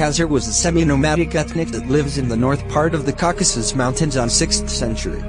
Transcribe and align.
Khazar 0.00 0.26
was 0.26 0.48
a 0.48 0.52
semi-nomadic 0.54 1.34
ethnic 1.34 1.68
that 1.68 1.90
lives 1.90 2.16
in 2.16 2.26
the 2.26 2.34
north 2.34 2.66
part 2.70 2.94
of 2.94 3.04
the 3.04 3.12
Caucasus 3.12 3.74
Mountains 3.74 4.16
on 4.16 4.28
6th 4.28 4.70
century. 4.70 5.20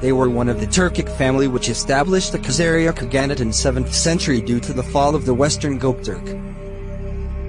They 0.00 0.12
were 0.12 0.30
one 0.30 0.48
of 0.48 0.60
the 0.60 0.66
Turkic 0.66 1.14
family 1.18 1.46
which 1.46 1.68
established 1.68 2.32
the 2.32 2.38
Khazaria 2.38 2.94
Khaganate 2.94 3.40
in 3.40 3.50
7th 3.50 3.92
century 3.92 4.40
due 4.40 4.60
to 4.60 4.72
the 4.72 4.82
fall 4.82 5.14
of 5.14 5.26
the 5.26 5.34
western 5.34 5.78
Gokturk. 5.78 6.26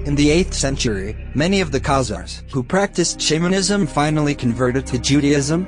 In 0.06 0.14
the 0.14 0.28
8th 0.28 0.52
century, 0.52 1.16
many 1.34 1.62
of 1.62 1.72
the 1.72 1.80
Khazars 1.80 2.42
who 2.52 2.62
practiced 2.62 3.22
shamanism 3.22 3.86
finally 3.86 4.34
converted 4.34 4.86
to 4.88 4.98
Judaism. 4.98 5.64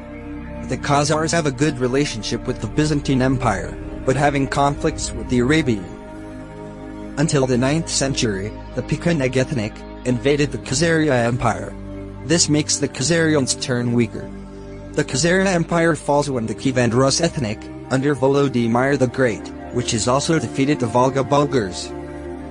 The 0.69 0.77
Khazars 0.77 1.33
have 1.33 1.47
a 1.47 1.53
good 1.53 1.79
relationship 1.79 2.47
with 2.47 2.61
the 2.61 2.67
Byzantine 2.67 3.23
Empire, 3.23 3.75
but 4.05 4.15
having 4.15 4.47
conflicts 4.47 5.11
with 5.11 5.31
the 5.31 5.39
Arabian. 5.39 5.87
Until 7.17 7.47
the 7.47 7.57
9th 7.57 7.89
century, 7.89 8.53
the 8.75 8.83
Pechenegs 8.83 9.39
ethnic 9.39 9.73
invaded 10.05 10.53
the 10.53 10.59
Khazaria 10.59 11.25
Empire. 11.27 11.75
This 12.25 12.49
makes 12.49 12.79
the 12.79 12.89
Khazarians 12.89 13.61
turn 13.61 13.93
weaker. 13.93 14.31
The 14.93 15.05
Khazaria 15.05 15.47
Empire 15.47 15.97
falls 15.97 16.31
when 16.31 16.47
the 16.47 16.55
Kievan 16.55 16.93
Rus 16.93 17.21
ethnic, 17.21 17.59
under 17.91 18.15
Volodymyr 18.15 18.99
the 18.99 19.07
Great, 19.07 19.47
which 19.75 19.93
is 19.95 20.09
also 20.09 20.39
defeated 20.39 20.81
the 20.81 20.87
Volga 20.87 21.23
Bulgars. 21.23 21.93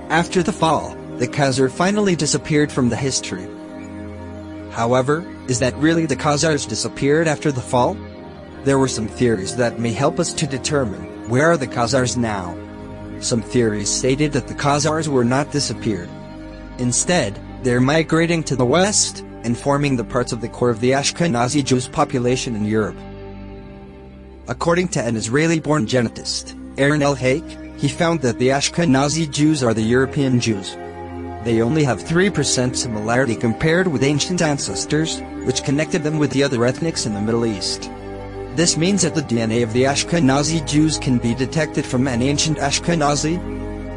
After 0.08 0.42
the 0.42 0.52
fall, 0.52 0.96
the 1.18 1.26
Khazar 1.26 1.70
finally 1.70 2.16
disappeared 2.16 2.70
from 2.70 2.88
the 2.88 2.96
history. 2.96 3.46
However, 4.70 5.24
is 5.48 5.58
that 5.58 5.76
really 5.76 6.06
the 6.06 6.16
Khazars 6.16 6.68
disappeared 6.68 7.28
after 7.28 7.52
the 7.52 7.60
fall? 7.60 7.96
There 8.64 8.78
were 8.78 8.88
some 8.88 9.08
theories 9.08 9.56
that 9.56 9.80
may 9.80 9.92
help 9.92 10.20
us 10.20 10.32
to 10.34 10.46
determine 10.46 11.28
where 11.28 11.50
are 11.50 11.56
the 11.56 11.66
Khazars 11.66 12.16
now. 12.16 12.56
Some 13.20 13.42
theories 13.42 13.90
stated 13.90 14.32
that 14.32 14.48
the 14.48 14.54
Khazars 14.54 15.08
were 15.08 15.24
not 15.24 15.50
disappeared. 15.50 16.08
Instead, 16.78 17.38
they're 17.62 17.80
migrating 17.80 18.42
to 18.44 18.56
the 18.56 18.64
west 18.64 19.20
and 19.44 19.56
forming 19.56 19.96
the 19.96 20.04
parts 20.04 20.32
of 20.32 20.40
the 20.40 20.48
core 20.48 20.70
of 20.70 20.80
the 20.80 20.92
Ashkenazi 20.92 21.64
Jews 21.64 21.88
population 21.88 22.56
in 22.56 22.64
Europe. 22.64 22.96
According 24.48 24.88
to 24.88 25.02
an 25.02 25.16
Israeli-born 25.16 25.86
genetist, 25.86 26.58
Eran 26.78 27.00
Elhaik, 27.00 27.78
he 27.78 27.88
found 27.88 28.20
that 28.20 28.38
the 28.38 28.48
Ashkenazi 28.48 29.30
Jews 29.30 29.62
are 29.62 29.74
the 29.74 29.82
European 29.82 30.40
Jews. 30.40 30.74
They 31.44 31.60
only 31.60 31.84
have 31.84 32.02
3% 32.02 32.76
similarity 32.76 33.34
compared 33.34 33.88
with 33.88 34.04
ancient 34.04 34.40
ancestors, 34.40 35.20
which 35.44 35.64
connected 35.64 36.02
them 36.02 36.18
with 36.18 36.30
the 36.30 36.42
other 36.42 36.64
ethnics 36.64 37.06
in 37.06 37.14
the 37.14 37.20
Middle 37.20 37.44
East. 37.44 37.90
This 38.54 38.76
means 38.76 39.02
that 39.02 39.14
the 39.14 39.22
DNA 39.22 39.62
of 39.62 39.72
the 39.72 39.84
Ashkenazi 39.84 40.66
Jews 40.66 40.98
can 40.98 41.18
be 41.18 41.34
detected 41.34 41.84
from 41.84 42.06
an 42.06 42.22
ancient 42.22 42.58
Ashkenazi. 42.58 43.36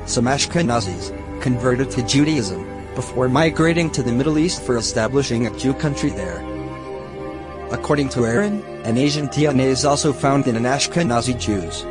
Some 0.08 0.26
Ashkenazis 0.26 1.25
converted 1.42 1.92
to 1.92 2.04
Judaism 2.04 2.66
before 2.96 3.28
migrating 3.28 3.90
to 3.92 4.02
the 4.02 4.12
Middle 4.12 4.38
East 4.38 4.62
for 4.62 4.78
establishing 4.78 5.46
a 5.46 5.58
Jew 5.58 5.74
country 5.74 6.10
there. 6.10 6.44
According 7.72 8.10
to 8.10 8.26
Eran, 8.26 8.64
an 8.86 8.98
Asian 8.98 9.28
DNA 9.28 9.66
is 9.66 9.86
also 9.86 10.14
found 10.14 10.48
in 10.48 10.56
an 10.56 10.64
Ashkenazi 10.64 11.40
Jews. 11.40 11.86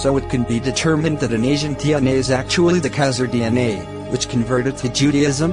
So 0.00 0.16
it 0.16 0.30
can 0.30 0.44
be 0.44 0.60
determined 0.60 1.18
that 1.20 1.32
an 1.32 1.44
Asian 1.44 1.74
DNA 1.74 2.12
is 2.12 2.30
actually 2.30 2.78
the 2.78 2.90
Khazar 2.90 3.26
DNA, 3.26 3.82
which 4.12 4.28
converted 4.28 4.76
to 4.78 4.88
Judaism. 4.90 5.52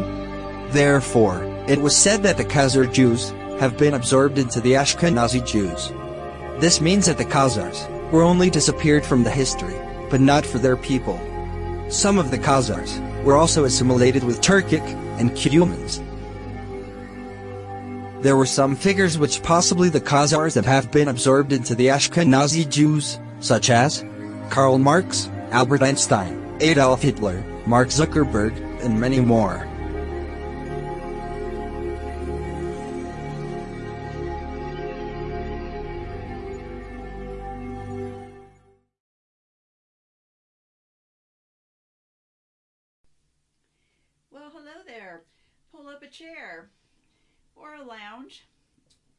Therefore, 0.70 1.44
it 1.68 1.82
was 1.82 1.98
said 1.98 2.22
that 2.24 2.38
the 2.38 2.46
Khazar 2.46 2.92
Jews 2.94 3.32
have 3.60 3.78
been 3.78 3.94
absorbed 3.94 4.38
into 4.38 4.62
the 4.62 4.74
Ashkenazi 4.74 5.46
Jews. 5.46 5.92
This 6.60 6.80
means 6.80 7.06
that 7.08 7.18
the 7.18 7.26
Khazars 7.26 7.90
were 8.12 8.24
only 8.24 8.50
disappeared 8.50 9.06
from 9.06 9.24
the 9.24 9.32
history, 9.32 9.76
but 10.10 10.22
not 10.22 10.46
for 10.46 10.60
their 10.60 10.78
people. 10.78 11.20
Some 11.90 12.18
of 12.18 12.30
the 12.30 12.38
Khazars 12.38 13.00
were 13.26 13.36
also 13.36 13.66
assimilated 13.66 14.24
with 14.24 14.40
Turkic 14.40 14.86
and 15.20 15.32
Cumans. 15.32 16.02
There 18.22 18.38
were 18.38 18.46
some 18.46 18.76
figures 18.76 19.18
which 19.18 19.44
possibly 19.44 19.90
the 19.90 20.00
Khazars 20.00 20.54
that 20.54 20.66
have 20.66 20.92
been 20.92 21.10
absorbed 21.10 21.52
into 21.52 21.76
the 21.76 21.88
Ashkenazi 21.88 22.70
Jews, 22.70 23.20
such 23.40 23.70
as 23.70 24.06
Karl 24.50 24.78
Marx, 24.78 25.30
Albert 25.52 25.82
Einstein, 25.82 26.58
Adolf 26.60 27.02
Hitler, 27.02 27.44
Mark 27.66 27.90
Zuckerberg, 27.90 28.56
and 28.84 29.00
many 29.00 29.20
more. 29.20 29.68
Chair 46.18 46.70
or 47.56 47.76
a 47.76 47.84
lounge. 47.84 48.46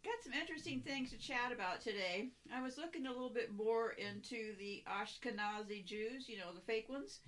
Got 0.04 0.22
some 0.22 0.32
interesting 0.32 0.80
things 0.80 1.10
to 1.10 1.18
chat 1.18 1.52
about 1.52 1.80
today. 1.80 2.28
I 2.54 2.62
was 2.62 2.78
looking 2.78 3.06
a 3.06 3.12
little 3.12 3.30
bit 3.30 3.52
more 3.52 3.90
into 3.90 4.54
the 4.58 4.82
Ashkenazi 4.86 5.84
Jews, 5.84 6.28
you 6.28 6.38
know, 6.38 6.52
the 6.54 6.60
fake 6.60 6.88
ones, 6.88 7.18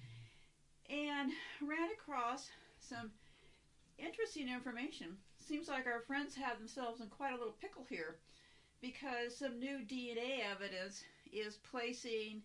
and 0.88 1.32
ran 1.60 1.90
across 1.90 2.48
some 2.78 3.10
interesting 3.98 4.48
information. 4.48 5.16
Seems 5.38 5.68
like 5.68 5.86
our 5.86 6.00
friends 6.00 6.34
have 6.36 6.58
themselves 6.58 7.00
in 7.00 7.08
quite 7.08 7.32
a 7.34 7.36
little 7.36 7.56
pickle 7.60 7.84
here 7.88 8.16
because 8.80 9.36
some 9.36 9.58
new 9.58 9.78
DNA 9.78 10.40
evidence 10.48 11.02
is 11.32 11.58
placing 11.70 12.42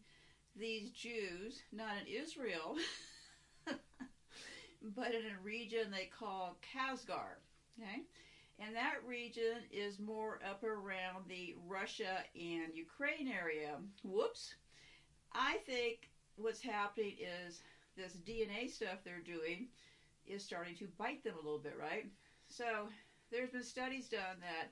these 0.55 0.89
Jews, 0.89 1.61
not 1.71 1.95
in 2.01 2.07
Israel, 2.07 2.75
but 4.95 5.13
in 5.13 5.21
a 5.25 5.43
region 5.43 5.91
they 5.91 6.09
call 6.17 6.57
Kazgar. 6.61 7.39
Okay? 7.79 8.03
And 8.59 8.75
that 8.75 9.05
region 9.07 9.63
is 9.71 9.99
more 9.99 10.39
up 10.47 10.63
around 10.63 11.25
the 11.27 11.55
Russia 11.67 12.23
and 12.35 12.75
Ukraine 12.75 13.27
area. 13.27 13.77
Whoops. 14.03 14.55
I 15.33 15.57
think 15.65 16.09
what's 16.35 16.61
happening 16.61 17.15
is 17.19 17.61
this 17.97 18.17
DNA 18.27 18.69
stuff 18.69 18.99
they're 19.03 19.19
doing 19.19 19.67
is 20.27 20.43
starting 20.43 20.75
to 20.75 20.87
bite 20.97 21.23
them 21.23 21.33
a 21.33 21.43
little 21.43 21.59
bit, 21.59 21.75
right? 21.79 22.05
So 22.47 22.87
there's 23.31 23.49
been 23.49 23.63
studies 23.63 24.07
done 24.07 24.39
that 24.41 24.69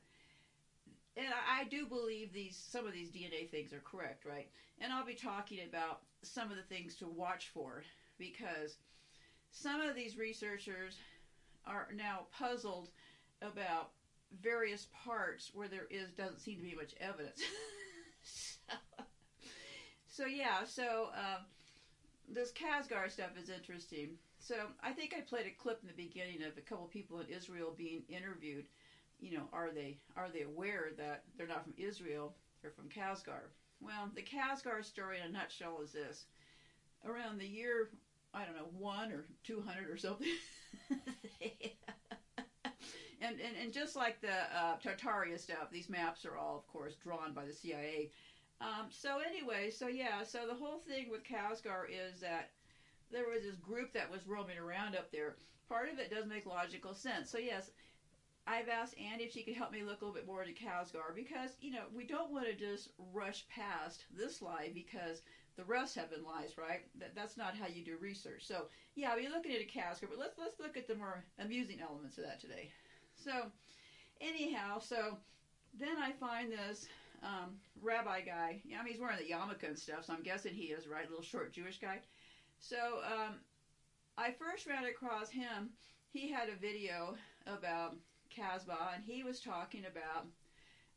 and 1.17 1.27
I 1.27 1.65
do 1.65 1.85
believe 1.85 2.31
these 2.31 2.55
some 2.55 2.87
of 2.87 2.93
these 2.93 3.09
DNA 3.09 3.49
things 3.49 3.73
are 3.73 3.81
correct, 3.83 4.25
right? 4.25 4.49
And 4.79 4.93
I'll 4.93 5.05
be 5.05 5.13
talking 5.13 5.59
about 5.67 6.01
some 6.21 6.49
of 6.51 6.57
the 6.57 6.63
things 6.63 6.95
to 6.95 7.07
watch 7.07 7.49
for 7.53 7.83
because 8.17 8.77
some 9.51 9.81
of 9.81 9.95
these 9.95 10.17
researchers 10.17 10.97
are 11.65 11.87
now 11.95 12.21
puzzled 12.37 12.89
about 13.41 13.91
various 14.41 14.87
parts 15.03 15.51
where 15.53 15.67
there 15.67 15.87
is 15.89 16.09
doesn't 16.11 16.39
seem 16.39 16.57
to 16.57 16.63
be 16.63 16.75
much 16.75 16.95
evidence. 16.99 17.41
so, 18.23 18.73
so, 20.07 20.25
yeah, 20.25 20.63
so 20.65 21.09
um, 21.13 21.45
this 22.29 22.51
Kazgar 22.51 23.11
stuff 23.11 23.37
is 23.41 23.49
interesting. 23.49 24.11
So 24.39 24.55
I 24.81 24.91
think 24.91 25.13
I 25.15 25.21
played 25.21 25.45
a 25.45 25.61
clip 25.61 25.79
in 25.81 25.87
the 25.87 26.03
beginning 26.03 26.43
of 26.43 26.57
a 26.57 26.61
couple 26.61 26.85
people 26.85 27.19
in 27.19 27.27
Israel 27.27 27.73
being 27.77 28.03
interviewed. 28.09 28.65
You 29.19 29.37
know, 29.37 29.43
are 29.53 29.69
they 29.71 29.97
are 30.17 30.29
they 30.33 30.41
aware 30.41 30.89
that 30.97 31.23
they're 31.37 31.47
not 31.47 31.63
from 31.63 31.75
Israel? 31.77 32.33
They're 32.61 32.71
from 32.71 32.89
Kazgar. 32.89 33.51
Well, 33.79 34.09
the 34.15 34.23
Kazgar 34.23 34.83
story 34.83 35.19
in 35.19 35.29
a 35.29 35.31
nutshell 35.31 35.81
is 35.83 35.91
this: 35.91 36.25
around 37.05 37.39
the 37.39 37.47
year 37.47 37.89
I 38.33 38.45
don't 38.45 38.55
know 38.55 38.69
one 38.77 39.11
or 39.11 39.25
two 39.43 39.61
hundred 39.61 39.89
or 39.89 39.97
something. 39.97 40.27
and, 43.21 43.35
and 43.39 43.55
and 43.61 43.73
just 43.73 43.95
like 43.95 44.21
the 44.21 44.33
uh, 44.33 44.77
Tartaria 44.83 45.39
stuff, 45.39 45.69
these 45.71 45.89
maps 45.89 46.25
are 46.25 46.37
all, 46.37 46.57
of 46.57 46.67
course, 46.67 46.95
drawn 46.95 47.33
by 47.33 47.45
the 47.45 47.53
CIA. 47.53 48.11
Um, 48.59 48.87
so 48.89 49.19
anyway, 49.27 49.69
so 49.71 49.87
yeah, 49.87 50.23
so 50.23 50.45
the 50.47 50.53
whole 50.53 50.79
thing 50.79 51.09
with 51.09 51.23
Kazgar 51.23 51.85
is 51.89 52.19
that 52.21 52.51
there 53.11 53.27
was 53.27 53.43
this 53.43 53.55
group 53.55 53.93
that 53.93 54.11
was 54.11 54.27
roaming 54.27 54.57
around 54.57 54.95
up 54.95 55.11
there. 55.11 55.35
Part 55.67 55.91
of 55.91 55.99
it 55.99 56.11
does 56.11 56.27
make 56.27 56.45
logical 56.45 56.93
sense. 56.93 57.31
So 57.31 57.37
yes, 57.37 57.71
I've 58.45 58.69
asked 58.69 58.95
Andy 58.99 59.25
if 59.25 59.33
she 59.33 59.43
could 59.43 59.55
help 59.55 59.71
me 59.71 59.83
look 59.83 60.01
a 60.01 60.05
little 60.05 60.13
bit 60.15 60.27
more 60.27 60.43
into 60.43 60.53
Kazgar 60.53 61.15
because 61.15 61.51
you 61.59 61.71
know 61.71 61.83
we 61.95 62.05
don't 62.05 62.31
want 62.31 62.47
to 62.47 62.53
just 62.53 62.89
rush 63.13 63.45
past 63.49 64.05
this 64.15 64.41
lie 64.41 64.71
because 64.73 65.21
the 65.57 65.63
rest 65.63 65.95
have 65.95 66.09
been 66.09 66.23
lies, 66.23 66.57
right? 66.57 66.81
That, 66.99 67.15
that's 67.15 67.37
not 67.37 67.55
how 67.55 67.67
you 67.67 67.83
do 67.83 67.97
research. 67.99 68.43
So 68.45 68.65
yeah, 68.95 69.15
be 69.15 69.27
looking 69.27 69.51
at 69.51 69.61
a 69.61 69.65
Kazgar, 69.65 70.09
but 70.09 70.19
let's 70.19 70.37
let's 70.37 70.59
look 70.59 70.77
at 70.77 70.87
the 70.87 70.95
more 70.95 71.23
amusing 71.39 71.79
elements 71.81 72.17
of 72.17 72.23
that 72.25 72.39
today. 72.39 72.69
So, 73.15 73.51
anyhow, 74.19 74.79
so 74.79 75.17
then 75.77 75.97
I 76.01 76.11
find 76.13 76.51
this 76.51 76.87
um, 77.23 77.57
rabbi 77.81 78.21
guy. 78.21 78.61
Yeah, 78.65 78.79
I 78.79 78.83
mean, 78.83 78.93
he's 78.93 79.01
wearing 79.01 79.17
the 79.17 79.31
yarmulke 79.31 79.67
and 79.67 79.77
stuff, 79.77 80.05
so 80.05 80.13
I'm 80.13 80.23
guessing 80.23 80.53
he 80.53 80.65
is, 80.65 80.87
right? 80.87 81.07
Little 81.09 81.23
short 81.23 81.53
Jewish 81.53 81.79
guy. 81.79 81.99
So, 82.59 82.77
um, 83.05 83.35
I 84.17 84.31
first 84.31 84.67
ran 84.67 84.85
across 84.85 85.29
him. 85.29 85.69
He 86.09 86.29
had 86.29 86.49
a 86.49 86.55
video 86.55 87.15
about 87.47 87.95
Casbah, 88.29 88.91
and 88.95 89.03
he 89.03 89.23
was 89.23 89.39
talking 89.39 89.85
about, 89.85 90.25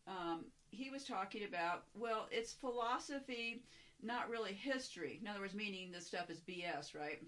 um, 0.08 0.44
he 0.70 0.90
was 0.90 1.04
talking 1.04 1.44
about, 1.44 1.84
well, 1.94 2.26
it's 2.30 2.52
philosophy, 2.52 3.62
not 4.04 4.30
really 4.30 4.52
history. 4.52 5.18
In 5.20 5.28
other 5.28 5.40
words, 5.40 5.54
meaning 5.54 5.90
this 5.90 6.06
stuff 6.06 6.30
is 6.30 6.40
BS, 6.40 6.94
right? 6.94 7.22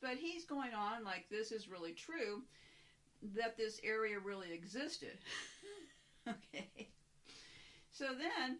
But 0.00 0.16
he's 0.16 0.44
going 0.44 0.74
on 0.74 1.04
like 1.04 1.26
this 1.30 1.52
is 1.52 1.68
really 1.68 1.92
true 1.92 2.42
that 3.34 3.56
this 3.56 3.80
area 3.84 4.18
really 4.18 4.52
existed. 4.52 5.18
okay. 6.28 6.88
So 7.92 8.06
then 8.06 8.58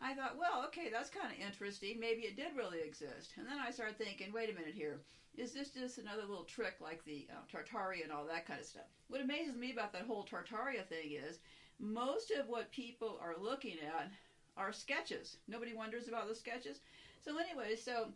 I 0.00 0.14
thought, 0.14 0.36
well, 0.38 0.64
okay, 0.66 0.90
that's 0.92 1.10
kind 1.10 1.32
of 1.32 1.40
interesting. 1.40 1.98
Maybe 1.98 2.22
it 2.22 2.36
did 2.36 2.56
really 2.56 2.80
exist. 2.80 3.32
And 3.38 3.46
then 3.46 3.58
I 3.58 3.70
started 3.70 3.98
thinking, 3.98 4.32
wait 4.32 4.50
a 4.50 4.54
minute 4.54 4.74
here. 4.74 5.00
Is 5.36 5.52
this 5.52 5.70
just 5.70 5.98
another 5.98 6.22
little 6.22 6.44
trick 6.44 6.76
like 6.80 7.04
the 7.04 7.26
uh, 7.30 7.42
Tartaria 7.50 8.04
and 8.04 8.12
all 8.12 8.24
that 8.26 8.46
kind 8.46 8.60
of 8.60 8.66
stuff? 8.66 8.84
What 9.08 9.20
amazes 9.20 9.56
me 9.56 9.72
about 9.72 9.92
that 9.92 10.06
whole 10.06 10.24
Tartaria 10.24 10.86
thing 10.86 11.12
is 11.12 11.38
most 11.80 12.30
of 12.30 12.48
what 12.48 12.70
people 12.70 13.18
are 13.20 13.34
looking 13.40 13.78
at 13.82 14.10
are 14.56 14.72
sketches. 14.72 15.36
Nobody 15.48 15.74
wonders 15.74 16.08
about 16.08 16.28
the 16.28 16.34
sketches. 16.34 16.80
So 17.24 17.32
anyway, 17.38 17.76
so 17.76 18.08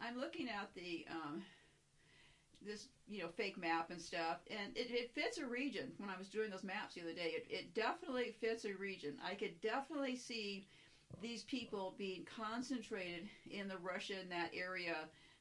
I'm 0.00 0.18
looking 0.18 0.48
at 0.48 0.74
the 0.74 1.06
um, 1.10 1.42
this 2.64 2.88
you 3.08 3.22
know 3.22 3.28
fake 3.28 3.58
map 3.58 3.90
and 3.90 4.00
stuff, 4.00 4.38
and 4.50 4.76
it, 4.76 4.90
it 4.90 5.14
fits 5.14 5.38
a 5.38 5.46
region. 5.46 5.92
When 5.98 6.10
I 6.10 6.18
was 6.18 6.28
doing 6.28 6.50
those 6.50 6.64
maps 6.64 6.94
the 6.94 7.02
other 7.02 7.12
day, 7.12 7.32
it, 7.36 7.46
it 7.48 7.74
definitely 7.74 8.34
fits 8.40 8.64
a 8.64 8.74
region. 8.74 9.14
I 9.24 9.34
could 9.34 9.60
definitely 9.60 10.16
see 10.16 10.66
these 11.22 11.44
people 11.44 11.94
being 11.96 12.24
concentrated 12.24 13.28
in 13.50 13.68
the 13.68 13.78
Russia 13.78 14.14
in 14.20 14.28
that 14.30 14.50
area. 14.54 14.96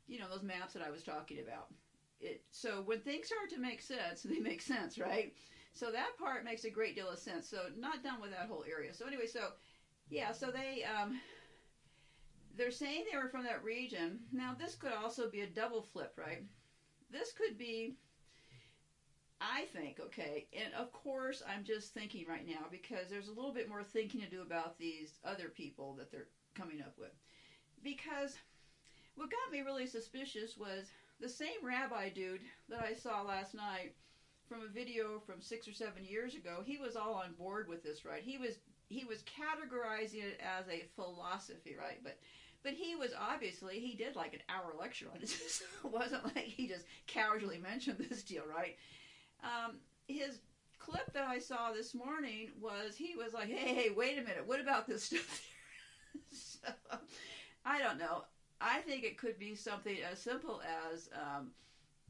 You 0.08 0.20
know 0.20 0.30
those 0.30 0.44
maps 0.44 0.74
that 0.74 0.84
I 0.84 0.92
was 0.92 1.04
talking 1.04 1.40
about. 1.40 1.68
It, 2.22 2.44
so 2.52 2.82
when 2.86 3.02
things 3.02 3.28
start 3.28 3.50
to 3.50 3.60
make 3.60 3.82
sense, 3.82 4.22
they 4.24 4.40
make 4.40 4.62
sense, 4.62 4.98
right? 4.98 5.34
So 5.74 5.92
that 5.92 6.18
part 6.18 6.46
makes 6.46 6.64
a 6.64 6.70
great 6.70 6.96
deal 6.96 7.10
of 7.10 7.20
sense. 7.20 7.50
So 7.50 7.64
not 7.78 8.02
done 8.02 8.22
with 8.22 8.32
that 8.32 8.48
whole 8.48 8.64
area. 8.70 8.94
So 8.94 9.06
anyway, 9.08 9.28
so 9.28 9.50
yeah, 10.10 10.32
so 10.32 10.52
they 10.52 10.84
um, 10.84 11.20
they're 12.58 12.72
saying 12.72 13.06
they 13.12 13.18
were 13.18 13.30
from 13.30 13.44
that 13.44 13.64
region. 13.64 14.20
Now 14.32 14.56
this 14.58 14.76
could 14.76 14.94
also 14.94 15.30
be 15.30 15.42
a 15.42 15.48
double 15.48 15.82
flip, 15.82 16.14
right? 16.18 16.44
This 17.12 17.32
could 17.32 17.58
be 17.58 17.96
I 19.42 19.66
think, 19.74 20.00
okay, 20.00 20.48
and 20.54 20.74
of 20.74 20.92
course 20.92 21.44
I'm 21.48 21.64
just 21.64 21.94
thinking 21.94 22.26
right 22.28 22.48
now 22.48 22.66
because 22.72 23.10
there's 23.10 23.28
a 23.28 23.34
little 23.34 23.54
bit 23.54 23.70
more 23.70 23.84
thinking 23.84 24.22
to 24.22 24.30
do 24.30 24.42
about 24.42 24.78
these 24.78 25.20
other 25.24 25.50
people 25.50 25.94
that 25.98 26.12
they're 26.12 26.28
coming 26.56 26.82
up 26.82 26.94
with. 26.98 27.12
Because 27.84 28.36
what 29.16 29.30
got 29.30 29.52
me 29.52 29.62
really 29.62 29.88
suspicious 29.88 30.58
was 30.58 30.92
the 31.20 31.30
same 31.30 31.64
rabbi 31.64 32.10
dude 32.10 32.42
that 32.70 32.82
I 32.82 32.94
saw 32.94 33.22
last 33.22 33.54
night 33.54 33.94
from 34.48 34.62
a 34.62 34.74
video 34.74 35.20
from 35.20 35.42
six 35.42 35.68
or 35.68 35.74
seven 35.74 36.06
years 36.06 36.36
ago. 36.36 36.62
He 36.66 36.78
was 36.78 36.96
all 36.96 37.16
on 37.16 37.34
board 37.34 37.68
with 37.68 37.84
this, 37.84 38.06
right? 38.06 38.24
He 38.24 38.38
was 38.38 38.58
he 38.90 39.06
was 39.06 39.24
categorizing 39.24 40.24
it 40.24 40.40
as 40.42 40.68
a 40.70 40.86
philosophy, 40.96 41.76
right? 41.80 42.00
But 42.04 42.18
but 42.64 42.74
he 42.74 42.96
was 42.96 43.12
obviously 43.20 43.80
he 43.80 43.96
did 43.96 44.16
like 44.16 44.34
an 44.34 44.42
hour 44.50 44.74
lecture 44.80 45.08
on 45.14 45.20
this. 45.20 45.64
it 45.84 45.92
wasn't 45.92 46.26
like 46.36 46.46
he 46.46 46.68
just 46.68 46.86
casually 47.08 47.60
mentioned 47.60 47.98
this 48.10 48.24
deal, 48.24 48.44
right? 48.54 48.76
Um, 49.44 49.78
his 50.08 50.40
clip 50.80 51.14
that 51.14 51.28
I 51.28 51.40
saw 51.40 51.72
this 51.72 51.94
morning 51.94 52.50
was 52.60 52.96
he 52.96 53.16
was 53.16 53.34
like, 53.34 53.50
"Hey, 53.50 53.74
hey, 53.74 53.90
wait 53.96 54.18
a 54.18 54.22
minute, 54.22 54.48
what 54.48 54.60
about 54.60 54.88
this 54.88 55.04
stuff?" 55.04 55.42
so, 56.32 56.70
I 57.66 57.80
don't 57.80 58.00
know. 58.00 58.24
I 58.62 58.80
think 58.80 59.04
it 59.04 59.18
could 59.18 59.38
be 59.38 59.56
something 59.56 59.98
as 60.12 60.20
simple 60.20 60.62
as 60.94 61.10
um, 61.14 61.52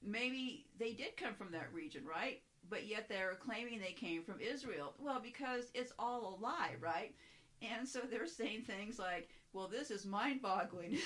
maybe 0.03 0.65
they 0.79 0.93
did 0.93 1.17
come 1.17 1.33
from 1.33 1.51
that 1.51 1.73
region, 1.73 2.03
right? 2.05 2.41
But 2.69 2.87
yet 2.87 3.07
they're 3.07 3.35
claiming 3.39 3.79
they 3.79 3.93
came 3.93 4.23
from 4.23 4.39
Israel. 4.39 4.93
Well, 4.99 5.19
because 5.21 5.65
it's 5.73 5.93
all 5.99 6.39
a 6.39 6.43
lie, 6.43 6.75
right? 6.79 7.13
And 7.61 7.87
so 7.87 7.99
they're 7.99 8.27
saying 8.27 8.63
things 8.63 8.99
like, 8.99 9.29
well, 9.53 9.67
this 9.67 9.91
is 9.91 10.05
mind 10.05 10.41
boggling. 10.41 10.97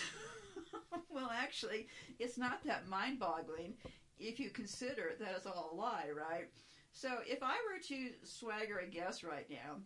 well, 1.10 1.32
actually, 1.34 1.88
it's 2.18 2.38
not 2.38 2.64
that 2.66 2.88
mind 2.88 3.20
boggling 3.20 3.74
if 4.18 4.40
you 4.40 4.50
consider 4.50 5.14
that 5.20 5.34
it's 5.36 5.46
all 5.46 5.72
a 5.74 5.76
lie, 5.76 6.08
right? 6.16 6.50
So 6.92 7.10
if 7.26 7.44
I 7.44 7.56
were 7.72 7.82
to 7.88 8.10
swagger 8.24 8.80
a 8.80 8.88
guess 8.88 9.24
right 9.24 9.50
now, 9.50 9.78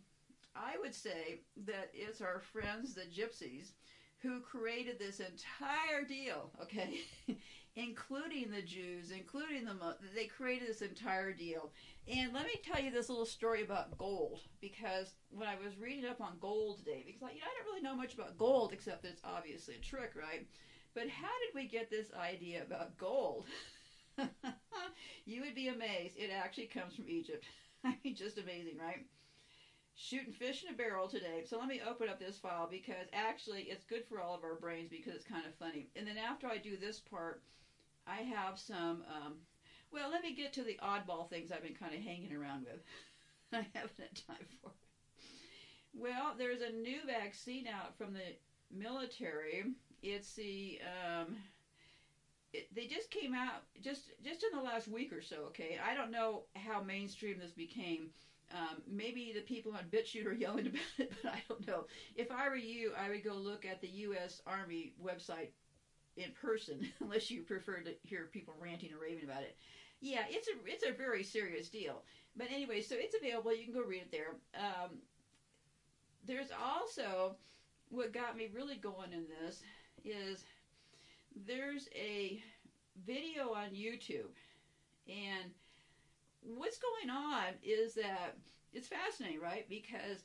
I 0.55 0.75
would 0.79 0.93
say 0.95 1.41
that 1.65 1.91
it's 1.93 2.21
our 2.21 2.39
friends, 2.39 2.93
the 2.93 3.01
gypsies, 3.01 3.71
who 4.21 4.39
created 4.39 4.97
this 4.97 5.19
entire 5.19 6.05
deal, 6.07 6.51
okay? 6.61 7.01
including 7.75 8.51
the 8.51 8.61
Jews, 8.61 9.11
including 9.11 9.65
the 9.65 9.73
they 10.15 10.25
created 10.25 10.67
this 10.67 10.81
entire 10.81 11.33
deal. 11.33 11.71
And 12.07 12.33
let 12.33 12.45
me 12.45 12.53
tell 12.63 12.81
you 12.81 12.91
this 12.91 13.09
little 13.09 13.25
story 13.25 13.63
about 13.63 13.97
gold 13.97 14.41
because 14.61 15.13
when 15.29 15.47
I 15.47 15.55
was 15.55 15.77
reading 15.77 16.05
up 16.05 16.21
on 16.21 16.37
gold 16.39 16.79
today, 16.79 17.03
because 17.05 17.21
you 17.33 17.39
know 17.39 17.45
I 17.45 17.57
don't 17.57 17.65
really 17.65 17.81
know 17.81 17.95
much 17.95 18.13
about 18.13 18.37
gold 18.37 18.73
except 18.73 19.03
that 19.03 19.11
it's 19.11 19.21
obviously 19.23 19.75
a 19.75 19.79
trick, 19.79 20.11
right? 20.15 20.47
But 20.93 21.09
how 21.09 21.31
did 21.45 21.55
we 21.55 21.67
get 21.67 21.89
this 21.89 22.11
idea 22.13 22.61
about 22.61 22.97
gold? 22.97 23.45
you 25.25 25.41
would 25.41 25.55
be 25.55 25.69
amazed. 25.69 26.17
It 26.17 26.29
actually 26.31 26.67
comes 26.67 26.95
from 26.95 27.05
Egypt. 27.07 27.45
I 27.83 27.97
mean, 28.03 28.15
just 28.15 28.37
amazing, 28.37 28.77
right? 28.79 29.05
Shooting 29.95 30.33
fish 30.33 30.63
in 30.63 30.73
a 30.73 30.77
barrel 30.77 31.07
today. 31.07 31.43
So 31.47 31.57
let 31.57 31.67
me 31.67 31.81
open 31.87 32.09
up 32.09 32.19
this 32.19 32.37
file 32.37 32.67
because 32.69 33.07
actually 33.11 33.63
it's 33.63 33.85
good 33.85 34.05
for 34.05 34.21
all 34.21 34.35
of 34.35 34.43
our 34.43 34.55
brains 34.55 34.89
because 34.89 35.15
it's 35.15 35.25
kind 35.25 35.45
of 35.45 35.55
funny. 35.55 35.89
And 35.95 36.07
then 36.07 36.17
after 36.17 36.47
I 36.47 36.57
do 36.57 36.77
this 36.77 36.99
part, 36.99 37.41
I 38.07 38.17
have 38.21 38.57
some. 38.59 39.03
Um, 39.07 39.33
well, 39.91 40.09
let 40.09 40.23
me 40.23 40.33
get 40.33 40.53
to 40.53 40.63
the 40.63 40.79
oddball 40.81 41.29
things 41.29 41.51
I've 41.51 41.61
been 41.63 41.73
kind 41.75 41.93
of 41.93 42.01
hanging 42.01 42.33
around 42.33 42.65
with. 42.65 42.81
I 43.53 43.65
haven't 43.73 43.99
had 43.99 44.21
time 44.27 44.45
for. 44.61 44.71
Well, 45.93 46.33
there's 46.37 46.61
a 46.61 46.69
new 46.69 47.05
vaccine 47.05 47.67
out 47.67 47.95
from 47.95 48.13
the 48.13 48.35
military. 48.71 49.63
It's 50.01 50.33
the 50.33 50.79
um, 50.81 51.37
it, 52.53 52.67
they 52.73 52.85
just 52.85 53.09
came 53.09 53.33
out 53.33 53.63
just 53.81 54.11
just 54.23 54.43
in 54.43 54.57
the 54.57 54.63
last 54.63 54.87
week 54.87 55.11
or 55.11 55.21
so. 55.21 55.37
Okay, 55.47 55.77
I 55.83 55.93
don't 55.93 56.11
know 56.11 56.43
how 56.55 56.81
mainstream 56.81 57.37
this 57.39 57.51
became. 57.51 58.09
Um, 58.51 58.81
maybe 58.85 59.31
the 59.33 59.41
people 59.41 59.73
on 59.73 59.85
BitChute 59.85 60.25
are 60.25 60.33
yelling 60.43 60.67
about 60.67 60.81
it, 60.97 61.11
but 61.23 61.31
I 61.33 61.41
don't 61.47 61.65
know. 61.67 61.85
If 62.15 62.29
I 62.31 62.47
were 62.49 62.55
you, 62.55 62.91
I 62.95 63.09
would 63.09 63.23
go 63.23 63.33
look 63.35 63.65
at 63.65 63.81
the 63.81 63.87
U.S. 63.87 64.41
Army 64.45 64.91
website 65.03 65.49
in 66.17 66.31
person, 66.31 66.87
unless 67.01 67.31
you 67.31 67.41
prefer 67.41 67.79
to 67.79 67.93
hear 68.03 68.29
people 68.31 68.53
ranting 68.59 68.91
and 68.91 69.01
raving 69.01 69.23
about 69.23 69.43
it. 69.43 69.55
Yeah, 70.01 70.23
it's 70.29 70.47
a 70.47 70.51
it's 70.65 70.83
a 70.83 70.91
very 70.91 71.23
serious 71.23 71.69
deal. 71.69 72.03
But 72.35 72.47
anyway, 72.51 72.81
so 72.81 72.95
it's 72.97 73.15
available. 73.15 73.55
You 73.55 73.63
can 73.65 73.73
go 73.73 73.83
read 73.87 74.01
it 74.01 74.11
there. 74.11 74.35
Um, 74.55 74.97
there's 76.25 76.49
also 76.51 77.35
what 77.89 78.13
got 78.13 78.35
me 78.35 78.49
really 78.53 78.75
going 78.75 79.13
in 79.13 79.25
this 79.27 79.61
is 80.03 80.43
there's 81.47 81.87
a 81.95 82.41
video 83.05 83.53
on 83.53 83.69
YouTube, 83.69 84.31
and 85.07 85.51
what's 86.41 86.77
going 86.77 87.09
on 87.09 87.53
is 87.63 87.93
that 87.95 88.37
it's 88.73 88.87
fascinating, 88.87 89.39
right? 89.39 89.67
Because 89.69 90.23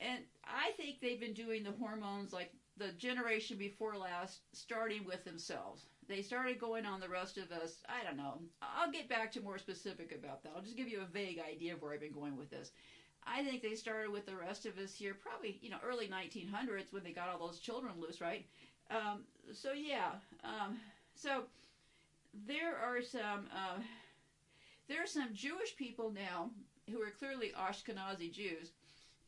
and 0.00 0.20
I 0.44 0.72
think 0.76 1.00
they've 1.00 1.20
been 1.20 1.32
doing 1.32 1.62
the 1.62 1.72
hormones 1.72 2.32
like 2.32 2.52
the 2.76 2.92
generation 2.92 3.56
before 3.56 3.96
last, 3.96 4.40
starting 4.52 5.04
with 5.04 5.24
themselves. 5.24 5.86
They 6.08 6.22
started 6.22 6.60
going 6.60 6.86
on 6.86 7.00
the 7.00 7.08
rest 7.08 7.36
of 7.38 7.50
us. 7.50 7.82
I 7.88 8.04
don't 8.04 8.16
know. 8.16 8.38
I'll 8.62 8.92
get 8.92 9.08
back 9.08 9.32
to 9.32 9.40
more 9.40 9.58
specific 9.58 10.12
about 10.12 10.42
that. 10.42 10.52
I'll 10.54 10.62
just 10.62 10.76
give 10.76 10.88
you 10.88 11.00
a 11.00 11.12
vague 11.12 11.40
idea 11.40 11.74
of 11.74 11.82
where 11.82 11.92
I've 11.92 12.00
been 12.00 12.12
going 12.12 12.36
with 12.36 12.50
this. 12.50 12.70
I 13.26 13.42
think 13.42 13.62
they 13.62 13.74
started 13.74 14.12
with 14.12 14.26
the 14.26 14.36
rest 14.36 14.66
of 14.66 14.78
us 14.78 14.94
here, 14.94 15.14
probably 15.14 15.58
you 15.60 15.70
know 15.70 15.78
early 15.84 16.06
1900s 16.06 16.92
when 16.92 17.02
they 17.02 17.10
got 17.10 17.28
all 17.28 17.44
those 17.44 17.58
children 17.58 17.94
loose, 17.98 18.20
right? 18.20 18.46
Um, 18.90 19.24
so 19.52 19.72
yeah, 19.72 20.12
um, 20.44 20.78
so 21.16 21.42
there 22.46 22.76
are 22.76 23.02
some 23.02 23.48
uh, 23.52 23.80
there 24.88 25.02
are 25.02 25.08
some 25.08 25.34
Jewish 25.34 25.74
people 25.76 26.12
now 26.12 26.50
who 26.88 27.02
are 27.02 27.10
clearly 27.10 27.52
Ashkenazi 27.58 28.30
Jews 28.32 28.70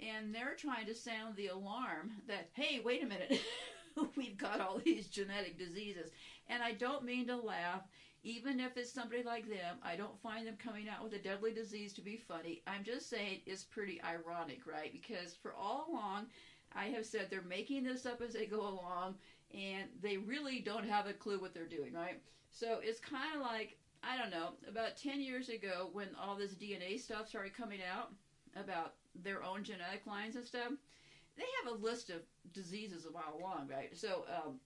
and 0.00 0.34
they're 0.34 0.54
trying 0.56 0.86
to 0.86 0.94
sound 0.94 1.36
the 1.36 1.48
alarm 1.48 2.12
that 2.26 2.48
hey 2.54 2.80
wait 2.84 3.02
a 3.02 3.06
minute 3.06 3.40
we've 4.16 4.36
got 4.36 4.60
all 4.60 4.80
these 4.84 5.08
genetic 5.08 5.58
diseases. 5.58 6.10
And 6.48 6.62
i 6.62 6.72
don't 6.72 7.04
mean 7.04 7.26
to 7.28 7.36
laugh. 7.36 7.82
Even 8.24 8.58
if 8.58 8.76
it's 8.76 8.92
somebody 8.92 9.22
like 9.22 9.48
them 9.48 9.76
i 9.82 9.96
don't 9.96 10.20
find 10.20 10.46
them 10.46 10.56
coming 10.58 10.88
out 10.88 11.02
with 11.02 11.12
a 11.14 11.18
deadly 11.18 11.52
disease 11.52 11.92
to 11.94 12.00
be 12.00 12.16
funny. 12.16 12.62
I'm 12.66 12.84
just 12.84 13.08
saying 13.08 13.40
it's 13.46 13.64
pretty 13.64 14.00
ironic 14.02 14.66
right? 14.66 14.92
Because 14.92 15.34
for 15.34 15.52
all 15.54 15.86
along 15.90 16.26
i 16.74 16.86
have 16.86 17.06
said 17.06 17.28
they're 17.30 17.42
making 17.42 17.84
this 17.84 18.06
up 18.06 18.20
as 18.20 18.34
they 18.34 18.46
go 18.46 18.60
along 18.60 19.16
and 19.54 19.88
they 20.02 20.16
really 20.18 20.60
don't 20.60 20.86
have 20.86 21.06
a 21.06 21.12
clue 21.14 21.38
what 21.40 21.54
they're 21.54 21.66
doing 21.66 21.92
right? 21.92 22.20
So 22.50 22.78
it's 22.82 23.00
kind 23.00 23.34
of 23.34 23.40
like 23.40 23.76
i 24.02 24.16
don't 24.16 24.30
know 24.30 24.50
about 24.68 24.96
10 24.96 25.20
years 25.20 25.48
ago 25.48 25.88
when 25.92 26.08
all 26.20 26.36
this 26.36 26.54
dna 26.54 27.00
stuff 27.00 27.26
started 27.28 27.52
coming 27.52 27.80
out 27.82 28.12
about 28.54 28.94
their 29.22 29.42
own 29.42 29.64
genetic 29.64 30.06
lines 30.06 30.36
and 30.36 30.44
stuff, 30.44 30.72
they 31.36 31.44
have 31.64 31.74
a 31.74 31.84
list 31.84 32.10
of 32.10 32.22
diseases 32.52 33.06
a 33.06 33.10
mile 33.10 33.38
long, 33.40 33.68
right? 33.68 33.96
So 33.96 34.24
um, 34.28 34.60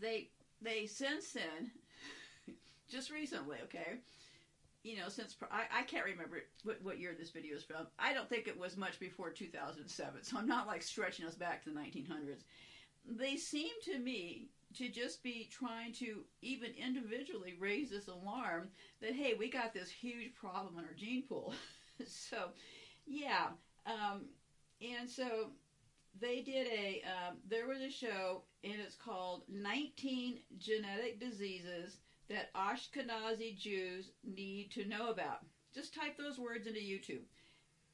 they 0.00 0.28
they 0.60 0.86
since 0.86 1.32
then, 1.32 1.70
just 2.90 3.10
recently, 3.10 3.58
okay, 3.64 3.98
you 4.82 4.96
know, 4.96 5.08
since 5.08 5.36
I, 5.50 5.80
I 5.80 5.82
can't 5.82 6.04
remember 6.04 6.42
what, 6.64 6.82
what 6.82 6.98
year 6.98 7.14
this 7.18 7.30
video 7.30 7.56
is 7.56 7.64
from. 7.64 7.86
I 7.98 8.12
don't 8.12 8.28
think 8.28 8.48
it 8.48 8.58
was 8.58 8.76
much 8.76 8.98
before 8.98 9.30
2007, 9.30 10.22
so 10.24 10.38
I'm 10.38 10.48
not 10.48 10.66
like 10.66 10.82
stretching 10.82 11.26
us 11.26 11.34
back 11.34 11.62
to 11.64 11.70
the 11.70 11.78
1900s. 11.78 12.42
They 13.08 13.36
seem 13.36 13.70
to 13.84 13.98
me 13.98 14.48
to 14.74 14.88
just 14.88 15.22
be 15.22 15.48
trying 15.50 15.92
to 15.92 16.20
even 16.40 16.70
individually 16.72 17.54
raise 17.58 17.90
this 17.90 18.08
alarm 18.08 18.68
that 19.00 19.12
hey, 19.12 19.34
we 19.38 19.50
got 19.50 19.74
this 19.74 19.90
huge 19.90 20.34
problem 20.34 20.78
in 20.78 20.84
our 20.84 20.94
gene 20.96 21.22
pool. 21.28 21.54
so, 22.06 22.48
yeah, 23.06 23.48
um, 23.86 24.22
and 24.80 25.08
so 25.08 25.50
they 26.20 26.40
did 26.40 26.66
a 26.68 27.02
um, 27.06 27.36
there 27.48 27.66
was 27.66 27.80
a 27.80 27.90
show 27.90 28.42
and 28.64 28.74
it's 28.74 28.96
called 28.96 29.42
19 29.48 30.38
genetic 30.58 31.18
diseases 31.18 31.98
that 32.28 32.52
ashkenazi 32.54 33.56
jews 33.56 34.10
need 34.24 34.70
to 34.72 34.86
know 34.86 35.10
about. 35.10 35.40
Just 35.74 35.94
type 35.94 36.16
those 36.16 36.38
words 36.38 36.66
into 36.66 36.80
youtube. 36.80 37.22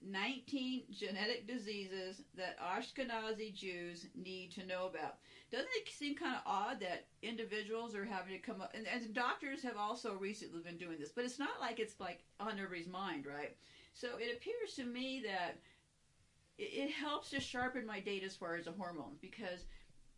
19 0.00 0.84
genetic 0.92 1.48
diseases 1.48 2.22
that 2.36 2.56
ashkenazi 2.60 3.52
jews 3.52 4.06
need 4.14 4.52
to 4.52 4.64
know 4.66 4.86
about. 4.86 5.16
Doesn't 5.50 5.68
it 5.74 5.88
seem 5.88 6.14
kind 6.14 6.36
of 6.36 6.42
odd 6.46 6.80
that 6.80 7.06
individuals 7.22 7.96
are 7.96 8.04
having 8.04 8.32
to 8.32 8.38
come 8.38 8.60
up 8.60 8.72
and, 8.74 8.86
and 8.86 9.14
doctors 9.14 9.62
have 9.62 9.76
also 9.76 10.14
recently 10.14 10.60
been 10.60 10.76
doing 10.76 10.98
this 11.00 11.10
but 11.10 11.24
it's 11.24 11.38
not 11.38 11.60
like 11.60 11.80
it's 11.80 11.98
like 11.98 12.24
on 12.38 12.52
everybody's 12.52 12.86
mind 12.86 13.26
right 13.26 13.56
so 13.98 14.08
it 14.18 14.36
appears 14.36 14.74
to 14.76 14.84
me 14.84 15.22
that 15.26 15.58
it, 16.56 16.90
helps 16.90 17.30
to 17.30 17.40
sharpen 17.40 17.84
my 17.84 18.00
date 18.00 18.22
as 18.24 18.36
far 18.36 18.54
as 18.54 18.64
the 18.66 18.72
hormones 18.72 19.18
because 19.20 19.64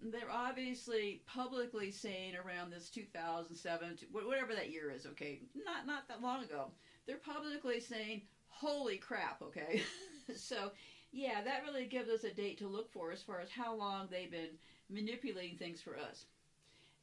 they're 0.03 0.31
obviously 0.31 1.23
publicly 1.27 1.91
saying 1.91 2.35
around 2.35 2.71
this 2.71 2.91
2007 2.91 3.99
whatever 4.13 4.55
that 4.55 4.71
year 4.71 4.91
is 4.91 5.07
okay? 5.07 5.41
Not 5.55 5.87
not 5.87 6.09
that 6.09 6.23
long 6.23 6.45
ago. 6.45 6.73
They're 7.07 7.17
publicly 7.17 7.81
saying 7.81 8.23
holy 8.49 8.97
crap 8.97 9.43
okay? 9.43 9.83
So 10.37 10.71
yeah 11.11 11.43
that 11.43 11.63
really 11.67 11.87
gives 11.87 12.09
us 12.09 12.25
a 12.25 12.33
date 12.33 12.59
to 12.59 12.69
look 12.69 12.93
for 12.93 13.11
as 13.11 13.23
far 13.23 13.41
as 13.41 13.51
how 13.51 13.75
long 13.75 14.09
they've 14.11 14.31
been 14.31 14.57
manipulating 14.89 15.57
things 15.57 15.81
for 15.81 15.97
us 15.99 16.27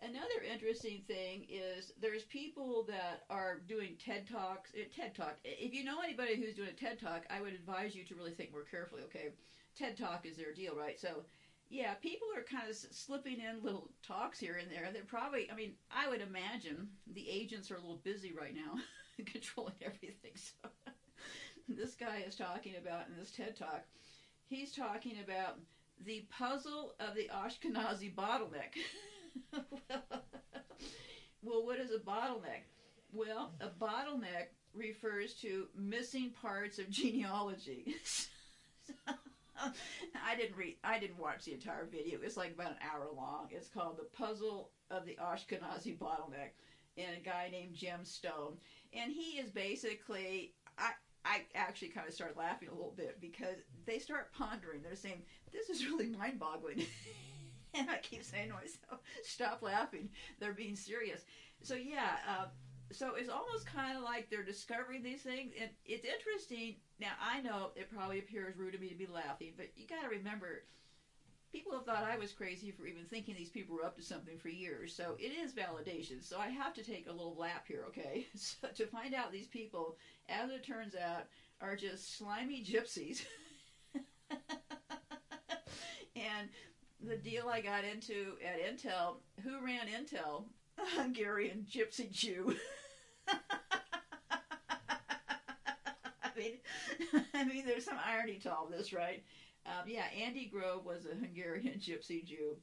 Another 0.02 0.46
interesting 0.52 1.02
thing 1.08 1.48
is 1.50 1.92
there's 2.00 2.24
people 2.24 2.84
that 2.88 3.24
are 3.32 3.62
doing 3.68 3.96
TED 4.04 4.28
Talks. 4.28 4.72
Eh, 4.78 4.84
TED 4.96 5.16
Talk. 5.16 5.38
If 5.44 5.74
you 5.74 5.84
know 5.84 6.02
anybody 6.04 6.36
who's 6.36 6.54
doing 6.54 6.70
a 6.70 6.74
TED 6.74 7.00
Talk, 7.00 7.26
I 7.32 7.42
would 7.42 7.54
advise 7.54 7.96
you 7.96 8.04
to 8.06 8.16
really 8.16 8.32
think 8.32 8.52
more 8.52 8.64
carefully, 8.64 9.02
okay? 9.06 9.30
TED 9.76 9.98
Talk 9.98 10.26
is 10.26 10.38
their 10.38 10.54
deal, 10.54 10.76
right? 10.76 11.00
So, 11.00 11.24
yeah, 11.70 11.96
people 11.96 12.28
are 12.36 12.44
kind 12.44 12.70
of 12.70 12.76
slipping 12.76 13.40
in 13.40 13.64
little 13.64 13.90
talks 14.04 14.40
here 14.40 14.58
and 14.62 14.70
there. 14.70 14.88
They're 14.94 15.04
probably, 15.04 15.50
I 15.52 15.56
mean, 15.56 15.74
I 15.90 16.08
would 16.08 16.22
imagine 16.22 16.90
the 17.12 17.28
agents 17.28 17.72
are 17.72 17.76
a 17.76 17.82
little 17.82 18.02
busy 18.04 18.34
right 18.40 18.56
now 18.56 18.80
controlling 19.26 19.76
everything. 19.82 20.32
So, 21.70 21.74
this 21.76 21.96
guy 21.96 22.24
is 22.26 22.36
talking 22.36 22.76
about 22.82 23.08
in 23.10 23.18
this 23.20 23.32
TED 23.32 23.58
Talk, 23.58 23.84
he's 24.46 24.72
talking 24.72 25.16
about 25.22 25.60
the 26.06 26.26
puzzle 26.30 26.94
of 27.00 27.16
the 27.16 27.30
Ashkenazi 27.34 28.14
bottleneck. 28.14 28.78
well, 31.42 31.66
what 31.66 31.80
is 31.80 31.92
a 31.92 32.00
bottleneck? 32.00 32.64
Well, 33.14 33.54
a 33.62 33.70
bottleneck 33.70 34.48
refers 34.74 35.34
to 35.36 35.68
missing 35.76 36.32
parts 36.42 36.80
of 36.80 36.90
genealogy. 36.90 37.96
I 39.58 40.36
didn't 40.36 40.56
read. 40.56 40.76
I 40.84 41.00
didn't 41.00 41.18
watch 41.18 41.46
the 41.46 41.54
entire 41.54 41.86
video. 41.86 42.20
It's 42.22 42.38
like 42.38 42.54
about 42.54 42.72
an 42.72 42.78
hour 42.82 43.08
long. 43.16 43.48
It's 43.52 43.70
called 43.70 43.98
"The 43.98 44.06
Puzzle 44.16 44.72
of 44.92 45.06
the 45.06 45.18
Ashkenazi 45.22 45.98
Bottleneck," 45.98 46.52
and 46.98 47.18
a 47.18 47.20
guy 47.24 47.50
named 47.52 47.74
Jim 47.74 48.04
Stone, 48.04 48.58
and 48.94 49.12
he 49.12 49.40
is 49.40 49.50
basically. 49.50 50.54
I 50.78 50.92
I 51.26 51.42
actually 51.56 51.90
kind 51.90 52.08
of 52.08 52.14
start 52.14 52.38
laughing 52.38 52.70
a 52.70 52.74
little 52.74 52.94
bit 52.96 53.20
because 53.20 53.58
they 53.86 54.00
start 54.00 54.32
pondering. 54.32 54.82
They're 54.84 54.96
saying, 54.96 55.24
"This 55.52 55.70
is 55.70 55.86
really 55.88 56.08
mind-boggling." 56.08 56.86
and 57.78 57.90
I 57.90 57.98
keep 57.98 58.24
saying 58.24 58.50
to 58.50 58.54
myself, 58.56 59.02
"Stop 59.24 59.62
laughing. 59.62 60.10
They're 60.40 60.54
being 60.54 60.76
serious." 60.76 61.26
So 61.62 61.76
yeah, 61.76 62.18
uh, 62.28 62.46
so 62.92 63.16
it's 63.16 63.30
almost 63.30 63.66
kind 63.66 63.98
of 63.98 64.04
like 64.04 64.30
they're 64.30 64.44
discovering 64.44 65.04
these 65.04 65.22
things, 65.22 65.52
and 65.60 65.70
it's 65.86 66.06
interesting. 66.06 66.76
Now 67.00 67.14
I 67.22 67.42
know 67.42 67.72
it 67.76 67.90
probably 67.90 68.20
appears 68.20 68.56
rude 68.58 68.74
to 68.74 68.80
me 68.80 68.90
to 68.90 68.96
be 68.96 69.08
laughing, 69.08 69.54
but 69.58 69.68
you 69.76 69.86
got 69.88 70.02
to 70.04 70.10
remember, 70.10 70.64
people 71.52 71.74
have 71.74 71.86
thought 71.86 72.04
I 72.04 72.18
was 72.18 72.34
crazy 72.34 72.72
for 72.72 72.86
even 72.86 73.06
thinking 73.06 73.36
these 73.36 73.50
people 73.50 73.76
were 73.76 73.86
up 73.86 73.96
to 73.98 74.04
something 74.04 74.38
for 74.38 74.50
years. 74.50 74.94
So 74.94 75.16
it 75.20 75.32
is 75.32 75.54
validation. 75.54 76.24
So 76.24 76.38
I 76.40 76.50
have 76.50 76.74
to 76.76 76.84
take 76.84 77.08
a 77.08 77.12
little 77.12 77.36
lap 77.36 77.66
here, 77.68 77.84
okay? 77.88 78.28
So 78.36 78.68
to 78.76 78.86
find 78.88 79.14
out 79.14 79.32
these 79.32 79.48
people, 79.48 79.96
as 80.30 80.50
it 80.52 80.64
turns 80.64 80.96
out, 80.96 81.24
are 81.62 81.76
just 81.76 82.18
slimy 82.18 82.64
gypsies. 82.64 83.24
and 86.16 86.50
the 87.06 87.18
deal 87.18 87.50
I 87.50 87.62
got 87.62 87.84
into 87.84 88.34
at 88.46 88.62
Intel, 88.62 89.18
who 89.44 89.64
ran 89.64 89.88
Intel? 89.88 90.46
A 90.80 91.02
Hungarian 91.02 91.66
gypsy 91.68 92.12
Jew. 92.12 92.56
I 93.28 93.40
mean, 96.38 96.60
I 97.34 97.44
mean, 97.46 97.66
there's 97.66 97.86
some 97.86 97.98
irony 98.06 98.38
to 98.40 98.54
all 98.54 98.68
this, 98.68 98.94
right? 98.94 99.24
Um, 99.66 99.88
yeah, 99.88 100.06
Andy 100.16 100.46
Grove 100.46 100.86
was 100.86 101.06
a 101.06 101.16
Hungarian 101.16 101.80
gypsy 101.80 102.24
Jew. 102.24 102.58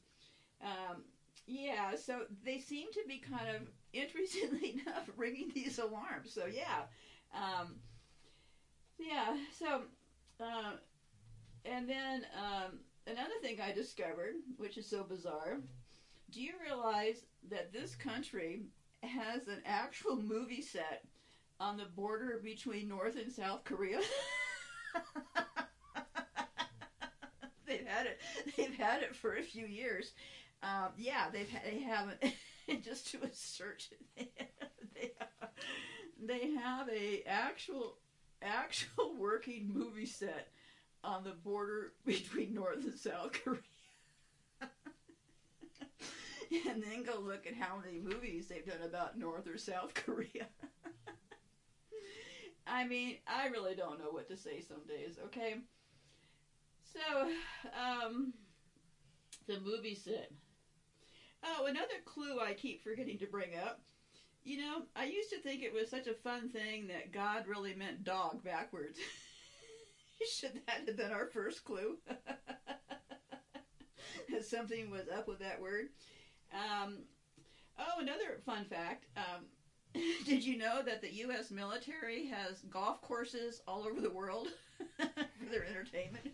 Um, 0.62 1.02
yeah, 1.46 1.94
so 1.96 2.22
they 2.44 2.58
seem 2.58 2.90
to 2.92 3.02
be 3.06 3.18
kind 3.18 3.48
of, 3.54 3.62
interestingly 3.92 4.80
enough, 4.86 5.08
ringing 5.16 5.50
these 5.54 5.78
alarms. 5.78 6.32
So 6.32 6.46
yeah, 6.46 6.84
um, 7.34 7.76
yeah. 8.98 9.36
So, 9.58 9.82
uh, 10.40 10.72
and 11.64 11.88
then 11.88 12.26
um, 12.36 12.78
another 13.06 13.34
thing 13.42 13.60
I 13.60 13.72
discovered, 13.72 14.34
which 14.56 14.78
is 14.78 14.86
so 14.86 15.04
bizarre, 15.04 15.58
do 16.30 16.40
you 16.42 16.52
realize 16.62 17.24
that 17.50 17.72
this 17.72 17.94
country 17.94 18.62
has 19.02 19.48
an 19.48 19.62
actual 19.66 20.16
movie 20.16 20.62
set 20.62 21.04
on 21.60 21.76
the 21.76 21.84
border 21.84 22.40
between 22.42 22.88
North 22.88 23.16
and 23.16 23.30
South 23.32 23.64
Korea? 23.64 24.00
they've 27.66 27.86
had 27.86 28.06
it. 28.06 28.20
They've 28.56 28.74
had 28.74 29.02
it 29.02 29.14
for 29.14 29.36
a 29.36 29.42
few 29.42 29.66
years. 29.66 30.12
Um, 30.62 30.90
yeah, 30.96 31.30
they've 31.30 31.50
they 31.64 31.80
haven't. 31.80 32.22
just 32.82 33.10
to 33.10 33.22
a 33.22 33.30
search, 33.32 33.90
they, 34.16 34.30
they, 34.94 35.12
they 36.20 36.50
have 36.54 36.88
a 36.88 37.22
actual 37.26 37.98
actual 38.42 39.14
working 39.18 39.70
movie 39.72 40.06
set 40.06 40.48
on 41.04 41.24
the 41.24 41.32
border 41.32 41.92
between 42.06 42.54
North 42.54 42.84
and 42.84 42.98
South 42.98 43.32
Korea. 43.32 43.60
and 46.68 46.82
then 46.82 47.02
go 47.04 47.20
look 47.20 47.46
at 47.46 47.54
how 47.54 47.76
many 47.84 48.00
movies 48.00 48.46
they've 48.46 48.66
done 48.66 48.82
about 48.84 49.18
North 49.18 49.46
or 49.46 49.58
South 49.58 49.94
Korea. 49.94 50.46
I 52.66 52.86
mean, 52.86 53.18
I 53.26 53.48
really 53.48 53.74
don't 53.74 53.98
know 53.98 54.10
what 54.10 54.28
to 54.28 54.36
say 54.36 54.60
some 54.60 54.86
days, 54.88 55.18
okay? 55.26 55.56
So, 56.92 57.28
um, 57.78 58.32
the 59.46 59.60
movie 59.60 59.94
set. 59.94 60.30
Oh, 61.42 61.66
another 61.66 62.00
clue 62.06 62.40
I 62.40 62.54
keep 62.54 62.82
forgetting 62.82 63.18
to 63.18 63.26
bring 63.26 63.50
up. 63.62 63.80
You 64.44 64.58
know, 64.58 64.82
I 64.96 65.04
used 65.04 65.30
to 65.30 65.40
think 65.40 65.62
it 65.62 65.72
was 65.72 65.90
such 65.90 66.06
a 66.06 66.14
fun 66.14 66.48
thing 66.50 66.86
that 66.88 67.12
God 67.12 67.46
really 67.46 67.74
meant 67.74 68.04
dog 68.04 68.42
backwards. 68.42 68.98
Should 70.38 70.60
that 70.66 70.82
have 70.86 70.96
been 70.96 71.12
our 71.12 71.26
first 71.26 71.64
clue? 71.64 71.98
something 74.42 74.90
was 74.90 75.08
up 75.08 75.28
with 75.28 75.38
that 75.40 75.60
word. 75.60 75.86
Um, 76.52 76.98
oh, 77.78 78.00
another 78.00 78.38
fun 78.44 78.64
fact. 78.64 79.06
Um, 79.16 79.44
did 80.26 80.44
you 80.44 80.58
know 80.58 80.82
that 80.84 81.00
the 81.00 81.12
U.S. 81.14 81.50
military 81.50 82.26
has 82.26 82.60
golf 82.70 83.00
courses 83.00 83.60
all 83.66 83.84
over 83.84 84.00
the 84.00 84.10
world 84.10 84.48
for 84.98 85.50
their 85.50 85.64
entertainment? 85.64 86.32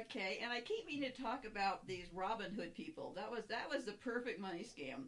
okay, 0.00 0.38
and 0.42 0.52
I 0.52 0.60
keep 0.60 0.86
meaning 0.86 1.10
to 1.10 1.22
talk 1.22 1.44
about 1.44 1.86
these 1.86 2.06
Robin 2.12 2.52
Hood 2.54 2.74
people. 2.74 3.12
That 3.16 3.30
was 3.30 3.44
that 3.48 3.68
was 3.70 3.84
the 3.84 3.92
perfect 3.92 4.40
money 4.40 4.64
scam. 4.64 5.04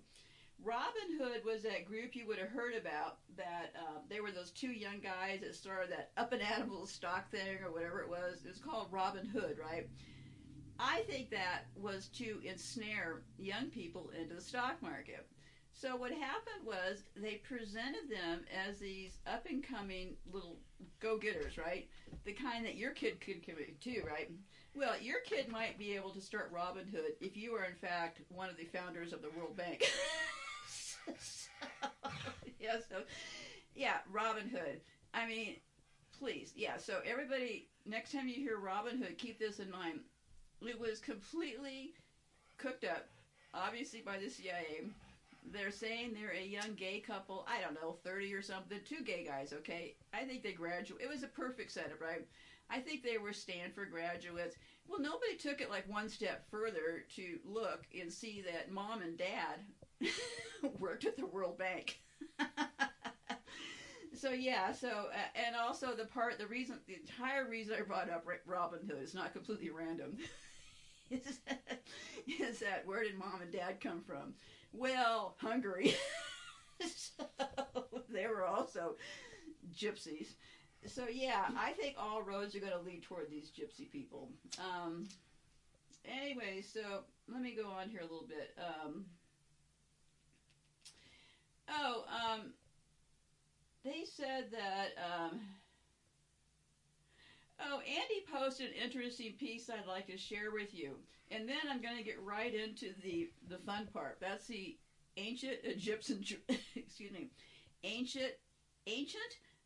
Robin 0.63 1.19
Hood 1.19 1.45
was 1.45 1.63
that 1.63 1.85
group 1.85 2.15
you 2.15 2.27
would 2.27 2.39
have 2.39 2.49
heard 2.49 2.75
about. 2.75 3.19
That 3.37 3.73
uh, 3.79 3.99
they 4.09 4.21
were 4.21 4.31
those 4.31 4.51
two 4.51 4.73
young 4.73 5.01
guys 5.01 5.41
that 5.41 5.55
started 5.55 5.91
that 5.91 6.11
up 6.17 6.33
and 6.33 6.43
animals 6.43 6.91
stock 6.91 7.31
thing 7.31 7.59
or 7.65 7.73
whatever 7.73 8.01
it 8.01 8.09
was. 8.09 8.45
It 8.45 8.49
was 8.49 8.59
called 8.59 8.89
Robin 8.91 9.27
Hood, 9.27 9.59
right? 9.59 9.89
I 10.79 11.03
think 11.09 11.31
that 11.31 11.67
was 11.77 12.09
to 12.19 12.41
ensnare 12.45 13.23
young 13.39 13.67
people 13.67 14.11
into 14.19 14.35
the 14.35 14.41
stock 14.41 14.83
market. 14.83 15.27
So 15.73 15.97
what 15.97 16.13
happened 16.13 16.65
was 16.65 17.03
they 17.17 17.43
presented 17.47 18.09
them 18.09 18.45
as 18.67 18.79
these 18.79 19.19
up 19.27 19.47
and 19.49 19.63
coming 19.63 20.15
little 20.33 20.57
go 21.01 21.19
getters, 21.19 21.59
right? 21.59 21.89
The 22.25 22.33
kind 22.33 22.65
that 22.65 22.77
your 22.77 22.93
kid 22.93 23.21
could 23.21 23.43
commit 23.43 23.81
to, 23.81 24.03
right? 24.03 24.31
Well, 24.75 24.95
your 25.01 25.21
kid 25.25 25.49
might 25.49 25.79
be 25.79 25.95
able 25.95 26.11
to 26.11 26.21
start 26.21 26.53
Robin 26.53 26.87
Hood 26.87 27.13
if 27.21 27.37
you 27.37 27.55
are 27.55 27.65
in 27.65 27.75
fact 27.75 28.21
one 28.29 28.49
of 28.49 28.57
the 28.57 28.65
founders 28.65 29.13
of 29.13 29.21
the 29.21 29.31
World 29.37 29.57
Bank. 29.57 29.85
yeah, 32.61 32.77
so 32.89 33.03
yeah, 33.75 33.99
Robin 34.11 34.49
Hood. 34.49 34.81
I 35.13 35.27
mean, 35.27 35.57
please, 36.19 36.53
yeah. 36.57 36.77
So 36.77 37.01
everybody, 37.07 37.69
next 37.87 38.13
time 38.13 38.29
you 38.29 38.35
hear 38.35 38.59
Robin 38.59 38.99
Hood, 38.99 39.19
keep 39.19 39.39
this 39.39 39.59
in 39.59 39.71
mind. 39.71 40.01
It 40.63 40.81
was 40.81 40.99
completely 41.01 41.93
cooked 42.57 42.85
up 42.85 43.09
obviously 43.55 44.01
by 44.01 44.19
the 44.19 44.29
CIA. 44.29 44.83
They're 45.53 45.71
saying 45.71 46.15
they're 46.15 46.33
a 46.33 46.45
young 46.45 46.75
gay 46.75 47.01
couple. 47.01 47.47
I 47.49 47.61
don't 47.61 47.75
know, 47.75 47.97
30 48.05 48.33
or 48.35 48.43
something. 48.43 48.81
Two 48.85 49.03
gay 49.05 49.25
guys, 49.25 49.53
okay? 49.53 49.95
I 50.13 50.25
think 50.25 50.43
they 50.43 50.53
graduate. 50.53 51.03
It 51.03 51.09
was 51.09 51.23
a 51.23 51.29
perfect 51.29 51.71
setup, 51.71 52.01
right? 52.01 52.27
I 52.71 52.81
think 52.81 53.03
they 53.03 53.19
were 53.19 53.33
Stanford 53.33 53.91
graduates. 53.91 54.57
Well, 54.89 55.01
nobody 55.01 55.37
took 55.37 55.61
it 55.61 55.71
like 55.71 55.89
one 55.89 56.09
step 56.09 56.49
further 56.51 57.05
to 57.17 57.39
look 57.45 57.85
and 57.99 58.11
see 58.13 58.43
that 58.43 58.73
mom 58.73 59.03
and 59.03 59.19
dad 59.19 59.61
worked 60.79 61.05
at 61.05 61.17
the 61.17 61.27
World 61.27 61.59
Bank. 61.59 62.01
so 64.15 64.31
yeah, 64.31 64.73
so 64.73 64.89
uh, 64.89 65.39
and 65.47 65.57
also 65.57 65.95
the 65.95 66.07
part, 66.07 66.39
the 66.39 66.47
reason, 66.47 66.79
the 66.87 66.95
entire 66.95 67.49
reason 67.49 67.77
I 67.79 67.83
brought 67.83 68.11
up 68.11 68.27
Robin 68.47 68.81
Hood 68.89 69.03
is 69.03 69.15
not 69.15 69.33
completely 69.33 69.71
random. 69.71 70.17
is, 71.11 71.41
that, 71.47 71.83
is 72.27 72.59
that 72.61 72.87
where 72.87 73.03
did 73.03 73.19
mom 73.19 73.41
and 73.43 73.53
dad 73.53 73.81
come 73.81 74.03
from? 74.03 74.35
Well, 74.73 75.37
Hungary. 75.39 75.95
so 76.81 77.25
they 78.13 78.27
were 78.27 78.45
also 78.45 78.97
gypsies. 79.75 80.35
So 80.87 81.07
yeah, 81.11 81.47
I 81.57 81.73
think 81.73 81.97
all 81.99 82.23
roads 82.23 82.55
are 82.55 82.61
going 82.61 82.73
to 82.73 82.79
lead 82.79 83.03
toward 83.03 83.31
these 83.31 83.51
gypsy 83.51 83.91
people. 83.91 84.29
Um, 84.59 85.09
anyway, 86.05 86.63
so 86.63 87.05
let 87.33 87.41
me 87.41 87.55
go 87.55 87.69
on 87.71 87.89
here 87.89 88.01
a 88.01 88.05
little 88.05 88.27
bit. 88.29 88.55
Um, 88.59 89.07
oh, 91.69 92.05
um, 92.09 92.41
they 93.85 94.05
said 94.05 94.47
that. 94.53 94.89
Um, 94.99 95.41
oh, 97.61 97.81
Andy 97.81 98.25
posted 98.33 98.71
an 98.71 98.77
interesting 98.83 99.33
piece 99.39 99.71
I'd 99.71 99.87
like 99.89 100.07
to 100.07 100.17
share 100.17 100.51
with 100.53 100.75
you, 100.75 100.97
and 101.31 101.49
then 101.49 101.57
I'm 101.71 101.83
going 101.83 101.97
to 101.97 102.03
get 102.03 102.23
right 102.23 102.55
into 102.55 102.93
the 103.03 103.31
the 103.49 103.59
fun 103.59 103.89
part. 103.93 104.19
That's 104.21 104.47
the 104.47 104.77
ancient 105.17 105.59
Egyptian. 105.65 106.25
excuse 106.77 107.13
me, 107.13 107.31
ancient 107.83 108.33
ancient 108.87 109.23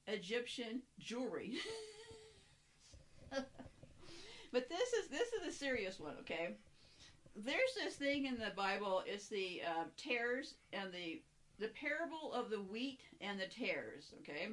Egyptian 0.06 0.82
jewelry. 0.98 1.54
but 3.30 4.68
this 4.68 4.92
is 4.92 5.08
this 5.08 5.28
is 5.32 5.48
a 5.48 5.52
serious 5.56 6.00
one, 6.00 6.14
okay? 6.20 6.56
There's 7.36 7.74
this 7.76 7.94
thing 7.94 8.26
in 8.26 8.34
the 8.34 8.52
Bible. 8.56 9.02
It's 9.06 9.28
the 9.28 9.62
uh, 9.64 9.84
tares 9.96 10.54
and 10.72 10.92
the 10.92 11.22
the 11.58 11.68
parable 11.68 12.32
of 12.32 12.50
the 12.50 12.62
wheat 12.62 13.00
and 13.20 13.38
the 13.38 13.46
tares. 13.46 14.12
Okay, 14.20 14.48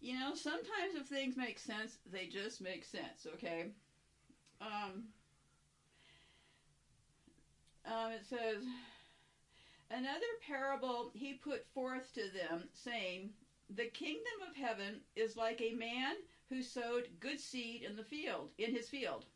you 0.00 0.18
know 0.18 0.34
sometimes 0.34 0.94
if 0.94 1.06
things 1.06 1.36
make 1.36 1.58
sense, 1.58 1.98
they 2.10 2.26
just 2.26 2.60
make 2.60 2.84
sense. 2.84 3.26
Okay. 3.34 3.66
Um. 4.60 5.04
Um, 7.84 8.10
it 8.10 8.26
says, 8.28 8.64
Another 9.90 10.26
parable 10.44 11.12
he 11.14 11.34
put 11.34 11.64
forth 11.72 12.12
to 12.14 12.22
them, 12.22 12.64
saying, 12.72 13.30
the 13.70 13.86
kingdom 13.86 14.42
of 14.48 14.56
heaven 14.56 15.00
is 15.14 15.36
like 15.36 15.60
a 15.60 15.74
man 15.74 16.14
who 16.48 16.62
sowed 16.62 17.08
good 17.20 17.40
seed 17.40 17.82
in 17.82 17.96
the 17.96 18.04
field, 18.04 18.50
in 18.58 18.74
his 18.74 18.88
field. 18.88 19.26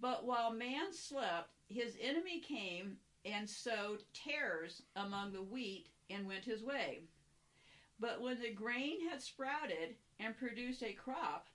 But 0.00 0.24
while 0.24 0.52
man 0.52 0.92
slept, 0.92 1.50
his 1.68 1.96
enemy 2.00 2.40
came 2.40 2.96
and 3.32 3.48
sowed 3.48 4.02
tares 4.14 4.82
among 4.96 5.32
the 5.32 5.42
wheat 5.42 5.88
and 6.10 6.26
went 6.26 6.44
his 6.44 6.62
way. 6.62 7.00
But 8.00 8.20
when 8.20 8.40
the 8.40 8.52
grain 8.52 9.08
had 9.08 9.20
sprouted 9.20 9.96
and 10.20 10.36
produced 10.36 10.82
a 10.82 10.92
crop, 10.92 11.48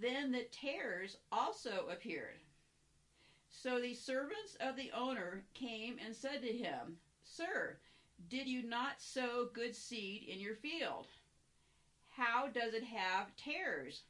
then 0.00 0.32
the 0.32 0.44
tares 0.44 1.16
also 1.30 1.88
appeared. 1.90 2.40
So 3.50 3.80
the 3.80 3.94
servants 3.94 4.56
of 4.60 4.76
the 4.76 4.90
owner 4.92 5.44
came 5.54 5.98
and 6.04 6.14
said 6.14 6.42
to 6.42 6.52
him, 6.52 6.98
Sir, 7.24 7.78
did 8.28 8.46
you 8.46 8.62
not 8.62 9.00
sow 9.00 9.48
good 9.52 9.74
seed 9.74 10.24
in 10.24 10.40
your 10.40 10.54
field? 10.54 11.06
How 12.10 12.48
does 12.48 12.74
it 12.74 12.84
have 12.84 13.34
tares? 13.36 14.02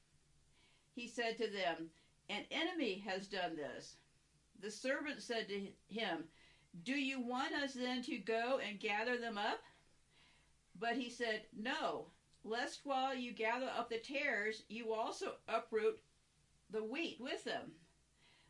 He 0.94 1.08
said 1.08 1.36
to 1.38 1.48
them, 1.48 1.90
An 2.28 2.44
enemy 2.50 2.98
has 3.06 3.26
done 3.26 3.56
this. 3.56 3.96
The 4.60 4.70
servant 4.70 5.22
said 5.22 5.48
to 5.48 5.68
him, 5.88 6.24
Do 6.82 6.92
you 6.92 7.20
want 7.20 7.54
us 7.54 7.74
then 7.74 8.02
to 8.02 8.18
go 8.18 8.58
and 8.58 8.80
gather 8.80 9.16
them 9.16 9.38
up? 9.38 9.62
But 10.78 10.96
he 10.96 11.08
said, 11.08 11.46
No, 11.56 12.10
lest 12.42 12.80
while 12.84 13.14
you 13.14 13.32
gather 13.32 13.70
up 13.78 13.88
the 13.88 13.98
tares, 13.98 14.64
you 14.68 14.92
also 14.92 15.36
uproot 15.46 16.00
the 16.70 16.82
wheat 16.82 17.18
with 17.20 17.44
them. 17.44 17.72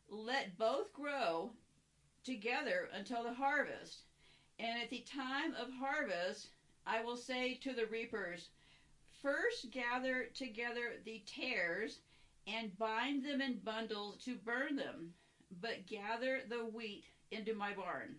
Let 0.08 0.56
both 0.56 0.92
grow 0.92 1.52
together 2.24 2.88
until 2.94 3.22
the 3.22 3.34
harvest. 3.34 4.04
And 4.58 4.80
at 4.80 4.88
the 4.88 5.00
time 5.00 5.54
of 5.54 5.70
harvest, 5.70 6.48
I 6.87 7.02
will 7.02 7.16
say 7.16 7.56
to 7.56 7.74
the 7.74 7.87
reapers, 7.87 8.48
First 9.20 9.70
gather 9.70 10.26
together 10.34 10.94
the 11.04 11.22
tares 11.26 11.98
and 12.46 12.76
bind 12.78 13.24
them 13.24 13.40
in 13.40 13.58
bundles 13.58 14.22
to 14.24 14.37
burn 14.37 14.76
them, 14.76 15.12
but 15.60 15.87
gather 15.87 16.42
the 16.48 16.64
wheat 16.64 17.04
into 17.30 17.54
my 17.54 17.72
barn. 17.72 18.16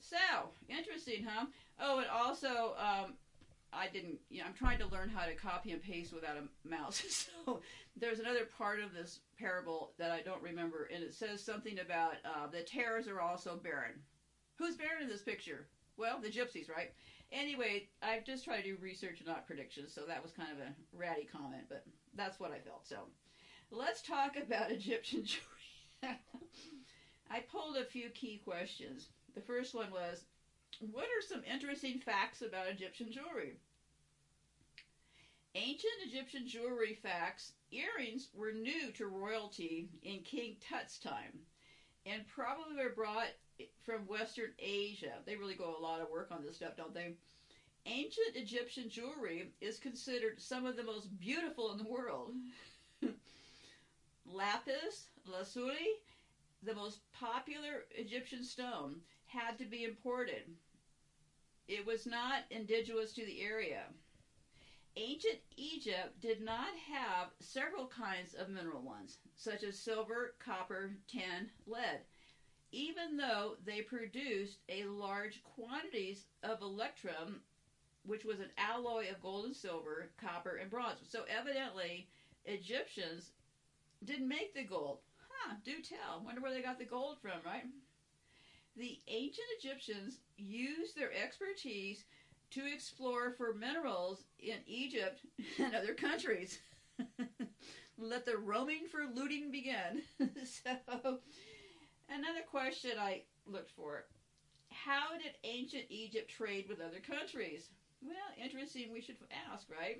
So, 0.00 0.16
interesting, 0.68 1.24
huh? 1.28 1.46
Oh, 1.80 1.98
and 1.98 2.08
also, 2.08 2.74
um, 2.78 3.14
I 3.72 3.88
didn't, 3.92 4.18
you 4.30 4.40
know, 4.40 4.46
I'm 4.46 4.54
trying 4.54 4.78
to 4.78 4.86
learn 4.86 5.08
how 5.08 5.26
to 5.26 5.34
copy 5.34 5.72
and 5.72 5.82
paste 5.82 6.12
without 6.12 6.36
a 6.36 6.68
mouse. 6.68 7.28
So, 7.46 7.60
there's 7.96 8.20
another 8.20 8.44
part 8.58 8.80
of 8.80 8.92
this 8.92 9.20
parable 9.38 9.92
that 9.98 10.10
I 10.10 10.20
don't 10.20 10.42
remember, 10.42 10.88
and 10.94 11.02
it 11.02 11.14
says 11.14 11.42
something 11.42 11.78
about 11.80 12.14
uh, 12.24 12.46
the 12.50 12.60
tares 12.62 13.08
are 13.08 13.20
also 13.20 13.58
barren. 13.62 13.94
Who's 14.56 14.76
barren 14.76 15.02
in 15.02 15.08
this 15.08 15.22
picture? 15.22 15.66
Well, 15.96 16.20
the 16.20 16.28
gypsies, 16.28 16.70
right? 16.70 16.92
Anyway, 17.32 17.88
I've 18.02 18.24
just 18.24 18.44
tried 18.44 18.62
to 18.62 18.74
do 18.74 18.76
research 18.80 19.22
not 19.26 19.46
predictions, 19.46 19.94
so 19.94 20.02
that 20.06 20.22
was 20.22 20.32
kind 20.32 20.50
of 20.52 20.58
a 20.58 20.74
ratty 20.92 21.28
comment, 21.30 21.64
but 21.68 21.84
that's 22.14 22.40
what 22.40 22.52
I 22.52 22.58
felt. 22.58 22.86
So 22.86 22.96
let's 23.70 24.02
talk 24.02 24.36
about 24.36 24.70
Egyptian 24.70 25.24
jewelry. 26.02 26.18
I 27.30 27.40
pulled 27.40 27.76
a 27.76 27.84
few 27.84 28.10
key 28.10 28.40
questions. 28.44 29.08
The 29.34 29.40
first 29.40 29.74
one 29.74 29.90
was 29.90 30.24
What 30.80 31.04
are 31.04 31.22
some 31.26 31.42
interesting 31.44 32.00
facts 32.00 32.42
about 32.42 32.68
Egyptian 32.68 33.12
jewelry? 33.12 33.56
Ancient 35.54 35.92
Egyptian 36.06 36.46
jewelry 36.46 36.98
facts 37.02 37.52
earrings 37.70 38.28
were 38.34 38.52
new 38.52 38.90
to 38.92 39.06
royalty 39.06 39.88
in 40.02 40.22
King 40.22 40.56
Tut's 40.60 40.98
time 40.98 41.40
and 42.06 42.26
probably 42.26 42.76
were 42.76 42.94
brought 42.94 43.30
from 43.84 44.06
Western 44.06 44.52
Asia. 44.58 45.18
They 45.26 45.36
really 45.36 45.54
go 45.54 45.76
a 45.76 45.82
lot 45.82 46.00
of 46.00 46.08
work 46.08 46.28
on 46.30 46.42
this 46.42 46.56
stuff, 46.56 46.76
don't 46.76 46.94
they? 46.94 47.14
Ancient 47.86 48.36
Egyptian 48.36 48.88
jewelry 48.88 49.52
is 49.60 49.78
considered 49.78 50.40
some 50.40 50.66
of 50.66 50.76
the 50.76 50.82
most 50.82 51.18
beautiful 51.18 51.72
in 51.72 51.78
the 51.78 51.84
world. 51.84 52.32
Lapis 54.26 55.06
lazuli, 55.26 55.88
the 56.62 56.74
most 56.74 57.00
popular 57.12 57.84
Egyptian 57.90 58.44
stone, 58.44 59.00
had 59.26 59.58
to 59.58 59.64
be 59.64 59.84
imported. 59.84 60.44
It 61.68 61.86
was 61.86 62.06
not 62.06 62.42
indigenous 62.50 63.12
to 63.12 63.24
the 63.24 63.40
area. 63.42 63.84
Ancient 64.96 65.38
Egypt 65.56 66.20
did 66.20 66.40
not 66.40 66.74
have 66.92 67.28
several 67.40 67.86
kinds 67.86 68.34
of 68.34 68.48
mineral 68.48 68.82
ones, 68.82 69.18
such 69.36 69.62
as 69.62 69.78
silver, 69.78 70.34
copper, 70.38 70.90
tin, 71.06 71.50
lead 71.66 72.00
even 72.72 73.16
though 73.16 73.56
they 73.64 73.80
produced 73.80 74.58
a 74.68 74.84
large 74.84 75.42
quantities 75.42 76.26
of 76.42 76.62
electrum, 76.62 77.40
which 78.04 78.24
was 78.24 78.40
an 78.40 78.50
alloy 78.56 79.10
of 79.10 79.20
gold 79.20 79.44
and 79.44 79.56
silver, 79.56 80.08
copper 80.16 80.56
and 80.56 80.70
bronze. 80.70 80.98
So 81.08 81.24
evidently, 81.28 82.06
Egyptians 82.44 83.32
didn't 84.04 84.28
make 84.28 84.54
the 84.54 84.62
gold. 84.62 84.98
Huh, 85.40 85.54
do 85.64 85.72
tell. 85.82 86.22
Wonder 86.24 86.40
where 86.40 86.52
they 86.52 86.62
got 86.62 86.78
the 86.78 86.84
gold 86.84 87.16
from, 87.20 87.40
right? 87.44 87.64
The 88.76 89.00
ancient 89.08 89.46
Egyptians 89.58 90.18
used 90.36 90.96
their 90.96 91.12
expertise 91.12 92.04
to 92.50 92.66
explore 92.66 93.32
for 93.32 93.54
minerals 93.54 94.24
in 94.38 94.58
Egypt 94.66 95.20
and 95.58 95.74
other 95.74 95.94
countries. 95.94 96.58
Let 97.98 98.24
the 98.26 98.36
roaming 98.36 98.86
for 98.90 99.00
looting 99.14 99.50
begin. 99.50 100.02
so 100.44 101.18
Another 102.08 102.42
question 102.50 102.92
I 102.98 103.22
looked 103.46 103.70
for 103.70 104.04
How 104.70 105.16
did 105.22 105.32
ancient 105.44 105.84
Egypt 105.90 106.30
trade 106.30 106.66
with 106.68 106.80
other 106.80 107.00
countries? 107.00 107.68
Well, 108.02 108.16
interesting, 108.42 108.92
we 108.92 109.00
should 109.00 109.16
ask, 109.52 109.68
right? 109.70 109.98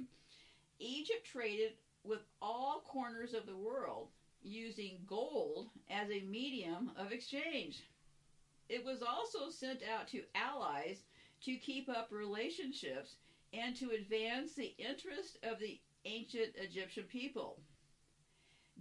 Egypt 0.79 1.24
traded 1.24 1.72
with 2.05 2.20
all 2.40 2.83
corners 2.87 3.35
of 3.35 3.46
the 3.46 3.57
world 3.57 4.09
using 4.42 4.98
gold 5.07 5.68
as 5.88 6.11
a 6.11 6.20
medium 6.20 6.90
of 6.96 7.12
exchange. 7.12 7.83
It 8.68 8.85
was 8.85 9.03
also 9.03 9.48
sent 9.50 9.83
out 9.83 10.07
to 10.09 10.22
allies 10.35 11.05
to 11.42 11.57
keep 11.57 11.88
up 11.88 12.09
relationships 12.11 13.16
and 13.53 13.74
to 13.76 13.90
advance 13.90 14.55
the 14.55 14.74
interest 14.79 15.38
of 15.42 15.59
the 15.59 15.81
ancient 16.05 16.55
Egyptian 16.57 17.05
people. 17.05 17.59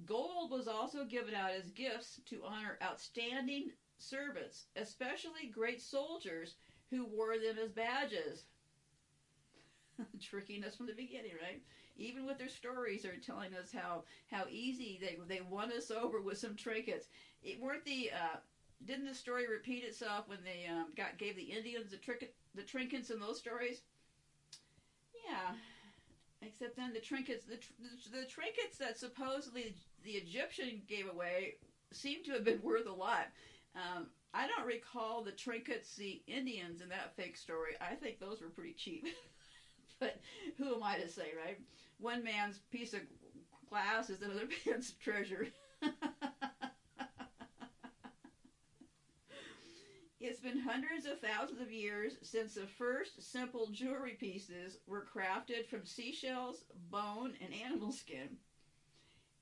Gold 0.06 0.52
was 0.52 0.68
also 0.68 1.04
given 1.04 1.34
out 1.34 1.52
as 1.52 1.72
gifts 1.72 2.20
to 2.26 2.44
honor 2.46 2.78
outstanding 2.82 3.72
servants, 3.98 4.68
especially 4.76 5.48
great 5.52 5.82
soldiers 5.82 6.56
who 6.90 7.06
wore 7.06 7.38
them 7.38 7.58
as 7.58 7.72
badges. 7.72 8.46
Tricking 10.22 10.64
us 10.64 10.76
from 10.76 10.86
the 10.88 10.94
beginning, 10.94 11.34
right? 11.42 11.62
Even 12.00 12.26
with 12.26 12.38
their 12.38 12.48
stories, 12.50 13.06
are 13.06 13.18
telling 13.18 13.54
us 13.54 13.72
how 13.72 14.04
how 14.28 14.46
easy 14.50 14.98
they 15.00 15.18
they 15.28 15.42
won 15.42 15.72
us 15.72 15.92
over 15.96 16.20
with 16.22 16.38
some 16.38 16.56
trinkets. 16.56 17.08
It 17.44 17.60
weren't 17.60 17.86
the 17.86 18.10
uh, 18.12 18.38
didn't 18.86 19.06
the 19.06 19.14
story 19.14 19.48
repeat 19.48 19.84
itself 19.84 20.28
when 20.28 20.44
they 20.44 20.68
um, 20.68 20.88
got 20.96 21.18
gave 21.18 21.36
the 21.36 21.44
Indians 21.44 21.92
the 21.92 21.98
trinket 21.98 22.32
the 22.56 22.64
trinkets 22.64 23.10
in 23.10 23.20
those 23.20 23.38
stories? 23.38 23.82
Yeah, 25.28 25.52
except 26.42 26.76
then 26.76 26.94
the 26.94 27.00
trinkets 27.00 27.46
the, 27.46 27.58
the, 27.80 28.20
the 28.20 28.26
trinkets 28.26 28.78
that 28.78 28.98
supposedly 28.98 29.74
the 30.04 30.12
Egyptian 30.12 30.84
gave 30.88 31.08
away 31.08 31.54
seem 31.94 32.24
to 32.24 32.32
have 32.34 32.44
been 32.44 32.62
worth 32.64 32.88
a 32.88 32.92
lot. 32.94 33.28
Um, 33.76 34.10
I 34.34 34.48
don't 34.48 34.66
recall 34.66 35.22
the 35.22 35.32
trinkets 35.32 35.96
the 35.96 36.22
Indians 36.28 36.82
in 36.82 36.90
that 36.90 37.12
fake 37.16 37.38
story. 37.38 37.76
I 37.82 37.96
think 37.96 38.20
those 38.20 38.42
were 38.42 38.50
pretty 38.50 38.74
cheap. 38.74 39.06
but 40.00 40.16
who 40.58 40.74
am 40.74 40.84
I 40.84 40.98
to 40.98 41.08
say, 41.10 41.34
right? 41.38 41.58
One 42.00 42.24
man's 42.24 42.60
piece 42.72 42.94
of 42.94 43.02
glass 43.70 44.10
is 44.10 44.22
another 44.22 44.48
man's 44.66 44.92
treasure. 44.92 45.48
It's 50.20 50.40
been 50.42 50.60
hundreds 50.60 51.06
of 51.06 51.20
thousands 51.22 51.62
of 51.62 51.72
years 51.72 52.18
since 52.22 52.54
the 52.54 52.68
first 52.68 53.32
simple 53.32 53.70
jewelry 53.72 54.14
pieces 54.20 54.78
were 54.86 55.06
crafted 55.06 55.66
from 55.66 55.86
seashells, 55.86 56.66
bone, 56.92 57.36
and 57.42 57.54
animal 57.54 57.92
skin. 57.94 58.38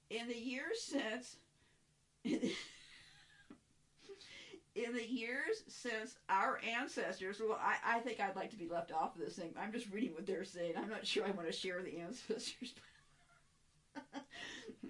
In 0.09 0.27
the 0.27 0.37
years 0.37 0.81
since, 0.81 1.37
in 4.77 4.93
the 4.93 5.05
years 5.05 5.63
since 5.67 6.15
our 6.29 6.59
ancestors, 6.79 7.39
well, 7.39 7.59
I, 7.59 7.97
I 7.97 7.99
think 7.99 8.19
I'd 8.19 8.35
like 8.35 8.51
to 8.51 8.57
be 8.57 8.69
left 8.69 8.91
off 8.91 9.15
of 9.15 9.21
this 9.21 9.35
thing. 9.35 9.53
I'm 9.59 9.71
just 9.71 9.91
reading 9.91 10.13
what 10.13 10.27
they're 10.27 10.45
saying. 10.45 10.73
I'm 10.77 10.89
not 10.89 11.05
sure 11.05 11.25
I 11.25 11.31
want 11.31 11.47
to 11.47 11.53
share 11.53 11.81
the 11.81 11.99
ancestors. 11.99 12.73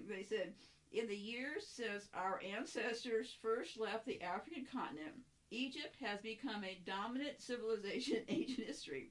they 0.08 0.22
said, 0.22 0.52
in 0.92 1.08
the 1.08 1.16
years 1.16 1.66
since 1.66 2.08
our 2.14 2.40
ancestors 2.56 3.34
first 3.40 3.80
left 3.80 4.04
the 4.06 4.20
African 4.22 4.66
continent, 4.70 5.14
Egypt 5.50 5.96
has 6.00 6.20
become 6.20 6.64
a 6.64 6.80
dominant 6.84 7.40
civilization 7.40 8.16
in 8.16 8.24
ancient 8.28 8.66
history. 8.66 9.10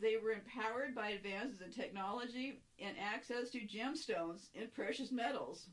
They 0.00 0.16
were 0.16 0.32
empowered 0.32 0.94
by 0.94 1.10
advances 1.10 1.60
in 1.60 1.72
technology 1.72 2.62
and 2.80 2.96
access 2.98 3.50
to 3.50 3.60
gemstones 3.60 4.48
and 4.58 4.72
precious 4.72 5.12
metals. 5.12 5.66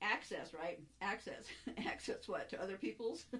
Access, 0.00 0.52
right? 0.52 0.78
Access. 1.00 1.44
access 1.86 2.28
what? 2.28 2.48
To 2.50 2.60
other 2.60 2.76
people's? 2.76 3.24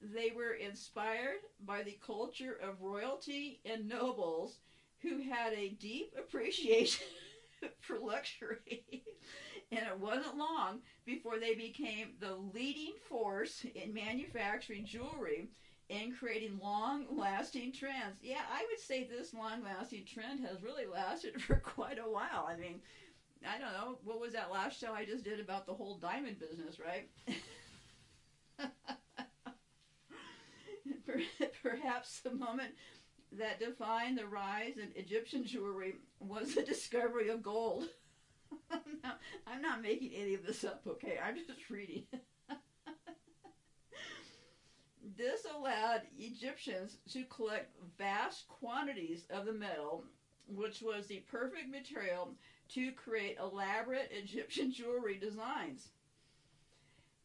they 0.00 0.30
were 0.30 0.52
inspired 0.52 1.38
by 1.64 1.82
the 1.82 1.96
culture 2.04 2.56
of 2.60 2.80
royalty 2.80 3.58
and 3.64 3.88
nobles 3.88 4.58
who 5.02 5.18
had 5.18 5.52
a 5.52 5.68
deep 5.68 6.12
appreciation 6.18 7.06
for 7.80 7.98
luxury 7.98 8.58
and 9.70 9.86
it 9.86 9.98
wasn't 9.98 10.36
long 10.36 10.80
before 11.04 11.38
they 11.38 11.54
became 11.54 12.08
the 12.20 12.34
leading 12.34 12.92
force 13.08 13.64
in 13.74 13.92
manufacturing 13.92 14.84
jewelry 14.84 15.48
and 15.90 16.16
creating 16.16 16.58
long 16.60 17.04
lasting 17.10 17.72
trends. 17.72 18.18
Yeah, 18.20 18.40
I 18.50 18.64
would 18.68 18.80
say 18.80 19.04
this 19.04 19.32
long 19.32 19.62
lasting 19.62 20.04
trend 20.04 20.40
has 20.40 20.62
really 20.62 20.86
lasted 20.86 21.40
for 21.40 21.56
quite 21.56 21.98
a 21.98 22.08
while. 22.08 22.44
I 22.48 22.56
mean, 22.56 22.80
I 23.46 23.58
don't 23.58 23.72
know, 23.72 23.98
what 24.04 24.20
was 24.20 24.32
that 24.32 24.50
last 24.52 24.80
show 24.80 24.92
I 24.92 25.04
just 25.04 25.24
did 25.24 25.40
about 25.40 25.66
the 25.66 25.74
whole 25.74 25.98
diamond 25.98 26.38
business, 26.38 26.78
right? 26.80 27.08
Perhaps 31.62 32.20
the 32.20 32.32
moment 32.32 32.72
that 33.32 33.60
defined 33.60 34.18
the 34.18 34.26
rise 34.26 34.76
in 34.76 34.88
Egyptian 34.94 35.44
jewelry 35.44 35.94
was 36.20 36.54
the 36.54 36.62
discovery 36.62 37.28
of 37.28 37.42
gold. 37.42 37.84
I'm 39.46 39.62
not 39.62 39.82
making 39.82 40.12
any 40.14 40.34
of 40.34 40.46
this 40.46 40.64
up, 40.64 40.82
okay? 40.86 41.18
I'm 41.24 41.36
just 41.36 41.70
reading. 41.70 42.04
this 45.16 45.46
allowed 45.56 46.02
Egyptians 46.18 46.98
to 47.12 47.24
collect 47.24 47.70
vast 47.98 48.48
quantities 48.48 49.24
of 49.30 49.46
the 49.46 49.52
metal, 49.52 50.04
which 50.48 50.80
was 50.82 51.06
the 51.06 51.24
perfect 51.30 51.68
material 51.70 52.34
to 52.74 52.92
create 52.92 53.38
elaborate 53.38 54.10
Egyptian 54.12 54.72
jewelry 54.72 55.16
designs. 55.16 55.88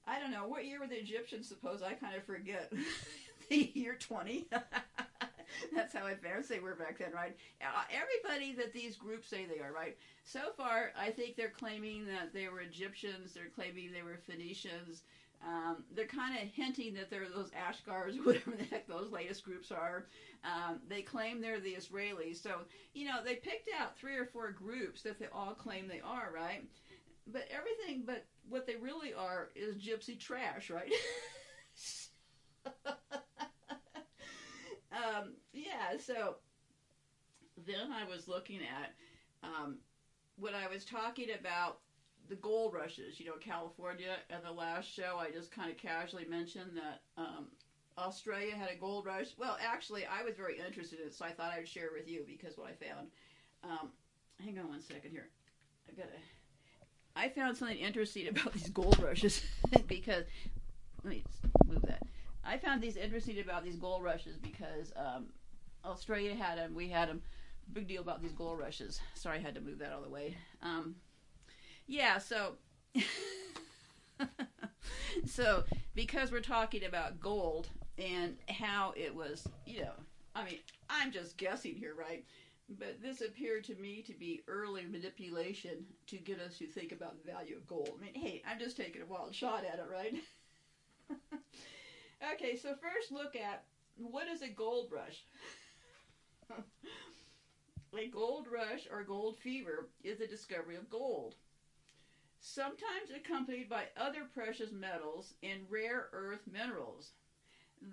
I 0.07 0.19
don't 0.19 0.31
know, 0.31 0.47
what 0.47 0.65
year 0.65 0.79
were 0.79 0.87
the 0.87 0.99
Egyptians 0.99 1.47
Suppose 1.47 1.81
I 1.81 1.93
kind 1.93 2.15
of 2.15 2.23
forget. 2.23 2.71
the 3.49 3.71
year 3.73 3.95
20? 3.99 4.47
That's 5.75 5.93
how 5.93 6.07
advanced 6.07 6.49
they 6.49 6.59
were 6.59 6.75
back 6.75 6.97
then, 6.97 7.11
right? 7.13 7.35
Uh, 7.61 7.83
everybody 7.91 8.55
that 8.55 8.73
these 8.73 8.95
groups 8.95 9.27
say 9.27 9.45
they 9.45 9.61
are, 9.61 9.73
right? 9.73 9.97
So 10.23 10.39
far, 10.57 10.91
I 10.99 11.11
think 11.11 11.35
they're 11.35 11.49
claiming 11.49 12.05
that 12.07 12.33
they 12.33 12.47
were 12.47 12.61
Egyptians. 12.61 13.33
They're 13.33 13.51
claiming 13.53 13.91
they 13.91 14.01
were 14.01 14.17
Phoenicians. 14.25 15.03
Um, 15.45 15.83
they're 15.95 16.05
kind 16.05 16.35
of 16.37 16.47
hinting 16.49 16.93
that 16.95 17.09
they're 17.09 17.27
those 17.33 17.49
Ashgars, 17.51 18.15
whatever 18.25 18.51
the 18.51 18.63
heck 18.65 18.87
those 18.87 19.11
latest 19.11 19.43
groups 19.43 19.71
are. 19.71 20.05
Um, 20.43 20.79
they 20.87 21.01
claim 21.01 21.41
they're 21.41 21.59
the 21.59 21.73
Israelis. 21.73 22.41
So, 22.41 22.61
you 22.93 23.05
know, 23.05 23.23
they 23.23 23.35
picked 23.35 23.69
out 23.79 23.97
three 23.97 24.17
or 24.17 24.25
four 24.25 24.51
groups 24.51 25.01
that 25.03 25.19
they 25.19 25.27
all 25.31 25.53
claim 25.53 25.87
they 25.87 26.01
are, 26.01 26.31
right? 26.33 26.63
But 27.27 27.47
everything 27.55 28.03
but 28.05 28.25
what 28.49 28.65
they 28.65 28.75
really 28.75 29.13
are 29.13 29.49
is 29.55 29.77
gypsy 29.77 30.19
trash, 30.19 30.69
right? 30.69 30.91
um, 34.91 35.33
yeah, 35.53 35.97
so 35.97 36.35
then 37.65 37.91
I 37.91 38.03
was 38.03 38.27
looking 38.27 38.59
at 38.61 38.93
um, 39.43 39.77
when 40.37 40.53
I 40.55 40.67
was 40.67 40.83
talking 40.85 41.27
about 41.39 41.79
the 42.29 42.35
gold 42.35 42.73
rushes, 42.73 43.19
you 43.19 43.25
know, 43.25 43.35
California, 43.39 44.15
and 44.29 44.43
the 44.43 44.51
last 44.51 44.89
show, 44.89 45.17
I 45.19 45.31
just 45.31 45.51
kind 45.51 45.71
of 45.71 45.77
casually 45.77 46.25
mentioned 46.25 46.71
that 46.75 47.01
um, 47.17 47.47
Australia 47.97 48.55
had 48.55 48.69
a 48.69 48.75
gold 48.75 49.05
rush. 49.05 49.27
Well, 49.37 49.57
actually, 49.61 50.05
I 50.05 50.23
was 50.23 50.35
very 50.35 50.57
interested 50.59 50.99
in 50.99 51.07
it, 51.07 51.13
so 51.13 51.25
I 51.25 51.31
thought 51.31 51.51
I'd 51.51 51.67
share 51.67 51.89
with 51.93 52.07
you 52.07 52.23
because 52.25 52.57
what 52.57 52.67
I 52.67 52.85
found. 52.85 53.07
Um, 53.63 53.89
hang 54.43 54.57
on 54.59 54.69
one 54.69 54.81
second 54.81 55.11
here. 55.11 55.27
I've 55.89 55.97
gotta. 55.97 56.09
I 57.15 57.29
found 57.29 57.57
something 57.57 57.77
interesting 57.77 58.27
about 58.29 58.53
these 58.53 58.69
gold 58.69 58.99
rushes 59.01 59.43
because 59.87 60.23
let 61.03 61.11
me 61.11 61.23
move 61.65 61.81
that. 61.83 62.03
I 62.43 62.57
found 62.57 62.81
these 62.81 62.97
interesting 62.97 63.39
about 63.39 63.63
these 63.63 63.75
gold 63.75 64.03
rushes 64.03 64.37
because 64.37 64.91
um, 64.95 65.27
Australia 65.85 66.35
had 66.35 66.57
them, 66.57 66.73
we 66.73 66.89
had 66.89 67.09
them 67.09 67.21
big 67.73 67.87
deal 67.87 68.01
about 68.01 68.21
these 68.21 68.33
gold 68.33 68.59
rushes. 68.59 68.99
Sorry, 69.13 69.37
I 69.37 69.41
had 69.41 69.55
to 69.55 69.61
move 69.61 69.79
that 69.79 69.93
all 69.93 70.01
the 70.01 70.09
way. 70.09 70.35
Um, 70.61 70.95
yeah, 71.91 72.17
so 72.19 72.53
so 75.25 75.65
because 75.93 76.31
we're 76.31 76.39
talking 76.39 76.85
about 76.85 77.19
gold 77.19 77.67
and 77.97 78.37
how 78.47 78.93
it 78.95 79.13
was, 79.13 79.45
you 79.65 79.81
know, 79.81 79.91
I 80.33 80.45
mean, 80.45 80.59
I'm 80.89 81.11
just 81.11 81.37
guessing 81.37 81.75
here, 81.75 81.93
right? 81.93 82.23
But 82.79 83.01
this 83.01 83.19
appeared 83.19 83.65
to 83.65 83.75
me 83.75 84.01
to 84.07 84.13
be 84.13 84.41
early 84.47 84.85
manipulation 84.85 85.85
to 86.07 86.15
get 86.15 86.39
us 86.39 86.57
to 86.59 86.65
think 86.65 86.93
about 86.93 87.17
the 87.21 87.29
value 87.29 87.57
of 87.57 87.67
gold. 87.67 87.89
I 87.97 88.05
mean, 88.05 88.13
hey, 88.15 88.41
I'm 88.49 88.57
just 88.57 88.77
taking 88.77 89.01
a 89.01 89.05
wild 89.05 89.35
shot 89.35 89.65
at 89.65 89.79
it, 89.79 89.85
right? 89.91 90.15
okay, 92.33 92.55
so 92.55 92.69
first 92.69 93.11
look 93.11 93.35
at 93.35 93.65
what 93.97 94.29
is 94.29 94.41
a 94.41 94.47
gold 94.47 94.91
rush? 94.91 95.25
A 97.93 98.07
gold 98.07 98.47
rush 98.49 98.87
or 98.89 99.03
gold 99.03 99.37
fever 99.37 99.89
is 100.01 100.19
the 100.19 100.27
discovery 100.27 100.77
of 100.77 100.89
gold, 100.89 101.35
sometimes 102.41 103.11
accompanied 103.15 103.69
by 103.69 103.83
other 103.95 104.25
precious 104.33 104.71
metals 104.71 105.33
and 105.43 105.61
rare 105.69 106.09
earth 106.11 106.41
minerals. 106.51 107.11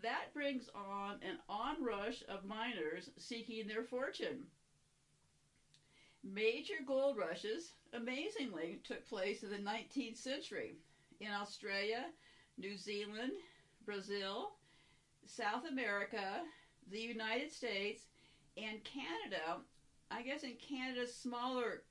That 0.02 0.32
brings 0.34 0.68
on 0.74 1.16
an 1.22 1.38
onrush 1.48 2.22
of 2.28 2.44
miners 2.44 3.10
seeking 3.18 3.68
their 3.68 3.84
fortune. 3.84 4.46
Major 6.24 6.74
gold 6.86 7.16
rushes, 7.16 7.72
amazingly, 7.92 8.80
took 8.84 9.06
place 9.06 9.42
in 9.42 9.50
the 9.50 9.56
19th 9.56 10.16
century 10.16 10.76
in 11.20 11.30
Australia, 11.30 12.06
New 12.58 12.76
Zealand, 12.76 13.32
Brazil, 13.84 14.50
South 15.24 15.64
America, 15.70 16.40
the 16.90 16.98
United 16.98 17.52
States, 17.52 18.02
and 18.56 18.82
Canada 18.82 19.60
I 20.10 20.22
guess 20.22 20.42
in 20.42 20.54
Canada, 20.56 21.06
smaller 21.06 21.82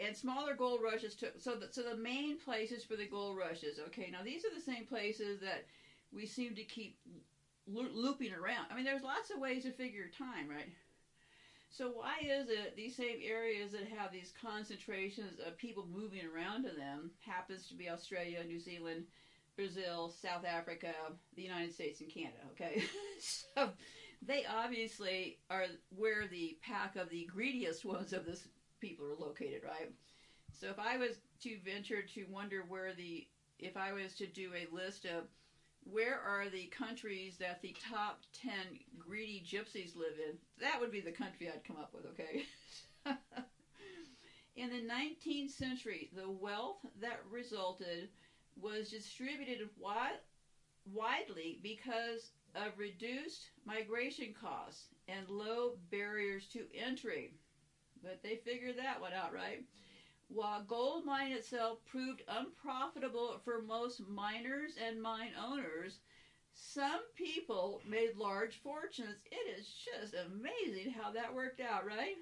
and 0.00 0.16
smaller 0.16 0.54
gold 0.54 0.80
rushes 0.82 1.14
took. 1.14 1.40
So 1.40 1.54
the, 1.54 1.68
so 1.70 1.82
the 1.82 1.96
main 1.96 2.38
places 2.38 2.84
for 2.84 2.96
the 2.96 3.06
gold 3.06 3.36
rushes. 3.36 3.78
Okay, 3.88 4.08
now 4.12 4.22
these 4.24 4.44
are 4.44 4.54
the 4.54 4.60
same 4.60 4.84
places 4.84 5.40
that 5.40 5.64
we 6.12 6.26
seem 6.26 6.54
to 6.54 6.64
keep 6.64 6.96
lo- 7.66 7.88
looping 7.92 8.32
around. 8.32 8.66
I 8.70 8.74
mean, 8.74 8.84
there's 8.84 9.02
lots 9.02 9.30
of 9.30 9.40
ways 9.40 9.62
to 9.64 9.72
figure 9.72 10.08
time, 10.08 10.48
right? 10.48 10.68
So 11.70 11.90
why 11.90 12.18
is 12.22 12.48
it 12.48 12.74
these 12.76 12.96
same 12.96 13.18
areas 13.22 13.72
that 13.72 13.88
have 13.88 14.10
these 14.10 14.32
concentrations 14.40 15.38
of 15.44 15.56
people 15.56 15.84
moving 15.84 16.24
around 16.24 16.62
to 16.64 16.70
them 16.70 17.10
happens 17.20 17.66
to 17.68 17.74
be 17.74 17.88
Australia, 17.88 18.42
New 18.44 18.60
Zealand, 18.60 19.04
Brazil, 19.56 20.08
South 20.08 20.44
Africa, 20.44 20.92
the 21.34 21.42
United 21.42 21.72
States, 21.72 22.00
and 22.00 22.08
Canada. 22.08 22.38
Okay, 22.52 22.82
so 23.18 23.70
they 24.22 24.44
obviously 24.44 25.36
are 25.50 25.66
where 25.90 26.26
the 26.26 26.56
pack 26.62 26.96
of 26.96 27.08
the 27.10 27.24
greediest 27.24 27.84
ones 27.84 28.12
of 28.12 28.24
this 28.24 28.46
people 28.86 29.06
are 29.06 29.26
located, 29.26 29.62
right? 29.64 29.90
So 30.52 30.68
if 30.68 30.78
I 30.78 30.96
was 30.96 31.16
to 31.42 31.56
venture 31.64 32.02
to 32.14 32.24
wonder 32.30 32.64
where 32.68 32.92
the, 32.94 33.26
if 33.58 33.76
I 33.76 33.92
was 33.92 34.14
to 34.14 34.26
do 34.26 34.52
a 34.54 34.74
list 34.74 35.04
of 35.04 35.24
where 35.84 36.20
are 36.20 36.48
the 36.48 36.66
countries 36.66 37.36
that 37.38 37.60
the 37.62 37.74
top 37.92 38.20
10 38.32 38.52
greedy 38.98 39.44
gypsies 39.44 39.96
live 39.96 40.14
in, 40.18 40.38
that 40.60 40.80
would 40.80 40.92
be 40.92 41.00
the 41.00 41.12
country 41.12 41.48
I'd 41.48 41.64
come 41.64 41.76
up 41.76 41.92
with, 41.92 42.06
okay? 42.06 42.44
in 44.56 44.70
the 44.70 44.82
19th 44.82 45.50
century, 45.50 46.10
the 46.14 46.30
wealth 46.30 46.78
that 47.00 47.20
resulted 47.30 48.08
was 48.60 48.90
distributed 48.90 49.68
wide, 49.78 50.18
widely 50.92 51.58
because 51.62 52.30
of 52.54 52.78
reduced 52.78 53.50
migration 53.66 54.32
costs 54.40 54.86
and 55.08 55.28
low 55.28 55.74
barriers 55.90 56.46
to 56.52 56.60
entry. 56.74 57.34
But 58.02 58.22
they 58.22 58.36
figured 58.36 58.76
that 58.76 59.00
one 59.00 59.12
out, 59.12 59.32
right? 59.32 59.62
While 60.28 60.60
gold 60.60 61.04
mine 61.04 61.32
itself 61.32 61.78
proved 61.84 62.22
unprofitable 62.28 63.38
for 63.44 63.58
most 63.58 64.00
miners 64.00 64.76
and 64.76 65.00
mine 65.02 65.32
owners, 65.38 65.98
some 66.52 67.00
people 67.14 67.80
made 67.84 68.14
large 68.14 68.56
fortunes. 68.56 69.18
It 69.30 69.48
is 69.58 69.68
just 69.68 70.14
amazing 70.14 70.90
how 70.90 71.10
that 71.10 71.32
worked 71.34 71.60
out, 71.60 71.84
right? 71.84 72.16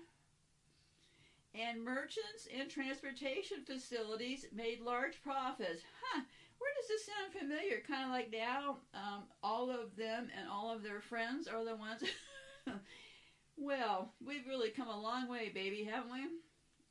And 1.54 1.82
merchants 1.84 2.46
and 2.52 2.68
transportation 2.68 3.62
facilities 3.64 4.44
made 4.50 4.80
large 4.80 5.20
profits. 5.20 5.82
Huh, 6.00 6.20
where 6.58 6.70
does 6.76 6.88
this 6.88 7.04
sound 7.04 7.32
familiar? 7.32 7.80
Kind 7.80 8.02
of 8.02 8.10
like 8.10 8.28
now, 8.28 8.78
um, 8.92 9.26
all 9.42 9.70
of 9.70 9.94
them 9.94 10.28
and 10.36 10.48
all 10.48 10.68
of 10.70 10.82
their 10.82 11.00
friends 11.00 11.46
are 11.46 11.62
the 11.62 11.74
ones. 11.74 12.02
well, 13.56 14.12
we've 14.24 14.46
really 14.46 14.70
come 14.70 14.88
a 14.88 15.00
long 15.00 15.28
way, 15.28 15.50
baby, 15.54 15.84
haven't 15.84 16.12
we? 16.12 16.26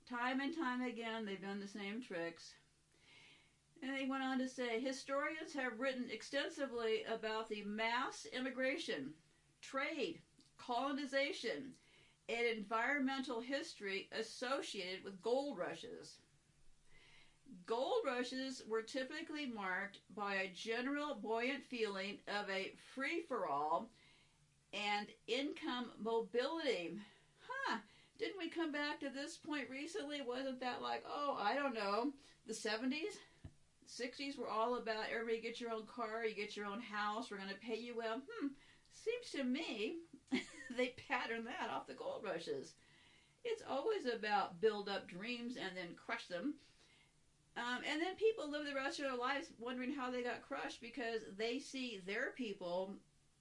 Time 0.10 0.39
and 0.41 0.56
time 0.56 0.82
again, 0.82 1.26
they've 1.26 1.41
done 1.41 1.60
the 1.60 1.67
same 1.67 2.02
tricks. 2.02 2.54
And 3.82 3.97
he 3.97 4.10
went 4.10 4.23
on 4.23 4.39
to 4.39 4.47
say 4.47 4.80
historians 4.80 5.54
have 5.54 5.80
written 5.80 6.10
extensively 6.10 7.04
about 7.04 7.49
the 7.49 7.63
mass 7.63 8.26
immigration, 8.32 9.13
trade, 9.62 10.19
colonization, 10.58 11.73
and 12.30 12.45
environmental 12.45 13.41
history 13.41 14.08
associated 14.17 15.04
with 15.04 15.21
gold 15.21 15.58
rushes. 15.58 16.17
Gold 17.65 18.06
rushes 18.06 18.62
were 18.67 18.82
typically 18.82 19.45
marked 19.45 19.99
by 20.15 20.36
a 20.36 20.52
general 20.54 21.15
buoyant 21.15 21.63
feeling 21.65 22.19
of 22.28 22.49
a 22.49 22.73
free 22.95 23.21
for 23.28 23.47
all 23.47 23.89
and 24.73 25.07
income 25.27 25.91
mobility. 25.99 26.97
Huh, 27.47 27.77
didn't 28.17 28.38
we 28.38 28.49
come 28.49 28.71
back 28.71 28.99
to 28.99 29.09
this 29.09 29.38
point 29.38 29.69
recently? 29.69 30.21
Wasn't 30.21 30.59
that 30.59 30.81
like, 30.81 31.03
oh, 31.07 31.38
I 31.39 31.55
don't 31.55 31.75
know, 31.75 32.12
the 32.47 32.53
70s? 32.53 33.17
60s 33.88 34.38
were 34.38 34.49
all 34.49 34.75
about 34.75 35.05
everybody 35.13 35.41
get 35.41 35.59
your 35.62 35.71
own 35.71 35.86
car, 35.86 36.25
you 36.25 36.33
get 36.33 36.55
your 36.55 36.65
own 36.65 36.81
house, 36.81 37.29
we're 37.29 37.38
going 37.38 37.49
to 37.49 37.55
pay 37.55 37.77
you 37.77 37.95
well. 37.95 38.21
Hmm, 38.39 38.47
seems 38.93 39.31
to 39.31 39.43
me 39.43 39.97
they 40.77 40.93
pattern 41.07 41.45
that 41.45 41.69
off 41.69 41.88
the 41.88 41.93
gold 41.93 42.23
rushes. 42.23 42.73
It's 43.43 43.63
always 43.69 44.05
about 44.05 44.62
build 44.62 44.88
up 44.88 45.07
dreams 45.07 45.57
and 45.57 45.75
then 45.75 45.95
crush 46.05 46.27
them. 46.27 46.55
Um, 47.55 47.81
and 47.88 48.01
then 48.01 48.15
people 48.15 48.49
live 48.49 48.65
the 48.65 48.73
rest 48.73 48.99
of 48.99 49.05
their 49.05 49.17
lives 49.17 49.47
wondering 49.59 49.93
how 49.93 50.09
they 50.09 50.23
got 50.23 50.41
crushed 50.41 50.81
because 50.81 51.21
they 51.38 51.59
see 51.59 52.01
their 52.07 52.31
people 52.36 52.95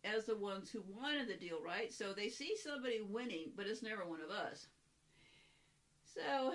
as 0.05 0.25
the 0.25 0.37
ones 0.37 0.71
who 0.71 0.83
wanted 0.87 1.29
the 1.29 1.37
deal, 1.37 1.61
right? 1.63 1.93
So 1.93 2.13
they 2.13 2.29
see 2.29 2.55
somebody 2.57 3.01
winning, 3.01 3.53
but 3.57 3.67
it's 3.67 3.83
never 3.83 4.05
one 4.05 4.21
of 4.21 4.31
us. 4.31 4.67
So, 6.05 6.53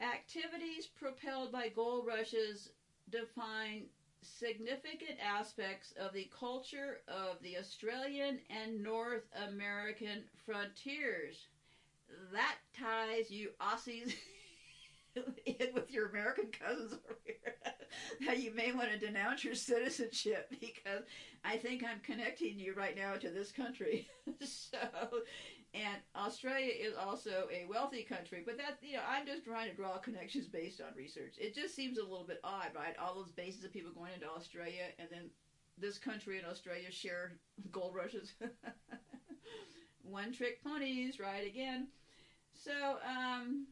activities 0.00 0.86
propelled 0.86 1.52
by 1.52 1.68
gold 1.68 2.06
rushes 2.06 2.70
define 3.10 3.86
significant 4.22 5.18
aspects 5.20 5.92
of 5.92 6.12
the 6.12 6.28
culture 6.38 7.00
of 7.08 7.40
the 7.42 7.58
Australian 7.58 8.38
and 8.48 8.82
North 8.82 9.22
American 9.48 10.24
frontiers. 10.46 11.48
That 12.32 12.56
ties 12.78 13.30
you 13.30 13.50
Aussies 13.60 14.14
with 15.74 15.90
your 15.90 16.08
American 16.08 16.46
cousins 16.46 16.92
over 16.92 17.18
here. 17.24 17.54
that 18.26 18.42
you 18.42 18.52
may 18.54 18.72
want 18.72 18.90
to 18.90 18.98
denounce 18.98 19.44
your 19.44 19.54
citizenship 19.54 20.52
because 20.60 21.02
I 21.44 21.56
think 21.56 21.84
I'm 21.84 22.00
connecting 22.00 22.58
you 22.58 22.74
right 22.74 22.96
now 22.96 23.14
to 23.14 23.30
this 23.30 23.52
country. 23.52 24.08
so, 24.44 24.78
and 25.74 25.96
Australia 26.16 26.72
is 26.78 26.94
also 26.94 27.48
a 27.52 27.68
wealthy 27.68 28.02
country, 28.02 28.42
but 28.44 28.56
that 28.56 28.78
you 28.82 28.94
know 28.94 29.02
I'm 29.08 29.26
just 29.26 29.44
trying 29.44 29.70
to 29.70 29.76
draw 29.76 29.98
connections 29.98 30.46
based 30.46 30.80
on 30.80 30.96
research. 30.96 31.34
It 31.38 31.54
just 31.54 31.74
seems 31.74 31.98
a 31.98 32.02
little 32.02 32.26
bit 32.26 32.40
odd, 32.44 32.68
right? 32.74 32.94
All 33.00 33.14
those 33.14 33.32
bases 33.32 33.64
of 33.64 33.72
people 33.72 33.92
going 33.92 34.12
into 34.14 34.28
Australia, 34.28 34.84
and 34.98 35.08
then 35.10 35.30
this 35.78 35.98
country 35.98 36.38
and 36.38 36.46
Australia 36.46 36.90
share 36.90 37.32
gold 37.72 37.94
rushes. 37.94 38.34
One 40.02 40.32
trick 40.32 40.62
ponies, 40.62 41.18
right? 41.18 41.46
Again. 41.46 41.88
So, 42.52 42.72
um, 43.04 43.66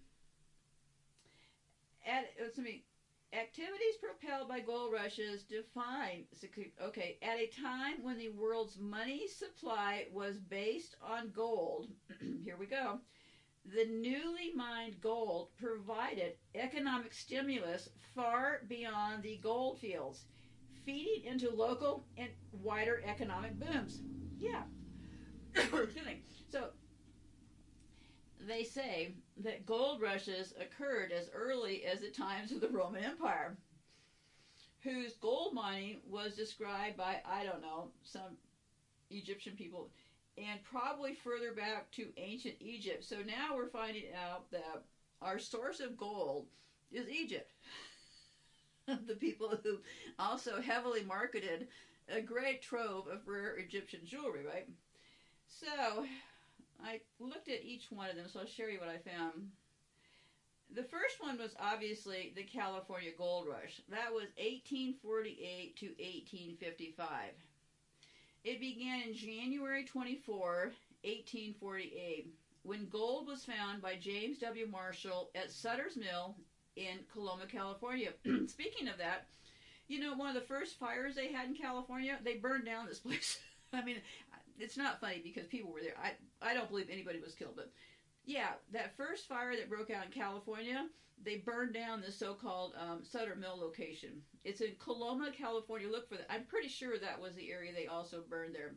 at, 2.07 2.27
let 2.41 2.59
me 2.59 2.85
Activities 3.35 3.97
propelled 3.99 4.47
by 4.47 4.61
gold 4.61 4.93
rushes 4.93 5.43
define 5.45 6.25
okay 6.83 7.17
at 7.23 7.39
a 7.39 7.47
time 7.63 8.03
when 8.03 8.19
the 8.19 8.29
world's 8.29 8.79
money 8.79 9.27
supply 9.27 10.05
was 10.13 10.37
based 10.37 10.97
on 11.03 11.31
gold. 11.31 11.89
here 12.45 12.59
we 12.59 12.67
go. 12.67 13.01
The 13.65 13.87
newly 13.87 14.53
mined 14.55 15.01
gold 15.01 15.49
provided 15.57 16.35
economic 16.55 17.15
stimulus 17.15 17.89
far 18.15 18.65
beyond 18.69 19.23
the 19.23 19.39
gold 19.39 19.79
fields, 19.79 20.27
feeding 20.85 21.25
into 21.25 21.49
local 21.55 22.05
and 22.19 22.29
wider 22.53 23.03
economic 23.07 23.59
booms. 23.59 24.03
Yeah. 24.39 24.65
so 25.71 25.87
they 28.47 28.63
say 28.65 29.09
that 29.39 29.65
gold 29.67 30.01
rushes 30.01 30.53
occurred 30.59 31.11
as 31.13 31.29
early 31.33 31.83
as 31.85 32.01
the 32.01 32.09
times 32.09 32.51
of 32.53 32.61
the 32.61 32.69
Roman 32.69 33.03
Empire, 33.03 33.55
whose 34.83 35.15
gold 35.15 35.53
mining 35.53 35.99
was 36.03 36.35
described 36.35 36.97
by, 36.97 37.19
I 37.25 37.43
don't 37.43 37.61
know, 37.61 37.89
some 38.03 38.37
Egyptian 39.11 39.55
people, 39.55 39.89
and 40.37 40.63
probably 40.63 41.13
further 41.13 41.53
back 41.53 41.91
to 41.93 42.11
ancient 42.17 42.57
Egypt. 42.61 43.05
So 43.05 43.23
now 43.23 43.55
we're 43.55 43.67
finding 43.67 44.05
out 44.15 44.45
that 44.51 44.81
our 45.21 45.39
source 45.39 45.81
of 45.81 45.97
gold 45.97 46.47
is 46.91 47.09
Egypt. 47.09 47.47
the 49.07 49.15
people 49.15 49.55
who 49.63 49.81
also 50.19 50.61
heavily 50.61 51.03
marketed 51.03 51.67
a 52.09 52.21
great 52.21 52.61
trove 52.61 53.07
of 53.07 53.27
rare 53.27 53.55
Egyptian 53.57 54.05
jewelry, 54.05 54.43
right? 54.45 54.65
So 55.49 56.05
I 56.85 57.01
looked 57.21 57.49
at 57.49 57.65
each 57.65 57.87
one 57.91 58.11
of 58.11 58.17
them, 58.17 58.27
so 58.29 58.41
I'll 58.41 58.47
show 58.47 58.67
you 58.67 58.81
what 58.81 58.89
I 58.89 58.99
found. 58.99 59.51
The 60.75 60.83
first 60.83 61.21
one 61.21 61.39
was 61.39 61.55
obviously 61.61 62.33
the 62.35 62.45
California 62.45 63.11
Gold 63.17 63.47
Rush. 63.47 63.81
That 63.91 64.13
was 64.13 64.29
1848 64.39 65.77
to 65.77 65.87
1855. 65.87 67.09
It 68.45 68.59
began 68.59 69.03
in 69.03 69.15
January 69.15 69.85
24, 69.85 70.73
1848, 71.05 72.35
when 72.63 72.89
gold 72.89 73.27
was 73.27 73.45
found 73.45 73.83
by 73.83 73.97
James 73.97 74.39
W. 74.39 74.67
Marshall 74.67 75.31
at 75.35 75.51
Sutter's 75.51 75.97
Mill 75.97 76.37
in 76.77 76.99
Coloma, 77.13 77.47
California. 77.47 78.11
Speaking 78.47 78.89
of 78.89 78.99
that, 78.99 79.27
you 79.89 80.01
know, 80.01 80.15
one 80.15 80.29
of 80.29 80.35
the 80.35 80.49
first 80.49 80.79
fires 80.79 81.15
they 81.15 81.31
had 81.31 81.49
in 81.49 81.55
California, 81.55 82.19
they 82.25 82.35
burned 82.37 82.65
down 82.65 82.87
this 82.87 82.99
place. 82.99 83.39
I 83.73 83.85
mean, 83.85 83.97
it's 84.63 84.77
not 84.77 85.01
funny 85.01 85.21
because 85.23 85.47
people 85.47 85.73
were 85.73 85.81
there. 85.81 85.97
I 86.03 86.13
I 86.41 86.55
don't 86.55 86.69
believe 86.69 86.89
anybody 86.91 87.21
was 87.21 87.35
killed, 87.35 87.57
but 87.57 87.71
yeah, 88.25 88.51
that 88.73 88.97
first 88.97 89.29
fire 89.29 89.57
that 89.57 89.69
broke 89.69 89.91
out 89.91 90.07
in 90.07 90.13
California, 90.13 90.87
they 91.25 91.39
burned 91.39 91.75
down 91.75 92.01
the 92.01 92.13
so-called 92.13 92.75
um, 92.79 93.01
Sutter 93.03 93.35
Mill 93.35 93.59
location. 93.59 94.23
It's 94.45 94.61
in 94.61 94.73
Coloma, 94.79 95.33
California. 95.37 95.89
Look 95.89 96.09
for 96.09 96.17
that. 96.17 96.33
I'm 96.33 96.45
pretty 96.45 96.69
sure 96.69 96.99
that 96.99 97.21
was 97.21 97.35
the 97.35 97.51
area 97.51 97.73
they 97.73 97.89
also 97.89 98.23
burned 98.29 98.55
there. 98.55 98.75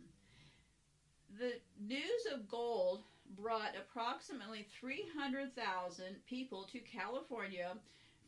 The 1.38 1.54
news 1.80 2.28
of 2.34 2.48
gold 2.50 3.04
brought 3.38 3.76
approximately 3.76 4.68
300,000 4.80 6.06
people 6.28 6.64
to 6.72 6.80
California 6.80 7.74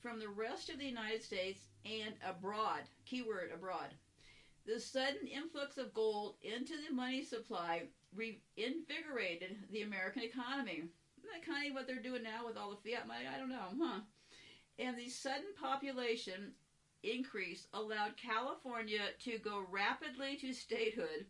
from 0.02 0.20
the 0.20 0.30
rest 0.30 0.70
of 0.70 0.78
the 0.78 0.86
United 0.86 1.24
States 1.24 1.62
and 1.86 2.13
abroad. 2.28 2.82
Keyword 3.06 3.52
abroad. 3.54 3.89
The 4.67 4.82
sudden 4.82 5.27
influx 5.27 5.77
of 5.77 5.93
gold 5.93 6.36
into 6.41 6.73
the 6.75 6.93
money 6.93 7.23
supply 7.23 7.84
reinvigorated 8.13 9.56
the 9.71 9.84
American 9.84 10.23
economy. 10.23 10.84
Isn't 11.17 11.32
that 11.32 11.45
kind 11.45 11.69
of 11.69 11.73
what 11.73 11.88
they're 11.88 12.01
doing 12.01 12.23
now 12.23 12.45
with 12.45 12.58
all 12.58 12.71
the 12.71 12.91
fiat 12.91 13.08
money? 13.08 13.25
I 13.34 13.38
don't 13.38 13.49
know, 13.49 13.69
huh? 13.82 14.01
And 14.77 14.97
the 14.97 15.08
sudden 15.08 15.53
population 15.60 16.51
increase 17.01 17.67
allowed 17.73 18.17
California 18.17 19.13
to 19.23 19.38
go 19.39 19.65
rapidly 19.71 20.36
to 20.41 20.51
statehood 20.51 21.25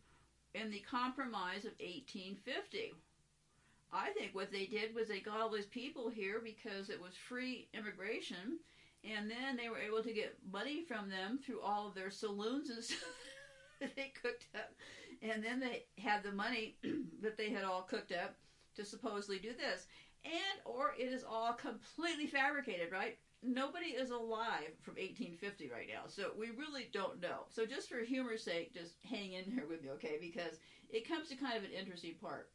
in 0.56 0.72
the 0.72 0.80
Compromise 0.90 1.64
of 1.66 1.74
1850. 1.80 2.94
I 3.94 4.10
think 4.12 4.34
what 4.34 4.52
they 4.52 4.66
did 4.66 4.96
was 4.96 5.08
they 5.08 5.20
got 5.20 5.40
all 5.40 5.50
these 5.50 5.68
people 5.68 6.10
here 6.10 6.42
because 6.44 6.90
it 6.90 7.00
was 7.00 7.14
free 7.30 7.70
immigration, 7.74 8.60
and 9.16 9.30
then 9.30 9.56
they 9.56 9.70
were 9.70 9.80
able 9.80 10.04
to 10.04 10.14
get 10.14 10.38
money 10.52 10.84
from 10.84 11.10
them 11.10 11.40
through 11.44 11.62
all 11.62 11.88
of 11.88 11.96
their 11.96 12.12
saloons 12.12 12.70
and 12.70 12.84
stuff 12.84 13.10
that 13.80 13.96
they 13.96 14.12
cooked 14.22 14.46
up, 14.56 14.74
and 15.22 15.44
then 15.44 15.60
they 15.60 15.86
had 16.02 16.24
the 16.24 16.32
money 16.32 16.76
that 17.22 17.38
they 17.38 17.50
had 17.50 17.64
all 17.64 17.82
cooked 17.82 18.12
up 18.12 18.36
to 18.76 18.86
supposedly 18.86 19.40
do 19.40 19.54
this, 19.54 19.88
and 20.26 20.62
or 20.66 20.94
it 20.98 21.12
is 21.12 21.24
all 21.24 21.54
completely 21.54 22.28
fabricated, 22.28 22.92
right? 22.92 23.18
Nobody 23.44 23.88
is 23.88 24.10
alive 24.10 24.74
from 24.82 24.96
1850 24.96 25.70
right 25.70 25.88
now, 25.88 26.08
so 26.08 26.32
we 26.38 26.48
really 26.58 26.90
don't 26.92 27.22
know. 27.22 27.46
So 27.50 27.66
just 27.66 27.88
for 27.88 28.00
humor's 28.00 28.44
sake, 28.44 28.74
just 28.74 28.96
hang 29.08 29.34
in 29.34 29.46
here 29.46 29.66
with 29.70 29.84
me, 29.84 29.92
okay? 29.92 30.18
Because 30.20 30.58
it 30.90 31.08
comes 31.08 31.30
to 31.30 31.36
kind 31.36 31.56
of 31.56 31.64
an 31.64 31.72
interesting 31.72 32.16
part 32.20 32.50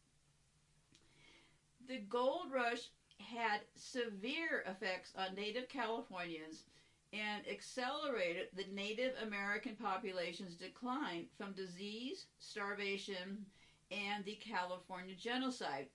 the 1.88 1.98
gold 2.08 2.46
rush 2.52 2.90
had 3.18 3.60
severe 3.76 4.64
effects 4.66 5.12
on 5.16 5.34
native 5.34 5.68
Californians 5.68 6.64
and 7.12 7.46
accelerated 7.46 8.48
the 8.56 8.64
Native 8.72 9.12
American 9.22 9.76
population's 9.76 10.54
decline 10.54 11.26
from 11.36 11.52
disease, 11.52 12.26
starvation, 12.38 13.44
and 13.90 14.24
the 14.24 14.36
California 14.36 15.14
genocide. 15.14 15.86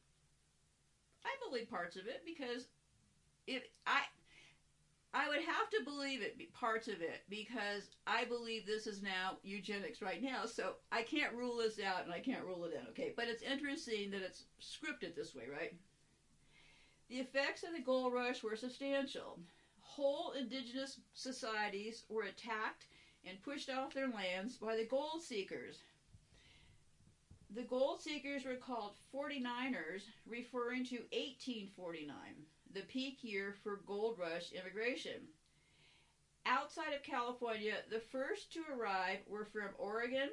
I 1.25 1.49
believe 1.49 1.69
parts 1.69 1.95
of 1.95 2.05
it 2.05 2.21
because 2.25 2.67
it 3.47 3.71
I 3.85 4.01
I 5.13 5.27
would 5.29 5.41
have 5.41 5.69
to 5.71 5.83
believe 5.83 6.21
it 6.21 6.53
parts 6.53 6.87
of 6.87 7.01
it 7.01 7.21
because 7.29 7.95
I 8.05 8.25
believe 8.25 8.65
this 8.65 8.85
is 8.85 9.01
now 9.01 9.37
eugenics 9.41 10.01
right 10.01 10.21
now. 10.21 10.45
So 10.45 10.75
I 10.91 11.01
can't 11.01 11.33
rule 11.33 11.57
this 11.57 11.79
out 11.79 12.03
and 12.03 12.13
I 12.13 12.19
can't 12.19 12.45
rule 12.45 12.65
it 12.65 12.73
in. 12.73 12.87
Okay, 12.89 13.13
but 13.15 13.27
it's 13.27 13.41
interesting 13.41 14.11
that 14.11 14.21
it's 14.21 14.43
scripted 14.61 15.15
this 15.15 15.33
way, 15.33 15.45
right? 15.51 15.73
The 17.09 17.19
effects 17.19 17.63
of 17.63 17.73
the 17.73 17.81
gold 17.81 18.13
rush 18.13 18.43
were 18.43 18.55
substantial. 18.55 19.39
Whole 19.79 20.31
indigenous 20.31 20.99
societies 21.13 22.03
were 22.09 22.23
attacked 22.23 22.87
and 23.23 23.41
pushed 23.41 23.69
off 23.69 23.93
their 23.93 24.09
lands 24.09 24.57
by 24.57 24.75
the 24.75 24.85
gold 24.85 25.23
seekers. 25.23 25.79
The 27.49 27.63
gold 27.63 28.01
seekers 28.01 28.43
were 28.43 28.55
called 28.55 28.97
49ers, 29.13 30.03
referring 30.25 30.83
to 30.85 30.97
1849, 31.13 32.13
the 32.73 32.81
peak 32.81 33.23
year 33.23 33.55
for 33.63 33.77
gold 33.85 34.19
rush 34.19 34.51
immigration. 34.51 35.29
Outside 36.45 36.93
of 36.93 37.03
California, 37.03 37.75
the 37.89 38.01
first 38.01 38.51
to 38.53 38.63
arrive 38.71 39.19
were 39.27 39.45
from 39.45 39.73
Oregon, 39.77 40.29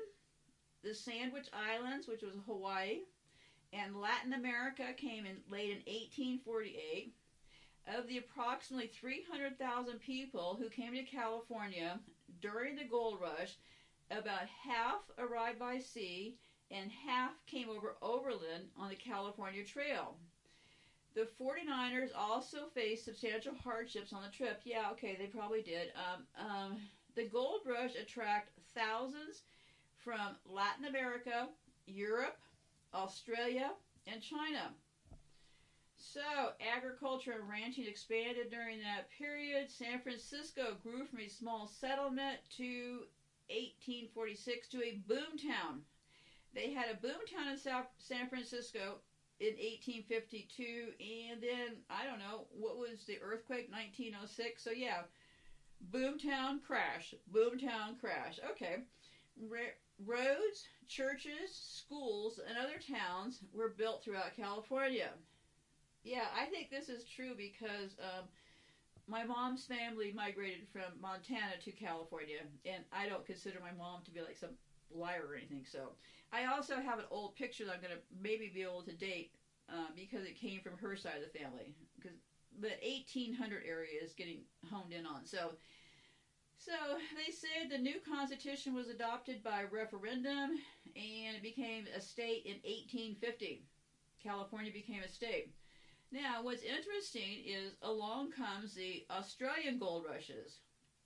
the 0.83 0.95
Sandwich 0.95 1.49
Islands, 1.53 2.09
which 2.09 2.23
was 2.23 2.35
Hawaii, 2.47 3.03
and 3.75 4.01
Latin 4.01 4.33
America 4.35 4.93
came 4.97 5.27
in 5.27 5.37
late 5.51 5.71
in 5.71 5.83
1848. 5.87 7.13
Of 7.99 8.09
the 8.09 8.19
approximately 8.19 8.87
300,000 8.87 9.99
people 10.01 10.57
who 10.59 10.71
came 10.71 10.95
to 10.95 11.03
California 11.03 12.01
during 12.41 12.77
the 12.77 12.85
gold 12.85 13.19
rush, 13.21 13.57
about 14.11 14.47
half 14.47 15.01
arrived 15.19 15.59
by 15.59 15.79
sea 15.79 16.37
and 16.71 16.91
half 17.07 17.33
came 17.47 17.69
over 17.69 17.97
overland 18.01 18.65
on 18.79 18.89
the 18.89 18.97
California 18.97 19.65
Trail. 19.65 20.17
The 21.15 21.29
49ers 21.41 22.11
also 22.17 22.69
faced 22.75 23.05
substantial 23.05 23.55
hardships 23.55 24.13
on 24.13 24.23
the 24.23 24.37
trip. 24.37 24.61
Yeah, 24.65 24.91
okay, 24.93 25.17
they 25.19 25.27
probably 25.27 25.63
did. 25.63 25.93
Um, 25.95 26.25
um, 26.45 26.77
the 27.15 27.29
gold 27.29 27.61
rush 27.67 27.95
attracted 27.95 28.65
thousands 28.75 29.43
from 30.03 30.37
Latin 30.51 30.87
America, 30.87 31.49
Europe, 31.87 32.39
Australia, 32.95 33.73
and 34.07 34.23
China. 34.23 34.75
So, 35.97 36.21
agriculture 36.61 37.33
and 37.33 37.49
ranching 37.49 37.87
expanded 37.87 38.51
during 38.51 38.81
that 38.81 39.11
period. 39.17 39.71
San 39.71 40.01
Francisco 40.01 40.77
grew 40.83 41.07
from 41.07 41.21
a 41.21 41.29
small 41.29 41.67
settlement 41.67 42.39
to 42.57 43.07
1846 43.49 44.69
to 44.69 44.83
a 44.83 45.01
boomtown. 45.09 45.81
They 46.55 46.73
had 46.73 46.91
a 46.91 47.07
boomtown 47.07 47.51
in 47.51 47.59
South 47.59 47.87
San 47.99 48.29
Francisco 48.29 49.01
in 49.41 49.55
1852, 49.55 50.93
and 51.01 51.43
then 51.43 51.83
I 51.91 52.05
don't 52.05 52.21
know 52.21 52.47
what 52.51 52.79
was 52.79 53.05
the 53.07 53.19
earthquake 53.21 53.71
1906. 53.71 54.63
So 54.63 54.71
yeah, 54.71 55.03
boomtown 55.91 56.63
crash, 56.63 57.15
boomtown 57.33 57.99
crash. 58.01 58.39
Okay, 58.53 58.85
roads, 59.99 60.69
churches, 60.89 61.51
schools, 61.53 62.39
and 62.47 62.57
other 62.57 62.79
towns 62.79 63.41
were 63.53 63.69
built 63.69 64.03
throughout 64.03 64.33
California. 64.35 65.11
Yeah, 66.03 66.27
I 66.37 66.47
think 66.47 66.69
this 66.71 66.89
is 66.89 67.05
true 67.05 67.35
because 67.37 67.97
um, 67.99 68.29
my 69.07 69.25
mom's 69.25 69.65
family 69.65 70.11
migrated 70.15 70.67
from 70.73 71.01
Montana 71.01 71.57
to 71.65 71.73
California, 71.73 72.41
and 72.65 72.85
I 72.93 73.07
don't 73.07 73.25
consider 73.25 73.61
my 73.61 73.73
mom 73.73 74.03
to 74.05 74.11
be 74.11 74.21
like 74.21 74.37
some 74.37 74.51
liar 74.91 75.25
or 75.27 75.35
anything. 75.35 75.65
So 75.67 75.95
I 76.33 76.45
also 76.45 76.81
have 76.81 76.99
an 76.99 77.05
old 77.11 77.35
picture 77.35 77.65
that 77.65 77.73
I'm 77.73 77.81
going 77.81 77.93
to 77.93 78.01
maybe 78.21 78.49
be 78.49 78.63
able 78.63 78.83
to 78.83 78.93
date 78.93 79.31
uh, 79.69 79.89
because 79.95 80.25
it 80.25 80.35
came 80.37 80.61
from 80.61 80.77
her 80.79 80.97
side 80.97 81.17
of 81.17 81.23
the 81.23 81.39
family. 81.39 81.75
Because 81.97 82.19
the 82.61 82.75
1800 82.83 83.63
area 83.67 84.01
is 84.03 84.13
getting 84.13 84.43
honed 84.71 84.93
in 84.93 85.07
on. 85.07 85.25
So 85.25 85.55
so 86.65 86.97
they 87.15 87.31
said 87.31 87.69
the 87.69 87.79
new 87.79 88.01
constitution 88.09 88.75
was 88.75 88.89
adopted 88.89 89.43
by 89.43 89.65
referendum 89.71 90.57
and 90.97 91.37
it 91.37 91.43
became 91.43 91.85
a 91.95 92.01
state 92.01 92.43
in 92.47 92.57
1850. 92.65 93.63
California 94.23 94.73
became 94.73 95.03
a 95.03 95.09
state. 95.09 95.53
Now, 96.11 96.43
what's 96.43 96.63
interesting 96.63 97.45
is 97.45 97.75
along 97.83 98.31
comes 98.33 98.75
the 98.75 99.05
Australian 99.11 99.79
gold 99.79 100.05
rushes. 100.09 100.61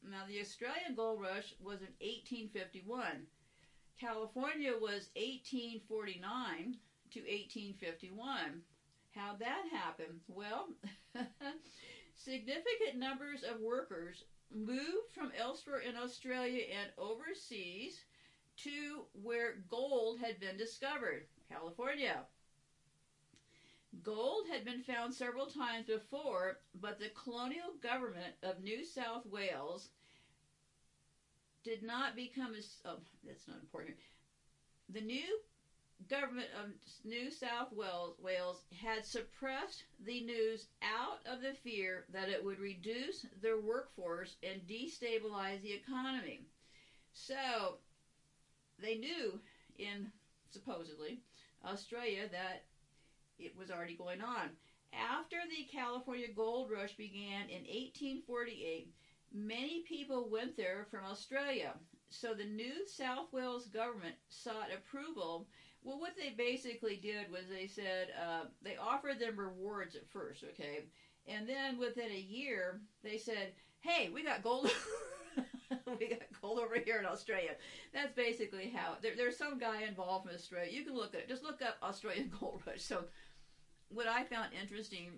Now, 0.08 0.22
the 0.28 0.40
Australian 0.40 0.94
gold 0.94 1.20
rush 1.20 1.52
was 1.60 1.80
in 1.80 1.90
1851. 1.98 3.26
California 3.98 4.72
was 4.72 5.10
1849 5.16 6.76
to 7.10 7.20
1851. 7.20 8.62
How'd 9.10 9.40
that 9.40 9.64
happen? 9.72 10.20
Well, 10.28 10.68
significant 12.14 12.94
numbers 12.94 13.42
of 13.42 13.58
workers 13.60 14.22
moved 14.54 15.12
from 15.14 15.32
elsewhere 15.38 15.80
in 15.80 15.96
Australia 15.96 16.64
and 16.80 16.90
overseas 16.98 18.00
to 18.56 19.06
where 19.12 19.56
gold 19.70 20.18
had 20.20 20.40
been 20.40 20.56
discovered, 20.56 21.26
California. 21.50 22.26
Gold 24.02 24.46
had 24.50 24.64
been 24.64 24.82
found 24.82 25.14
several 25.14 25.46
times 25.46 25.86
before, 25.86 26.58
but 26.80 26.98
the 26.98 27.10
colonial 27.10 27.72
government 27.82 28.34
of 28.42 28.60
New 28.60 28.84
South 28.84 29.26
Wales 29.26 29.88
did 31.64 31.82
not 31.82 32.16
become 32.16 32.54
as 32.54 32.76
oh, 32.84 32.98
that's 33.24 33.48
not 33.48 33.60
important. 33.60 33.96
The 34.88 35.00
new 35.00 35.38
government 36.08 36.48
of 36.62 36.70
New 37.04 37.30
South 37.30 37.72
Wales, 37.72 38.14
Wales 38.22 38.62
had 38.82 39.04
suppressed 39.04 39.84
the 40.04 40.20
news 40.20 40.66
out 40.82 41.20
of 41.30 41.42
the 41.42 41.54
fear 41.62 42.04
that 42.12 42.28
it 42.28 42.44
would 42.44 42.60
reduce 42.60 43.26
their 43.42 43.58
workforce 43.58 44.36
and 44.42 44.62
destabilize 44.66 45.62
the 45.62 45.72
economy. 45.72 46.46
So 47.12 47.78
they 48.80 48.94
knew 48.94 49.40
in 49.78 50.10
supposedly 50.50 51.20
Australia 51.64 52.28
that 52.30 52.64
it 53.38 53.56
was 53.58 53.70
already 53.70 53.94
going 53.94 54.20
on. 54.20 54.50
After 54.92 55.36
the 55.48 55.64
California 55.70 56.28
gold 56.34 56.70
rush 56.70 56.96
began 56.96 57.48
in 57.50 57.62
1848, 57.66 58.88
many 59.32 59.84
people 59.86 60.28
went 60.30 60.56
there 60.56 60.86
from 60.90 61.04
Australia. 61.04 61.74
So 62.10 62.32
the 62.32 62.44
New 62.44 62.86
South 62.86 63.32
Wales 63.32 63.66
government 63.66 64.14
sought 64.28 64.72
approval 64.72 65.46
well, 65.82 65.98
what 65.98 66.16
they 66.16 66.30
basically 66.30 66.96
did 66.96 67.30
was 67.30 67.42
they 67.48 67.66
said 67.66 68.08
uh, 68.20 68.46
they 68.62 68.76
offered 68.76 69.18
them 69.18 69.38
rewards 69.38 69.94
at 69.94 70.08
first, 70.10 70.44
okay, 70.52 70.84
and 71.26 71.48
then 71.48 71.78
within 71.78 72.10
a 72.10 72.18
year 72.18 72.80
they 73.02 73.18
said, 73.18 73.52
"Hey, 73.80 74.10
we 74.12 74.22
got 74.24 74.42
gold." 74.42 74.70
we 76.00 76.08
got 76.08 76.20
gold 76.40 76.58
over 76.58 76.78
here 76.78 76.98
in 76.98 77.06
Australia. 77.06 77.50
That's 77.92 78.12
basically 78.12 78.72
how. 78.74 78.96
There, 79.02 79.12
there's 79.16 79.36
some 79.36 79.58
guy 79.58 79.82
involved 79.82 80.26
from 80.26 80.34
Australia. 80.34 80.70
You 80.72 80.84
can 80.84 80.94
look 80.94 81.14
at 81.14 81.20
it. 81.20 81.28
Just 81.28 81.44
look 81.44 81.62
up 81.62 81.76
Australian 81.82 82.32
gold 82.40 82.62
rush. 82.66 82.82
So, 82.82 83.04
what 83.88 84.06
I 84.06 84.24
found 84.24 84.48
interesting, 84.60 85.12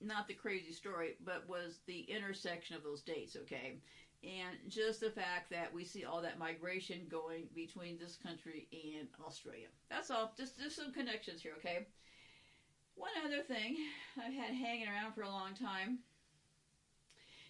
not 0.00 0.26
the 0.26 0.34
crazy 0.34 0.72
story, 0.72 1.16
but 1.24 1.48
was 1.48 1.80
the 1.86 2.00
intersection 2.00 2.76
of 2.76 2.82
those 2.82 3.02
dates. 3.02 3.36
Okay, 3.42 3.78
and 4.22 4.56
just 4.68 5.00
the 5.00 5.10
fact 5.10 5.50
that 5.50 5.72
we 5.72 5.84
see 5.84 6.04
all 6.04 6.20
that 6.20 6.38
migration 6.38 7.06
going 7.10 7.48
between 7.54 7.98
this 7.98 8.16
country 8.16 8.68
and 8.72 9.08
Australia. 9.26 9.68
That's 9.88 10.10
all. 10.10 10.32
Just 10.36 10.58
just 10.58 10.76
some 10.76 10.92
connections 10.92 11.40
here, 11.40 11.52
okay? 11.58 11.86
One 12.96 13.10
other 13.24 13.42
thing 13.42 13.76
I've 14.18 14.34
had 14.34 14.54
hanging 14.54 14.88
around 14.88 15.14
for 15.14 15.22
a 15.22 15.28
long 15.28 15.54
time. 15.54 16.00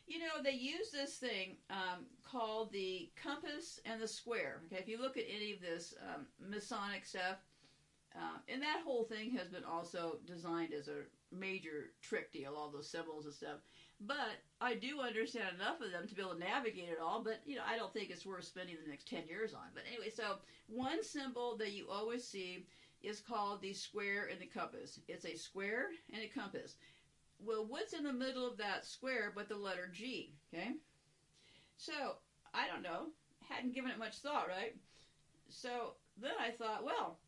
You 0.06 0.18
know, 0.18 0.42
they 0.42 0.52
use 0.52 0.90
this 0.90 1.16
thing 1.16 1.56
um, 1.70 2.06
called 2.24 2.72
the 2.72 3.10
compass 3.20 3.80
and 3.84 4.00
the 4.00 4.08
square. 4.08 4.60
Okay, 4.66 4.80
if 4.80 4.88
you 4.88 5.00
look 5.00 5.16
at 5.16 5.24
any 5.32 5.52
of 5.52 5.60
this 5.60 5.94
um, 6.02 6.26
Masonic 6.40 7.04
stuff, 7.04 7.38
uh, 8.16 8.38
and 8.48 8.60
that 8.62 8.82
whole 8.84 9.04
thing 9.04 9.30
has 9.30 9.48
been 9.48 9.64
also 9.64 10.18
designed 10.26 10.72
as 10.72 10.88
a 10.88 11.02
major 11.32 11.92
trick 12.02 12.32
deal, 12.32 12.54
all 12.56 12.70
those 12.70 12.90
symbols 12.90 13.24
and 13.24 13.34
stuff. 13.34 13.58
But 14.00 14.40
I 14.60 14.74
do 14.74 15.00
understand 15.00 15.56
enough 15.56 15.80
of 15.80 15.92
them 15.92 16.06
to 16.08 16.14
be 16.14 16.22
able 16.22 16.34
to 16.34 16.38
navigate 16.38 16.88
it 16.88 16.98
all. 17.02 17.22
But 17.22 17.40
you 17.44 17.56
know, 17.56 17.62
I 17.66 17.76
don't 17.76 17.92
think 17.92 18.10
it's 18.10 18.24
worth 18.24 18.44
spending 18.44 18.76
the 18.82 18.88
next 18.90 19.06
ten 19.08 19.26
years 19.26 19.52
on. 19.52 19.68
But 19.74 19.84
anyway, 19.88 20.10
so 20.10 20.36
one 20.68 21.02
symbol 21.02 21.56
that 21.58 21.72
you 21.72 21.86
always 21.90 22.24
see 22.24 22.64
is 23.02 23.20
called 23.20 23.60
the 23.60 23.72
square 23.72 24.28
and 24.30 24.40
the 24.40 24.46
compass. 24.46 24.98
It's 25.08 25.24
a 25.26 25.36
square 25.36 25.88
and 26.12 26.22
a 26.22 26.26
compass. 26.28 26.76
Well, 27.38 27.64
what's 27.66 27.94
in 27.94 28.04
the 28.04 28.12
middle 28.12 28.46
of 28.46 28.58
that 28.58 28.84
square 28.84 29.32
but 29.34 29.48
the 29.48 29.56
letter 29.56 29.88
G? 29.92 30.32
Okay, 30.52 30.72
so 31.76 31.92
I 32.54 32.66
don't 32.66 32.82
know. 32.82 33.06
Hadn't 33.48 33.74
given 33.74 33.90
it 33.90 33.98
much 33.98 34.18
thought, 34.18 34.48
right? 34.48 34.74
So 35.48 35.94
then 36.16 36.32
I 36.40 36.50
thought, 36.50 36.84
well. 36.84 37.18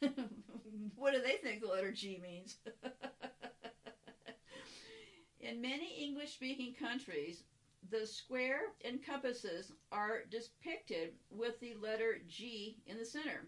what 0.94 1.12
do 1.12 1.20
they 1.20 1.36
think 1.42 1.60
the 1.60 1.66
letter 1.66 1.90
G 1.90 2.20
means? 2.22 2.56
In 5.40 5.60
many 5.60 6.02
English 6.02 6.32
speaking 6.32 6.74
countries, 6.74 7.44
the 7.90 8.06
square 8.06 8.72
and 8.84 9.04
compasses 9.04 9.72
are 9.92 10.24
depicted 10.30 11.14
with 11.30 11.60
the 11.60 11.74
letter 11.74 12.18
G 12.26 12.76
in 12.86 12.98
the 12.98 13.04
center. 13.04 13.46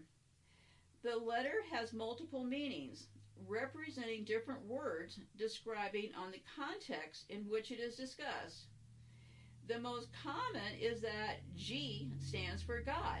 The 1.03 1.17
letter 1.17 1.63
has 1.71 1.91
multiple 1.93 2.43
meanings, 2.43 3.07
representing 3.47 4.23
different 4.23 4.65
words 4.65 5.19
describing 5.37 6.11
on 6.15 6.31
the 6.31 6.41
context 6.55 7.25
in 7.29 7.49
which 7.49 7.71
it 7.71 7.79
is 7.79 7.95
discussed. 7.95 8.67
The 9.67 9.79
most 9.79 10.09
common 10.23 10.75
is 10.79 11.01
that 11.01 11.41
G 11.55 12.11
stands 12.19 12.61
for 12.61 12.81
God. 12.81 13.19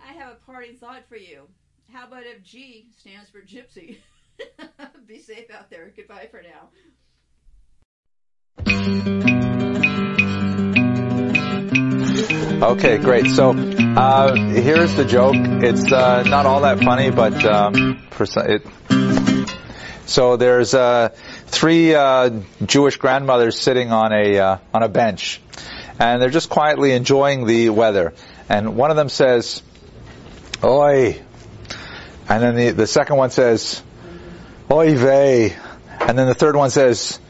I 0.00 0.12
have 0.12 0.32
a 0.32 0.46
parting 0.46 0.76
thought 0.76 1.08
for 1.08 1.16
you. 1.16 1.48
How 1.92 2.06
about 2.06 2.26
if 2.26 2.42
G 2.42 2.88
stands 2.96 3.30
for 3.30 3.40
gypsy? 3.40 3.98
Be 5.06 5.18
safe 5.18 5.50
out 5.50 5.70
there. 5.70 5.92
Goodbye 5.94 6.28
for 6.30 6.42
now. 6.42 6.70
Okay, 12.64 12.96
great. 12.96 13.26
So 13.26 13.50
uh, 13.50 14.34
here's 14.34 14.94
the 14.94 15.04
joke. 15.04 15.34
It's 15.36 15.92
uh, 15.92 16.22
not 16.22 16.46
all 16.46 16.62
that 16.62 16.82
funny, 16.82 17.10
but 17.10 17.44
um, 17.44 18.02
it. 18.18 18.66
So 20.06 20.38
there's 20.38 20.72
uh, 20.72 21.10
three 21.44 21.94
uh, 21.94 22.30
Jewish 22.64 22.96
grandmothers 22.96 23.60
sitting 23.60 23.92
on 23.92 24.14
a 24.14 24.38
uh, 24.38 24.58
on 24.72 24.82
a 24.82 24.88
bench, 24.88 25.42
and 25.98 26.22
they're 26.22 26.30
just 26.30 26.48
quietly 26.48 26.92
enjoying 26.92 27.44
the 27.44 27.68
weather. 27.68 28.14
And 28.48 28.76
one 28.76 28.90
of 28.90 28.96
them 28.96 29.10
says, 29.10 29.62
"Oi," 30.64 31.20
and 32.30 32.42
then 32.42 32.56
the 32.56 32.70
the 32.70 32.86
second 32.86 33.16
one 33.16 33.28
says, 33.30 33.82
"Oi 34.72 34.96
vey," 34.96 35.54
and 36.00 36.18
then 36.18 36.26
the 36.26 36.34
third 36.34 36.56
one 36.56 36.70
says. 36.70 37.20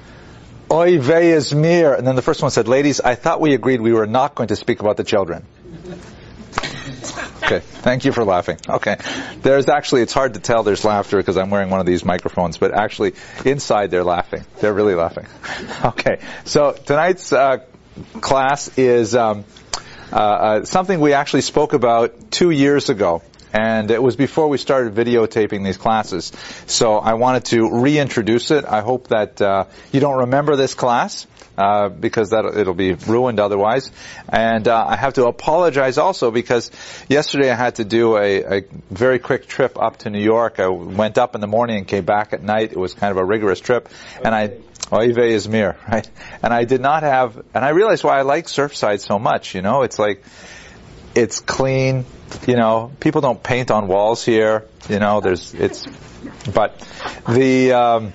Oy 0.70 0.98
vey 0.98 1.30
is 1.32 1.54
mir. 1.54 1.94
And 1.94 2.06
then 2.06 2.16
the 2.16 2.22
first 2.22 2.42
one 2.42 2.50
said, 2.50 2.68
ladies, 2.68 3.00
I 3.00 3.14
thought 3.14 3.40
we 3.40 3.54
agreed 3.54 3.80
we 3.80 3.92
were 3.92 4.06
not 4.06 4.34
going 4.34 4.48
to 4.48 4.56
speak 4.56 4.80
about 4.80 4.96
the 4.96 5.04
children. 5.04 5.44
Okay, 7.44 7.60
thank 7.60 8.06
you 8.06 8.12
for 8.12 8.24
laughing. 8.24 8.56
Okay, 8.66 8.96
there's 9.42 9.68
actually, 9.68 10.00
it's 10.00 10.14
hard 10.14 10.32
to 10.34 10.40
tell 10.40 10.62
there's 10.62 10.84
laughter 10.84 11.18
because 11.18 11.36
I'm 11.36 11.50
wearing 11.50 11.68
one 11.68 11.78
of 11.78 11.84
these 11.84 12.02
microphones, 12.02 12.56
but 12.56 12.72
actually 12.72 13.14
inside 13.44 13.90
they're 13.90 14.04
laughing. 14.04 14.46
They're 14.60 14.72
really 14.72 14.94
laughing. 14.94 15.26
Okay, 15.84 16.20
so 16.44 16.72
tonight's 16.72 17.32
uh, 17.32 17.58
class 18.20 18.78
is 18.78 19.14
um, 19.14 19.44
uh, 20.10 20.16
uh, 20.16 20.64
something 20.64 20.98
we 20.98 21.12
actually 21.12 21.42
spoke 21.42 21.74
about 21.74 22.30
two 22.30 22.50
years 22.50 22.88
ago 22.88 23.22
and 23.54 23.92
it 23.92 24.02
was 24.02 24.16
before 24.16 24.48
we 24.48 24.58
started 24.58 24.94
videotaping 24.94 25.64
these 25.64 25.76
classes. 25.76 26.32
So 26.66 26.94
I 26.98 27.14
wanted 27.14 27.44
to 27.46 27.70
reintroduce 27.70 28.50
it. 28.50 28.64
I 28.64 28.80
hope 28.80 29.08
that 29.08 29.40
uh, 29.40 29.66
you 29.92 30.00
don't 30.00 30.18
remember 30.18 30.56
this 30.56 30.74
class. 30.74 31.26
Uh, 31.56 31.88
because 31.88 32.30
that 32.30 32.44
it'll 32.44 32.74
be 32.74 32.94
ruined 32.94 33.38
otherwise, 33.38 33.92
and 34.28 34.66
uh, 34.66 34.86
I 34.88 34.96
have 34.96 35.14
to 35.14 35.26
apologize 35.26 35.98
also 35.98 36.32
because 36.32 36.68
yesterday 37.08 37.48
I 37.48 37.54
had 37.54 37.76
to 37.76 37.84
do 37.84 38.16
a, 38.16 38.58
a, 38.58 38.62
very 38.90 39.20
quick 39.20 39.46
trip 39.46 39.80
up 39.80 39.98
to 39.98 40.10
New 40.10 40.20
York. 40.20 40.58
I 40.58 40.66
went 40.66 41.16
up 41.16 41.36
in 41.36 41.40
the 41.40 41.46
morning 41.46 41.76
and 41.76 41.86
came 41.86 42.04
back 42.04 42.32
at 42.32 42.42
night. 42.42 42.72
It 42.72 42.76
was 42.76 42.94
kind 42.94 43.12
of 43.12 43.18
a 43.18 43.24
rigorous 43.24 43.60
trip, 43.60 43.88
and 44.24 44.34
I 44.34 44.54
Oive 44.90 45.18
is 45.18 45.48
mir, 45.48 45.76
right? 45.88 46.08
And 46.42 46.52
I 46.52 46.64
did 46.64 46.80
not 46.80 47.04
have, 47.04 47.36
and 47.54 47.64
I 47.64 47.68
realized 47.68 48.02
why 48.02 48.18
I 48.18 48.22
like 48.22 48.46
Surfside 48.46 49.00
so 49.00 49.20
much. 49.20 49.54
You 49.54 49.62
know, 49.62 49.82
it's 49.82 49.98
like 49.98 50.24
it's 51.14 51.40
clean. 51.40 52.04
You 52.46 52.56
know, 52.56 52.92
people 53.00 53.20
don't 53.20 53.42
paint 53.42 53.70
on 53.70 53.88
walls 53.88 54.24
here. 54.24 54.66
You 54.88 54.98
know, 54.98 55.20
there's 55.20 55.54
it's, 55.54 55.86
but 56.52 56.78
the. 57.28 57.72
Um, 57.72 58.12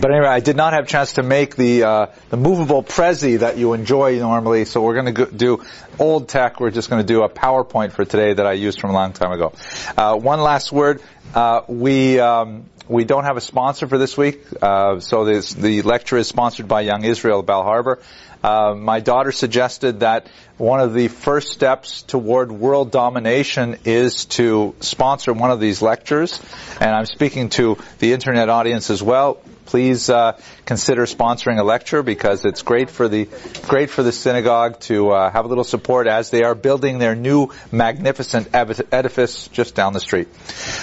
but 0.00 0.12
anyway, 0.12 0.28
I 0.28 0.40
did 0.40 0.56
not 0.56 0.74
have 0.74 0.84
a 0.84 0.86
chance 0.86 1.14
to 1.14 1.24
make 1.24 1.56
the 1.56 1.82
uh, 1.82 2.06
the 2.30 2.36
movable 2.36 2.84
Prezi 2.84 3.40
that 3.40 3.58
you 3.58 3.72
enjoy 3.72 4.18
normally. 4.18 4.64
So 4.64 4.80
we're 4.80 4.94
going 4.94 5.14
to 5.14 5.26
do 5.26 5.64
old 5.98 6.28
tech. 6.28 6.60
We're 6.60 6.70
just 6.70 6.88
going 6.88 7.02
to 7.02 7.06
do 7.06 7.22
a 7.22 7.28
PowerPoint 7.28 7.92
for 7.92 8.04
today 8.04 8.32
that 8.32 8.46
I 8.46 8.52
used 8.52 8.80
from 8.80 8.90
a 8.90 8.92
long 8.92 9.12
time 9.12 9.32
ago. 9.32 9.52
Uh, 9.96 10.16
one 10.16 10.40
last 10.40 10.70
word. 10.70 11.02
Uh, 11.34 11.62
we 11.66 12.20
um, 12.20 12.66
we 12.88 13.04
don't 13.04 13.24
have 13.24 13.36
a 13.36 13.40
sponsor 13.40 13.86
for 13.86 13.98
this 13.98 14.16
week, 14.16 14.40
uh, 14.62 15.00
so 15.00 15.24
this, 15.24 15.52
the 15.52 15.82
lecture 15.82 16.16
is 16.16 16.26
sponsored 16.26 16.68
by 16.68 16.80
Young 16.80 17.04
Israel 17.04 17.42
Bal 17.42 17.62
Harbour. 17.62 17.98
Uh, 18.42 18.74
my 18.74 19.00
daughter 19.00 19.32
suggested 19.32 20.00
that 20.00 20.28
one 20.56 20.80
of 20.80 20.94
the 20.94 21.08
first 21.08 21.52
steps 21.52 22.02
toward 22.02 22.52
world 22.52 22.90
domination 22.90 23.78
is 23.84 24.24
to 24.26 24.74
sponsor 24.80 25.32
one 25.32 25.50
of 25.50 25.60
these 25.60 25.82
lectures, 25.82 26.40
and 26.80 26.90
I'm 26.90 27.06
speaking 27.06 27.48
to 27.50 27.78
the 27.98 28.12
internet 28.12 28.48
audience 28.48 28.90
as 28.90 29.02
well. 29.02 29.40
Please 29.66 30.08
uh, 30.08 30.40
consider 30.64 31.02
sponsoring 31.04 31.58
a 31.58 31.62
lecture 31.62 32.02
because 32.02 32.46
it's 32.46 32.62
great 32.62 32.88
for 32.88 33.06
the 33.06 33.28
great 33.66 33.90
for 33.90 34.02
the 34.02 34.12
synagogue 34.12 34.80
to 34.80 35.10
uh, 35.10 35.30
have 35.30 35.44
a 35.44 35.48
little 35.48 35.62
support 35.62 36.06
as 36.06 36.30
they 36.30 36.42
are 36.42 36.54
building 36.54 36.98
their 36.98 37.14
new 37.14 37.50
magnificent 37.70 38.48
edifice 38.54 39.46
just 39.48 39.74
down 39.74 39.92
the 39.92 40.00
street. 40.00 40.28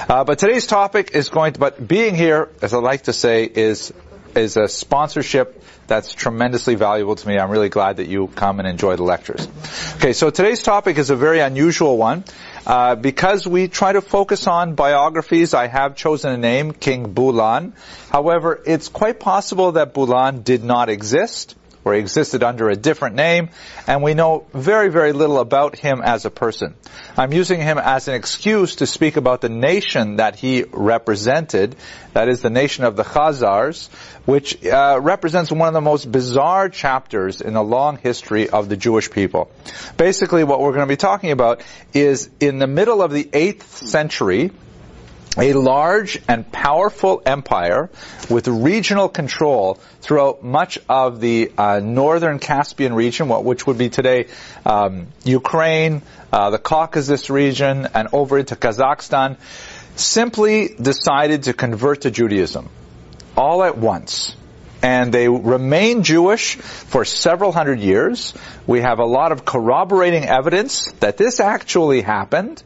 Uh, 0.08 0.24
but 0.24 0.38
today's 0.38 0.68
topic 0.68 1.12
is 1.16 1.30
going 1.30 1.54
to, 1.54 1.60
but 1.60 1.86
being 1.88 2.14
here, 2.14 2.50
as 2.62 2.76
I 2.76 2.78
like 2.78 3.04
to 3.04 3.14
say, 3.14 3.46
is 3.46 3.92
is 4.36 4.58
a 4.58 4.68
sponsorship 4.68 5.64
that's 5.88 6.14
tremendously 6.14 6.76
valuable 6.76 7.16
to 7.16 7.28
me. 7.28 7.38
I'm 7.38 7.50
really 7.50 7.70
glad 7.70 7.98
that 7.98 8.08
you 8.08 8.28
come 8.28 8.60
and 8.60 8.68
enjoy 8.68 8.96
the 8.96 9.04
lectures. 9.04 9.48
Okay, 9.96 10.14
so 10.14 10.30
today's 10.30 10.64
topic 10.64 10.98
is 10.98 11.10
a 11.10 11.16
very 11.16 11.40
unusual 11.40 11.98
one. 11.98 12.24
Uh, 12.66 12.96
because 12.96 13.46
we 13.46 13.68
try 13.68 13.94
to 13.94 14.02
focus 14.02 14.48
on 14.48 14.74
biographies, 14.74 15.54
I 15.54 15.68
have 15.68 15.96
chosen 15.96 16.32
a 16.32 16.38
name, 16.38 16.72
King 16.72 17.14
Bulan. 17.14 17.74
However, 18.10 18.60
it's 18.66 18.90
quite 18.90 19.20
possible 19.20 19.74
that 19.74 19.94
Bulan 19.94 20.42
did 20.42 20.64
not 20.64 20.90
exist 20.90 21.56
or 21.86 21.94
he 21.94 22.00
existed 22.00 22.44
under 22.44 22.68
a 22.70 22.76
different 22.76 23.16
name, 23.16 23.50
and 23.86 24.02
we 24.02 24.16
know 24.16 24.46
very, 24.54 24.90
very 24.90 25.14
little 25.14 25.38
about 25.38 25.78
him 25.78 26.02
as 26.04 26.26
a 26.26 26.32
person. 26.32 26.74
I'm 27.16 27.32
using 27.32 27.62
him 27.62 27.78
as 27.78 28.08
an 28.08 28.16
excuse 28.16 28.78
to 28.78 28.88
speak 28.88 29.18
about 29.18 29.42
the 29.42 29.50
nation 29.50 30.16
that 30.16 30.36
he 30.36 30.64
represented, 30.64 31.76
that 32.14 32.28
is 32.28 32.42
the 32.42 32.50
nation 32.50 32.86
of 32.86 32.96
the 32.96 33.04
Khazars, 33.04 33.90
which 34.26 34.66
uh, 34.66 35.00
represents 35.00 35.52
one 35.52 35.68
of 35.68 35.76
the 35.76 35.82
most 35.82 36.12
bizarre 36.12 36.70
chapters 36.70 37.40
in 37.40 37.54
the 37.54 37.64
long 37.64 37.98
history 37.98 38.50
of 38.50 38.68
the 38.68 38.76
Jewish 38.76 39.12
people. 39.12 39.52
Basically, 39.96 40.44
what 40.44 40.60
we're 40.60 40.72
going 40.72 40.88
to 40.88 40.92
be 40.92 40.98
talking 40.98 41.30
about 41.30 41.62
is 41.94 42.30
in 42.40 42.58
the 42.58 42.68
middle 42.68 43.04
of 43.04 43.12
the 43.12 43.26
8th 43.26 43.62
century, 43.62 44.52
a 45.38 45.54
large 45.54 46.22
and 46.28 46.50
powerful 46.52 47.22
empire 47.26 47.90
with 48.30 48.48
regional 48.48 49.10
control 49.10 49.76
throughout 50.02 50.44
much 50.44 50.80
of 50.88 51.20
the 51.20 51.52
uh, 51.58 51.80
northern 51.80 52.40
Caspian 52.40 52.94
region, 52.94 53.28
which 53.30 53.68
would 53.68 53.78
be 53.78 53.90
today 53.90 54.28
um, 54.66 55.08
Ukraine, 55.24 56.02
uh, 56.32 56.50
the 56.50 56.60
Caucasus 56.60 57.30
region, 57.30 57.88
and 57.94 58.10
over 58.14 58.40
into 58.40 58.56
Kazakhstan, 58.56 59.38
simply 59.96 60.76
decided 60.80 61.44
to 61.44 61.54
convert 61.54 62.02
to 62.02 62.12
Judaism 62.12 62.70
all 63.38 63.64
at 63.64 63.78
once 63.78 64.36
and 64.82 65.14
they 65.14 65.28
remain 65.28 66.04
Jewish 66.04 66.56
for 66.56 67.06
several 67.06 67.52
hundred 67.52 67.80
years. 67.80 68.34
We 68.68 68.82
have 68.82 69.00
a 69.00 69.06
lot 69.06 69.32
of 69.32 69.46
corroborating 69.46 70.26
evidence 70.26 70.92
that 71.00 71.18
this 71.18 71.40
actually 71.40 72.02
happened. 72.02 72.62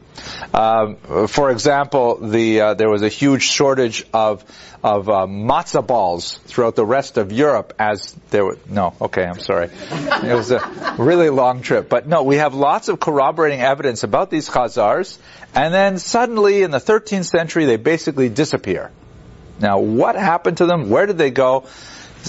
Uh, 0.52 1.26
for 1.26 1.50
example, 1.50 2.16
the 2.16 2.60
uh, 2.60 2.74
there 2.74 2.90
was 2.90 3.02
a 3.02 3.08
huge 3.08 3.42
shortage 3.42 4.04
of 4.12 4.44
of 4.82 5.08
uh, 5.08 5.26
matzah 5.26 5.86
balls 5.86 6.38
throughout 6.46 6.74
the 6.74 6.84
rest 6.84 7.18
of 7.18 7.32
Europe 7.32 7.74
as 7.78 8.14
there 8.30 8.44
were 8.44 8.58
no 8.68 8.94
okay 9.00 9.24
I'm 9.24 9.40
sorry. 9.40 9.70
It 9.90 10.34
was 10.34 10.50
a 10.50 10.96
really 10.98 11.28
long 11.30 11.62
trip. 11.62 11.88
But 11.88 12.06
no 12.06 12.22
we 12.22 12.36
have 12.36 12.54
lots 12.54 12.88
of 12.88 12.98
corroborating 13.00 13.60
evidence 13.60 14.02
about 14.02 14.30
these 14.30 14.48
Khazars 14.48 15.18
and 15.54 15.72
then 15.72 15.98
suddenly 15.98 16.62
in 16.62 16.70
the 16.70 16.78
13th 16.78 17.26
century 17.26 17.66
they 17.66 17.76
basically 17.76 18.28
disappear. 18.28 18.90
Now 19.58 19.80
what 19.80 20.16
happened 20.16 20.58
to 20.58 20.66
them? 20.66 20.88
Where 20.88 21.06
did 21.06 21.18
they 21.18 21.30
go 21.30 21.66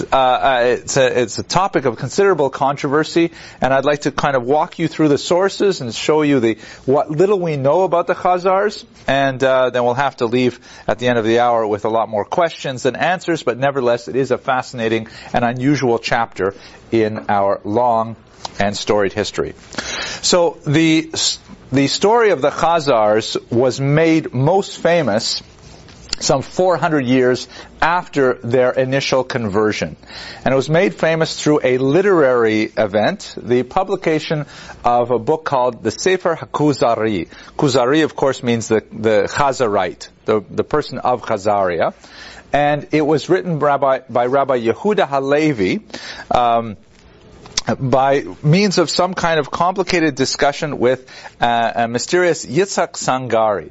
uh, 0.00 0.16
uh, 0.16 0.60
it's, 0.64 0.96
a, 0.96 1.20
it's 1.22 1.38
a 1.38 1.42
topic 1.42 1.84
of 1.84 1.96
considerable 1.96 2.50
controversy, 2.50 3.32
and 3.60 3.72
I'd 3.72 3.84
like 3.84 4.02
to 4.02 4.12
kind 4.12 4.36
of 4.36 4.44
walk 4.44 4.78
you 4.78 4.88
through 4.88 5.08
the 5.08 5.18
sources 5.18 5.80
and 5.80 5.94
show 5.94 6.22
you 6.22 6.40
the 6.40 6.58
what 6.86 7.10
little 7.10 7.38
we 7.38 7.56
know 7.56 7.82
about 7.82 8.06
the 8.06 8.14
Khazars, 8.14 8.84
and 9.06 9.42
uh, 9.42 9.70
then 9.70 9.84
we'll 9.84 9.94
have 9.94 10.16
to 10.16 10.26
leave 10.26 10.60
at 10.86 10.98
the 10.98 11.08
end 11.08 11.18
of 11.18 11.24
the 11.24 11.40
hour 11.40 11.66
with 11.66 11.84
a 11.84 11.88
lot 11.88 12.08
more 12.08 12.24
questions 12.24 12.84
than 12.84 12.96
answers. 12.96 13.42
But 13.42 13.58
nevertheless, 13.58 14.08
it 14.08 14.16
is 14.16 14.30
a 14.30 14.38
fascinating 14.38 15.08
and 15.32 15.44
unusual 15.44 15.98
chapter 15.98 16.54
in 16.90 17.26
our 17.28 17.60
long 17.64 18.16
and 18.58 18.76
storied 18.76 19.12
history. 19.12 19.54
So 20.22 20.58
the 20.66 21.10
the 21.70 21.86
story 21.88 22.30
of 22.30 22.42
the 22.42 22.50
Khazars 22.50 23.50
was 23.50 23.80
made 23.80 24.34
most 24.34 24.78
famous 24.78 25.42
some 26.22 26.42
400 26.42 27.04
years 27.04 27.48
after 27.80 28.34
their 28.34 28.70
initial 28.70 29.24
conversion. 29.24 29.96
And 30.44 30.52
it 30.52 30.56
was 30.56 30.70
made 30.70 30.94
famous 30.94 31.42
through 31.42 31.60
a 31.64 31.78
literary 31.78 32.64
event, 32.76 33.34
the 33.36 33.62
publication 33.64 34.46
of 34.84 35.10
a 35.10 35.18
book 35.18 35.44
called 35.44 35.82
the 35.82 35.90
Sefer 35.90 36.36
HaKuzari. 36.36 37.28
Kuzari, 37.56 38.04
of 38.04 38.14
course, 38.14 38.42
means 38.42 38.68
the, 38.68 38.84
the 38.92 39.28
Chazarite, 39.28 40.08
the, 40.24 40.44
the 40.48 40.64
person 40.64 40.98
of 40.98 41.22
Chazaria. 41.22 41.94
And 42.52 42.88
it 42.92 43.02
was 43.02 43.28
written 43.28 43.58
by, 43.58 44.02
Rabbi 44.08 44.58
Yehuda 44.60 45.08
Halevi, 45.08 45.80
um, 46.30 46.76
by 47.78 48.24
means 48.42 48.78
of 48.78 48.90
some 48.90 49.14
kind 49.14 49.38
of 49.38 49.50
complicated 49.50 50.14
discussion 50.14 50.78
with 50.78 51.08
uh, 51.40 51.72
a 51.74 51.88
mysterious 51.88 52.44
Yitzhak 52.44 52.92
Sangari. 52.92 53.70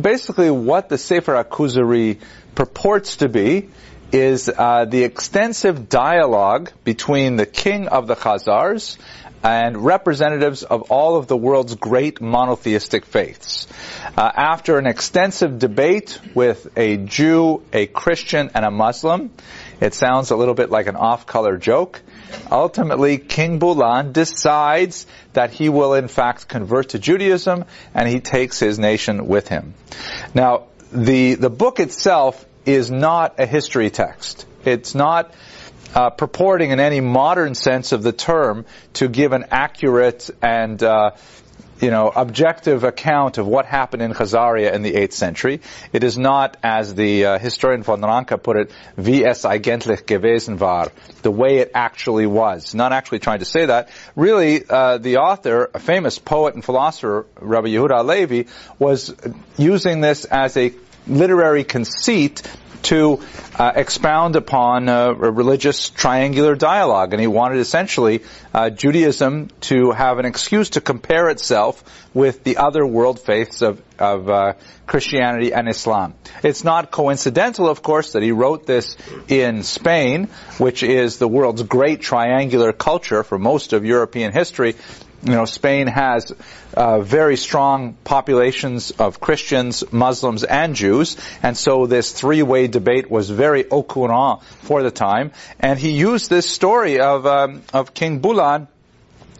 Basically, 0.00 0.50
what 0.50 0.90
the 0.90 0.98
Sefer 0.98 1.42
HaKuzari 1.42 2.20
purports 2.54 3.16
to 3.18 3.30
be 3.30 3.70
is 4.12 4.50
uh, 4.50 4.84
the 4.84 5.04
extensive 5.04 5.88
dialogue 5.88 6.70
between 6.84 7.36
the 7.36 7.46
king 7.46 7.88
of 7.88 8.06
the 8.06 8.14
Khazars 8.14 8.98
and 9.42 9.78
representatives 9.78 10.64
of 10.64 10.90
all 10.90 11.16
of 11.16 11.28
the 11.28 11.36
world's 11.36 11.74
great 11.76 12.20
monotheistic 12.20 13.06
faiths. 13.06 13.68
Uh, 14.16 14.30
after 14.34 14.78
an 14.78 14.86
extensive 14.86 15.58
debate 15.58 16.20
with 16.34 16.68
a 16.76 16.98
Jew, 16.98 17.62
a 17.72 17.86
Christian, 17.86 18.50
and 18.54 18.66
a 18.66 18.70
Muslim, 18.70 19.30
it 19.80 19.94
sounds 19.94 20.30
a 20.30 20.36
little 20.36 20.54
bit 20.54 20.70
like 20.70 20.88
an 20.88 20.96
off-color 20.96 21.56
joke. 21.56 22.02
Ultimately, 22.50 23.18
King 23.18 23.58
Bulan 23.58 24.12
decides 24.12 25.06
that 25.32 25.50
he 25.50 25.68
will 25.68 25.94
in 25.94 26.08
fact 26.08 26.48
convert 26.48 26.90
to 26.90 26.98
Judaism 26.98 27.64
and 27.94 28.08
he 28.08 28.20
takes 28.20 28.58
his 28.58 28.78
nation 28.78 29.26
with 29.26 29.48
him. 29.48 29.74
Now, 30.34 30.64
the, 30.92 31.34
the 31.34 31.50
book 31.50 31.80
itself 31.80 32.44
is 32.64 32.90
not 32.90 33.38
a 33.38 33.46
history 33.46 33.90
text. 33.90 34.46
It's 34.64 34.94
not 34.94 35.32
uh, 35.94 36.10
purporting 36.10 36.70
in 36.70 36.80
any 36.80 37.00
modern 37.00 37.54
sense 37.54 37.92
of 37.92 38.02
the 38.02 38.12
term 38.12 38.66
to 38.94 39.08
give 39.08 39.32
an 39.32 39.46
accurate 39.50 40.28
and 40.42 40.82
uh, 40.82 41.12
you 41.80 41.90
know, 41.90 42.10
objective 42.14 42.84
account 42.84 43.38
of 43.38 43.46
what 43.46 43.66
happened 43.66 44.02
in 44.02 44.12
Khazaria 44.12 44.72
in 44.72 44.82
the 44.82 44.92
8th 44.92 45.12
century. 45.12 45.60
It 45.92 46.04
is 46.04 46.16
not, 46.16 46.56
as 46.62 46.94
the 46.94 47.26
uh, 47.26 47.38
historian 47.38 47.82
von 47.82 48.00
Ranke 48.00 48.42
put 48.42 48.56
it, 48.56 48.70
wie 48.96 49.24
es 49.24 49.44
eigentlich 49.44 50.06
gewesen 50.06 50.58
war, 50.58 50.90
the 51.22 51.30
way 51.30 51.58
it 51.58 51.72
actually 51.74 52.26
was. 52.26 52.74
Not 52.74 52.92
actually 52.92 53.18
trying 53.18 53.40
to 53.40 53.44
say 53.44 53.66
that. 53.66 53.90
Really, 54.14 54.64
uh, 54.68 54.98
the 54.98 55.18
author, 55.18 55.70
a 55.74 55.78
famous 55.78 56.18
poet 56.18 56.54
and 56.54 56.64
philosopher, 56.64 57.26
Rabbi 57.40 57.68
Yehuda 57.68 58.04
Levi, 58.04 58.48
was 58.78 59.14
using 59.56 60.00
this 60.00 60.24
as 60.24 60.56
a 60.56 60.72
literary 61.06 61.64
conceit 61.64 62.42
to 62.82 63.20
uh, 63.58 63.72
expound 63.74 64.36
upon 64.36 64.88
uh, 64.88 65.08
a 65.08 65.14
religious 65.14 65.90
triangular 65.90 66.54
dialogue, 66.54 67.12
and 67.12 67.20
he 67.20 67.26
wanted 67.26 67.58
essentially 67.58 68.22
uh, 68.52 68.70
Judaism 68.70 69.48
to 69.62 69.90
have 69.92 70.18
an 70.18 70.24
excuse 70.24 70.70
to 70.70 70.80
compare 70.80 71.28
itself 71.28 71.82
with 72.14 72.44
the 72.44 72.56
other 72.56 72.86
world 72.86 73.20
faiths 73.20 73.62
of, 73.62 73.82
of 73.98 74.28
uh, 74.28 74.54
Christianity 74.86 75.52
and 75.52 75.68
Islam. 75.68 76.14
It's 76.42 76.64
not 76.64 76.90
coincidental, 76.90 77.68
of 77.68 77.82
course, 77.82 78.12
that 78.12 78.22
he 78.22 78.32
wrote 78.32 78.66
this 78.66 78.96
in 79.28 79.62
Spain, 79.62 80.28
which 80.58 80.82
is 80.82 81.18
the 81.18 81.28
world's 81.28 81.62
great 81.62 82.00
triangular 82.00 82.72
culture 82.72 83.22
for 83.22 83.38
most 83.38 83.72
of 83.72 83.84
European 83.84 84.32
history, 84.32 84.76
you 85.22 85.32
know, 85.32 85.44
Spain 85.44 85.86
has 85.86 86.32
uh, 86.74 87.00
very 87.00 87.36
strong 87.36 87.94
populations 88.04 88.90
of 88.92 89.20
Christians, 89.20 89.84
Muslims, 89.92 90.44
and 90.44 90.74
Jews, 90.74 91.16
and 91.42 91.56
so 91.56 91.86
this 91.86 92.12
three-way 92.12 92.68
debate 92.68 93.10
was 93.10 93.30
very 93.30 93.68
au 93.70 93.82
courant 93.82 94.42
for 94.62 94.82
the 94.82 94.90
time. 94.90 95.32
And 95.58 95.78
he 95.78 95.90
used 95.90 96.30
this 96.30 96.48
story 96.48 97.00
of 97.00 97.26
um, 97.26 97.62
of 97.72 97.94
King 97.94 98.20
Bulan 98.20 98.68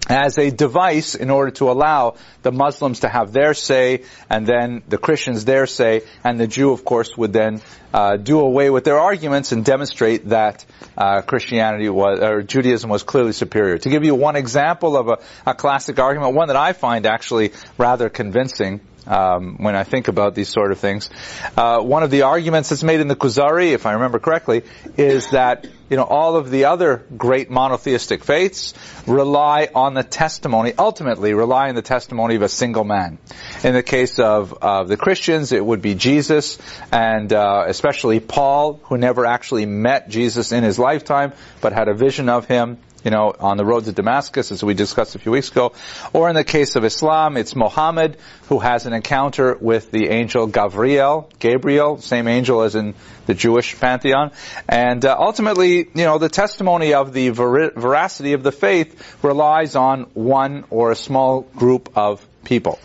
as 0.08 0.38
a 0.38 0.50
device 0.50 1.14
in 1.14 1.30
order 1.30 1.50
to 1.52 1.70
allow 1.70 2.16
the 2.42 2.52
Muslims 2.52 3.00
to 3.00 3.08
have 3.08 3.32
their 3.32 3.54
say, 3.54 4.04
and 4.30 4.46
then 4.46 4.82
the 4.88 4.98
Christians 4.98 5.44
their 5.44 5.66
say, 5.66 6.02
and 6.22 6.38
the 6.38 6.46
Jew, 6.46 6.72
of 6.72 6.84
course, 6.84 7.16
would 7.16 7.32
then 7.32 7.60
uh, 7.92 8.16
do 8.16 8.40
away 8.40 8.70
with 8.70 8.84
their 8.84 8.98
arguments 8.98 9.52
and 9.52 9.64
demonstrate 9.64 10.28
that 10.28 10.64
uh, 10.96 11.22
Christianity 11.22 11.88
was 11.88 12.20
or 12.20 12.42
Judaism 12.42 12.90
was 12.90 13.02
clearly 13.02 13.32
superior. 13.32 13.78
To 13.78 13.88
give 13.88 14.04
you 14.04 14.14
one 14.14 14.36
example 14.36 14.96
of 14.96 15.08
a, 15.08 15.18
a 15.44 15.54
classic 15.54 15.98
argument, 15.98 16.34
one 16.34 16.48
that 16.48 16.56
I 16.56 16.72
find 16.72 17.06
actually 17.06 17.52
rather 17.78 18.08
convincing 18.08 18.80
um, 19.06 19.56
when 19.58 19.76
I 19.76 19.84
think 19.84 20.08
about 20.08 20.34
these 20.34 20.48
sort 20.48 20.72
of 20.72 20.78
things. 20.78 21.10
Uh, 21.56 21.80
one 21.80 22.02
of 22.02 22.10
the 22.10 22.22
arguments 22.22 22.68
that's 22.68 22.82
made 22.82 23.00
in 23.00 23.08
the 23.08 23.16
Kuzari, 23.16 23.72
if 23.72 23.86
I 23.86 23.92
remember 23.92 24.18
correctly, 24.18 24.62
is 24.96 25.30
that 25.30 25.66
you 25.88 25.96
know 25.96 26.04
all 26.04 26.36
of 26.36 26.50
the 26.50 26.66
other 26.66 27.04
great 27.16 27.50
monotheistic 27.50 28.24
faiths 28.24 28.74
rely 29.06 29.68
on 29.74 29.94
the 29.94 30.02
testimony, 30.02 30.72
ultimately 30.78 31.34
rely 31.34 31.68
on 31.68 31.74
the 31.74 31.82
testimony 31.82 32.34
of 32.34 32.42
a 32.42 32.48
single 32.48 32.84
man. 32.84 33.18
In 33.62 33.74
the 33.74 33.82
case 33.82 34.18
of, 34.18 34.50
the 34.88 34.96
Christians, 34.96 35.52
it 35.52 35.64
would 35.64 35.82
be 35.82 35.94
Jesus, 35.94 36.58
and 36.92 37.32
uh, 37.32 37.64
especially 37.66 38.20
Paul, 38.20 38.80
who 38.84 38.98
never 38.98 39.26
actually 39.26 39.66
met 39.66 40.08
Jesus 40.08 40.52
in 40.52 40.64
his 40.64 40.78
lifetime, 40.78 41.32
but 41.60 41.72
had 41.72 41.88
a 41.88 41.94
vision 41.94 42.28
of 42.28 42.46
him 42.46 42.78
you 43.06 43.10
know, 43.12 43.32
on 43.38 43.56
the 43.56 43.64
road 43.64 43.84
to 43.84 43.92
Damascus, 43.92 44.50
as 44.50 44.64
we 44.64 44.74
discussed 44.74 45.14
a 45.14 45.20
few 45.20 45.30
weeks 45.30 45.48
ago. 45.52 45.72
Or 46.12 46.28
in 46.28 46.34
the 46.34 46.42
case 46.42 46.74
of 46.74 46.84
Islam, 46.84 47.36
it's 47.36 47.54
Muhammad 47.54 48.16
who 48.48 48.58
has 48.58 48.84
an 48.84 48.92
encounter 48.92 49.56
with 49.60 49.92
the 49.92 50.08
angel 50.08 50.48
Gabriel, 50.48 51.30
Gabriel, 51.38 51.98
same 51.98 52.26
angel 52.26 52.62
as 52.62 52.74
in 52.74 52.96
the 53.26 53.34
Jewish 53.34 53.78
pantheon. 53.78 54.32
And 54.68 55.04
uh, 55.04 55.16
ultimately, 55.18 55.78
you 55.78 56.04
know, 56.04 56.18
the 56.18 56.28
testimony 56.28 56.94
of 56.94 57.12
the 57.12 57.28
ver- 57.30 57.70
veracity 57.70 58.32
of 58.32 58.42
the 58.42 58.52
faith 58.52 59.22
relies 59.22 59.76
on 59.76 60.02
one 60.14 60.64
or 60.70 60.90
a 60.90 60.96
small 60.96 61.42
group 61.42 61.96
of 61.96 62.26
people. 62.46 62.78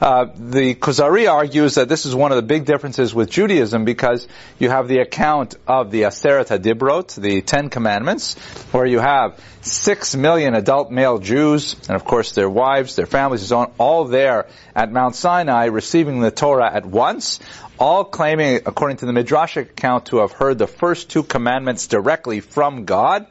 Uh, 0.00 0.26
the 0.36 0.74
Kuzari 0.74 1.30
argues 1.30 1.74
that 1.74 1.88
this 1.88 2.06
is 2.06 2.14
one 2.14 2.30
of 2.30 2.36
the 2.36 2.42
big 2.42 2.64
differences 2.64 3.14
with 3.14 3.30
Judaism 3.30 3.84
because 3.84 4.28
you 4.58 4.68
have 4.68 4.86
the 4.86 4.98
account 4.98 5.56
of 5.66 5.90
the 5.90 6.02
Aseret 6.02 6.48
HaDibrot, 6.48 7.20
the 7.20 7.40
Ten 7.40 7.70
Commandments, 7.70 8.34
where 8.70 8.86
you 8.86 9.00
have 9.00 9.40
six 9.62 10.14
million 10.14 10.54
adult 10.54 10.90
male 10.90 11.18
Jews, 11.18 11.74
and 11.88 11.96
of 11.96 12.04
course 12.04 12.32
their 12.32 12.48
wives, 12.48 12.96
their 12.96 13.06
families, 13.06 13.50
all 13.50 14.04
there 14.04 14.46
at 14.74 14.92
Mount 14.92 15.16
Sinai 15.16 15.66
receiving 15.66 16.20
the 16.20 16.30
Torah 16.30 16.72
at 16.72 16.86
once, 16.86 17.40
all 17.78 18.04
claiming, 18.04 18.60
according 18.66 18.98
to 18.98 19.06
the 19.06 19.12
Midrashic 19.12 19.70
account, 19.70 20.06
to 20.06 20.18
have 20.18 20.32
heard 20.32 20.58
the 20.58 20.66
first 20.66 21.10
two 21.10 21.22
commandments 21.22 21.86
directly 21.86 22.40
from 22.40 22.84
God 22.84 23.26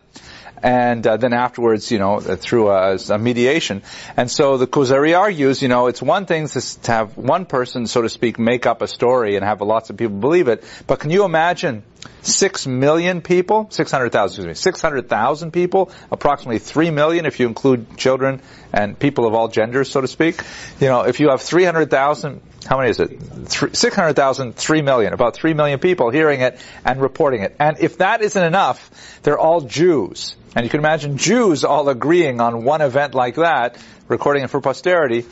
and 0.62 1.06
uh, 1.06 1.18
then 1.18 1.34
afterwards, 1.34 1.92
you 1.92 2.00
know, 2.00 2.20
through 2.20 2.70
a, 2.70 2.98
a, 3.10 3.18
mediation. 3.18 3.84
And 4.16 4.30
so 4.30 4.58
the 4.58 4.68
Kuzari 4.68 5.18
argues, 5.18 5.62
you 5.62 5.68
know, 5.68 5.88
it's 5.88 6.02
one 6.02 6.26
thing 6.26 6.48
to, 6.48 6.82
to 6.82 6.92
have 6.92 7.18
one 7.18 7.46
person, 7.46 7.88
so 7.88 8.02
to 8.02 8.10
speak, 8.10 8.40
make 8.40 8.66
up 8.66 8.82
a 8.82 8.88
story 8.88 9.36
and 9.36 9.46
have 9.46 9.62
lots 9.62 9.90
of 9.90 9.98
people 9.98 10.18
believe 10.18 10.48
it, 10.48 10.64
but 10.88 11.00
can 11.00 11.12
you 11.12 11.26
imagine 11.26 11.84
six 12.22 12.68
million 12.68 13.22
people, 13.22 13.68
600,000, 13.70 14.26
excuse 14.26 14.48
me, 14.48 14.54
600,000 14.54 15.52
people, 15.52 15.92
approximately 16.12 16.60
three 16.60 16.92
million 16.92 17.26
if 17.26 17.40
you 17.40 17.48
include 17.48 17.98
children 17.98 18.42
and 18.74 18.98
people 18.98 19.26
of 19.26 19.34
all 19.34 19.48
genders, 19.48 19.90
so 19.90 20.02
to 20.02 20.08
speak. 20.08 20.42
You 20.80 20.88
know, 20.88 21.02
if 21.02 21.20
you 21.20 21.30
have 21.30 21.42
300,000, 21.42 22.42
how 22.66 22.78
many 22.78 22.90
is 22.90 23.00
it? 23.00 23.76
600,000, 23.76 24.56
3 24.56 24.82
million, 24.82 25.14
about 25.14 25.36
3 25.36 25.54
million 25.54 25.80
people 25.80 26.10
hearing 26.10 26.42
it 26.42 26.60
and 26.84 27.02
reporting 27.02 27.42
it. 27.42 27.56
And 27.60 27.78
if 27.80 28.00
that 28.00 28.22
isn't 28.22 28.44
enough, 28.44 29.20
they're 29.24 29.40
all 29.40 29.62
Jews. 29.62 30.36
And 30.56 30.66
you 30.66 30.70
can 30.70 30.80
imagine 30.80 31.18
Jews 31.18 31.64
all 31.64 31.88
agreeing 31.88 32.42
on 32.42 32.64
one 32.64 32.82
event 32.82 33.16
like 33.16 33.36
that, 33.36 33.78
recording 34.08 34.44
it 34.44 34.50
for 34.50 34.60
posterity. 34.60 35.26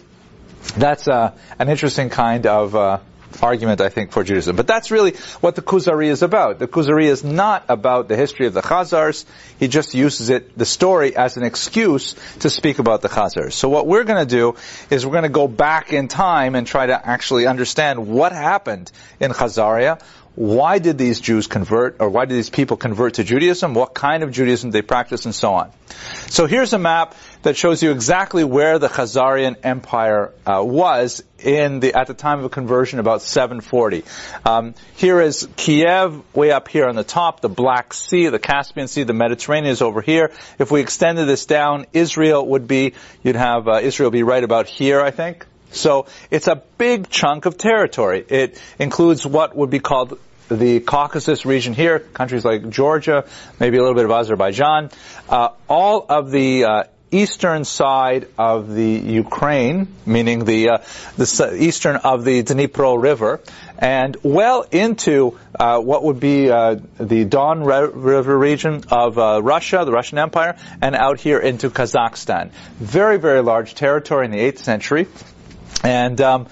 That's 0.78 1.08
uh, 1.08 1.38
an 1.60 1.70
interesting 1.70 2.10
kind 2.10 2.48
of 2.48 2.76
uh, 2.76 3.00
argument, 3.42 3.82
I 3.82 3.90
think, 3.90 4.12
for 4.12 4.24
Judaism. 4.24 4.56
But 4.56 4.68
that's 4.68 4.92
really 4.92 5.14
what 5.42 5.56
the 5.56 5.62
Kuzari 5.62 6.08
is 6.08 6.22
about. 6.22 6.60
The 6.60 6.68
Kuzari 6.68 7.06
is 7.06 7.24
not 7.24 7.66
about 7.70 8.08
the 8.08 8.16
history 8.16 8.48
of 8.48 8.54
the 8.54 8.62
Khazars. 8.62 9.26
He 9.60 9.68
just 9.68 9.94
uses 9.94 10.30
it, 10.30 10.58
the 10.58 10.66
story, 10.66 11.16
as 11.16 11.38
an 11.38 11.44
excuse 11.44 12.16
to 12.40 12.50
speak 12.50 12.80
about 12.80 13.02
the 13.02 13.10
Khazars. 13.10 13.54
So 13.54 13.70
what 13.70 13.88
we're 13.88 14.04
going 14.04 14.26
to 14.26 14.36
do 14.36 14.56
is 14.90 15.06
we're 15.06 15.14
going 15.14 15.24
to 15.24 15.30
go 15.30 15.48
back 15.48 15.94
in 15.94 16.08
time 16.08 16.56
and 16.56 16.66
try 16.66 16.86
to 16.86 17.08
actually 17.08 17.48
understand 17.48 18.08
what 18.08 18.32
happened 18.32 18.92
in 19.20 19.32
Khazaria, 19.32 20.02
why 20.36 20.80
did 20.80 20.98
these 20.98 21.22
Jews 21.22 21.48
convert, 21.48 22.02
or 22.02 22.10
why 22.10 22.26
did 22.26 22.36
these 22.36 22.50
people 22.50 22.76
convert 22.76 23.16
to 23.16 23.24
Judaism? 23.24 23.74
What 23.74 23.94
kind 23.94 24.22
of 24.22 24.32
Judaism 24.32 24.70
they 24.72 24.82
practice, 24.82 25.26
and 25.26 25.34
so 25.34 25.54
on. 25.54 25.72
So 26.28 26.46
here's 26.46 26.74
a 26.74 26.80
map 26.80 27.16
that 27.44 27.56
shows 27.56 27.82
you 27.82 27.92
exactly 27.92 28.44
where 28.44 28.78
the 28.78 28.90
Khazarian 28.90 29.56
Empire 29.64 30.34
uh, 30.46 30.62
was 30.62 31.24
in 31.46 31.80
the 31.80 31.94
at 31.94 32.08
the 32.08 32.14
time 32.14 32.44
of 32.44 32.52
conversion, 32.52 33.00
about 33.00 33.22
740. 33.22 34.04
Um, 34.46 34.74
here 34.96 35.22
is 35.22 35.48
Kiev, 35.56 36.22
way 36.36 36.52
up 36.52 36.68
here 36.68 36.88
on 36.88 36.96
the 36.96 37.04
top, 37.04 37.42
the 37.42 37.50
Black 37.50 37.94
Sea, 37.94 38.28
the 38.30 38.40
Caspian 38.40 38.88
Sea, 38.88 39.04
the 39.04 39.14
Mediterranean 39.14 39.72
is 39.72 39.82
over 39.82 40.02
here. 40.02 40.32
If 40.58 40.72
we 40.72 40.82
extended 40.82 41.26
this 41.26 41.46
down, 41.46 41.86
Israel 41.94 42.46
would 42.48 42.68
be, 42.68 42.94
you'd 43.24 43.36
have 43.36 43.68
uh, 43.68 43.80
Israel 43.82 44.10
be 44.10 44.24
right 44.24 44.44
about 44.44 44.68
here, 44.68 45.02
I 45.02 45.12
think. 45.12 45.46
So 45.72 46.08
it's 46.32 46.48
a 46.48 46.56
big 46.78 47.10
chunk 47.10 47.46
of 47.46 47.58
territory. 47.58 48.26
It 48.28 48.62
includes 48.80 49.26
what 49.26 49.56
would 49.56 49.70
be 49.70 49.80
called 49.80 50.18
the 50.48 50.80
Caucasus 50.80 51.46
region 51.46 51.74
here, 51.74 52.00
countries 52.00 52.46
like 52.46 52.70
Georgia, 52.70 53.26
maybe 53.60 53.78
a 53.78 53.82
little 53.82 53.96
bit 53.96 54.06
of 54.06 54.12
Azerbaijan, 54.12 54.92
uh, 55.28 55.50
all 55.68 56.06
of 56.08 56.32
the 56.32 56.66
uh, 56.66 56.84
eastern 57.16 57.66
side 57.66 58.28
of 58.38 58.74
the 58.74 58.92
Ukraine, 58.92 59.88
meaning 60.06 60.46
the 60.46 60.70
uh, 60.70 60.78
the 61.18 61.58
eastern 61.60 61.96
of 61.98 62.24
the 62.24 62.44
Dnipro 62.44 63.02
River, 63.02 63.42
and 63.78 64.16
well 64.24 64.66
into 64.72 65.38
uh, 65.60 65.80
what 65.80 66.04
would 66.04 66.20
be 66.20 66.50
uh, 66.50 66.78
the 67.00 67.26
Don 67.26 67.64
River 67.64 68.38
region 68.38 68.84
of 68.90 69.18
uh, 69.18 69.42
Russia, 69.42 69.84
the 69.86 69.92
Russian 69.92 70.18
Empire, 70.18 70.58
and 70.82 70.96
out 70.96 71.20
here 71.20 71.40
into 71.40 71.70
Kazakhstan. 71.70 72.52
Very, 72.78 73.18
very 73.18 73.42
large 73.42 73.76
territory 73.76 74.26
in 74.26 74.32
the 74.32 74.40
8th 74.40 74.60
century. 74.60 75.08
And 75.84 76.20
um, 76.22 76.48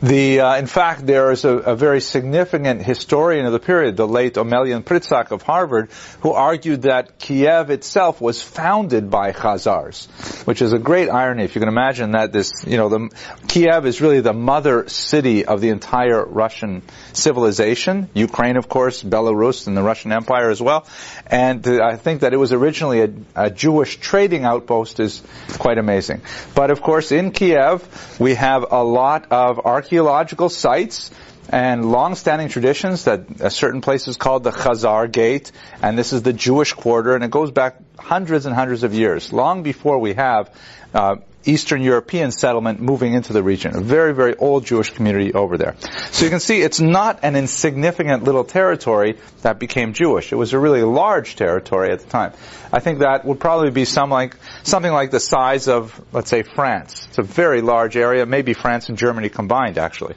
the, 0.00 0.40
uh, 0.40 0.56
in 0.56 0.66
fact, 0.66 1.04
there 1.06 1.32
is 1.32 1.44
a, 1.44 1.56
a, 1.56 1.74
very 1.74 2.00
significant 2.00 2.82
historian 2.82 3.46
of 3.46 3.52
the 3.52 3.58
period, 3.58 3.96
the 3.96 4.06
late 4.06 4.34
Omelian 4.34 4.84
Pritsak 4.84 5.32
of 5.32 5.42
Harvard, 5.42 5.90
who 6.20 6.30
argued 6.30 6.82
that 6.82 7.18
Kiev 7.18 7.70
itself 7.70 8.20
was 8.20 8.40
founded 8.40 9.10
by 9.10 9.32
Khazars, 9.32 10.06
which 10.46 10.62
is 10.62 10.72
a 10.72 10.78
great 10.78 11.08
irony. 11.08 11.42
If 11.42 11.56
you 11.56 11.60
can 11.60 11.68
imagine 11.68 12.12
that 12.12 12.32
this, 12.32 12.52
you 12.64 12.76
know, 12.76 12.88
the, 12.88 13.10
Kiev 13.48 13.86
is 13.86 14.00
really 14.00 14.20
the 14.20 14.32
mother 14.32 14.88
city 14.88 15.44
of 15.44 15.60
the 15.60 15.70
entire 15.70 16.24
Russian 16.24 16.82
civilization. 17.12 18.08
Ukraine, 18.14 18.56
of 18.56 18.68
course, 18.68 19.02
Belarus, 19.02 19.66
and 19.66 19.76
the 19.76 19.82
Russian 19.82 20.12
Empire 20.12 20.50
as 20.50 20.62
well. 20.62 20.86
And 21.26 21.66
uh, 21.66 21.82
I 21.82 21.96
think 21.96 22.20
that 22.20 22.32
it 22.32 22.36
was 22.36 22.52
originally 22.52 23.00
a, 23.00 23.10
a 23.34 23.50
Jewish 23.50 23.96
trading 23.96 24.44
outpost 24.44 25.00
is 25.00 25.22
quite 25.58 25.78
amazing. 25.78 26.22
But 26.54 26.70
of 26.70 26.82
course, 26.82 27.10
in 27.10 27.32
Kiev, 27.32 27.82
we 28.20 28.34
have 28.34 28.64
a 28.70 28.84
lot 28.84 29.32
of 29.32 29.58
archaeology 29.58 29.87
archaeological 29.88 30.50
sites 30.50 31.10
and 31.48 31.90
long-standing 31.90 32.48
traditions 32.48 33.04
that 33.04 33.40
a 33.40 33.50
certain 33.50 33.80
place 33.80 34.08
is 34.08 34.16
called 34.16 34.44
the 34.44 34.50
Khazar 34.50 35.10
Gate, 35.10 35.50
and 35.82 35.98
this 35.98 36.12
is 36.12 36.22
the 36.22 36.32
Jewish 36.32 36.72
quarter, 36.72 37.14
and 37.14 37.24
it 37.24 37.30
goes 37.30 37.50
back 37.50 37.76
hundreds 37.98 38.46
and 38.46 38.54
hundreds 38.54 38.82
of 38.82 38.94
years, 38.94 39.32
long 39.32 39.62
before 39.62 39.98
we 39.98 40.14
have 40.14 40.54
uh, 40.94 41.16
Eastern 41.44 41.80
European 41.82 42.30
settlement 42.30 42.80
moving 42.80 43.14
into 43.14 43.32
the 43.32 43.42
region. 43.42 43.74
A 43.74 43.80
very, 43.80 44.12
very 44.12 44.36
old 44.36 44.66
Jewish 44.66 44.90
community 44.90 45.32
over 45.32 45.56
there. 45.56 45.76
So 46.10 46.24
you 46.24 46.30
can 46.30 46.40
see 46.40 46.60
it's 46.60 46.80
not 46.80 47.20
an 47.22 47.36
insignificant 47.36 48.24
little 48.24 48.44
territory 48.44 49.18
that 49.42 49.58
became 49.58 49.94
Jewish. 49.94 50.32
It 50.32 50.36
was 50.36 50.52
a 50.52 50.58
really 50.58 50.82
large 50.82 51.36
territory 51.36 51.90
at 51.90 52.00
the 52.00 52.08
time. 52.08 52.32
I 52.72 52.80
think 52.80 52.98
that 52.98 53.24
would 53.24 53.40
probably 53.40 53.70
be 53.70 53.86
some 53.86 54.10
like, 54.10 54.36
something 54.62 54.92
like 54.92 55.10
the 55.10 55.20
size 55.20 55.68
of, 55.68 55.98
let's 56.12 56.28
say, 56.28 56.42
France. 56.42 57.06
It's 57.08 57.18
a 57.18 57.22
very 57.22 57.62
large 57.62 57.96
area, 57.96 58.26
maybe 58.26 58.52
France 58.52 58.90
and 58.90 58.98
Germany 58.98 59.30
combined, 59.30 59.78
actually. 59.78 60.14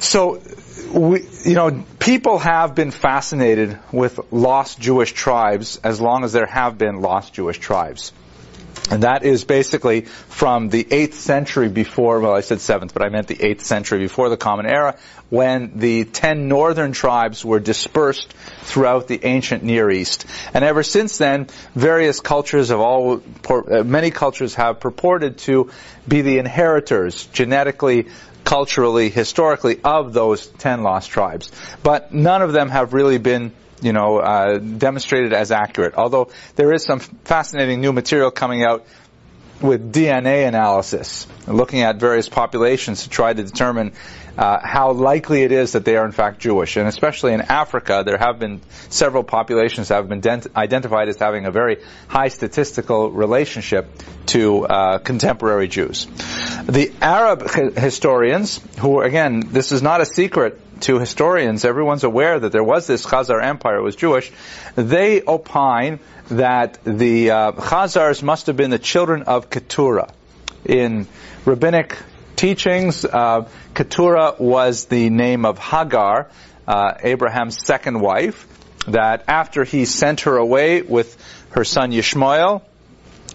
So, 0.00 0.40
we, 0.92 1.26
you 1.44 1.54
know, 1.54 1.84
people 1.98 2.38
have 2.38 2.74
been 2.74 2.90
fascinated 2.90 3.78
with 3.92 4.18
lost 4.32 4.80
Jewish 4.80 5.12
tribes 5.12 5.78
as 5.84 6.00
long 6.00 6.24
as 6.24 6.32
there 6.32 6.46
have 6.46 6.78
been 6.78 7.02
lost 7.02 7.34
Jewish 7.34 7.58
tribes. 7.58 8.12
And 8.90 9.04
that 9.04 9.24
is 9.24 9.44
basically 9.44 10.00
from 10.00 10.68
the 10.68 10.82
8th 10.82 11.12
century 11.12 11.68
before, 11.68 12.18
well 12.18 12.34
I 12.34 12.40
said 12.40 12.58
7th, 12.58 12.92
but 12.92 13.02
I 13.02 13.08
meant 13.08 13.28
the 13.28 13.36
8th 13.36 13.60
century 13.60 14.00
before 14.00 14.30
the 14.30 14.36
Common 14.36 14.66
Era, 14.66 14.96
when 15.28 15.78
the 15.78 16.04
10 16.06 16.48
northern 16.48 16.90
tribes 16.90 17.44
were 17.44 17.60
dispersed 17.60 18.32
throughout 18.62 19.06
the 19.06 19.24
ancient 19.24 19.62
Near 19.62 19.90
East. 19.90 20.26
And 20.54 20.64
ever 20.64 20.82
since 20.82 21.18
then, 21.18 21.46
various 21.74 22.18
cultures 22.20 22.70
have 22.70 22.80
all, 22.80 23.22
uh, 23.48 23.84
many 23.84 24.10
cultures 24.10 24.56
have 24.56 24.80
purported 24.80 25.38
to 25.38 25.70
be 26.08 26.22
the 26.22 26.38
inheritors, 26.38 27.26
genetically, 27.26 28.08
culturally, 28.50 29.10
historically, 29.10 29.78
of 29.84 30.12
those 30.12 30.44
10 30.44 30.82
lost 30.82 31.08
tribes. 31.08 31.52
But 31.84 32.12
none 32.12 32.42
of 32.42 32.52
them 32.52 32.68
have 32.68 32.92
really 32.92 33.18
been 33.18 33.52
you 33.80 33.92
know, 33.92 34.18
uh, 34.18 34.58
demonstrated 34.58 35.32
as 35.32 35.52
accurate. 35.52 35.94
Although 35.94 36.30
there 36.56 36.72
is 36.72 36.84
some 36.84 36.98
fascinating 36.98 37.80
new 37.80 37.92
material 37.92 38.32
coming 38.32 38.64
out 38.64 38.84
with 39.62 39.92
DNA 39.92 40.46
analysis, 40.48 41.26
looking 41.46 41.82
at 41.82 41.96
various 41.96 42.28
populations 42.28 43.04
to 43.04 43.10
try 43.10 43.32
to 43.32 43.42
determine 43.42 43.92
uh, 44.38 44.58
how 44.62 44.92
likely 44.92 45.42
it 45.42 45.52
is 45.52 45.72
that 45.72 45.84
they 45.84 45.96
are 45.96 46.06
in 46.06 46.12
fact 46.12 46.40
Jewish. 46.40 46.76
And 46.76 46.88
especially 46.88 47.34
in 47.34 47.42
Africa, 47.42 48.02
there 48.06 48.16
have 48.16 48.38
been 48.38 48.60
several 48.88 49.22
populations 49.22 49.88
that 49.88 49.96
have 49.96 50.08
been 50.08 50.20
dent- 50.20 50.46
identified 50.56 51.08
as 51.08 51.18
having 51.18 51.46
a 51.46 51.50
very 51.50 51.78
high 52.08 52.28
statistical 52.28 53.10
relationship 53.10 53.88
to 54.26 54.64
uh, 54.64 54.98
contemporary 54.98 55.68
Jews. 55.68 56.06
The 56.64 56.92
Arab 57.02 57.50
historians, 57.76 58.60
who 58.78 59.00
again, 59.00 59.40
this 59.52 59.72
is 59.72 59.82
not 59.82 60.00
a 60.00 60.06
secret 60.06 60.58
to 60.82 60.98
historians, 60.98 61.64
everyone's 61.64 62.04
aware 62.04 62.40
that 62.40 62.52
there 62.52 62.64
was 62.64 62.86
this 62.86 63.04
Khazar 63.04 63.42
Empire, 63.42 63.76
it 63.76 63.82
was 63.82 63.96
Jewish, 63.96 64.32
they 64.76 65.20
opine 65.22 66.00
that 66.30 66.78
the 66.84 67.30
uh, 67.30 67.52
Khazars 67.52 68.22
must 68.22 68.46
have 68.46 68.56
been 68.56 68.70
the 68.70 68.78
children 68.78 69.24
of 69.24 69.50
Keturah. 69.50 70.12
In 70.64 71.06
rabbinic 71.44 71.96
teachings, 72.36 73.04
uh, 73.04 73.48
Keturah 73.74 74.36
was 74.38 74.86
the 74.86 75.10
name 75.10 75.44
of 75.44 75.58
Hagar, 75.58 76.30
uh, 76.66 76.94
Abraham's 77.02 77.64
second 77.64 78.00
wife, 78.00 78.46
that 78.86 79.24
after 79.28 79.64
he 79.64 79.84
sent 79.84 80.22
her 80.22 80.36
away 80.36 80.82
with 80.82 81.16
her 81.50 81.64
son 81.64 81.92
Yishmael, 81.92 82.62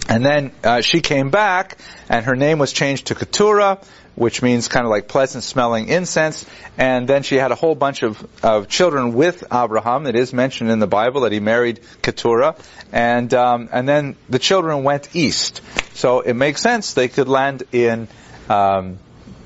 and 0.07 0.25
then 0.25 0.51
uh, 0.63 0.81
she 0.81 1.01
came 1.01 1.29
back, 1.29 1.77
and 2.09 2.25
her 2.25 2.35
name 2.35 2.59
was 2.59 2.71
changed 2.71 3.07
to 3.07 3.15
Keturah, 3.15 3.79
which 4.15 4.41
means 4.41 4.67
kind 4.67 4.85
of 4.85 4.89
like 4.89 5.07
pleasant 5.07 5.43
smelling 5.43 5.87
incense. 5.87 6.45
And 6.77 7.07
then 7.07 7.23
she 7.23 7.35
had 7.35 7.51
a 7.51 7.55
whole 7.55 7.75
bunch 7.75 8.03
of, 8.03 8.25
of 8.43 8.67
children 8.67 9.13
with 9.13 9.43
Abraham. 9.53 10.07
It 10.07 10.15
is 10.15 10.33
mentioned 10.33 10.71
in 10.71 10.79
the 10.79 10.87
Bible 10.87 11.21
that 11.21 11.31
he 11.31 11.39
married 11.39 11.81
Keturah. 12.01 12.55
And, 12.91 13.33
um, 13.33 13.69
and 13.71 13.87
then 13.87 14.15
the 14.29 14.39
children 14.39 14.83
went 14.83 15.15
east. 15.15 15.61
So 15.93 16.21
it 16.21 16.33
makes 16.33 16.61
sense 16.61 16.93
they 16.93 17.07
could 17.07 17.27
land 17.27 17.63
in, 17.71 18.07
um, 18.49 18.99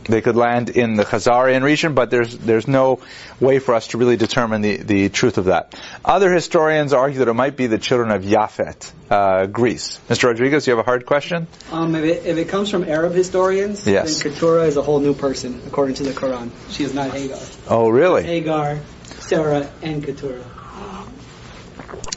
they 0.10 0.22
could 0.22 0.36
land 0.36 0.70
in 0.70 0.96
the 0.96 1.06
Khazarian 1.06 1.64
region, 1.64 1.94
but 1.94 2.10
there's 2.10 2.38
there's 2.38 2.68
no 2.68 3.00
way 3.40 3.60
for 3.60 3.74
us 3.74 3.88
to 3.88 3.98
really 3.98 4.18
determine 4.18 4.62
the, 4.62 4.78
the 4.78 5.10
truth 5.10 5.38
of 5.38 5.46
that. 5.46 5.80
Other 6.04 6.34
historians 6.34 6.94
argue 6.94 7.20
that 7.20 7.28
it 7.28 7.34
might 7.34 7.56
be 7.56 7.68
the 7.68 7.78
children 7.78 8.12
of 8.12 8.24
Yafet, 8.24 8.92
uh, 9.10 9.46
Greece. 9.46 10.00
Mr. 10.10 10.26
Rodriguez, 10.26 10.68
you 10.68 10.72
have 10.72 10.80
a 10.80 10.88
hard 10.88 11.06
question? 11.06 11.48
Um, 11.72 11.96
if, 11.96 12.04
it, 12.04 12.26
if 12.26 12.38
it 12.38 12.50
comes 12.50 12.70
from 12.70 12.84
Arab 12.84 13.14
historians, 13.14 13.86
yes. 13.86 14.22
then 14.22 14.34
Keturah 14.34 14.64
is 14.64 14.78
a 14.78 14.82
whole 14.82 15.00
new 15.00 15.14
person, 15.14 15.62
according 15.68 15.96
to 15.96 16.04
the 16.04 16.12
Quran. 16.12 16.52
She 16.70 16.84
is 16.84 16.94
not 16.94 17.12
Hagar. 17.12 17.40
Oh, 17.68 17.90
really? 17.90 18.24
Hagar, 18.24 18.80
Sarah, 19.04 19.70
and 19.82 20.04
Keturah. 20.04 20.44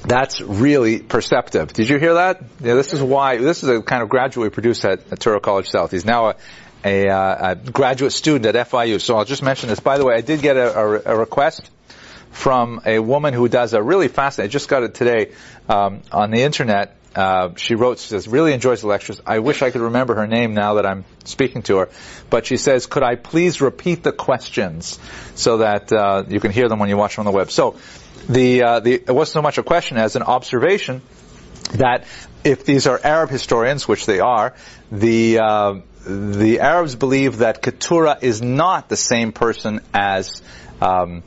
That's 0.05 0.41
really 0.41 0.99
perceptive. 0.99 1.73
Did 1.73 1.89
you 1.89 1.99
hear 1.99 2.15
that? 2.15 2.43
Yeah, 2.61 2.75
this 2.75 2.93
is 2.93 3.01
why, 3.01 3.37
this 3.37 3.63
is 3.63 3.69
a 3.69 3.81
kind 3.83 4.03
of 4.03 4.09
graduate 4.09 4.51
we 4.51 4.55
produced 4.55 4.85
at, 4.85 5.01
at 5.13 5.21
Touro 5.21 5.41
College 5.41 5.71
South. 5.71 5.93
He's 5.93 6.05
now 6.05 6.31
a, 6.31 6.37
a, 6.85 7.09
uh, 7.09 7.51
a, 7.51 7.55
graduate 7.57 8.13
student 8.13 8.55
at 8.55 8.69
FIU. 8.69 9.01
So 9.01 9.17
I'll 9.17 9.25
just 9.25 9.43
mention 9.43 9.69
this. 9.69 9.81
By 9.81 9.99
the 9.99 10.05
way, 10.05 10.15
I 10.15 10.21
did 10.21 10.43
get 10.43 10.57
a, 10.57 10.79
a, 10.79 11.15
a 11.15 11.17
request 11.17 11.71
from 12.31 12.81
a 12.87 12.99
woman 12.99 13.35
who 13.35 13.49
does 13.49 13.75
a 13.75 13.83
really 13.83 14.09
fascinating, 14.09 14.49
I 14.49 14.53
just 14.53 14.69
got 14.69 14.83
it 14.83 14.95
today, 14.95 15.33
um, 15.69 16.03
on 16.11 16.31
the 16.31 16.43
internet. 16.43 16.97
Uh, 17.15 17.55
she 17.57 17.75
wrote, 17.75 17.99
she 17.99 18.09
says, 18.09 18.27
really 18.27 18.55
enjoys 18.55 18.81
the 18.81 18.87
lectures. 18.87 19.21
I 19.27 19.41
wish 19.41 19.61
I 19.61 19.71
could 19.71 19.83
remember 19.83 20.15
her 20.15 20.27
name 20.27 20.55
now 20.55 20.75
that 20.75 20.87
I'm 20.87 21.05
speaking 21.25 21.63
to 21.65 21.77
her. 21.77 21.91
But 22.31 22.47
she 22.47 22.57
says, 22.57 22.87
could 22.87 23.03
I 23.03 23.17
please 23.17 23.61
repeat 23.61 24.03
the 24.03 24.13
questions 24.13 24.99
so 25.35 25.59
that 25.59 25.93
uh, 25.93 26.25
you 26.27 26.41
can 26.41 26.53
hear 26.53 26.71
them 26.71 26.79
when 26.79 26.89
you 26.89 26.97
watch 26.97 27.17
them 27.17 27.27
on 27.27 27.33
the 27.33 27.37
web? 27.37 27.51
So 27.51 27.77
the, 28.31 28.63
uh, 28.63 28.81
the, 28.81 28.95
it 28.95 29.11
wasn't 29.11 29.35
so 29.35 29.43
much 29.43 29.59
a 29.59 29.63
question 29.63 29.99
as 29.99 30.17
an 30.17 30.23
observation 30.23 31.03
that 31.75 32.07
if 32.45 32.65
these 32.65 32.87
are 32.87 32.99
Arab 33.03 33.29
historians, 33.29 33.87
which 33.87 34.07
they 34.07 34.21
are, 34.21 34.55
the 34.91 35.39
uh, 35.39 35.75
the 36.05 36.61
Arabs 36.61 36.95
believe 36.95 37.39
that 37.39 37.63
Keturah 37.63 38.19
is 38.21 38.43
not 38.43 38.89
the 38.89 38.97
same 38.97 39.33
person 39.33 39.81
as 39.95 40.43
um, 40.81 41.23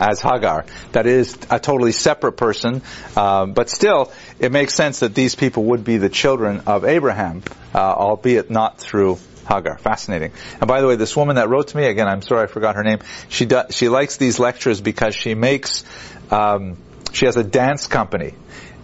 as 0.00 0.20
Hagar. 0.20 0.64
That 0.92 1.06
is 1.06 1.36
a 1.50 1.58
totally 1.58 1.92
separate 1.92 2.32
person, 2.32 2.82
uh, 3.16 3.46
but 3.46 3.68
still, 3.68 4.12
it 4.38 4.52
makes 4.52 4.74
sense 4.74 5.00
that 5.00 5.14
these 5.14 5.34
people 5.34 5.64
would 5.64 5.84
be 5.84 5.96
the 5.96 6.08
children 6.08 6.62
of 6.66 6.84
Abraham, 6.84 7.42
uh, 7.74 7.78
albeit 7.78 8.50
not 8.50 8.78
through 8.78 9.18
Hagar. 9.48 9.78
Fascinating. 9.78 10.32
And 10.60 10.68
by 10.68 10.80
the 10.80 10.86
way, 10.86 10.96
this 10.96 11.16
woman 11.16 11.36
that 11.36 11.48
wrote 11.48 11.68
to 11.68 11.76
me, 11.76 11.86
again, 11.86 12.06
I'm 12.06 12.22
sorry 12.22 12.44
I 12.44 12.46
forgot 12.46 12.76
her 12.76 12.84
name, 12.84 13.00
she 13.28 13.48
she 13.70 13.88
likes 13.88 14.16
these 14.16 14.38
lectures 14.38 14.80
because 14.80 15.14
she 15.14 15.34
makes, 15.34 15.84
um, 16.30 16.76
she 17.12 17.26
has 17.26 17.36
a 17.36 17.44
dance 17.44 17.86
company. 17.86 18.34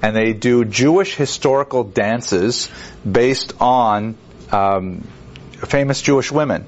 And 0.03 0.15
they 0.15 0.35
do 0.35 0.67
Jewish 0.67 1.15
historical 1.15 1.83
dances 1.85 2.69
based 3.11 3.55
on 3.61 4.17
um, 4.53 5.03
famous 5.67 6.01
Jewish 6.01 6.31
women. 6.33 6.65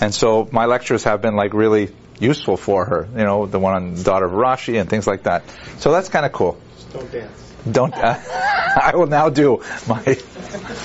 And 0.00 0.14
so 0.14 0.48
my 0.50 0.66
lectures 0.66 1.04
have 1.04 1.20
been 1.20 1.36
like 1.36 1.52
really 1.52 1.94
useful 2.18 2.56
for 2.56 2.84
her. 2.84 3.08
You 3.12 3.24
know, 3.24 3.46
the 3.46 3.58
one 3.58 3.74
on 3.74 3.94
the 3.94 4.02
daughter 4.02 4.26
of 4.26 4.32
Rashi 4.32 4.80
and 4.80 4.88
things 4.88 5.06
like 5.06 5.24
that. 5.24 5.42
So 5.78 5.92
that's 5.92 6.08
kind 6.08 6.24
of 6.24 6.32
cool. 6.32 6.60
Just 6.76 6.92
don't 6.92 7.12
dance. 7.12 7.54
Don't. 7.70 7.94
Uh, 7.94 8.18
I 8.82 8.92
will 8.94 9.06
now 9.08 9.28
do 9.28 9.62
my. 9.88 10.18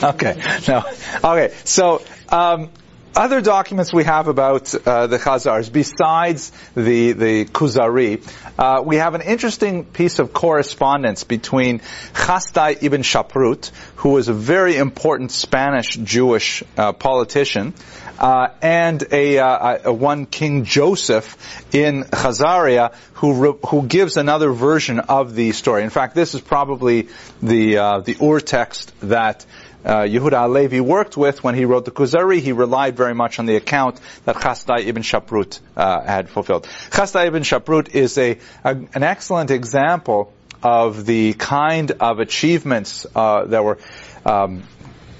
Okay. 0.04 0.42
No. 0.68 0.84
Okay. 1.24 1.54
So. 1.64 2.02
Um, 2.30 2.70
other 3.16 3.41
documents 3.41 3.93
we 3.93 4.03
have 4.03 4.28
about 4.28 4.74
uh, 4.76 5.07
the 5.07 5.18
Khazars, 5.18 5.72
besides 5.72 6.51
the 6.76 7.13
the 7.13 7.45
Kuzari, 7.45 8.22
uh, 8.59 8.82
we 8.84 8.97
have 8.97 9.16
an 9.16 9.22
interesting 9.22 9.86
piece 9.86 10.20
of 10.20 10.34
correspondence 10.34 11.24
between 11.24 11.80
Chasdai 12.13 12.84
ibn 12.84 13.01
Shaprut, 13.03 13.72
who 13.97 14.09
was 14.09 14.28
a 14.28 14.34
very 14.34 14.76
important 14.76 15.32
Spanish 15.32 15.95
Jewish 15.95 16.63
uh, 16.78 16.91
politician, 16.91 17.74
uh, 18.20 18.49
and 18.61 19.03
a, 19.11 19.39
uh, 19.39 19.78
a, 19.86 19.93
one 19.93 20.26
King 20.26 20.66
Joseph 20.66 21.38
in 21.74 22.03
Khazaria, 22.03 22.93
who 23.13 23.34
re- 23.34 23.59
who 23.68 23.84
gives 23.84 24.18
another 24.18 24.51
version 24.51 24.99
of 24.99 25.36
the 25.36 25.53
story. 25.53 25.84
In 25.84 25.89
fact, 25.89 26.16
this 26.16 26.36
is 26.36 26.41
probably 26.41 27.07
the 27.41 27.78
uh, 27.78 27.99
the 28.01 28.18
ur 28.22 28.41
text 28.41 28.91
that 29.01 29.45
uh, 29.86 30.02
Yehuda 30.02 30.42
Halevi 30.42 30.82
worked 30.82 31.16
with 31.16 31.44
when 31.44 31.56
he 31.56 31.66
wrote 31.66 31.86
the 31.86 31.92
Kuzari, 31.92 32.40
he 32.40 32.52
relied 32.52 32.98
very 32.98 33.14
much 33.14 33.40
on 33.40 33.46
the 33.46 33.56
account 33.56 34.00
that 34.26 34.36
Chasdai 34.36 34.86
ibn 34.86 35.04
Shaprut 35.04 35.60
uh, 35.78 36.02
had 36.02 36.30
fulfilled. 36.30 36.68
Chasdai 36.90 37.28
ibn 37.28 37.44
Shaprut 37.44 37.94
is 37.94 38.18
a, 38.18 38.40
a, 38.64 38.70
an 38.94 39.04
excellent 39.04 39.52
example 39.52 40.34
of 40.64 41.06
the 41.06 41.34
kind 41.34 41.92
of 41.92 42.20
achievements 42.20 43.06
uh, 43.16 43.46
that 43.46 43.64
were 43.64 43.78
um, 44.26 44.64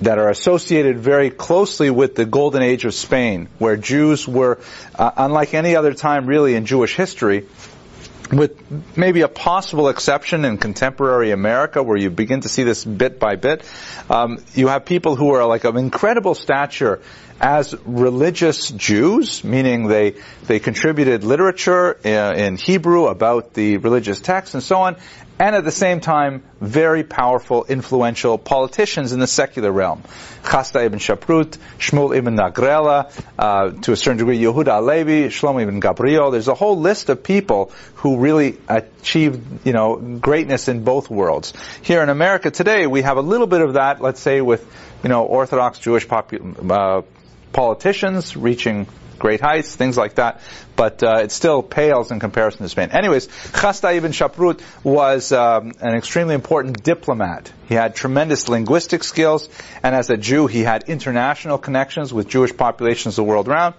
that 0.02 0.18
are 0.18 0.30
associated 0.30 0.98
very 0.98 1.30
closely 1.30 1.90
with 1.90 2.16
the 2.16 2.26
golden 2.26 2.62
age 2.62 2.84
of 2.86 2.94
Spain, 2.94 3.48
where 3.60 3.78
Jews 3.78 4.28
were, 4.28 4.60
uh, 4.96 5.12
unlike 5.16 5.54
any 5.54 5.76
other 5.76 5.94
time 5.94 6.26
really 6.26 6.56
in 6.56 6.66
Jewish 6.66 6.96
history, 6.96 7.46
with 8.38 8.98
maybe 8.98 9.22
a 9.22 9.28
possible 9.28 9.90
exception 9.90 10.46
in 10.46 10.58
contemporary 10.58 11.32
America, 11.32 11.82
where 11.84 11.98
you 11.98 12.10
begin 12.10 12.42
to 12.42 12.50
see 12.50 12.64
this 12.64 12.84
bit 12.86 13.20
by 13.20 13.36
bit, 13.36 13.64
um, 14.10 14.40
you 14.54 14.68
have 14.68 14.86
people 14.86 15.16
who 15.16 15.32
are 15.32 15.46
like 15.46 15.64
of 15.64 15.76
incredible 15.76 16.36
stature 16.36 17.02
as 17.40 17.76
religious 17.86 18.70
Jews, 18.72 19.44
meaning 19.44 19.88
they 19.88 20.16
they 20.48 20.60
contributed 20.60 21.24
literature 21.24 21.98
in, 22.04 22.54
uh, 22.54 22.58
Hebrew 22.58 23.08
about 23.08 23.54
the 23.54 23.78
religious 23.78 24.22
texts 24.22 24.54
and 24.54 24.64
so 24.64 24.78
on, 24.78 24.96
and 25.38 25.54
at 25.54 25.66
the 25.66 25.72
same 25.72 26.00
time, 26.00 26.44
very 26.62 27.04
powerful, 27.04 27.66
influential 27.66 28.38
politicians 28.38 29.12
in 29.12 29.20
the 29.20 29.28
secular 29.28 29.70
realm. 29.70 30.02
Chasdai 30.44 30.86
ibn 30.86 31.00
Shaprut, 31.00 31.58
Shmuel 31.78 32.16
ibn 32.16 32.38
Nagrela, 32.38 33.12
uh, 33.38 33.72
to 33.82 33.92
a 33.92 33.98
certain 33.98 34.18
degree, 34.18 34.40
Yehuda 34.40 34.78
Halevi, 34.78 35.28
Shlomo 35.28 35.62
ibn 35.62 35.82
Gabirol. 35.82 36.32
There's 36.32 36.48
a 36.48 36.54
whole 36.54 36.80
list 36.80 37.10
of 37.10 37.22
people 37.22 37.74
who 37.96 38.18
really 38.20 38.58
achieved, 38.70 39.66
you 39.66 39.74
know, 39.74 39.98
greatness 39.98 40.70
in 40.70 40.86
both 40.86 41.10
worlds. 41.10 41.52
Here 41.82 42.02
in 42.02 42.08
America 42.10 42.50
today, 42.50 42.88
we 42.88 43.02
have 43.02 43.18
a 43.18 43.22
little 43.22 43.48
bit 43.48 43.62
of 43.62 43.74
that, 43.74 44.02
let's 44.02 44.22
say, 44.22 44.40
with, 44.40 44.66
you 45.04 45.10
know, 45.10 45.26
Orthodox 45.26 45.80
Jewish 45.80 46.08
popu- 46.08 46.72
uh, 46.72 47.02
politicians 47.56 48.36
reaching 48.36 48.86
great 49.18 49.40
heights, 49.40 49.74
things 49.74 49.96
like 49.96 50.16
that. 50.16 50.42
But 50.76 51.02
uh, 51.02 51.20
it 51.24 51.32
still 51.32 51.64
pales 51.64 52.12
in 52.12 52.20
comparison 52.20 52.64
to 52.64 52.70
Spain. 52.70 52.90
Anyways, 52.92 53.28
Chasdai 53.28 53.96
ibn 53.96 54.12
Shaprut 54.12 54.60
was 54.84 55.32
um, 55.32 55.72
an 55.80 55.96
extremely 55.96 56.36
important 56.36 56.84
diplomat. 56.84 57.50
He 57.70 57.76
had 57.76 57.96
tremendous 57.96 58.50
linguistic 58.50 59.06
skills, 59.06 59.48
and 59.82 59.96
as 59.96 60.10
a 60.10 60.18
Jew, 60.18 60.48
he 60.48 60.64
had 60.64 60.90
international 60.90 61.58
connections 61.58 62.14
with 62.14 62.28
Jewish 62.28 62.56
populations 62.58 63.16
the 63.16 63.24
world 63.24 63.48
around. 63.48 63.76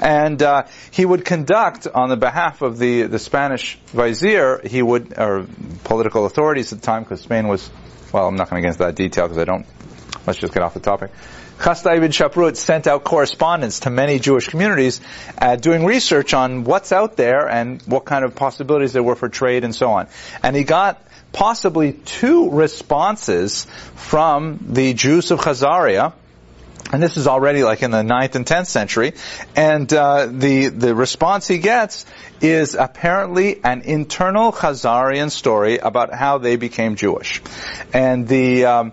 And 0.00 0.42
uh, 0.42 0.64
he 0.90 1.06
would 1.06 1.24
conduct, 1.24 1.86
on 1.86 2.08
the 2.08 2.16
behalf 2.16 2.62
of 2.62 2.78
the, 2.78 3.02
the 3.02 3.20
Spanish 3.20 3.78
vizier, 3.94 4.60
he 4.66 4.82
would, 4.82 5.16
or 5.16 5.46
political 5.84 6.26
authorities 6.26 6.72
at 6.72 6.80
the 6.80 6.84
time, 6.84 7.04
because 7.04 7.20
Spain 7.20 7.46
was, 7.46 7.70
well, 8.12 8.26
I'm 8.26 8.34
not 8.34 8.50
going 8.50 8.60
to 8.60 8.66
get 8.66 8.74
into 8.74 8.84
that 8.86 8.96
detail 8.96 9.28
because 9.28 9.38
I 9.38 9.44
don't, 9.44 9.66
let's 10.26 10.40
just 10.40 10.52
get 10.52 10.64
off 10.64 10.74
the 10.74 10.80
topic. 10.80 11.12
Chasdai 11.60 11.98
ibn 11.98 12.10
Shaprut 12.10 12.56
sent 12.56 12.86
out 12.86 13.04
correspondence 13.04 13.80
to 13.80 13.90
many 13.90 14.18
Jewish 14.18 14.48
communities 14.48 15.02
uh, 15.36 15.56
doing 15.56 15.84
research 15.84 16.32
on 16.32 16.64
what's 16.64 16.90
out 16.90 17.16
there 17.16 17.46
and 17.50 17.82
what 17.82 18.06
kind 18.06 18.24
of 18.24 18.34
possibilities 18.34 18.94
there 18.94 19.02
were 19.02 19.14
for 19.14 19.28
trade 19.28 19.62
and 19.62 19.74
so 19.74 19.90
on. 19.90 20.08
And 20.42 20.56
he 20.56 20.64
got 20.64 21.02
possibly 21.32 21.92
two 21.92 22.50
responses 22.50 23.66
from 23.94 24.58
the 24.70 24.94
Jews 24.94 25.30
of 25.32 25.40
Khazaria, 25.40 26.14
and 26.92 27.02
this 27.02 27.18
is 27.18 27.26
already 27.26 27.62
like 27.62 27.82
in 27.82 27.90
the 27.90 28.02
9th 28.02 28.36
and 28.36 28.46
10th 28.46 28.66
century, 28.66 29.12
and 29.54 29.92
uh, 29.92 30.26
the 30.26 30.68
the 30.68 30.94
response 30.94 31.46
he 31.46 31.58
gets 31.58 32.06
is 32.40 32.74
apparently 32.74 33.62
an 33.62 33.82
internal 33.82 34.50
Khazarian 34.50 35.30
story 35.30 35.76
about 35.76 36.12
how 36.12 36.38
they 36.38 36.56
became 36.56 36.96
Jewish, 36.96 37.42
and 37.92 38.26
the 38.26 38.64
um, 38.64 38.92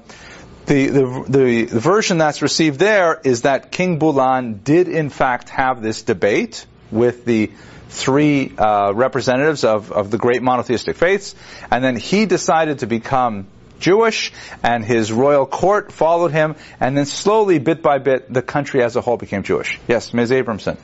the, 0.68 0.88
the, 0.88 1.26
the, 1.28 1.66
the 1.66 1.80
version 1.80 2.18
that's 2.18 2.42
received 2.42 2.80
there 2.80 3.20
is 3.24 3.44
that 3.44 3.72
King 3.72 4.00
Bulan 4.00 4.60
did 4.64 4.88
in 4.88 5.10
fact 5.10 5.50
have 5.50 5.82
this 5.82 6.02
debate 6.02 6.66
with 6.92 7.26
the 7.26 7.52
three 7.90 8.54
uh, 8.58 8.92
representatives 8.94 9.64
of, 9.64 9.92
of 9.92 10.12
the 10.12 10.18
great 10.18 10.44
monotheistic 10.44 10.98
faiths, 10.98 11.36
and 11.72 11.84
then 11.84 11.96
he 11.96 12.26
decided 12.26 12.80
to 12.80 12.88
become 12.88 13.48
Jewish, 13.80 14.34
and 14.62 14.84
his 14.84 15.12
royal 15.12 15.46
court 15.46 15.92
followed 15.92 16.32
him, 16.32 16.56
and 16.80 16.98
then 16.98 17.06
slowly, 17.06 17.60
bit 17.60 17.82
by 17.82 18.00
bit, 18.00 18.32
the 18.32 18.42
country 18.42 18.84
as 18.84 18.96
a 18.96 19.02
whole 19.02 19.18
became 19.18 19.44
Jewish. 19.44 19.80
Yes, 19.88 20.14
Ms. 20.14 20.32
Abramson. 20.32 20.78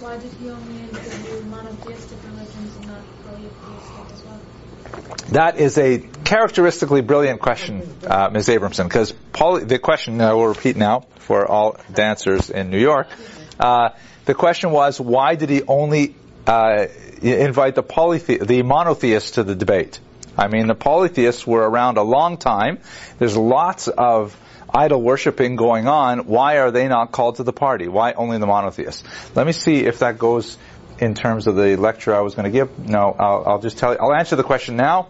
Why 0.00 0.18
did 0.18 0.32
he 0.32 0.50
only 0.50 0.80
interview 0.80 1.42
monotheistic 1.42 2.18
religions 2.24 2.76
and 2.76 2.86
not 2.88 3.02
polytheistic 3.24 4.12
as 4.12 4.22
well? 4.24 4.40
That 5.30 5.58
is 5.58 5.78
a 5.78 5.98
characteristically 6.24 7.00
brilliant 7.00 7.40
question, 7.40 7.82
uh, 8.06 8.30
Ms. 8.30 8.48
Abramson, 8.48 8.84
because 8.84 9.14
the 9.66 9.78
question 9.78 10.20
I 10.20 10.32
will 10.32 10.48
repeat 10.48 10.76
now 10.76 11.00
for 11.18 11.46
all 11.46 11.76
dancers 11.92 12.50
in 12.50 12.70
New 12.70 12.80
York. 12.80 13.08
Uh, 13.58 13.90
the 14.24 14.34
question 14.34 14.70
was, 14.70 15.00
why 15.00 15.34
did 15.34 15.50
he 15.50 15.62
only 15.62 16.14
uh, 16.46 16.86
invite 17.20 17.74
the 17.74 17.82
polythe- 17.82 18.46
the 18.46 18.62
monotheists 18.62 19.32
to 19.32 19.42
the 19.42 19.54
debate? 19.54 20.00
I 20.36 20.48
mean, 20.48 20.66
the 20.66 20.74
polytheists 20.74 21.46
were 21.46 21.68
around 21.68 21.98
a 21.98 22.02
long 22.02 22.38
time. 22.38 22.78
There's 23.18 23.36
lots 23.36 23.88
of 23.88 24.36
idol 24.74 25.02
worshiping 25.02 25.56
going 25.56 25.86
on. 25.86 26.20
Why 26.20 26.58
are 26.58 26.70
they 26.70 26.88
not 26.88 27.12
called 27.12 27.36
to 27.36 27.42
the 27.42 27.52
party? 27.52 27.88
Why 27.88 28.12
only 28.12 28.38
the 28.38 28.46
monotheists? 28.46 29.04
Let 29.34 29.46
me 29.46 29.52
see 29.52 29.84
if 29.84 29.98
that 29.98 30.18
goes 30.18 30.56
in 30.98 31.14
terms 31.14 31.46
of 31.46 31.56
the 31.56 31.76
lecture 31.76 32.14
I 32.14 32.20
was 32.20 32.34
going 32.34 32.44
to 32.44 32.50
give. 32.50 32.78
No, 32.78 33.14
I'll, 33.18 33.44
I'll 33.46 33.58
just 33.58 33.78
tell 33.78 33.92
you. 33.92 33.98
I'll 34.00 34.14
answer 34.14 34.36
the 34.36 34.44
question 34.44 34.76
now. 34.76 35.08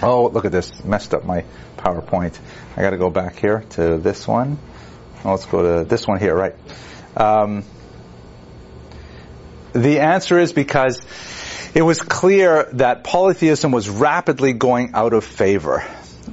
Oh, 0.00 0.28
look 0.28 0.44
at 0.44 0.52
this. 0.52 0.84
Messed 0.84 1.14
up 1.14 1.24
my 1.24 1.44
PowerPoint. 1.76 2.38
I 2.76 2.82
got 2.82 2.90
to 2.90 2.98
go 2.98 3.10
back 3.10 3.36
here 3.36 3.64
to 3.70 3.98
this 3.98 4.28
one. 4.28 4.58
Oh, 5.24 5.32
let's 5.32 5.46
go 5.46 5.80
to 5.80 5.84
this 5.84 6.06
one 6.06 6.20
here, 6.20 6.34
right. 6.34 6.54
Um, 7.16 7.64
the 9.72 10.00
answer 10.00 10.38
is 10.38 10.52
because 10.52 11.00
it 11.74 11.82
was 11.82 12.00
clear 12.00 12.68
that 12.74 13.04
polytheism 13.04 13.72
was 13.72 13.88
rapidly 13.88 14.52
going 14.52 14.92
out 14.94 15.12
of 15.12 15.24
favor. 15.24 15.84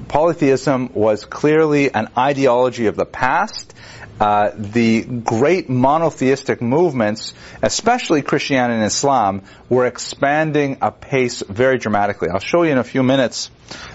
Polytheism 0.08 0.94
was 0.94 1.26
clearly 1.26 1.94
an 1.94 2.10
ideology 2.18 2.86
of 2.88 2.96
the 2.96 3.06
past. 3.06 3.74
Uh, 4.20 4.52
the 4.56 5.04
great 5.04 5.70
monotheistic 5.70 6.62
movements, 6.62 7.34
especially 7.62 8.22
Christianity 8.22 8.76
and 8.76 8.86
Islam, 8.86 9.42
were 9.68 9.86
expanding 9.86 10.78
apace 10.82 11.42
very 11.42 11.78
dramatically. 11.78 12.30
I'll 12.30 12.40
show 12.40 12.64
you 12.64 12.72
in 12.72 12.78
a 12.78 12.84
few 12.84 13.04
minutes. 13.04 13.52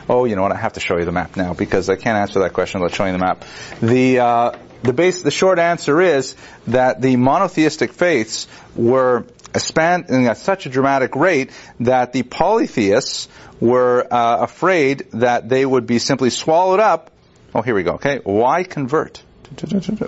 Oh, 0.08 0.24
you 0.24 0.36
know 0.36 0.42
what? 0.42 0.52
I 0.52 0.56
have 0.56 0.72
to 0.74 0.80
show 0.80 0.96
you 0.98 1.04
the 1.04 1.12
map 1.12 1.36
now 1.36 1.54
because 1.54 1.88
I 1.88 1.96
can't 1.96 2.18
answer 2.18 2.40
that 2.40 2.52
question 2.52 2.80
without 2.80 2.96
showing 2.96 3.12
the 3.12 3.18
map. 3.18 3.44
The 3.80 4.18
uh, 4.18 4.58
the 4.82 4.92
base, 4.92 5.22
the 5.22 5.30
short 5.30 5.58
answer 5.58 6.00
is 6.00 6.34
that 6.66 7.00
the 7.00 7.16
monotheistic 7.16 7.92
faiths 7.92 8.48
were 8.74 9.24
expanding 9.54 10.26
at 10.26 10.38
such 10.38 10.66
a 10.66 10.68
dramatic 10.68 11.14
rate 11.16 11.50
that 11.80 12.12
the 12.12 12.22
polytheists 12.22 13.28
were 13.60 14.06
uh, 14.10 14.38
afraid 14.38 15.06
that 15.12 15.48
they 15.48 15.66
would 15.66 15.86
be 15.86 15.98
simply 15.98 16.30
swallowed 16.30 16.80
up. 16.80 17.10
Oh, 17.54 17.62
here 17.62 17.74
we 17.74 17.82
go. 17.82 17.94
Okay, 17.94 18.20
why 18.22 18.64
convert? 18.64 19.22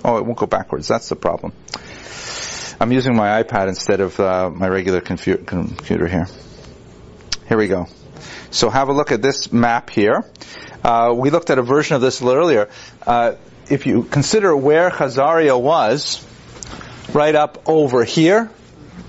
Oh, 0.05 0.17
it 0.17 0.25
won't 0.25 0.37
go 0.37 0.45
backwards. 0.45 0.87
That's 0.87 1.09
the 1.09 1.17
problem. 1.17 1.53
I'm 2.79 2.91
using 2.91 3.15
my 3.15 3.43
iPad 3.43 3.67
instead 3.67 3.99
of 3.99 4.19
uh, 4.19 4.49
my 4.49 4.67
regular 4.67 5.01
computer 5.01 6.07
here. 6.07 6.27
Here 7.47 7.57
we 7.57 7.67
go. 7.67 7.87
So 8.51 8.69
have 8.69 8.89
a 8.89 8.93
look 8.93 9.11
at 9.11 9.21
this 9.21 9.51
map 9.51 9.89
here. 9.89 10.23
Uh, 10.83 11.13
we 11.15 11.29
looked 11.29 11.49
at 11.49 11.57
a 11.57 11.61
version 11.61 11.95
of 11.95 12.01
this 12.01 12.21
a 12.21 12.25
little 12.25 12.41
earlier. 12.41 12.69
Uh, 13.05 13.35
if 13.69 13.85
you 13.85 14.03
consider 14.03 14.55
where 14.55 14.89
Khazaria 14.89 15.59
was, 15.59 16.25
right 17.13 17.35
up 17.35 17.67
over 17.67 18.03
here 18.03 18.49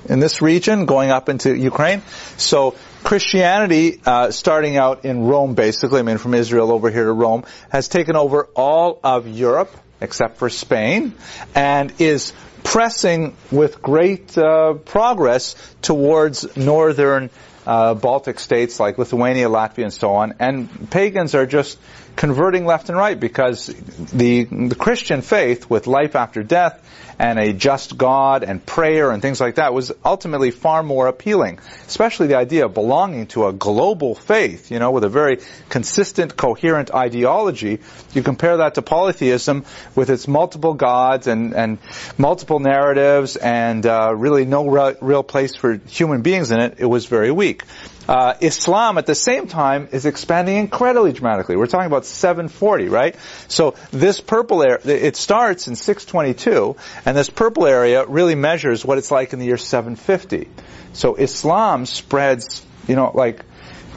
in 0.08 0.20
this 0.20 0.42
region, 0.42 0.86
going 0.86 1.10
up 1.10 1.28
into 1.28 1.56
Ukraine. 1.56 2.02
So 2.36 2.76
Christianity, 3.02 4.00
uh, 4.04 4.30
starting 4.30 4.76
out 4.76 5.04
in 5.04 5.24
Rome, 5.24 5.54
basically, 5.54 6.00
I 6.00 6.02
mean, 6.02 6.18
from 6.18 6.34
Israel 6.34 6.72
over 6.72 6.90
here 6.90 7.04
to 7.04 7.12
Rome, 7.12 7.44
has 7.70 7.88
taken 7.88 8.16
over 8.16 8.48
all 8.54 9.00
of 9.02 9.28
Europe 9.28 9.74
except 10.00 10.36
for 10.36 10.50
Spain, 10.50 11.14
and 11.54 11.92
is 11.98 12.32
pressing 12.62 13.36
with 13.50 13.80
great 13.80 14.36
uh, 14.36 14.74
progress 14.74 15.54
towards 15.82 16.56
northern 16.56 17.30
uh, 17.66 17.94
Baltic 17.94 18.40
states 18.40 18.78
like 18.78 18.98
Lithuania, 18.98 19.48
Latvia, 19.48 19.84
and 19.84 19.92
so 19.92 20.14
on. 20.14 20.34
And 20.38 20.90
pagans 20.90 21.34
are 21.34 21.46
just 21.46 21.78
converting 22.16 22.64
left 22.64 22.88
and 22.88 22.98
right 22.98 23.18
because 23.18 23.66
the, 23.66 24.44
the 24.44 24.74
Christian 24.74 25.22
faith 25.22 25.68
with 25.68 25.86
life 25.86 26.14
after 26.14 26.42
death 26.42 26.80
and 27.18 27.38
a 27.38 27.52
just 27.52 27.96
God 27.96 28.44
and 28.44 28.64
prayer 28.64 29.10
and 29.10 29.22
things 29.22 29.40
like 29.40 29.56
that 29.56 29.72
was 29.74 29.92
ultimately 30.04 30.50
far 30.50 30.82
more 30.82 31.06
appealing. 31.06 31.60
Especially 31.86 32.26
the 32.26 32.36
idea 32.36 32.66
of 32.66 32.74
belonging 32.74 33.26
to 33.28 33.46
a 33.46 33.52
global 33.52 34.14
faith, 34.14 34.70
you 34.70 34.78
know, 34.78 34.90
with 34.90 35.04
a 35.04 35.08
very 35.08 35.38
consistent, 35.68 36.36
coherent 36.36 36.92
ideology. 36.92 37.80
You 38.12 38.22
compare 38.22 38.58
that 38.58 38.74
to 38.74 38.82
polytheism 38.82 39.64
with 39.94 40.10
its 40.10 40.26
multiple 40.28 40.74
gods 40.74 41.26
and, 41.26 41.54
and 41.54 41.78
multiple 42.18 42.58
narratives 42.58 43.36
and 43.36 43.84
uh, 43.86 44.14
really 44.14 44.44
no 44.44 44.66
re- 44.66 44.96
real 45.00 45.22
place 45.22 45.56
for 45.56 45.74
human 45.86 46.22
beings 46.22 46.50
in 46.50 46.60
it. 46.60 46.76
It 46.78 46.86
was 46.86 47.06
very 47.06 47.30
weak. 47.30 47.62
Uh, 48.08 48.34
Islam 48.40 48.98
at 48.98 49.06
the 49.06 49.14
same 49.14 49.46
time 49.46 49.88
is 49.92 50.04
expanding 50.06 50.56
incredibly 50.56 51.12
dramatically. 51.12 51.56
We're 51.56 51.66
talking 51.66 51.86
about 51.86 52.04
740, 52.04 52.88
right? 52.88 53.16
So 53.48 53.74
this 53.90 54.20
purple 54.20 54.62
area, 54.62 54.78
it 54.84 55.16
starts 55.16 55.68
in 55.68 55.76
622, 55.76 56.76
and 57.06 57.16
this 57.16 57.30
purple 57.30 57.66
area 57.66 58.04
really 58.06 58.34
measures 58.34 58.84
what 58.84 58.98
it's 58.98 59.10
like 59.10 59.32
in 59.32 59.38
the 59.38 59.46
year 59.46 59.56
750. 59.56 60.48
So 60.92 61.14
Islam 61.14 61.86
spreads, 61.86 62.64
you 62.86 62.96
know, 62.96 63.10
like 63.14 63.44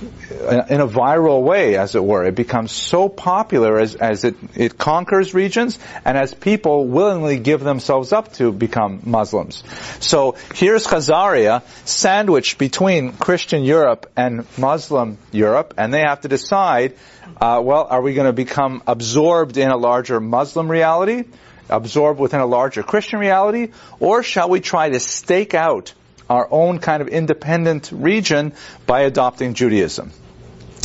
in 0.01 0.81
a 0.81 0.87
viral 0.87 1.43
way, 1.43 1.77
as 1.77 1.95
it 1.95 2.03
were. 2.03 2.25
It 2.25 2.35
becomes 2.35 2.71
so 2.71 3.09
popular 3.09 3.79
as, 3.79 3.95
as 3.95 4.23
it, 4.23 4.35
it 4.55 4.77
conquers 4.77 5.33
regions 5.33 5.79
and 6.05 6.17
as 6.17 6.33
people 6.33 6.85
willingly 6.85 7.39
give 7.39 7.61
themselves 7.61 8.13
up 8.13 8.33
to 8.33 8.51
become 8.51 9.01
Muslims. 9.05 9.63
So 9.99 10.35
here's 10.53 10.85
Khazaria 10.85 11.63
sandwiched 11.85 12.57
between 12.57 13.13
Christian 13.13 13.63
Europe 13.63 14.11
and 14.15 14.45
Muslim 14.57 15.17
Europe, 15.31 15.73
and 15.77 15.93
they 15.93 16.01
have 16.01 16.21
to 16.21 16.27
decide, 16.27 16.95
uh, 17.41 17.61
well, 17.63 17.87
are 17.89 18.01
we 18.01 18.13
going 18.13 18.27
to 18.27 18.33
become 18.33 18.83
absorbed 18.87 19.57
in 19.57 19.69
a 19.69 19.77
larger 19.77 20.19
Muslim 20.19 20.69
reality, 20.69 21.25
absorbed 21.69 22.19
within 22.19 22.39
a 22.39 22.45
larger 22.45 22.83
Christian 22.83 23.19
reality, 23.19 23.71
or 23.99 24.23
shall 24.23 24.49
we 24.49 24.59
try 24.59 24.89
to 24.89 24.99
stake 24.99 25.53
out 25.53 25.93
our 26.30 26.47
own 26.49 26.80
kind 26.80 27.01
of 27.01 27.07
independent 27.07 27.91
region 27.91 28.53
by 28.86 29.01
adopting 29.01 29.53
Judaism. 29.53 30.11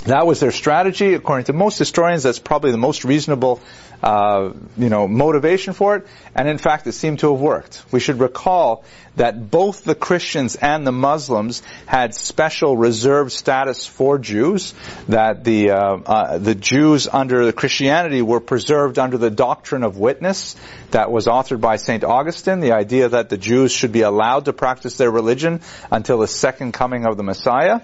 That 0.05 0.27
was 0.27 0.41
their 0.41 0.51
strategy. 0.51 1.15
According 1.15 1.45
to 1.47 1.53
most 1.53 1.79
historians, 1.79 2.25
that's 2.25 2.41
probably 2.41 2.73
the 2.73 2.79
most 2.79 3.05
reasonable, 3.05 3.61
uh, 4.03 4.53
you 4.77 4.89
know, 4.89 5.07
motivation 5.07 5.75
for 5.75 5.97
it. 5.97 6.07
And 6.35 6.49
in 6.49 6.59
fact, 6.59 6.87
it 6.87 6.93
seemed 6.93 7.21
to 7.21 7.33
have 7.33 7.41
worked. 7.41 7.85
We 7.93 8.01
should 8.01 8.19
recall 8.19 8.85
that 9.17 9.51
both 9.51 9.85
the 9.85 9.95
Christians 9.95 10.57
and 10.57 10.87
the 10.87 10.93
Muslims 10.93 11.63
had 11.87 12.15
special 12.15 12.77
reserved 12.77 13.31
status 13.31 13.87
for 13.87 14.19
Jews. 14.19 14.75
That 15.09 15.45
the 15.45 15.71
uh, 15.71 15.97
uh, 16.07 16.39
the 16.39 16.55
Jews 16.55 17.07
under 17.07 17.45
the 17.45 17.53
Christianity 17.53 18.23
were 18.23 18.41
preserved 18.41 18.99
under 18.99 19.19
the 19.19 19.31
doctrine 19.31 19.83
of 19.83 19.99
witness 19.99 20.57
that 20.91 21.11
was 21.11 21.27
authored 21.27 21.61
by 21.61 21.77
Saint 21.77 22.05
Augustine. 22.05 22.61
The 22.61 22.73
idea 22.73 23.11
that 23.11 23.29
the 23.29 23.37
Jews 23.37 23.71
should 23.71 23.93
be 23.93 24.03
allowed 24.03 24.47
to 24.47 24.53
practice 24.53 24.97
their 24.97 25.11
religion 25.11 25.61
until 25.91 26.19
the 26.19 26.29
second 26.29 26.73
coming 26.73 27.05
of 27.05 27.17
the 27.17 27.23
Messiah. 27.23 27.81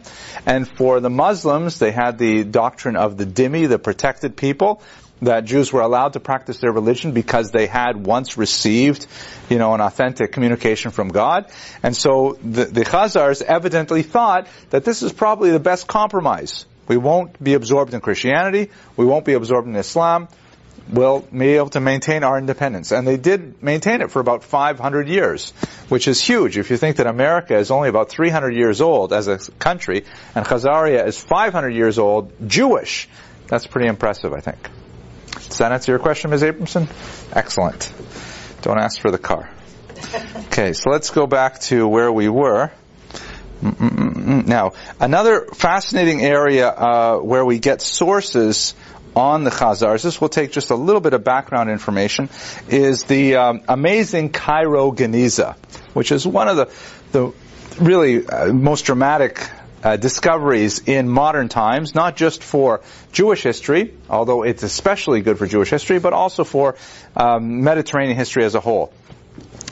And 0.47 0.67
for 0.67 1.01
the 1.01 1.11
Muslims, 1.11 1.79
they 1.79 1.93
had 1.93 2.19
the 2.19 2.45
doctrine 2.45 2.97
of 2.97 3.17
the 3.17 3.27
dhimmi, 3.27 3.69
the 3.69 3.79
protected 3.79 4.37
people 4.37 4.83
that 5.23 5.45
Jews 5.45 5.73
were 5.73 5.81
allowed 5.81 6.13
to 6.13 6.21
practice 6.21 6.59
their 6.59 6.73
religion 6.73 7.13
because 7.13 7.51
they 7.51 7.67
had 7.67 7.97
once 7.97 8.37
received, 8.37 9.07
you 9.49 9.59
know, 9.59 9.75
an 9.75 9.81
authentic 9.81 10.33
communication 10.33 10.91
from 10.91 11.09
God. 11.09 11.51
And 11.83 11.97
so 11.97 12.39
the, 12.43 12.65
the 12.65 12.85
Khazars 12.85 13.43
evidently 13.43 14.03
thought 14.03 14.47
that 14.71 14.85
this 14.85 15.03
is 15.03 15.13
probably 15.13 15.51
the 15.51 15.61
best 15.61 15.87
compromise. 15.87 16.67
We 16.87 16.97
won't 16.97 17.43
be 17.43 17.55
absorbed 17.55 17.93
in 17.95 18.01
Christianity. 18.01 18.71
We 18.97 19.05
won't 19.05 19.25
be 19.25 19.35
absorbed 19.35 19.69
in 19.69 19.77
Islam. 19.77 20.29
We'll 20.91 21.21
be 21.21 21.57
able 21.57 21.69
to 21.71 21.81
maintain 21.81 22.25
our 22.25 22.39
independence. 22.39 22.93
And 22.93 23.07
they 23.07 23.19
did 23.19 23.63
maintain 23.63 24.01
it 24.01 24.11
for 24.11 24.21
about 24.21 24.43
500 24.43 25.07
years, 25.07 25.51
which 25.91 26.09
is 26.09 26.23
huge. 26.23 26.57
If 26.57 26.71
you 26.71 26.79
think 26.79 26.97
that 26.97 27.07
America 27.07 27.57
is 27.57 27.71
only 27.71 27.91
about 27.91 28.09
300 28.09 28.55
years 28.55 28.81
old 28.81 29.13
as 29.13 29.29
a 29.29 29.39
country, 29.59 30.07
and 30.35 30.47
Khazaria 30.47 31.07
is 31.07 31.19
500 31.19 31.71
years 31.71 31.99
old, 31.99 32.33
Jewish, 32.49 33.07
that's 33.49 33.67
pretty 33.67 33.89
impressive, 33.89 34.33
I 34.33 34.41
think. 34.41 34.59
Does 35.33 35.59
that 35.59 35.73
answer 35.73 35.93
your 35.93 35.99
question, 35.99 36.31
Ms. 36.31 36.43
Abramson? 36.43 36.89
Excellent. 37.35 37.93
Don't 38.63 38.79
ask 38.79 39.01
for 39.01 39.11
the 39.11 39.19
car. 39.19 39.51
Okay, 40.49 40.73
so 40.73 40.91
let's 40.91 41.11
go 41.11 41.29
back 41.29 41.61
to 41.61 41.87
where 41.87 42.11
we 42.11 42.29
were. 42.29 42.73
Mm-mm-mm. 43.63 44.47
Now, 44.47 44.73
another 44.99 45.47
fascinating 45.55 46.23
area 46.23 46.69
uh, 46.69 47.19
where 47.19 47.45
we 47.45 47.59
get 47.59 47.81
sources 47.81 48.75
on 49.15 49.45
the 49.45 49.51
Khazars, 49.51 50.03
this 50.03 50.21
will 50.21 50.29
take 50.29 50.53
just 50.53 50.71
a 50.71 50.75
little 50.75 51.01
bit 51.01 51.13
of 51.13 51.25
background 51.25 51.71
information, 51.71 52.29
is 52.69 53.05
the 53.05 53.37
um, 53.37 53.63
amazing 53.69 54.31
Cairo 54.31 54.93
Geniza, 54.93 55.57
which 55.95 56.11
is 56.11 56.27
one 56.27 56.49
of 56.49 56.57
the, 56.57 56.71
the 57.13 57.33
really 57.81 58.27
uh, 58.27 58.53
most 58.53 58.87
dramatic 58.87 59.49
uh, 59.89 59.97
discoveries 59.97 60.87
in 60.87 61.09
modern 61.09 61.49
times, 61.49 61.95
not 61.95 62.15
just 62.15 62.43
for 62.45 62.83
Jewish 63.11 63.43
history, 63.43 63.95
although 64.11 64.43
it's 64.43 64.63
especially 64.63 65.23
good 65.23 65.39
for 65.39 65.47
Jewish 65.47 65.71
history, 65.71 65.99
but 65.99 66.13
also 66.13 66.45
for 66.45 66.77
um, 67.17 67.63
Mediterranean 67.63 68.17
history 68.17 68.45
as 68.45 68.55
a 68.55 68.61
whole. 68.61 68.93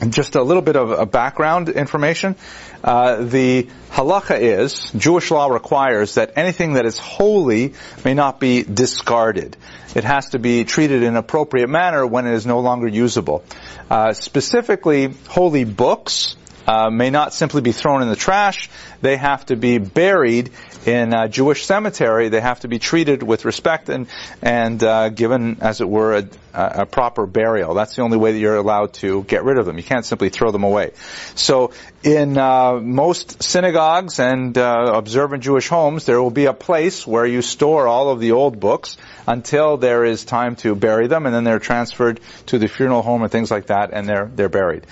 And 0.01 0.11
just 0.11 0.35
a 0.35 0.41
little 0.41 0.63
bit 0.63 0.75
of 0.75 0.89
a 0.91 1.05
background 1.05 1.69
information. 1.69 2.35
Uh, 2.83 3.23
the 3.23 3.67
halacha 3.91 4.39
is, 4.39 4.91
Jewish 4.91 5.29
law 5.29 5.47
requires 5.47 6.15
that 6.15 6.33
anything 6.35 6.73
that 6.73 6.85
is 6.85 6.97
holy 6.97 7.73
may 8.03 8.15
not 8.15 8.39
be 8.39 8.63
discarded. 8.63 9.55
It 9.95 10.03
has 10.03 10.29
to 10.29 10.39
be 10.39 10.63
treated 10.63 11.03
in 11.03 11.09
an 11.09 11.17
appropriate 11.17 11.67
manner 11.67 12.07
when 12.07 12.25
it 12.25 12.33
is 12.33 12.45
no 12.45 12.59
longer 12.59 12.87
usable. 12.87 13.43
Uh, 13.89 14.13
specifically, 14.13 15.13
holy 15.27 15.63
books, 15.63 16.35
uh, 16.67 16.89
may 16.89 17.09
not 17.09 17.33
simply 17.33 17.61
be 17.61 17.71
thrown 17.71 18.01
in 18.01 18.09
the 18.09 18.15
trash. 18.15 18.69
They 19.01 19.17
have 19.17 19.45
to 19.47 19.55
be 19.55 19.77
buried 19.77 20.51
in 20.85 21.13
a 21.13 21.27
Jewish 21.27 21.65
cemetery. 21.65 22.29
They 22.29 22.41
have 22.41 22.61
to 22.61 22.67
be 22.67 22.79
treated 22.79 23.23
with 23.23 23.45
respect 23.45 23.89
and 23.89 24.07
and 24.41 24.81
uh, 24.83 25.09
given, 25.09 25.57
as 25.61 25.81
it 25.81 25.89
were, 25.89 26.17
a, 26.17 26.27
a, 26.53 26.85
proper 26.85 27.25
burial. 27.25 27.73
That's 27.73 27.95
the 27.95 28.01
only 28.01 28.17
way 28.17 28.31
that 28.31 28.39
you're 28.39 28.55
allowed 28.55 28.93
to 28.95 29.23
get 29.23 29.43
rid 29.43 29.57
of 29.57 29.65
them. 29.65 29.77
You 29.77 29.83
can't 29.83 30.05
simply 30.05 30.29
throw 30.29 30.51
them 30.51 30.63
away. 30.63 30.91
So, 31.35 31.71
in 32.03 32.37
uh, 32.37 32.79
most 32.81 33.43
synagogues 33.43 34.19
and 34.19 34.57
uh, 34.57 34.93
observant 34.95 35.43
Jewish 35.43 35.67
homes, 35.67 36.05
there 36.05 36.21
will 36.21 36.31
be 36.31 36.45
a 36.45 36.53
place 36.53 37.05
where 37.05 37.25
you 37.25 37.41
store 37.41 37.87
all 37.87 38.09
of 38.09 38.19
the 38.19 38.31
old 38.31 38.59
books 38.59 38.97
until 39.27 39.77
there 39.77 40.05
is 40.05 40.23
time 40.23 40.55
to 40.57 40.73
bury 40.73 41.07
them, 41.07 41.25
and 41.25 41.35
then 41.35 41.43
they're 41.43 41.59
transferred 41.59 42.19
to 42.47 42.57
the 42.57 42.67
funeral 42.67 43.01
home 43.01 43.23
and 43.23 43.31
things 43.31 43.51
like 43.51 43.67
that, 43.67 43.91
and 43.93 44.07
they're 44.07 44.31
they're 44.33 44.49
buried. 44.49 44.85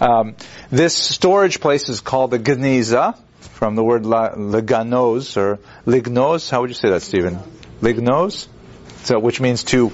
Um, 0.00 0.34
this 0.70 0.94
storage 0.94 1.60
place 1.60 1.88
is 1.88 2.00
called 2.00 2.30
the 2.32 2.38
Geniza, 2.38 3.16
from 3.56 3.74
the 3.74 3.82
word 3.82 4.02
liganos 4.02 5.38
or 5.38 5.58
lignos. 5.86 6.50
How 6.50 6.60
would 6.60 6.68
you 6.68 6.74
say 6.74 6.90
that, 6.90 7.00
Stephen? 7.00 7.38
Lignos, 7.80 8.48
so 9.04 9.18
which 9.18 9.40
means 9.40 9.64
to 9.64 9.90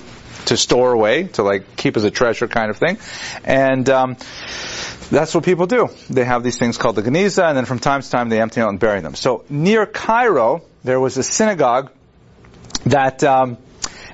to 0.46 0.56
store 0.56 0.92
away, 0.92 1.28
to 1.28 1.44
like 1.44 1.76
keep 1.76 1.96
as 1.96 2.02
a 2.02 2.10
treasure 2.10 2.48
kind 2.48 2.70
of 2.70 2.76
thing, 2.76 2.98
and. 3.44 3.88
Um, 3.88 4.16
that's 5.12 5.34
what 5.34 5.44
people 5.44 5.66
do. 5.66 5.90
They 6.08 6.24
have 6.24 6.42
these 6.42 6.56
things 6.56 6.78
called 6.78 6.96
the 6.96 7.02
Geniza, 7.02 7.44
and 7.46 7.54
then 7.54 7.66
from 7.66 7.80
time 7.80 8.00
to 8.00 8.10
time 8.10 8.30
they 8.30 8.40
empty 8.40 8.62
out 8.62 8.70
and 8.70 8.80
bury 8.80 9.02
them. 9.02 9.14
So 9.14 9.44
near 9.50 9.84
Cairo, 9.84 10.62
there 10.84 10.98
was 10.98 11.18
a 11.18 11.22
synagogue 11.22 11.90
that 12.86 13.22
um, 13.22 13.58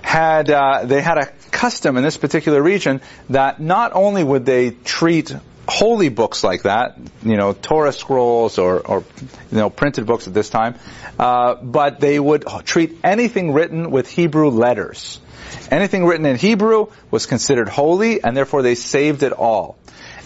had 0.03 0.51
uh, 0.51 0.87
they 0.87 1.01
had 1.01 1.19
a 1.19 1.27
custom 1.53 1.97
in 1.99 2.03
this 2.03 2.17
particular 2.17 2.61
region 2.61 3.01
that 3.31 3.61
not 3.61 3.93
only 3.95 4.25
would 4.25 4.45
they 4.45 4.71
treat 4.71 5.33
holy 5.69 6.09
books 6.09 6.43
like 6.43 6.63
that, 6.63 6.99
you 7.23 7.37
know, 7.37 7.53
Torah 7.53 7.93
scrolls 7.93 8.59
or, 8.59 8.81
or 8.81 9.05
you 9.53 9.59
know, 9.59 9.71
printed 9.71 10.07
books 10.07 10.27
at 10.27 10.35
this 10.35 10.49
time, 10.49 10.77
uh, 11.19 11.55
but 11.57 12.01
they 12.01 12.19
would 12.19 12.45
treat 12.65 12.99
anything 13.05 13.53
written 13.53 13.91
with 13.91 14.09
Hebrew 14.09 14.49
letters. 14.49 15.21
Anything 15.71 16.07
written 16.07 16.27
in 16.27 16.37
Hebrew 16.37 16.87
was 17.11 17.27
considered 17.27 17.69
holy, 17.69 18.23
and 18.23 18.37
therefore 18.37 18.63
they 18.63 18.75
saved 18.75 19.23
it 19.23 19.33
all. 19.33 19.79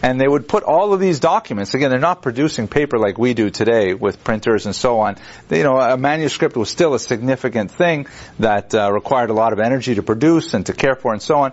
And 0.03 0.21
they 0.21 0.27
would 0.27 0.49
put 0.49 0.65
all 0.65 0.93
of 0.93 0.99
these 0.99 1.21
documents, 1.21 1.75
again, 1.75 1.91
they're 1.91 2.01
not 2.01 2.23
producing 2.23 2.67
paper 2.67 2.99
like 2.99 3.19
we 3.19 3.35
do 3.35 3.51
today 3.51 3.95
with 3.95 4.25
printers 4.25 4.67
and 4.67 4.75
so 4.75 4.99
on. 4.99 5.17
They, 5.49 5.59
you 5.59 5.65
know, 5.65 5.79
a 5.79 5.97
manuscript 5.97 6.57
was 6.57 6.71
still 6.71 6.95
a 6.95 6.99
significant 6.99 7.71
thing 7.71 8.09
that 8.41 8.75
uh, 8.75 8.93
required 8.93 9.31
a 9.31 9.33
lot 9.33 9.53
of 9.53 9.61
energy 9.61 9.95
to 9.95 10.03
produce 10.03 10.55
and 10.55 10.67
to 10.67 10.73
care 10.73 10.97
for 10.97 11.13
and 11.13 11.23
so 11.23 11.37
on. 11.37 11.53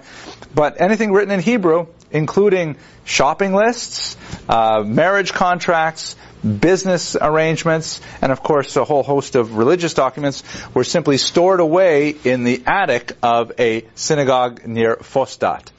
But 0.55 0.81
anything 0.81 1.11
written 1.11 1.31
in 1.31 1.41
Hebrew 1.41 1.87
including 2.11 2.77
shopping 3.05 3.53
lists, 3.53 4.17
uh, 4.47 4.83
marriage 4.85 5.33
contracts, 5.33 6.15
business 6.43 7.15
arrangements, 7.19 8.01
and 8.21 8.31
of 8.31 8.41
course 8.41 8.75
a 8.75 8.85
whole 8.85 9.03
host 9.03 9.35
of 9.35 9.57
religious 9.57 9.93
documents 9.93 10.43
were 10.73 10.83
simply 10.83 11.17
stored 11.17 11.59
away 11.59 12.15
in 12.23 12.43
the 12.43 12.63
attic 12.65 13.11
of 13.21 13.51
a 13.59 13.85
synagogue 13.95 14.65
near 14.65 14.95
Fostat. 14.97 15.71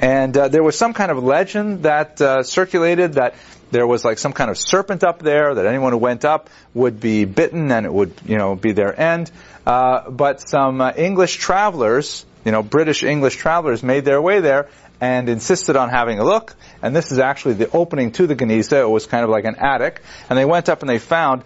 And 0.00 0.36
uh, 0.36 0.48
there 0.48 0.62
was 0.62 0.76
some 0.76 0.94
kind 0.94 1.10
of 1.10 1.22
legend 1.22 1.84
that 1.84 2.20
uh, 2.20 2.42
circulated 2.42 3.14
that 3.14 3.34
there 3.70 3.86
was 3.86 4.04
like 4.04 4.18
some 4.18 4.32
kind 4.32 4.50
of 4.50 4.58
serpent 4.58 5.04
up 5.04 5.20
there 5.20 5.54
that 5.54 5.66
anyone 5.66 5.92
who 5.92 5.98
went 5.98 6.24
up 6.24 6.50
would 6.74 7.00
be 7.00 7.24
bitten 7.24 7.70
and 7.70 7.86
it 7.86 7.92
would, 7.92 8.12
you 8.26 8.36
know, 8.36 8.56
be 8.56 8.72
their 8.72 8.98
end. 8.98 9.30
Uh, 9.66 10.10
but 10.10 10.40
some 10.40 10.80
uh, 10.80 10.92
English 10.96 11.36
travelers, 11.36 12.24
you 12.44 12.50
know, 12.50 12.62
British 12.62 13.04
English 13.04 13.36
travelers 13.36 13.82
made 13.82 14.04
their 14.04 14.20
way 14.20 14.40
there 14.40 14.68
and 15.00 15.28
insisted 15.28 15.76
on 15.76 15.88
having 15.88 16.18
a 16.18 16.24
look. 16.24 16.54
And 16.82 16.94
this 16.94 17.12
is 17.12 17.18
actually 17.18 17.54
the 17.54 17.70
opening 17.70 18.12
to 18.12 18.26
the 18.26 18.36
Geniza. 18.36 18.80
It 18.80 18.90
was 18.90 19.06
kind 19.06 19.24
of 19.24 19.30
like 19.30 19.44
an 19.44 19.56
attic. 19.56 20.02
And 20.28 20.38
they 20.38 20.44
went 20.44 20.68
up 20.68 20.82
and 20.82 20.88
they 20.88 20.98
found 20.98 21.44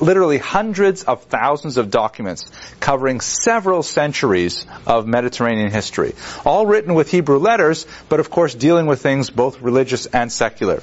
literally 0.00 0.38
hundreds 0.38 1.04
of 1.04 1.24
thousands 1.24 1.76
of 1.76 1.90
documents 1.90 2.50
covering 2.80 3.20
several 3.20 3.82
centuries 3.82 4.66
of 4.86 5.06
Mediterranean 5.06 5.70
history, 5.70 6.14
all 6.44 6.66
written 6.66 6.94
with 6.94 7.10
Hebrew 7.10 7.38
letters, 7.38 7.86
but 8.08 8.20
of 8.20 8.30
course 8.30 8.54
dealing 8.54 8.86
with 8.86 9.00
things 9.02 9.30
both 9.30 9.60
religious 9.60 10.06
and 10.06 10.32
secular. 10.32 10.82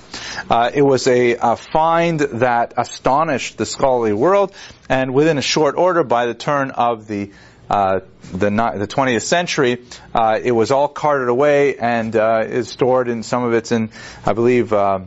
Uh, 0.50 0.72
it 0.74 0.82
was 0.82 1.08
a, 1.08 1.36
a, 1.36 1.56
find 1.56 2.20
that 2.20 2.74
astonished 2.78 3.58
the 3.58 3.66
scholarly 3.66 4.14
world, 4.14 4.54
and 4.90 5.14
within 5.14 5.38
a 5.38 5.42
short 5.42 5.76
order, 5.76 6.04
by 6.04 6.26
the 6.26 6.34
turn 6.34 6.72
of 6.72 7.08
the 7.08 7.32
uh, 7.74 8.02
the, 8.32 8.52
the 8.52 8.88
20th 8.88 9.24
century, 9.24 9.82
uh, 10.14 10.40
it 10.42 10.52
was 10.52 10.70
all 10.70 10.88
carted 10.88 11.28
away 11.28 11.76
and 11.76 12.16
uh, 12.16 12.44
is 12.46 12.70
stored 12.70 13.08
in 13.08 13.24
some 13.24 13.44
of 13.44 13.54
it's 13.54 13.72
in, 13.72 13.90
I 14.28 14.34
believe, 14.34 14.72
uh, 14.72 15.00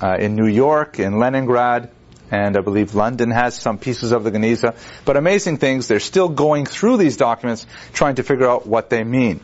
uh, 0.00 0.16
in 0.18 0.34
New 0.34 0.46
York, 0.46 0.98
in 0.98 1.18
Leningrad, 1.18 1.90
and 2.30 2.56
I 2.56 2.62
believe 2.62 2.94
London 2.94 3.30
has 3.30 3.60
some 3.60 3.76
pieces 3.76 4.12
of 4.12 4.24
the 4.24 4.30
Geniza. 4.30 4.74
But 5.04 5.18
amazing 5.18 5.58
things, 5.58 5.86
they're 5.86 6.00
still 6.00 6.30
going 6.30 6.64
through 6.64 6.96
these 6.96 7.18
documents 7.18 7.66
trying 7.92 8.14
to 8.14 8.22
figure 8.22 8.48
out 8.48 8.66
what 8.66 8.88
they 8.88 9.04
mean. 9.04 9.40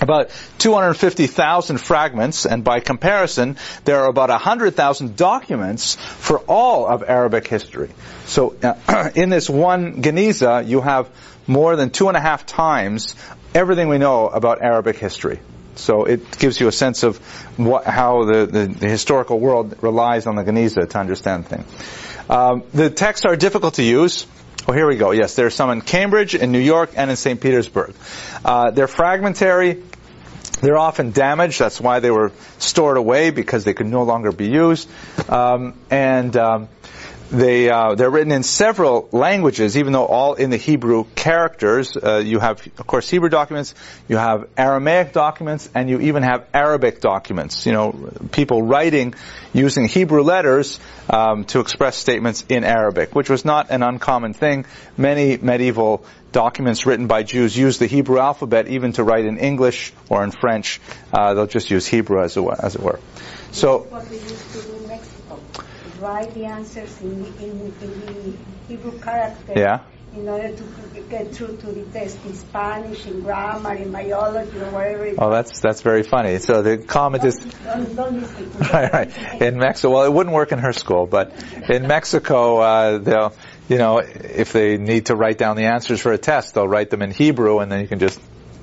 About 0.00 0.30
250,000 0.58 1.78
fragments, 1.78 2.46
and 2.46 2.62
by 2.62 2.78
comparison, 2.78 3.56
there 3.84 4.02
are 4.02 4.08
about 4.08 4.30
100,000 4.30 5.16
documents 5.16 5.96
for 5.96 6.38
all 6.38 6.86
of 6.86 7.02
Arabic 7.02 7.48
history. 7.48 7.90
So, 8.26 8.54
uh, 8.62 9.10
in 9.16 9.28
this 9.28 9.50
one 9.50 10.02
Geniza, 10.02 10.66
you 10.66 10.80
have 10.82 11.10
more 11.46 11.76
than 11.76 11.90
two 11.90 12.08
and 12.08 12.16
a 12.16 12.20
half 12.20 12.46
times 12.46 13.14
everything 13.54 13.88
we 13.88 13.98
know 13.98 14.28
about 14.28 14.62
Arabic 14.62 14.96
history. 14.96 15.40
So 15.76 16.04
it 16.04 16.38
gives 16.38 16.60
you 16.60 16.68
a 16.68 16.72
sense 16.72 17.02
of 17.02 17.18
what, 17.58 17.84
how 17.84 18.24
the, 18.24 18.46
the, 18.46 18.66
the, 18.66 18.88
historical 18.88 19.40
world 19.40 19.82
relies 19.82 20.26
on 20.26 20.36
the 20.36 20.42
Geniza 20.42 20.88
to 20.90 20.98
understand 20.98 21.46
things. 21.46 21.66
Um, 22.28 22.64
the 22.72 22.90
texts 22.90 23.24
are 23.24 23.36
difficult 23.36 23.74
to 23.74 23.82
use. 23.82 24.26
Oh, 24.68 24.72
here 24.72 24.86
we 24.86 24.96
go. 24.96 25.10
Yes, 25.12 25.36
there's 25.36 25.54
some 25.54 25.70
in 25.70 25.80
Cambridge, 25.80 26.34
in 26.34 26.52
New 26.52 26.60
York, 26.60 26.92
and 26.96 27.10
in 27.10 27.16
St. 27.16 27.40
Petersburg. 27.40 27.94
Uh, 28.44 28.70
they're 28.70 28.88
fragmentary. 28.88 29.82
They're 30.60 30.78
often 30.78 31.12
damaged. 31.12 31.58
That's 31.58 31.80
why 31.80 32.00
they 32.00 32.10
were 32.10 32.32
stored 32.58 32.98
away 32.98 33.30
because 33.30 33.64
they 33.64 33.72
could 33.72 33.86
no 33.86 34.02
longer 34.02 34.32
be 34.32 34.48
used. 34.48 34.88
Um, 35.28 35.74
and 35.90 36.36
um, 36.36 36.68
they 37.30 37.70
uh, 37.70 37.94
they're 37.94 38.10
written 38.10 38.32
in 38.32 38.42
several 38.42 39.08
languages, 39.12 39.76
even 39.76 39.92
though 39.92 40.06
all 40.06 40.34
in 40.34 40.50
the 40.50 40.56
Hebrew 40.56 41.04
characters. 41.14 41.96
Uh, 41.96 42.16
you 42.16 42.40
have, 42.40 42.66
of 42.78 42.86
course, 42.86 43.08
Hebrew 43.08 43.28
documents. 43.28 43.74
You 44.08 44.16
have 44.16 44.48
Aramaic 44.56 45.12
documents, 45.12 45.70
and 45.74 45.88
you 45.88 46.00
even 46.00 46.24
have 46.24 46.46
Arabic 46.52 47.00
documents. 47.00 47.66
You 47.66 47.72
know, 47.72 48.10
people 48.32 48.62
writing 48.62 49.14
using 49.52 49.86
Hebrew 49.86 50.22
letters 50.22 50.80
um, 51.08 51.44
to 51.46 51.60
express 51.60 51.96
statements 51.96 52.44
in 52.48 52.64
Arabic, 52.64 53.14
which 53.14 53.30
was 53.30 53.44
not 53.44 53.70
an 53.70 53.82
uncommon 53.82 54.34
thing. 54.34 54.66
Many 54.96 55.36
medieval 55.36 56.04
documents 56.32 56.86
written 56.86 57.06
by 57.06 57.22
Jews 57.22 57.56
use 57.56 57.78
the 57.78 57.86
Hebrew 57.86 58.18
alphabet 58.18 58.68
even 58.68 58.92
to 58.92 59.04
write 59.04 59.24
in 59.24 59.38
English 59.38 59.92
or 60.08 60.24
in 60.24 60.32
French. 60.32 60.80
Uh, 61.12 61.34
they'll 61.34 61.46
just 61.46 61.70
use 61.70 61.86
Hebrew 61.86 62.22
as 62.22 62.36
as 62.36 62.74
it 62.74 62.82
were. 62.82 62.98
So 63.52 63.88
write 66.00 66.34
the 66.34 66.44
answers 66.44 67.00
in, 67.00 67.24
in, 67.40 67.72
in 67.80 68.00
the 68.00 68.36
Hebrew 68.68 68.98
character. 68.98 69.52
Yeah. 69.56 69.80
In 70.14 70.28
order 70.28 70.52
to 70.56 70.64
get 71.08 71.32
through 71.32 71.56
to 71.58 71.66
the 71.66 71.84
test 71.92 72.18
in 72.24 72.34
Spanish, 72.34 73.06
in 73.06 73.20
grammar, 73.20 73.74
in 73.74 73.92
biology, 73.92 74.58
or 74.58 74.70
whatever. 74.70 75.06
It 75.06 75.14
oh, 75.18 75.30
that's 75.30 75.60
that's 75.60 75.82
very 75.82 76.02
funny. 76.02 76.38
So 76.38 76.62
the 76.62 76.78
comment 76.78 77.22
is 77.22 77.36
don't, 77.38 77.94
don't 77.94 78.60
right, 78.72 78.92
right. 78.92 79.42
In 79.42 79.58
Mexico, 79.58 79.94
well, 79.94 80.04
it 80.04 80.12
wouldn't 80.12 80.34
work 80.34 80.50
in 80.50 80.58
her 80.58 80.72
school, 80.72 81.06
but 81.06 81.32
in 81.68 81.86
Mexico, 81.86 82.58
uh, 82.58 82.98
they'll, 82.98 83.34
you 83.68 83.78
know, 83.78 83.98
if 83.98 84.52
they 84.52 84.78
need 84.78 85.06
to 85.06 85.14
write 85.14 85.38
down 85.38 85.54
the 85.54 85.66
answers 85.66 86.00
for 86.00 86.10
a 86.10 86.18
test, 86.18 86.54
they'll 86.54 86.66
write 86.66 86.90
them 86.90 87.02
in 87.02 87.12
Hebrew, 87.12 87.60
and 87.60 87.70
then 87.70 87.80
you 87.80 87.86
can 87.86 88.00
just 88.00 88.20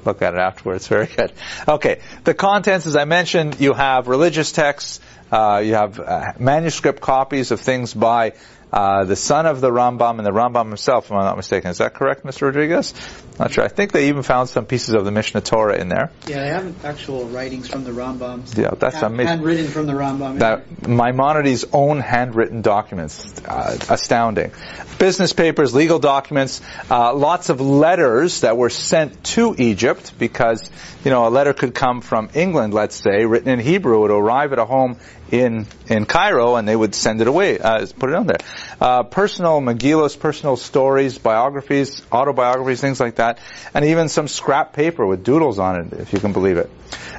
look 0.08 0.22
at 0.22 0.34
it 0.34 0.40
afterwards. 0.40 0.88
Very 0.88 1.06
good. 1.06 1.32
Okay, 1.68 2.02
the 2.24 2.34
contents, 2.34 2.88
as 2.88 2.96
I 2.96 3.06
mentioned, 3.06 3.62
you 3.62 3.74
have 3.74 4.08
religious 4.08 4.52
texts, 4.52 5.00
uh, 5.32 5.62
you 5.64 5.74
have 5.74 6.00
uh, 6.00 6.34
manuscript 6.40 7.02
copies 7.02 7.52
of 7.52 7.60
things 7.60 7.94
by 7.94 8.34
uh, 8.72 9.06
the 9.06 9.16
son 9.16 9.46
of 9.46 9.62
the 9.62 9.70
Rambam 9.70 10.18
and 10.18 10.26
the 10.26 10.32
Rambam 10.32 10.68
himself, 10.68 11.06
if 11.06 11.12
I'm 11.12 11.20
not 11.20 11.38
mistaken. 11.38 11.72
Is 11.72 11.78
that 11.78 11.94
correct, 11.94 12.26
Mr. 12.26 12.44
Rodriguez? 12.44 12.94
Not 13.40 13.52
sure. 13.52 13.64
I 13.64 13.70
think 13.70 13.92
they 13.92 14.10
even 14.10 14.24
found 14.24 14.50
some 14.50 14.66
pieces 14.66 14.94
of 14.94 15.06
the 15.06 15.12
Mishneh 15.12 15.44
Torah 15.44 15.78
in 15.80 15.88
there. 15.88 16.12
Yeah, 16.28 16.40
they 16.42 16.50
have 16.50 16.86
actual 16.86 17.28
writings 17.28 17.70
from 17.70 17.84
the 17.84 17.92
Rambam. 17.92 18.58
Yeah, 18.58 18.72
that's 18.72 18.96
hand, 18.96 19.14
amazing. 19.14 19.28
Handwritten 19.28 19.68
from 19.68 19.86
the 19.86 19.94
Rambam. 19.94 20.40
That 20.40 20.88
Maimonides' 20.88 21.66
own 21.72 22.00
handwritten 22.00 22.62
documents, 22.62 23.42
uh, 23.46 23.78
astounding. 23.90 24.52
Business 24.98 25.34
papers, 25.34 25.74
legal 25.74 26.00
documents, 26.00 26.62
uh, 26.90 27.14
lots 27.14 27.50
of 27.50 27.62
letters 27.62 28.42
that 28.42 28.58
were 28.58 28.72
sent 28.72 29.24
to 29.24 29.56
Egypt 29.58 30.14
because 30.18 30.70
you 31.06 31.12
know 31.12 31.28
a 31.28 31.30
letter 31.30 31.54
could 31.54 31.76
come 31.76 32.02
from 32.02 32.30
England, 32.34 32.74
let's 32.74 32.96
say, 32.96 33.26
written 33.26 33.50
in 33.50 33.60
Hebrew, 33.60 33.98
it 33.98 34.00
would 34.00 34.12
arrive 34.12 34.52
at 34.52 34.60
a 34.60 34.66
home 34.66 34.98
in 35.32 35.68
in 35.88 36.06
Cairo, 36.06 36.56
and 36.56 36.68
they 36.68 36.76
would 36.76 36.96
send 36.96 37.22
it 37.22 37.28
away, 37.28 37.60
uh, 37.60 37.86
put 37.98 38.10
it 38.10 38.16
on 38.16 38.28
there. 38.28 38.38
Uh, 38.80 39.04
personal 39.04 39.62
Megillos, 39.62 40.20
personal 40.20 40.56
stories, 40.56 41.18
biographies, 41.18 42.02
autobiographies, 42.12 42.82
things 42.82 43.00
like 43.00 43.16
that, 43.16 43.40
and 43.74 43.86
even 43.86 44.10
some 44.10 44.28
scrap 44.28 44.74
paper 44.74 45.06
with 45.06 45.24
doodles 45.24 45.60
on 45.60 45.80
it, 45.82 45.94
if 45.94 46.14
you 46.14 46.20
can 46.20 46.34
believe 46.34 46.58
it. 46.58 46.70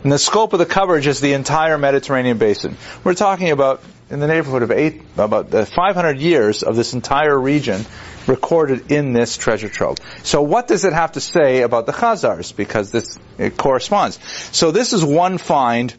And 0.03 0.13
the 0.13 0.19
scope 0.19 0.53
of 0.53 0.59
the 0.59 0.67
coverage 0.67 1.07
is 1.07 1.21
the 1.21 1.33
entire 1.33 1.77
Mediterranean 1.77 2.39
basin. 2.39 2.77
We're 3.05 3.15
talking 3.15 3.51
about 3.51 3.83
in 4.11 4.21
the 4.21 4.27
neighborhood 4.27 4.63
of 4.63 4.71
eight, 4.71 5.03
about 5.17 5.51
500 5.51 6.19
years 6.19 6.63
of 6.63 6.77
this 6.77 6.95
entire 6.95 7.39
region 7.39 7.85
recorded 8.27 8.91
in 8.91 9.13
this 9.13 9.37
treasure 9.37 9.69
trove. 9.69 9.99
So 10.23 10.43
what 10.43 10.69
does 10.69 10.85
it 10.85 10.93
have 10.93 11.13
to 11.13 11.21
say 11.21 11.63
about 11.63 11.87
the 11.87 11.93
Khazars? 11.93 12.55
Because 12.55 12.91
this 12.91 13.19
it 13.39 13.57
corresponds. 13.57 14.19
So 14.57 14.71
this 14.71 14.93
is 14.93 15.05
one 15.05 15.39
find 15.39 15.95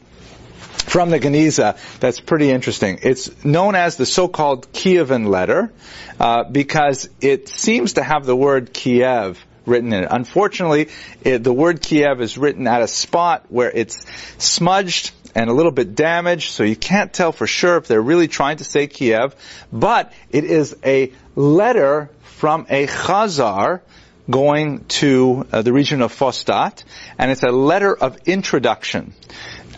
from 0.90 1.12
the 1.12 1.20
Geniza 1.20 1.78
that's 2.00 2.20
pretty 2.20 2.50
interesting. 2.50 3.00
It's 3.04 3.46
known 3.46 3.76
as 3.76 3.96
the 3.96 4.06
so-called 4.06 4.72
Kievan 4.74 5.28
letter 5.28 5.72
uh, 6.20 6.46
because 6.46 7.10
it 7.22 7.48
seems 7.48 7.94
to 7.94 8.04
have 8.04 8.26
the 8.26 8.36
word 8.36 8.74
Kiev 8.74 9.46
written 9.68 9.94
in 9.94 10.04
it. 10.04 10.08
Unfortunately, 10.10 10.90
it, 11.22 11.44
the 11.44 11.54
word 11.54 11.82
Kiev 11.82 12.22
is 12.22 12.38
written 12.38 12.66
at 12.66 12.82
a 12.82 12.88
spot 12.88 13.46
where 13.50 13.70
it's 13.70 14.06
smudged 14.40 15.12
and 15.36 15.50
a 15.50 15.54
little 15.54 15.72
bit 15.72 15.94
damaged, 15.94 16.52
so 16.52 16.64
you 16.64 16.76
can't 16.76 17.14
tell 17.14 17.32
for 17.32 17.46
sure 17.46 17.78
if 17.78 17.88
they're 17.88 18.02
really 18.02 18.28
trying 18.28 18.58
to 18.58 18.64
say 18.64 18.88
Kiev, 18.88 19.36
but 19.72 20.12
it 20.32 20.44
is 20.44 20.76
a 20.84 21.14
letter 21.36 22.10
from 22.24 22.66
a 22.68 22.88
Khazar 22.88 23.82
going 24.30 24.86
to 24.86 25.48
uh, 25.52 25.62
the 25.62 25.74
region 25.74 26.02
of 26.02 26.14
Fostat, 26.14 26.84
and 27.18 27.32
it's 27.32 27.44
a 27.44 27.52
letter 27.52 27.96
of 27.96 28.28
introduction. 28.28 29.14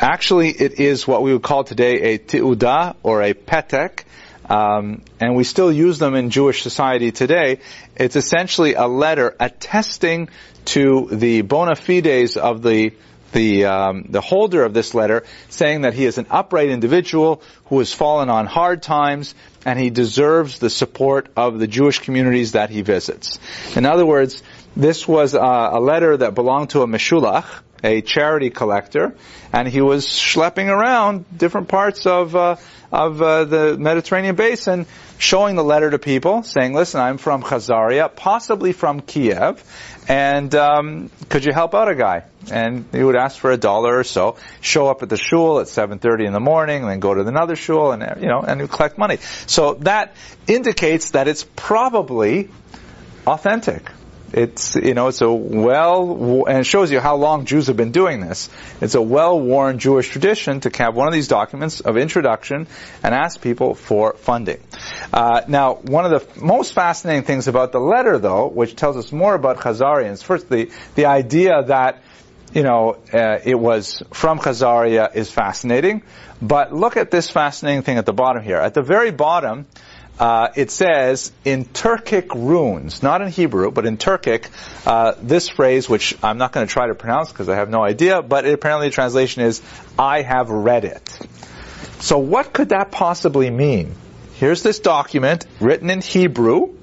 Actually, 0.02 0.50
it 0.50 0.80
is 0.80 1.08
what 1.08 1.22
we 1.22 1.32
would 1.32 1.44
call 1.44 1.64
today 1.64 2.16
a 2.16 2.18
ti'udah 2.18 2.96
or 3.04 3.22
a 3.22 3.36
petek, 3.36 4.04
um, 4.50 5.04
and 5.20 5.36
we 5.36 5.44
still 5.44 5.72
use 5.72 6.00
them 6.00 6.16
in 6.16 6.32
Jewish 6.32 6.64
society 6.64 7.12
today. 7.12 7.60
It's 7.96 8.16
essentially 8.16 8.74
a 8.74 8.88
letter 8.88 9.36
attesting 9.40 10.30
to 10.66 11.08
the 11.12 11.42
bona 11.42 11.76
fides 11.76 12.36
of 12.36 12.64
the 12.64 12.94
the 13.32 13.66
um, 13.66 14.06
the 14.10 14.22
holder 14.22 14.64
of 14.64 14.74
this 14.74 14.96
letter, 14.96 15.24
saying 15.50 15.82
that 15.82 15.94
he 15.94 16.06
is 16.06 16.18
an 16.18 16.26
upright 16.32 16.70
individual 16.70 17.44
who 17.66 17.78
has 17.78 17.94
fallen 17.94 18.28
on 18.30 18.48
hard 18.48 18.82
times 18.82 19.36
and 19.66 19.78
he 19.78 19.92
deserves 19.92 20.58
the 20.58 20.72
support 20.72 21.30
of 21.38 21.60
the 21.60 21.68
Jewish 21.68 22.00
communities 22.00 22.54
that 22.54 22.72
he 22.72 22.82
visits. 22.82 23.38
In 23.76 23.86
other 23.86 24.06
words, 24.06 24.42
this 24.76 25.08
was 25.08 25.36
uh, 25.36 25.70
a 25.72 25.80
letter 25.80 26.18
that 26.18 26.34
belonged 26.34 26.72
to 26.72 26.82
a 26.82 26.88
Meshulach, 26.88 27.46
a 27.84 28.02
charity 28.02 28.50
collector, 28.50 29.16
and 29.54 29.68
he 29.68 29.82
was 29.82 30.06
schlepping 30.06 30.68
around 30.68 31.26
different 31.38 31.68
parts 31.68 32.06
of 32.06 32.36
uh, 32.36 32.56
of 32.92 33.22
uh, 33.22 33.46
the 33.46 33.78
Mediterranean 33.78 34.36
basin, 34.36 34.86
showing 35.18 35.56
the 35.56 35.64
letter 35.64 35.90
to 35.90 36.00
people, 36.00 36.44
saying, 36.44 36.74
"Listen, 36.74 37.00
I'm 37.00 37.18
from 37.18 37.42
Khazaria, 37.42 38.14
possibly 38.14 38.74
from 38.74 39.02
Kiev, 39.02 39.64
and 40.08 40.54
um, 40.56 41.10
could 41.30 41.46
you 41.46 41.54
help 41.54 41.74
out 41.74 41.88
a 41.88 41.96
guy?" 41.96 42.24
And 42.52 42.86
he 42.92 43.04
would 43.04 43.16
ask 43.16 43.38
for 43.38 43.52
a 43.52 43.58
dollar 43.58 43.98
or 43.98 44.04
so, 44.04 44.36
show 44.60 44.88
up 44.88 45.04
at 45.04 45.10
the 45.10 45.18
shul 45.18 45.60
at 45.60 45.68
7:30 45.68 46.26
in 46.26 46.34
the 46.34 46.40
morning, 46.40 46.82
and 46.82 46.92
then 46.92 47.00
go 47.00 47.14
to 47.14 47.22
another 47.22 47.56
shul, 47.56 47.92
and 47.92 48.22
you 48.22 48.28
know, 48.28 48.42
and 48.42 48.70
collect 48.70 48.98
money. 48.98 49.18
So 49.48 49.76
that 49.82 50.16
indicates 50.48 51.12
that 51.12 51.28
it's 51.28 51.46
probably 51.56 52.50
authentic. 53.26 53.90
It's 54.34 54.76
you 54.76 54.94
know 54.94 55.08
it's 55.08 55.22
a 55.22 55.32
well 55.32 56.46
and 56.48 56.60
it 56.60 56.66
shows 56.66 56.92
you 56.92 57.00
how 57.00 57.16
long 57.16 57.46
Jews 57.46 57.68
have 57.68 57.78
been 57.78 57.92
doing 57.92 58.22
this. 58.22 58.50
It's 58.80 58.96
a 58.96 59.02
well-worn 59.02 59.80
Jewish 59.80 60.10
tradition 60.10 60.62
to 60.62 60.72
have 60.78 60.96
one 60.96 61.08
of 61.08 61.14
these 61.14 61.28
documents 61.28 61.82
of 61.82 61.98
introduction 61.98 62.68
and 63.04 63.14
ask 63.14 63.42
people 63.42 63.76
for 63.76 64.14
funding. 64.14 64.62
Uh, 65.12 65.42
now, 65.48 65.76
one 65.76 66.06
of 66.06 66.12
the 66.12 66.42
most 66.42 66.74
fascinating 66.74 67.24
things 67.24 67.48
about 67.48 67.72
the 67.72 67.80
letter, 67.80 68.18
though, 68.20 68.48
which 68.48 68.76
tells 68.76 68.96
us 68.96 69.12
more 69.12 69.36
about 69.36 69.58
Khazarians, 69.58 70.24
first 70.24 70.50
the 70.50 70.72
the 70.96 71.08
idea 71.08 71.64
that 71.64 72.02
you 72.54 72.64
know 72.64 72.98
uh, 73.14 73.40
it 73.44 73.56
was 73.56 74.02
from 74.12 74.40
Khazaria 74.40 75.14
is 75.14 75.30
fascinating, 75.30 76.04
but 76.42 76.74
look 76.74 76.96
at 76.96 77.12
this 77.12 77.30
fascinating 77.30 77.82
thing 77.82 77.98
at 77.98 78.06
the 78.06 78.14
bottom 78.14 78.44
here. 78.44 78.58
At 78.58 78.74
the 78.74 78.82
very 78.82 79.12
bottom 79.12 79.66
uh, 80.22 80.50
it 80.56 80.70
says 80.70 81.32
in 81.44 81.66
Turkic 81.66 82.36
runes, 82.36 83.02
not 83.02 83.24
in 83.24 83.30
Hebrew, 83.30 83.72
but 83.72 83.88
in 83.88 83.98
Turkic, 83.98 84.50
uh, 84.86 85.14
this 85.20 85.50
phrase, 85.50 85.90
which 85.90 86.16
I'm 86.22 86.38
not 86.38 86.52
going 86.52 86.68
to 86.68 86.72
try 86.72 86.86
to 86.88 86.94
pronounce 86.94 87.32
because 87.32 87.50
I 87.50 87.56
have 87.56 87.72
no 87.72 87.84
idea, 87.84 88.22
but 88.22 88.46
it, 88.46 88.54
apparently 88.54 88.90
the 88.90 88.94
translation 88.94 89.42
is, 89.42 89.64
I 89.98 90.22
have 90.22 90.52
read 90.52 90.86
it. 90.86 91.20
So 92.02 92.20
what 92.20 92.54
could 92.54 92.70
that 92.70 92.92
possibly 92.92 93.50
mean? 93.50 93.96
Here's 94.36 94.62
this 94.62 94.78
document 94.78 95.48
written 95.60 95.90
in 95.90 96.02
Hebrew, 96.02 96.76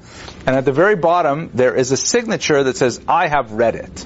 and 0.44 0.56
at 0.56 0.64
the 0.64 0.72
very 0.72 0.96
bottom 0.96 1.50
there 1.54 1.76
is 1.76 1.92
a 1.92 1.96
signature 1.96 2.64
that 2.64 2.76
says, 2.76 3.00
I 3.06 3.28
have 3.28 3.52
read 3.52 3.76
it. 3.76 4.00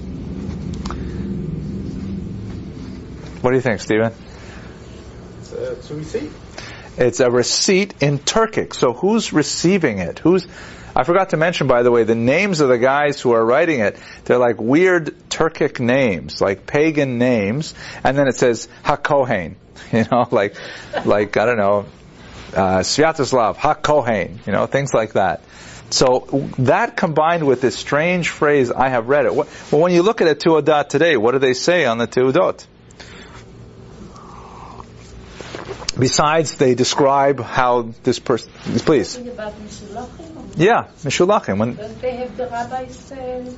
What 3.41 3.53
do 3.53 3.57
you 3.57 3.63
think, 3.63 3.81
Stephen? 3.81 4.13
It's, 5.41 5.55
uh, 5.55 5.75
a. 5.91 6.52
It's 6.97 7.21
a 7.21 7.31
receipt 7.31 8.03
in 8.03 8.19
Turkic. 8.19 8.75
So 8.75 8.93
who's 8.93 9.33
receiving 9.33 9.99
it? 9.99 10.19
Who's 10.19 10.47
I 10.95 11.05
forgot 11.05 11.31
to 11.31 11.39
mention, 11.39 11.69
by 11.69 11.83
the 11.83 11.91
way, 11.91 12.05
the 12.05 12.15
names 12.15 12.61
of 12.61 12.69
the 12.69 12.77
guys 12.77 13.21
who 13.21 13.33
are 13.33 13.45
writing 13.45 13.81
it. 13.81 13.99
They're 14.25 14.39
like 14.39 14.61
weird 14.61 15.17
Turkic 15.31 15.81
names, 15.81 16.41
like 16.41 16.67
pagan 16.67 17.17
names, 17.17 17.75
and 18.05 18.17
then 18.17 18.29
it 18.29 18.37
says 18.37 18.69
Hakohen. 18.85 19.57
You 19.93 20.07
know, 20.11 20.27
like, 20.31 20.57
like 21.05 21.37
I 21.37 21.45
don't 21.45 21.59
know, 21.59 21.85
uh, 22.55 22.79
Sviatoslav 22.79 23.57
Hakohen. 23.57 24.47
You 24.47 24.53
know, 24.53 24.65
things 24.65 24.95
like 24.95 25.15
that. 25.15 25.43
So 25.91 26.49
that 26.59 26.97
combined 26.97 27.47
with 27.47 27.61
this 27.61 27.77
strange 27.77 28.31
phrase, 28.31 28.71
"I 28.71 28.89
have 28.89 29.09
read 29.09 29.27
it." 29.27 29.35
Well, 29.35 29.47
when 29.71 29.93
you 29.93 30.03
look 30.03 30.23
at 30.23 30.29
a 30.29 30.35
tuadat 30.35 30.89
today, 30.89 31.19
what 31.19 31.33
do 31.33 31.41
they 31.41 31.53
say 31.53 31.85
on 31.85 31.99
the 31.99 32.07
tuadot? 32.07 32.65
Besides, 35.99 36.57
they 36.57 36.75
describe 36.75 37.41
how 37.41 37.93
this 38.03 38.19
person. 38.19 38.51
Please. 38.79 39.11
Something 39.11 39.33
about 39.33 39.55
Mishulachim? 39.61 40.55
Yeah, 40.57 40.89
Mishulachim. 41.03 41.59
When 41.59 41.75
Don't 41.75 42.01
they 42.01 42.17
have 42.17 42.37
the 42.37 42.47
rabbi's 42.49 43.13
uh, 43.13 43.53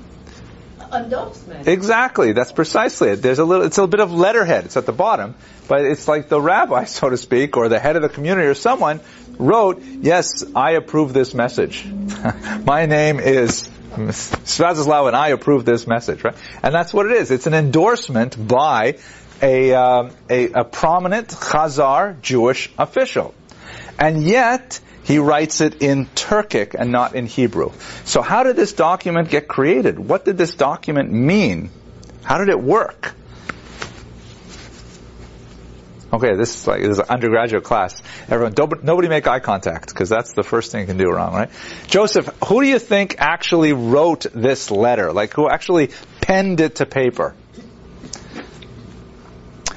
endorsement? 0.92 1.68
exactly, 1.68 2.32
that's 2.32 2.52
precisely 2.52 3.10
it. 3.10 3.22
There's 3.22 3.38
a 3.38 3.44
little. 3.44 3.64
It's 3.64 3.78
a 3.78 3.86
bit 3.86 4.00
of 4.00 4.12
letterhead. 4.12 4.64
It's 4.64 4.76
at 4.76 4.86
the 4.86 4.92
bottom, 4.92 5.36
but 5.68 5.84
it's 5.84 6.08
like 6.08 6.28
the 6.28 6.40
rabbi, 6.40 6.84
so 6.98 7.08
to 7.08 7.16
speak, 7.16 7.56
or 7.56 7.68
the 7.68 7.78
head 7.78 7.96
of 7.96 8.02
the 8.02 8.08
community, 8.08 8.48
or 8.48 8.54
someone 8.54 9.00
wrote, 9.38 9.82
"Yes, 9.82 10.44
I 10.56 10.72
approve 10.72 11.12
this 11.12 11.34
message. 11.34 11.86
My 12.64 12.86
name 12.86 13.20
is." 13.20 13.70
Svazislav 13.94 15.06
and 15.06 15.14
I 15.14 15.28
approve 15.28 15.64
this 15.64 15.86
message, 15.86 16.24
right? 16.24 16.34
And 16.64 16.74
that's 16.74 16.92
what 16.92 17.06
it 17.06 17.12
is. 17.12 17.30
It's 17.30 17.46
an 17.46 17.54
endorsement 17.54 18.36
by 18.48 18.98
a, 19.42 19.74
um, 19.74 20.10
a, 20.28 20.50
a 20.52 20.64
prominent 20.64 21.28
Khazar 21.28 22.20
Jewish 22.20 22.70
official. 22.78 23.34
And 23.98 24.22
yet, 24.24 24.80
he 25.04 25.18
writes 25.18 25.60
it 25.60 25.82
in 25.82 26.06
Turkic 26.06 26.74
and 26.74 26.90
not 26.90 27.14
in 27.14 27.26
Hebrew. 27.26 27.72
So 28.04 28.22
how 28.22 28.42
did 28.42 28.56
this 28.56 28.72
document 28.72 29.28
get 29.28 29.48
created? 29.48 29.98
What 29.98 30.24
did 30.24 30.38
this 30.38 30.54
document 30.54 31.12
mean? 31.12 31.70
How 32.22 32.38
did 32.38 32.48
it 32.48 32.60
work? 32.60 33.14
Okay, 36.14 36.36
this 36.36 36.54
is 36.54 36.66
like 36.66 36.80
this 36.80 36.90
is 36.90 36.98
an 37.00 37.06
undergraduate 37.08 37.64
class. 37.64 38.00
Everyone, 38.28 38.54
nobody 38.84 39.08
make 39.08 39.26
eye 39.26 39.40
contact 39.40 39.88
because 39.88 40.08
that's 40.08 40.32
the 40.32 40.44
first 40.44 40.70
thing 40.70 40.82
you 40.82 40.86
can 40.86 40.96
do 40.96 41.10
wrong, 41.10 41.34
right? 41.34 41.50
Joseph, 41.88 42.28
who 42.46 42.62
do 42.62 42.68
you 42.68 42.78
think 42.78 43.16
actually 43.18 43.72
wrote 43.72 44.24
this 44.32 44.70
letter? 44.70 45.12
Like, 45.12 45.34
who 45.34 45.50
actually 45.50 45.90
penned 46.20 46.60
it 46.60 46.76
to 46.76 46.86
paper? 46.86 47.34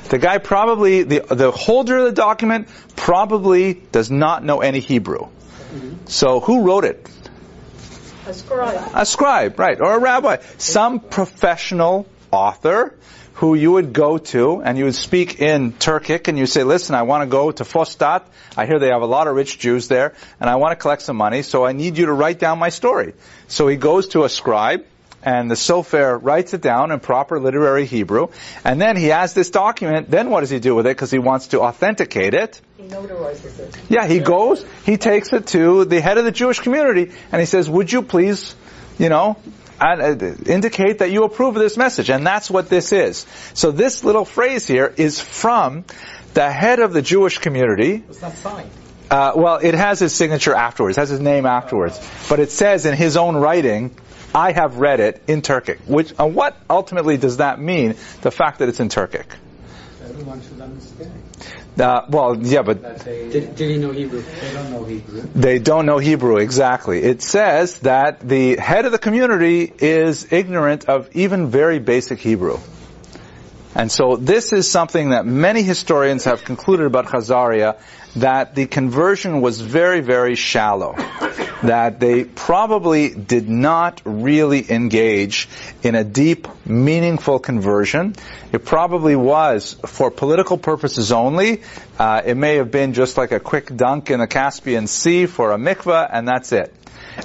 The 0.10 0.18
guy 0.18 0.38
probably, 0.38 1.04
the, 1.04 1.20
the 1.20 1.52
holder 1.52 1.98
of 1.98 2.06
the 2.06 2.12
document 2.12 2.70
probably 2.96 3.74
does 3.74 4.10
not 4.10 4.44
know 4.44 4.62
any 4.62 4.80
Hebrew. 4.80 5.28
So 6.06 6.40
who 6.40 6.64
wrote 6.64 6.86
it? 6.86 7.10
A 8.26 8.34
scribe. 8.34 8.92
A 8.94 9.06
scribe, 9.06 9.60
right, 9.60 9.80
or 9.80 9.96
a 9.96 10.00
rabbi. 10.00 10.38
Some 10.58 11.00
professional 11.00 12.08
author 12.32 12.96
who 13.36 13.54
you 13.54 13.74
would 13.74 13.94
go 13.94 14.18
to 14.18 14.62
and 14.64 14.78
you 14.78 14.86
would 14.86 14.96
speak 14.96 15.40
in 15.40 15.72
Turkic 15.74 16.28
and 16.28 16.40
you 16.40 16.46
say, 16.48 16.64
listen, 16.64 16.96
I 16.96 17.04
want 17.04 17.22
to 17.22 17.28
go 17.28 17.52
to 17.52 17.64
Fostat. 17.64 18.24
I 18.56 18.66
hear 18.66 18.80
they 18.80 18.90
have 18.90 19.04
a 19.04 19.08
lot 19.08 19.28
of 19.28 19.36
rich 19.36 19.60
Jews 19.60 19.88
there 19.88 20.16
and 20.40 20.50
I 20.50 20.56
want 20.56 20.72
to 20.72 20.76
collect 20.76 21.04
some 21.04 21.18
money, 21.18 21.44
so 21.44 21.64
I 21.64 21.74
need 21.74 21.98
you 21.98 22.08
to 22.08 22.14
write 22.14 22.40
down 22.40 22.58
my 22.58 22.70
story. 22.70 23.14
So 23.48 23.68
he 23.68 23.76
goes 23.76 24.10
to 24.10 24.24
a 24.24 24.30
scribe 24.30 24.86
and 25.24 25.50
the 25.50 25.56
Sofer 25.56 26.20
writes 26.22 26.54
it 26.54 26.62
down 26.62 26.92
in 26.92 27.00
proper 27.00 27.40
literary 27.40 27.86
Hebrew, 27.86 28.30
and 28.64 28.80
then 28.80 28.96
he 28.98 29.08
has 29.08 29.34
this 29.34 29.50
document, 29.50 30.10
then 30.10 30.30
what 30.30 30.42
does 30.42 30.50
he 30.50 30.60
do 30.60 30.76
with 30.76 30.86
it? 30.86 30.92
Because 30.92 31.12
he 31.12 31.20
wants 31.20 31.48
to 31.48 31.62
authenticate 31.62 32.34
it. 32.34 32.62
He 32.78 32.84
notarizes 32.84 33.60
it. 33.60 33.78
Yeah, 33.90 34.08
he 34.08 34.20
goes, 34.20 34.66
he 34.86 34.98
takes 34.98 35.34
it 35.34 35.48
to 35.48 35.86
the 35.86 36.02
head 36.02 36.18
of 36.18 36.26
the 36.26 36.32
Jewish 36.32 36.60
community, 36.60 37.12
and 37.32 37.40
he 37.40 37.46
says, 37.46 37.70
would 37.70 37.92
you 37.92 38.02
please, 38.02 38.56
you 38.98 39.10
know, 39.10 39.38
and, 39.80 40.24
uh, 40.24 40.52
indicate 40.52 41.00
that 41.00 41.12
you 41.12 41.24
approve 41.24 41.56
of 41.56 41.62
this 41.62 41.78
message? 41.78 42.10
And 42.10 42.26
that's 42.26 42.50
what 42.50 42.70
this 42.70 42.92
is. 42.92 43.26
So 43.54 43.72
this 43.72 44.04
little 44.04 44.26
phrase 44.26 44.66
here 44.66 44.94
is 44.98 45.20
from 45.20 45.86
the 46.34 46.50
head 46.52 46.80
of 46.80 46.94
the 46.94 47.02
Jewish 47.02 47.40
community. 47.40 48.04
It's 48.10 48.22
not 48.22 48.34
signed. 48.34 48.70
Uh, 49.10 49.32
well, 49.36 49.60
it 49.62 49.74
has 49.74 50.00
his 50.00 50.14
signature 50.14 50.54
afterwards, 50.54 50.98
has 50.98 51.10
his 51.10 51.22
name 51.22 51.46
afterwards, 51.46 51.98
but 52.28 52.40
it 52.40 52.52
says 52.52 52.86
in 52.86 52.94
his 52.94 53.16
own 53.16 53.38
writing, 53.38 53.96
I 54.34 54.52
have 54.52 54.78
read 54.78 55.00
it 55.00 55.22
in 55.28 55.42
Turkic. 55.42 55.80
Which, 55.88 56.14
uh, 56.20 56.26
what 56.28 56.56
ultimately 56.70 57.18
does 57.18 57.38
that 57.38 57.60
mean? 57.60 57.96
The 58.22 58.32
fact 58.32 58.60
that 58.60 58.70
it's 58.70 58.80
in 58.80 58.90
Turkic. 58.90 59.26
Everyone 60.04 60.42
should 60.42 60.62
understand 60.62 61.12
Uh, 61.80 62.02
well, 62.10 62.36
yeah, 62.38 62.64
but 62.64 63.00
they, 63.00 63.30
Did, 63.30 63.56
did 63.56 63.70
he 63.70 63.78
know 63.78 63.92
Hebrew? 63.92 64.22
they 64.22 64.54
don't 64.54 64.72
know 64.72 64.84
Hebrew. 64.84 65.22
they 65.36 65.60
don't 65.60 65.86
know 65.86 66.00
Hebrew 66.00 66.38
exactly. 66.38 67.04
It 67.04 67.22
says 67.22 67.78
that 67.80 68.20
the 68.20 68.58
head 68.58 68.86
of 68.86 68.92
the 68.92 68.98
community 68.98 69.72
is 69.78 70.32
ignorant 70.32 70.86
of 70.86 71.10
even 71.16 71.48
very 71.48 71.78
basic 71.78 72.20
Hebrew. 72.20 72.58
And 73.76 73.92
so 73.92 74.16
this 74.16 74.54
is 74.54 74.70
something 74.70 75.12
that 75.12 75.28
many 75.28 75.62
historians 75.62 76.24
have 76.24 76.44
concluded 76.44 76.88
about 76.88 77.06
Khazaria, 77.06 77.78
that 78.16 78.56
the 78.56 78.66
conversion 78.66 79.42
was 79.42 79.62
very, 79.62 80.02
very 80.02 80.34
shallow. 80.34 80.96
That 81.64 82.00
they 82.00 82.24
probably 82.24 83.10
did 83.10 83.50
not 83.50 84.02
really 84.06 84.72
engage 84.72 85.50
in 85.82 85.96
a 85.96 86.04
deep, 86.04 86.48
meaningful 86.66 87.40
conversion. 87.40 88.16
It 88.52 88.64
probably 88.64 89.16
was 89.16 89.76
for 89.86 90.12
political 90.12 90.58
purposes 90.58 91.12
only. 91.12 91.64
Uh, 91.98 92.22
it 92.26 92.38
may 92.38 92.56
have 92.58 92.70
been 92.70 92.94
just 92.94 93.18
like 93.18 93.32
a 93.32 93.40
quick 93.40 93.76
dunk 93.76 94.12
in 94.12 94.20
the 94.20 94.28
Caspian 94.28 94.88
Sea 94.88 95.26
for 95.26 95.52
a 95.52 95.58
mikveh, 95.58 96.08
and 96.12 96.28
that's 96.28 96.52
it. 96.52 96.74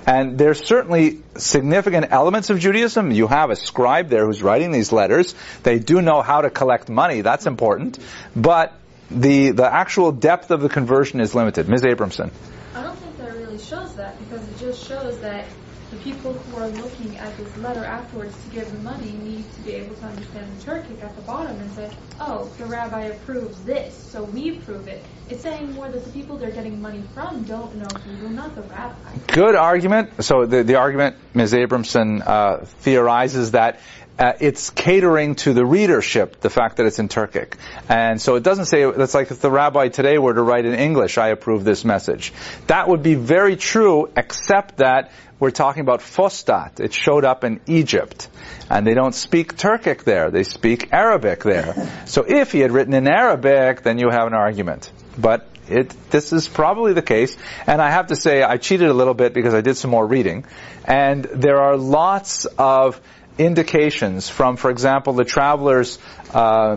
And 0.06 0.38
there's 0.38 0.64
certainly 0.64 1.20
significant 1.36 2.06
elements 2.10 2.50
of 2.50 2.58
Judaism. 2.58 3.10
You 3.10 3.26
have 3.26 3.50
a 3.50 3.56
scribe 3.56 4.08
there 4.08 4.24
who's 4.24 4.42
writing 4.42 4.70
these 4.72 4.92
letters. 4.92 5.34
They 5.62 5.78
do 5.78 6.00
know 6.00 6.22
how 6.22 6.40
to 6.40 6.50
collect 6.50 6.88
money. 6.88 7.20
That's 7.20 7.46
important. 7.46 7.98
But 8.34 8.72
the, 9.10 9.50
the 9.50 9.70
actual 9.70 10.12
depth 10.12 10.50
of 10.50 10.62
the 10.62 10.68
conversion 10.68 11.20
is 11.20 11.34
limited. 11.34 11.68
Ms. 11.68 11.82
Abramson. 11.82 12.30
I 12.74 12.82
don't 12.82 12.96
think 12.96 13.18
that 13.18 13.34
really 13.34 13.58
shows 13.72 13.94
that 13.94 14.18
because 14.18 14.46
it 14.46 14.58
just 14.58 14.86
shows 14.86 15.18
that 15.20 15.46
the 15.90 15.96
people 15.98 16.34
who 16.34 16.56
are 16.58 16.68
looking 16.68 17.16
at 17.16 17.34
this 17.38 17.56
letter 17.58 17.84
afterwards 17.84 18.34
to 18.44 18.50
give 18.50 18.70
the 18.70 18.78
money 18.78 19.12
need 19.12 19.50
to 19.54 19.60
be 19.62 19.72
able 19.72 19.94
to 19.94 20.04
understand 20.04 20.46
the 20.58 20.64
Turkic 20.64 21.02
at 21.02 21.16
the 21.16 21.22
bottom 21.22 21.56
and 21.58 21.72
say, 21.72 21.90
oh, 22.20 22.50
the 22.58 22.66
rabbi 22.66 23.04
approves 23.04 23.62
this, 23.64 23.94
so 23.94 24.24
we 24.24 24.58
approve 24.58 24.88
it. 24.88 25.02
It's 25.30 25.42
saying 25.42 25.72
more 25.72 25.88
that 25.88 26.04
the 26.04 26.10
people 26.10 26.36
they're 26.36 26.50
getting 26.50 26.82
money 26.82 27.02
from 27.14 27.44
don't 27.44 27.74
know 27.76 27.88
Hebrew, 28.04 28.28
not 28.28 28.54
the 28.54 28.62
rabbi. 28.62 29.16
Good 29.28 29.54
argument. 29.54 30.22
So 30.22 30.44
the, 30.44 30.62
the 30.62 30.74
argument, 30.74 31.16
Ms. 31.32 31.54
Abramson 31.54 32.26
uh, 32.26 32.64
theorizes 32.82 33.52
that 33.52 33.80
uh, 34.22 34.34
it's 34.38 34.70
catering 34.70 35.34
to 35.34 35.52
the 35.52 35.66
readership, 35.66 36.40
the 36.40 36.48
fact 36.48 36.76
that 36.76 36.86
it's 36.86 37.00
in 37.00 37.08
Turkic. 37.08 37.54
And 37.88 38.22
so 38.22 38.36
it 38.36 38.44
doesn't 38.44 38.66
say, 38.66 38.88
that's 38.88 39.14
like 39.14 39.32
if 39.32 39.40
the 39.40 39.50
rabbi 39.50 39.88
today 39.88 40.16
were 40.16 40.32
to 40.32 40.42
write 40.42 40.64
in 40.64 40.74
English, 40.74 41.18
I 41.18 41.30
approve 41.30 41.64
this 41.64 41.84
message. 41.84 42.32
That 42.68 42.86
would 42.86 43.02
be 43.02 43.16
very 43.16 43.56
true, 43.56 44.12
except 44.16 44.76
that 44.76 45.10
we're 45.40 45.50
talking 45.50 45.80
about 45.80 46.02
Fostat. 46.02 46.78
It 46.78 46.94
showed 46.94 47.24
up 47.24 47.42
in 47.42 47.60
Egypt. 47.66 48.28
And 48.70 48.86
they 48.86 48.94
don't 48.94 49.12
speak 49.12 49.56
Turkic 49.56 50.04
there. 50.04 50.30
They 50.30 50.44
speak 50.44 50.92
Arabic 50.92 51.42
there. 51.42 51.90
So 52.06 52.24
if 52.24 52.52
he 52.52 52.60
had 52.60 52.70
written 52.70 52.94
in 52.94 53.08
Arabic, 53.08 53.82
then 53.82 53.98
you 53.98 54.08
have 54.08 54.28
an 54.28 54.34
argument. 54.34 54.88
But 55.18 55.48
it, 55.68 55.96
this 56.10 56.32
is 56.32 56.46
probably 56.46 56.92
the 56.92 57.02
case. 57.02 57.36
And 57.66 57.82
I 57.82 57.90
have 57.90 58.06
to 58.06 58.16
say, 58.16 58.44
I 58.44 58.56
cheated 58.56 58.88
a 58.88 58.94
little 58.94 59.14
bit 59.14 59.34
because 59.34 59.52
I 59.52 59.62
did 59.62 59.76
some 59.76 59.90
more 59.90 60.06
reading. 60.06 60.44
And 60.84 61.24
there 61.24 61.60
are 61.60 61.76
lots 61.76 62.44
of 62.44 63.00
indications 63.38 64.28
from, 64.28 64.56
for 64.56 64.70
example, 64.70 65.12
the 65.12 65.24
travelers, 65.24 65.98
uh, 66.32 66.76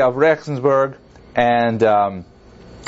of 0.00 0.16
Regensburg 0.16 0.96
and 1.34 1.82
um, 1.82 2.24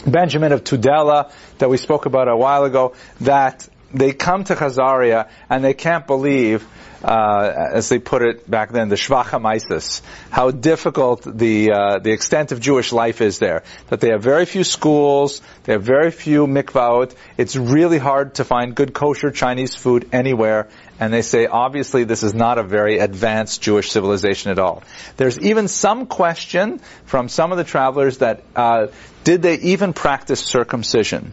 Benjamin 0.07 0.53
of 0.53 0.65
Tudela 0.65 1.32
that 1.59 1.69
we 1.69 1.77
spoke 1.77 2.07
about 2.07 2.28
a 2.28 2.37
while 2.37 2.65
ago, 2.65 2.95
that 3.20 3.69
they 3.93 4.12
come 4.12 4.45
to 4.45 4.55
Khazaria 4.55 5.29
and 5.49 5.65
they 5.65 5.75
can't 5.75 6.07
believe, 6.07 6.67
uh, 7.03 7.69
as 7.73 7.89
they 7.89 7.99
put 7.99 8.23
it 8.23 8.49
back 8.49 8.73
then, 8.73 8.89
the 8.89 8.97
Shvachamisis, 8.97 10.03
how 10.31 10.51
difficult 10.51 11.23
the 11.25 11.73
uh, 11.73 11.99
the 11.99 12.12
extent 12.12 12.53
of 12.53 12.61
Jewish 12.61 12.93
life 12.93 13.21
is 13.21 13.39
there. 13.39 13.62
That 13.89 14.01
they 14.01 14.11
have 14.11 14.23
very 14.23 14.47
few 14.47 14.65
schools, 14.65 15.41
they 15.65 15.73
have 15.73 15.83
very 15.83 16.11
few 16.11 16.47
mikvaot. 16.47 17.15
It's 17.37 17.57
really 17.57 17.99
hard 17.99 18.35
to 18.37 18.45
find 18.45 18.75
good 18.75 18.93
kosher 18.93 19.31
Chinese 19.31 19.75
food 19.75 20.09
anywhere. 20.12 20.69
And 21.01 21.15
they 21.15 21.23
say, 21.23 21.47
obviously, 21.47 22.05
this 22.05 22.23
is 22.23 22.35
not 22.35 22.59
a 22.59 22.62
very 22.62 22.99
advanced 22.99 23.62
Jewish 23.62 23.91
civilization 23.91 24.51
at 24.51 24.59
all. 24.59 24.83
There's 25.17 25.39
even 25.39 25.67
some 25.67 26.05
question 26.05 26.81
from 27.07 27.31
some 27.31 27.53
of 27.53 27.59
the 27.59 27.65
travelers 27.65 28.19
that 28.19 28.43
uh, 28.55 28.89
did 29.25 29.43
they 29.43 29.57
even 29.59 29.93
practice 29.93 30.41
circumcision? 30.41 31.33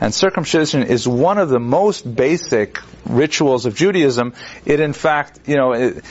And 0.00 0.14
circumcision 0.14 0.82
is 0.82 1.06
one 1.06 1.38
of 1.38 1.48
the 1.48 1.60
most 1.60 2.02
basic 2.02 2.78
rituals 3.06 3.66
of 3.66 3.74
Judaism. 3.74 4.34
It, 4.64 4.80
in 4.80 4.92
fact, 4.92 5.40
you 5.46 5.56
know, 5.56 5.72
it, 5.72 6.04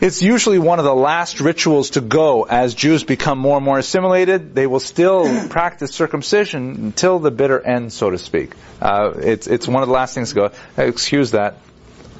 it's 0.00 0.22
usually 0.22 0.58
one 0.58 0.78
of 0.78 0.84
the 0.84 0.94
last 0.94 1.40
rituals 1.40 1.90
to 1.90 2.00
go 2.00 2.42
as 2.42 2.74
Jews 2.74 3.04
become 3.04 3.38
more 3.38 3.56
and 3.56 3.64
more 3.64 3.78
assimilated. 3.78 4.54
They 4.54 4.66
will 4.66 4.80
still 4.80 5.48
practice 5.48 5.94
circumcision 5.94 6.76
until 6.76 7.18
the 7.18 7.30
bitter 7.30 7.60
end, 7.60 7.92
so 7.92 8.10
to 8.10 8.18
speak. 8.18 8.52
Uh, 8.80 9.12
it's 9.16 9.46
it's 9.46 9.68
one 9.68 9.82
of 9.82 9.88
the 9.88 9.94
last 9.94 10.14
things 10.14 10.30
to 10.30 10.34
go. 10.34 10.50
Excuse 10.76 11.32
that 11.32 11.56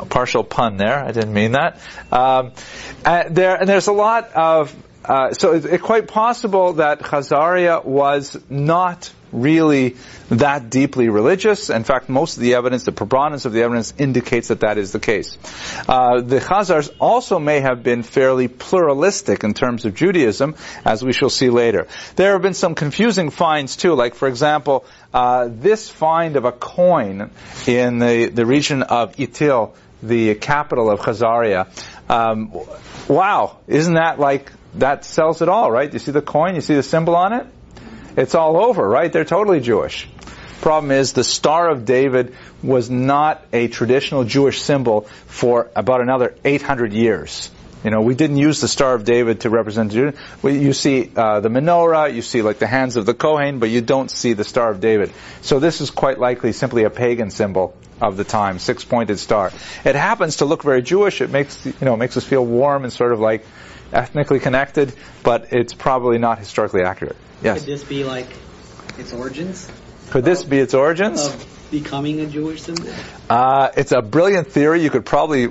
a 0.02 0.06
partial 0.06 0.44
pun 0.44 0.77
there. 0.77 0.98
I 0.98 1.12
didn't 1.12 1.32
mean 1.32 1.52
that. 1.52 1.78
Um, 2.10 2.52
and 3.05 3.35
there 3.35 3.56
and 3.56 3.69
there's 3.69 3.86
a 3.86 3.93
lot 3.93 4.32
of 4.32 4.74
uh, 5.04 5.32
so 5.32 5.52
it's, 5.52 5.82
quite 5.82 6.06
possible 6.06 6.74
that 6.74 7.00
Khazaria 7.00 7.84
was 7.84 8.38
not 8.48 9.12
really 9.32 9.96
that 10.28 10.70
deeply 10.70 11.08
religious. 11.08 11.70
In 11.70 11.84
fact, 11.84 12.08
most 12.08 12.36
of 12.36 12.42
the 12.42 12.54
evidence, 12.54 12.84
the 12.84 12.92
preponderance 12.92 13.44
of 13.44 13.52
the 13.52 13.62
evidence 13.62 13.94
indicates 13.98 14.48
that 14.48 14.60
that 14.60 14.78
is 14.78 14.92
the 14.92 15.00
case. 15.00 15.36
Uh, 15.88 16.20
the 16.20 16.38
Khazars 16.38 16.94
also 17.00 17.38
may 17.38 17.60
have 17.60 17.82
been 17.82 18.02
fairly 18.02 18.48
pluralistic 18.48 19.42
in 19.42 19.54
terms 19.54 19.84
of 19.84 19.94
Judaism, 19.94 20.54
as 20.84 21.02
we 21.02 21.12
shall 21.12 21.30
see 21.30 21.50
later. 21.50 21.88
There 22.16 22.32
have 22.32 22.42
been 22.42 22.54
some 22.54 22.74
confusing 22.74 23.30
finds 23.30 23.76
too, 23.76 23.94
like 23.94 24.14
for 24.14 24.28
example, 24.28 24.84
uh, 25.12 25.48
this 25.50 25.88
find 25.88 26.36
of 26.36 26.44
a 26.44 26.52
coin 26.52 27.30
in 27.66 27.98
the, 27.98 28.26
the 28.26 28.46
region 28.46 28.82
of 28.82 29.16
Itil, 29.16 29.72
the 30.02 30.34
capital 30.34 30.90
of 30.90 31.00
Khazaria. 31.00 31.68
Um, 32.10 32.52
wow, 33.08 33.58
isn't 33.66 33.94
that 33.94 34.18
like, 34.18 34.52
that 34.74 35.05
sells 35.05 35.43
it 35.43 35.49
all, 35.49 35.70
right? 35.70 35.93
You 35.93 35.99
see 35.99 36.12
the 36.12 36.23
coin, 36.23 36.55
you 36.55 36.61
see 36.61 36.74
the 36.74 36.82
symbol 36.82 37.16
on 37.16 37.32
it? 37.32 37.47
It's 38.16 38.35
all 38.35 38.57
over, 38.62 38.86
right? 38.86 39.12
They're 39.12 39.24
totally 39.24 39.61
Jewish. 39.61 40.09
Problem 40.61 40.93
is, 40.93 41.12
the 41.12 41.24
Star 41.24 41.69
of 41.70 41.85
David 41.85 42.35
was 42.62 42.89
not 42.89 43.44
a 43.53 43.69
traditional 43.69 44.24
Jewish 44.24 44.62
symbol 44.62 45.03
for 45.27 45.70
about 45.74 46.01
another 46.01 46.36
800 46.44 46.93
years. 46.93 47.51
You 47.82 47.90
know, 47.90 48.03
we 48.03 48.15
didn't 48.15 48.36
use 48.36 48.61
the 48.61 48.69
Star 48.69 48.94
of 48.94 49.05
David 49.05 49.40
to 49.40 49.51
represent 49.51 49.90
Judah. 49.90 50.16
You 50.44 50.73
see 50.73 51.11
uh, 51.16 51.40
the 51.40 51.49
menorah, 51.49 52.15
you 52.15 52.23
see 52.23 52.43
like 52.43 52.61
the 52.61 52.66
hands 52.69 52.97
of 52.97 53.07
the 53.07 53.15
Kohen, 53.15 53.59
but 53.59 53.70
you 53.70 53.81
don't 53.81 54.09
see 54.09 54.35
the 54.35 54.44
Star 54.44 54.70
of 54.70 54.81
David. 54.81 55.12
So 55.40 55.59
this 55.59 55.81
is 55.81 55.90
quite 55.90 56.20
likely 56.20 56.53
simply 56.53 56.85
a 56.85 56.90
pagan 56.90 57.31
symbol 57.31 57.74
of 58.01 58.16
the 58.16 58.24
time, 58.24 58.59
six-pointed 58.59 59.19
star. 59.19 59.53
It 59.85 59.94
happens 59.94 60.36
to 60.36 60.44
look 60.44 60.62
very 60.62 60.82
Jewish. 60.82 61.20
It 61.20 61.31
makes 61.31 61.65
you 61.65 61.74
know 61.82 61.94
it 61.94 61.99
makes 61.99 62.16
us 62.16 62.24
feel 62.24 62.44
warm 62.44 62.85
and 62.85 62.93
sort 62.93 63.12
of 63.12 63.20
like 63.20 63.44
ethnically 63.93 64.40
connected, 64.40 64.93
but 65.23 65.52
it's 65.52 65.74
probably 65.74 66.19
not 66.19 66.39
historically 66.39 66.82
accurate. 66.82 67.16
Yes. 67.43 67.60
Could 67.60 67.66
this 67.69 67.85
be 67.85 68.05
like 68.05 68.28
its 68.98 69.12
origins? 69.12 69.69
Could 70.10 70.24
this 70.24 70.44
be 70.44 70.59
its 70.59 70.74
origins? 70.74 71.24
Of 71.24 71.69
becoming 71.70 72.20
a 72.20 72.27
Jewish 72.27 72.62
symbol? 72.62 72.93
Uh, 73.28 73.70
it's 73.77 73.93
a 73.93 74.02
brilliant 74.02 74.52
theory. 74.52 74.82
You 74.82 74.90
could 74.90 75.06
probably 75.06 75.48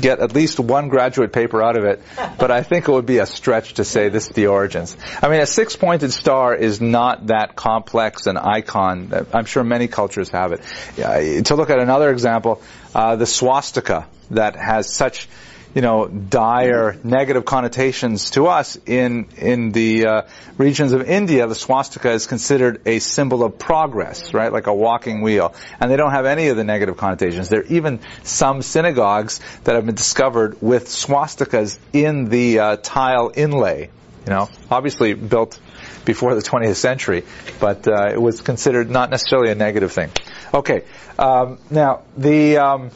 get 0.00 0.20
at 0.20 0.34
least 0.34 0.58
one 0.58 0.88
graduate 0.88 1.32
paper 1.32 1.62
out 1.62 1.76
of 1.76 1.84
it, 1.84 2.02
but 2.38 2.50
I 2.50 2.62
think 2.62 2.88
it 2.88 2.92
would 2.92 3.06
be 3.06 3.18
a 3.18 3.26
stretch 3.26 3.74
to 3.74 3.84
say 3.84 4.08
this 4.08 4.26
is 4.26 4.32
the 4.32 4.48
origins. 4.48 4.96
I 5.22 5.28
mean, 5.28 5.40
a 5.40 5.46
six-pointed 5.46 6.12
star 6.12 6.54
is 6.54 6.80
not 6.80 7.28
that 7.28 7.56
complex 7.56 8.26
an 8.26 8.36
icon. 8.36 9.26
I'm 9.32 9.44
sure 9.44 9.64
many 9.64 9.88
cultures 9.88 10.30
have 10.30 10.52
it. 10.52 10.60
Uh, 10.98 11.42
to 11.42 11.54
look 11.54 11.70
at 11.70 11.78
another 11.78 12.10
example, 12.10 12.62
uh, 12.94 13.16
the 13.16 13.26
swastika 13.26 14.06
that 14.30 14.56
has 14.56 14.92
such 14.92 15.28
you 15.74 15.82
know, 15.82 16.06
dire 16.06 16.96
negative 17.04 17.44
connotations 17.44 18.30
to 18.30 18.46
us 18.46 18.78
in 18.86 19.26
in 19.36 19.72
the 19.72 20.06
uh, 20.06 20.22
regions 20.56 20.92
of 20.92 21.02
India. 21.02 21.46
The 21.46 21.54
swastika 21.54 22.10
is 22.12 22.26
considered 22.26 22.80
a 22.86 22.98
symbol 22.98 23.44
of 23.44 23.58
progress, 23.58 24.32
right, 24.32 24.52
like 24.52 24.66
a 24.66 24.74
walking 24.74 25.20
wheel, 25.20 25.54
and 25.80 25.90
they 25.90 25.96
don't 25.96 26.12
have 26.12 26.26
any 26.26 26.48
of 26.48 26.56
the 26.56 26.64
negative 26.64 26.96
connotations. 26.96 27.48
There 27.48 27.60
are 27.60 27.66
even 27.66 28.00
some 28.22 28.62
synagogues 28.62 29.40
that 29.64 29.74
have 29.74 29.86
been 29.86 29.94
discovered 29.94 30.60
with 30.62 30.86
swastikas 30.86 31.78
in 31.92 32.28
the 32.28 32.58
uh, 32.58 32.76
tile 32.76 33.32
inlay. 33.34 33.90
You 34.26 34.32
know, 34.32 34.48
obviously 34.70 35.14
built 35.14 35.60
before 36.04 36.34
the 36.34 36.42
20th 36.42 36.76
century, 36.76 37.24
but 37.60 37.86
uh, 37.86 38.08
it 38.10 38.20
was 38.20 38.40
considered 38.40 38.90
not 38.90 39.10
necessarily 39.10 39.52
a 39.52 39.54
negative 39.54 39.92
thing. 39.92 40.10
Okay, 40.54 40.84
um, 41.18 41.58
now 41.70 42.02
the. 42.16 42.56
Um, 42.58 42.90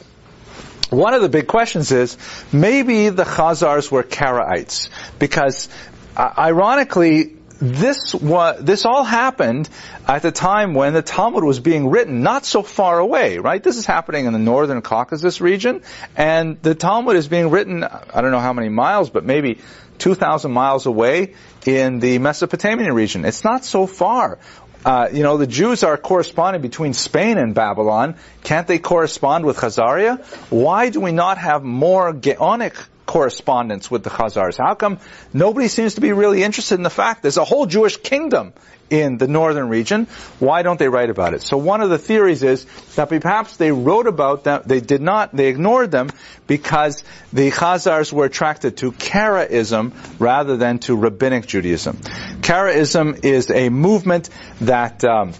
one 0.91 1.13
of 1.13 1.21
the 1.21 1.29
big 1.29 1.47
questions 1.47 1.91
is 1.91 2.17
maybe 2.51 3.09
the 3.09 3.23
Khazars 3.23 3.89
were 3.89 4.03
Karaites 4.03 4.89
because 5.19 5.69
uh, 6.17 6.33
ironically 6.37 7.37
this 7.61 8.13
was, 8.13 8.61
this 8.61 8.85
all 8.85 9.03
happened 9.03 9.69
at 10.07 10.21
the 10.21 10.31
time 10.31 10.73
when 10.73 10.93
the 10.93 11.01
Talmud 11.01 11.43
was 11.43 11.59
being 11.59 11.89
written, 11.89 12.23
not 12.23 12.43
so 12.43 12.61
far 12.61 12.99
away, 12.99 13.37
right? 13.37 13.63
This 13.63 13.77
is 13.77 13.85
happening 13.85 14.25
in 14.25 14.33
the 14.33 14.39
northern 14.39 14.81
Caucasus 14.81 15.39
region, 15.39 15.81
and 16.17 16.61
the 16.61 16.75
Talmud 16.75 17.15
is 17.15 17.27
being 17.27 17.51
written, 17.51 17.83
I 17.83 18.21
don't 18.21 18.31
know 18.31 18.39
how 18.39 18.53
many 18.53 18.69
miles, 18.69 19.11
but 19.11 19.23
maybe 19.23 19.59
2,000 19.99 20.51
miles 20.51 20.87
away 20.87 21.35
in 21.65 21.99
the 21.99 22.17
Mesopotamian 22.17 22.93
region. 22.93 23.23
It's 23.23 23.43
not 23.43 23.63
so 23.63 23.85
far. 23.85 24.39
Uh, 24.83 25.09
you 25.11 25.21
know, 25.21 25.37
the 25.37 25.47
Jews 25.47 25.83
are 25.83 25.97
corresponding 25.97 26.61
between 26.61 26.93
Spain 26.93 27.37
and 27.37 27.53
Babylon. 27.53 28.15
Can't 28.43 28.67
they 28.67 28.79
correspond 28.79 29.45
with 29.45 29.57
Khazaria? 29.57 30.23
Why 30.49 30.89
do 30.89 30.99
we 30.99 31.11
not 31.11 31.37
have 31.37 31.63
more 31.63 32.13
Geonic 32.13 32.75
correspondence 33.11 33.91
with 33.91 34.05
the 34.05 34.09
Khazars? 34.09 34.57
How 34.57 34.73
come 34.73 34.97
nobody 35.33 35.67
seems 35.67 35.95
to 35.95 36.01
be 36.01 36.13
really 36.13 36.43
interested 36.43 36.75
in 36.75 36.83
the 36.83 36.89
fact 36.89 37.23
there's 37.23 37.35
a 37.35 37.43
whole 37.43 37.65
Jewish 37.65 37.97
kingdom 37.97 38.53
in 38.89 39.17
the 39.17 39.27
northern 39.27 39.67
region? 39.67 40.05
Why 40.39 40.61
don't 40.61 40.79
they 40.79 40.87
write 40.87 41.09
about 41.09 41.33
it? 41.33 41.41
So 41.41 41.57
one 41.57 41.81
of 41.81 41.89
the 41.89 41.97
theories 41.97 42.41
is 42.41 42.65
that 42.95 43.09
perhaps 43.09 43.57
they 43.57 43.73
wrote 43.73 44.07
about 44.07 44.45
them, 44.45 44.63
they 44.65 44.79
did 44.79 45.01
not, 45.01 45.35
they 45.35 45.49
ignored 45.49 45.91
them 45.91 46.09
because 46.47 47.03
the 47.33 47.51
Khazars 47.51 48.13
were 48.13 48.23
attracted 48.23 48.77
to 48.77 48.93
Karaism 48.93 49.91
rather 50.17 50.55
than 50.55 50.79
to 50.79 50.95
rabbinic 50.95 51.47
Judaism. 51.47 51.97
Karaism 52.41 53.25
is 53.25 53.51
a 53.51 53.67
movement 53.67 54.29
that 54.61 55.03
um, 55.03 55.33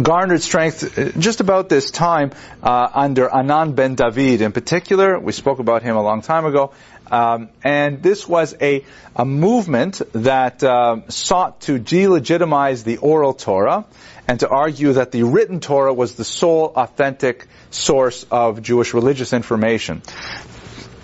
garnered 0.00 0.42
strength 0.42 0.98
uh, 0.98 1.10
just 1.18 1.40
about 1.40 1.68
this 1.68 1.90
time 1.90 2.32
uh, 2.62 2.88
under 2.94 3.32
Anan 3.34 3.72
ben 3.72 3.94
David 3.94 4.42
in 4.42 4.52
particular. 4.52 5.18
We 5.18 5.32
spoke 5.32 5.58
about 5.58 5.82
him 5.82 5.96
a 5.96 6.02
long 6.02 6.22
time 6.22 6.44
ago. 6.44 6.72
Um, 7.10 7.50
and 7.62 8.02
this 8.02 8.26
was 8.26 8.54
a, 8.60 8.84
a 9.14 9.24
movement 9.24 10.02
that 10.12 10.62
uh, 10.62 11.08
sought 11.08 11.60
to 11.62 11.78
delegitimize 11.78 12.82
the 12.82 12.96
oral 12.98 13.32
Torah 13.32 13.84
and 14.26 14.40
to 14.40 14.48
argue 14.48 14.94
that 14.94 15.12
the 15.12 15.22
written 15.22 15.60
Torah 15.60 15.94
was 15.94 16.16
the 16.16 16.24
sole 16.24 16.72
authentic 16.74 17.46
source 17.70 18.26
of 18.30 18.60
Jewish 18.60 18.92
religious 18.92 19.32
information. 19.32 20.02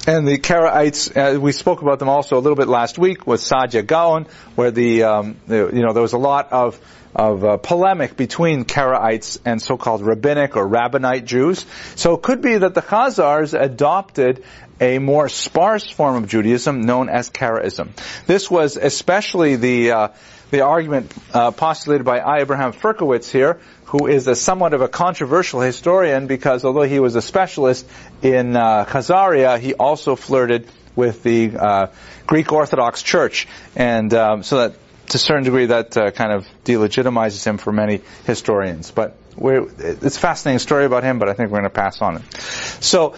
And 0.04 0.26
the 0.26 0.38
Karaites, 0.38 1.16
uh, 1.16 1.38
we 1.38 1.52
spoke 1.52 1.80
about 1.80 2.00
them 2.00 2.08
also 2.08 2.36
a 2.36 2.40
little 2.40 2.56
bit 2.56 2.66
last 2.66 2.98
week 2.98 3.24
with 3.24 3.40
Saadia 3.40 3.86
Gaon, 3.86 4.26
where 4.56 4.72
the, 4.72 5.04
um, 5.04 5.36
the, 5.46 5.70
you 5.72 5.82
know 5.82 5.92
there 5.92 6.02
was 6.02 6.12
a 6.12 6.18
lot 6.18 6.50
of 6.50 6.80
of 7.14 7.44
uh, 7.44 7.56
polemic 7.58 8.16
between 8.16 8.64
Karaites 8.64 9.38
and 9.44 9.60
so-called 9.60 10.02
rabbinic 10.02 10.56
or 10.56 10.66
rabbinite 10.66 11.24
Jews. 11.24 11.64
So 11.96 12.14
it 12.14 12.22
could 12.22 12.40
be 12.40 12.56
that 12.56 12.74
the 12.74 12.82
Khazars 12.82 13.58
adopted 13.58 14.44
a 14.80 14.98
more 14.98 15.28
sparse 15.28 15.88
form 15.88 16.16
of 16.16 16.28
Judaism 16.28 16.82
known 16.82 17.08
as 17.08 17.30
Karaism. 17.30 17.90
This 18.26 18.50
was 18.50 18.76
especially 18.76 19.56
the 19.56 19.92
uh, 19.92 20.08
the 20.50 20.62
argument 20.62 21.12
uh, 21.32 21.50
postulated 21.50 22.04
by. 22.04 22.40
Abraham 22.40 22.72
Firkovich 22.72 23.30
here, 23.30 23.60
who 23.86 24.06
is 24.06 24.26
a 24.26 24.34
somewhat 24.34 24.74
of 24.74 24.80
a 24.80 24.88
controversial 24.88 25.60
historian 25.60 26.26
because 26.26 26.64
although 26.64 26.82
he 26.82 26.98
was 26.98 27.14
a 27.14 27.22
specialist 27.22 27.86
in 28.22 28.56
uh, 28.56 28.84
Khazaria, 28.84 29.58
he 29.58 29.74
also 29.74 30.16
flirted 30.16 30.68
with 30.94 31.22
the 31.22 31.52
uh, 31.56 31.86
Greek 32.26 32.52
Orthodox 32.52 33.02
Church, 33.02 33.48
and 33.76 34.12
um, 34.12 34.42
so 34.42 34.58
that 34.58 34.76
to 35.12 35.16
a 35.16 35.18
certain 35.18 35.44
degree 35.44 35.66
that 35.66 35.96
uh, 35.96 36.10
kind 36.10 36.32
of 36.32 36.46
delegitimizes 36.64 37.46
him 37.46 37.58
for 37.58 37.72
many 37.72 38.00
historians. 38.24 38.90
But 38.90 39.16
it's 39.38 40.16
a 40.16 40.20
fascinating 40.20 40.58
story 40.58 40.84
about 40.84 41.04
him, 41.04 41.18
but 41.18 41.28
I 41.28 41.34
think 41.34 41.50
we're 41.50 41.60
going 41.60 41.70
to 41.70 41.70
pass 41.70 42.00
on 42.02 42.16
it. 42.16 42.32
So 42.80 43.14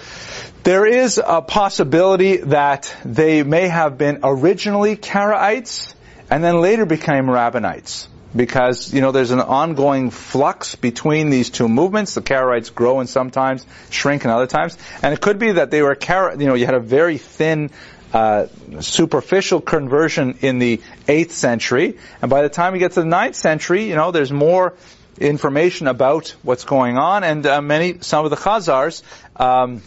there 0.64 0.86
is 0.86 1.20
a 1.24 1.42
possibility 1.42 2.38
that 2.38 2.94
they 3.04 3.42
may 3.42 3.68
have 3.68 3.96
been 3.98 4.20
originally 4.22 4.96
Karaites 4.96 5.94
and 6.30 6.42
then 6.42 6.60
later 6.60 6.86
became 6.86 7.26
Rabbinites 7.26 8.08
because 8.34 8.92
you 8.92 9.00
know 9.00 9.12
there's 9.12 9.30
an 9.30 9.40
ongoing 9.40 10.10
flux 10.10 10.74
between 10.74 11.30
these 11.30 11.50
two 11.50 11.68
movements. 11.68 12.14
The 12.14 12.22
Karaites 12.22 12.74
grow 12.74 13.00
and 13.00 13.08
sometimes 13.08 13.64
shrink 13.90 14.24
in 14.24 14.30
other 14.30 14.46
times, 14.46 14.76
and 15.02 15.14
it 15.14 15.20
could 15.20 15.38
be 15.38 15.52
that 15.52 15.70
they 15.70 15.82
were 15.82 15.94
Kar- 15.94 16.34
you 16.36 16.46
know 16.46 16.54
you 16.54 16.66
had 16.66 16.74
a 16.74 16.80
very 16.80 17.18
thin. 17.18 17.70
Uh, 18.14 18.46
superficial 18.78 19.60
conversion 19.60 20.38
in 20.40 20.60
the 20.60 20.80
8th 21.08 21.32
century, 21.32 21.98
and 22.22 22.30
by 22.30 22.42
the 22.42 22.48
time 22.48 22.72
we 22.72 22.78
get 22.78 22.92
to 22.92 23.00
the 23.00 23.08
9th 23.08 23.34
century, 23.34 23.88
you 23.88 23.96
know, 23.96 24.12
there's 24.12 24.30
more 24.30 24.74
information 25.18 25.88
about 25.88 26.28
what's 26.44 26.62
going 26.62 26.96
on, 26.96 27.24
and 27.24 27.44
uh, 27.44 27.60
many, 27.60 27.98
some 28.02 28.24
of 28.24 28.30
the 28.30 28.36
Khazars, 28.36 29.02
um, 29.34 29.82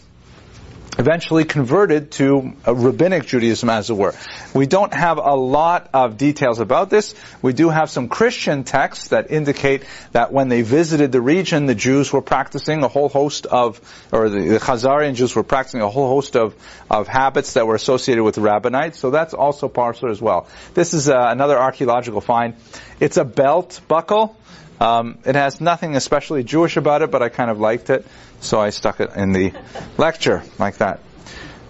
eventually 0.97 1.43
converted 1.43 2.11
to 2.11 2.53
rabbinic 2.65 3.25
Judaism, 3.25 3.69
as 3.69 3.89
it 3.89 3.93
were. 3.93 4.13
We 4.53 4.65
don't 4.65 4.93
have 4.93 5.17
a 5.17 5.35
lot 5.35 5.89
of 5.93 6.17
details 6.17 6.59
about 6.59 6.89
this. 6.89 7.13
We 7.41 7.53
do 7.53 7.69
have 7.69 7.89
some 7.89 8.07
Christian 8.07 8.63
texts 8.63 9.09
that 9.09 9.29
indicate 9.31 9.83
that 10.13 10.33
when 10.33 10.49
they 10.49 10.63
visited 10.63 11.11
the 11.11 11.21
region, 11.21 11.65
the 11.65 11.75
Jews 11.75 12.11
were 12.11 12.21
practicing 12.21 12.83
a 12.83 12.87
whole 12.87 13.09
host 13.09 13.45
of, 13.45 13.79
or 14.11 14.29
the, 14.29 14.39
the 14.39 14.59
Khazarian 14.59 15.15
Jews 15.15 15.35
were 15.35 15.43
practicing 15.43 15.81
a 15.81 15.89
whole 15.89 16.07
host 16.07 16.35
of, 16.35 16.55
of 16.89 17.07
habits 17.07 17.53
that 17.53 17.67
were 17.67 17.75
associated 17.75 18.23
with 18.23 18.35
the 18.35 18.41
rabbinites. 18.41 18.95
So 18.95 19.11
that's 19.11 19.33
also 19.33 19.67
partial 19.67 20.09
as 20.09 20.21
well. 20.21 20.47
This 20.73 20.93
is 20.93 21.09
uh, 21.09 21.15
another 21.15 21.57
archaeological 21.57 22.21
find. 22.21 22.55
It's 22.99 23.17
a 23.17 23.25
belt 23.25 23.81
buckle. 23.87 24.35
Um, 24.79 25.17
it 25.25 25.35
has 25.35 25.59
nothing 25.59 25.95
especially 25.95 26.43
Jewish 26.43 26.77
about 26.77 27.01
it, 27.01 27.09
but 27.09 27.23
I 27.23 27.29
kind 27.29 27.49
of 27.49 27.59
liked 27.59 27.89
it, 27.89 28.05
so 28.39 28.59
I 28.59 28.69
stuck 28.69 28.99
it 28.99 29.11
in 29.15 29.31
the 29.31 29.53
lecture 29.97 30.43
like 30.59 30.77
that. 30.77 30.99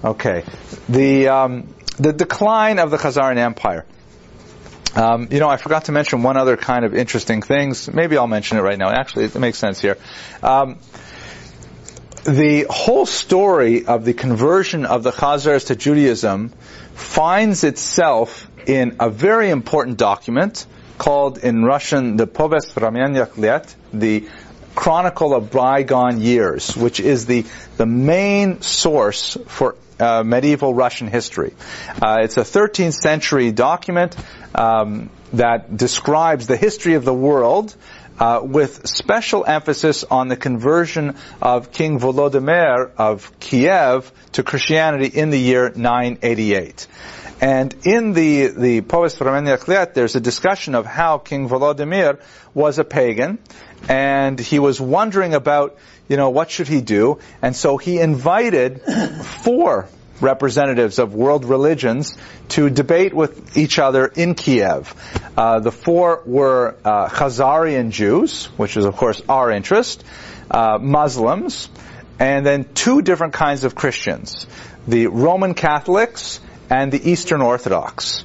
Okay, 0.04 0.44
the 0.88 1.28
um, 1.28 1.74
the 1.98 2.14
decline 2.14 2.80
of 2.80 2.92
the 2.92 2.98
Khazarian 2.98 3.38
Empire. 3.38 3.86
Um, 4.96 5.28
you 5.32 5.40
know, 5.40 5.50
I 5.50 5.58
forgot 5.58 5.86
to 5.86 5.92
mention 5.92 6.24
one 6.24 6.38
other 6.38 6.58
kind 6.58 6.86
of 6.86 6.96
interesting 6.96 7.42
things. 7.42 7.92
Maybe 7.92 8.18
I'll 8.18 8.28
mention 8.28 8.58
it 8.58 8.62
right 8.62 8.78
now. 8.78 8.90
Actually, 8.90 9.26
it 9.26 9.36
makes 9.36 9.58
sense 9.58 9.80
here. 9.80 9.98
Um, 10.42 10.80
the 12.24 12.66
whole 12.70 13.06
story 13.06 13.86
of 13.86 14.06
the 14.06 14.14
conversion 14.14 14.86
of 14.86 15.04
the 15.04 15.12
Khazars 15.12 15.68
to 15.68 15.76
Judaism 15.76 16.50
finds 16.94 17.64
itself 17.64 18.50
in 18.66 18.98
a 19.00 19.10
very 19.10 19.50
important 19.50 19.98
document 19.98 20.66
called 20.98 21.38
in 21.38 21.64
Russian 21.64 22.18
the 22.18 22.28
Povest 22.28 22.76
Vremennykh 22.76 23.38
Let, 23.38 23.74
the 23.94 24.28
Chronicle 24.78 25.34
of 25.34 25.50
Bygone 25.50 26.22
Years, 26.22 26.78
which 26.78 27.00
is 27.00 27.26
the, 27.26 27.46
the 27.78 27.88
main 27.88 28.62
source 28.62 29.36
for 29.48 29.76
uh, 30.00 30.22
medieval 30.24 30.72
Russian 30.72 31.08
history. 31.08 31.56
Uh, 32.00 32.20
it's 32.22 32.38
a 32.38 32.42
13th 32.42 32.94
century 32.94 33.52
document 33.52 34.16
um, 34.54 35.10
that 35.34 35.76
describes 35.76 36.46
the 36.46 36.56
history 36.56 36.94
of 36.94 37.06
the 37.06 37.14
world 37.14 37.76
uh, 38.20 38.42
with 38.44 38.88
special 38.88 39.44
emphasis 39.46 40.04
on 40.04 40.28
the 40.28 40.38
conversion 40.38 41.16
of 41.42 41.72
King 41.72 42.00
Volodymyr 42.00 42.92
of 42.98 43.32
Kiev 43.40 44.12
to 44.34 44.44
Christianity 44.44 45.08
in 45.08 45.32
the 45.32 45.40
year 45.40 45.72
988. 45.76 46.88
And 47.40 47.76
in 47.86 48.14
the, 48.14 48.48
the 48.48 48.82
Povest 48.82 49.20
Vremennykh 49.20 49.94
there's 49.94 50.16
a 50.16 50.20
discussion 50.20 50.74
of 50.74 50.86
how 50.86 51.20
King 51.20 51.48
Volodymyr 51.48 52.20
was 52.54 52.80
a 52.80 52.84
pagan, 52.84 53.38
and 53.88 54.40
he 54.40 54.58
was 54.58 54.82
wondering 54.82 55.36
about, 55.36 55.78
you 56.08 56.18
know, 56.18 56.32
what 56.32 56.50
should 56.50 56.68
he 56.68 56.82
do? 56.82 57.20
And 57.42 57.56
so 57.56 57.78
he 57.78 58.00
invited 58.00 58.82
four 59.24 59.88
representatives 60.20 60.98
of 60.98 61.14
world 61.14 61.46
religions 61.46 62.18
to 62.50 62.72
debate 62.72 63.14
with 63.14 63.56
each 63.56 63.78
other 63.78 64.08
in 64.08 64.34
Kiev. 64.34 64.94
Uh, 65.38 65.60
the 65.60 65.72
four 65.72 66.24
were 66.26 66.76
uh, 66.84 67.08
Khazarian 67.10 67.92
Jews, 67.92 68.46
which 68.58 68.78
is 68.78 68.86
of 68.86 68.96
course 68.96 69.22
our 69.30 69.52
interest, 69.52 70.04
uh, 70.50 70.80
Muslims, 70.82 71.70
and 72.20 72.44
then 72.44 72.66
two 72.74 73.04
different 73.04 73.34
kinds 73.34 73.64
of 73.64 73.76
Christians. 73.76 74.48
The 74.88 75.06
Roman 75.06 75.54
Catholics 75.54 76.40
and 76.70 76.92
the 76.92 77.10
Eastern 77.10 77.42
Orthodox. 77.42 78.24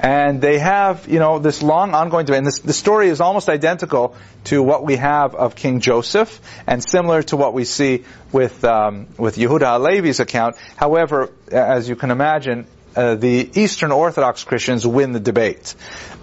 And 0.00 0.40
they 0.40 0.58
have, 0.58 1.08
you 1.08 1.18
know, 1.18 1.40
this 1.40 1.60
long 1.60 1.92
ongoing 1.92 2.24
debate. 2.24 2.38
And 2.38 2.46
this, 2.46 2.60
the 2.60 2.72
story 2.72 3.08
is 3.08 3.20
almost 3.20 3.48
identical 3.48 4.14
to 4.44 4.62
what 4.62 4.84
we 4.84 4.94
have 4.96 5.34
of 5.34 5.56
King 5.56 5.80
Joseph, 5.80 6.40
and 6.68 6.82
similar 6.82 7.22
to 7.24 7.36
what 7.36 7.52
we 7.52 7.64
see 7.64 8.04
with 8.30 8.64
um, 8.64 9.08
with 9.18 9.36
Yehuda 9.36 9.78
Halevi's 9.78 10.20
account. 10.20 10.56
However, 10.76 11.32
as 11.50 11.88
you 11.88 11.96
can 11.96 12.12
imagine, 12.12 12.66
uh, 12.96 13.14
the 13.14 13.50
Eastern 13.54 13.92
Orthodox 13.92 14.44
Christians 14.44 14.86
win 14.86 15.12
the 15.12 15.20
debate. 15.20 15.74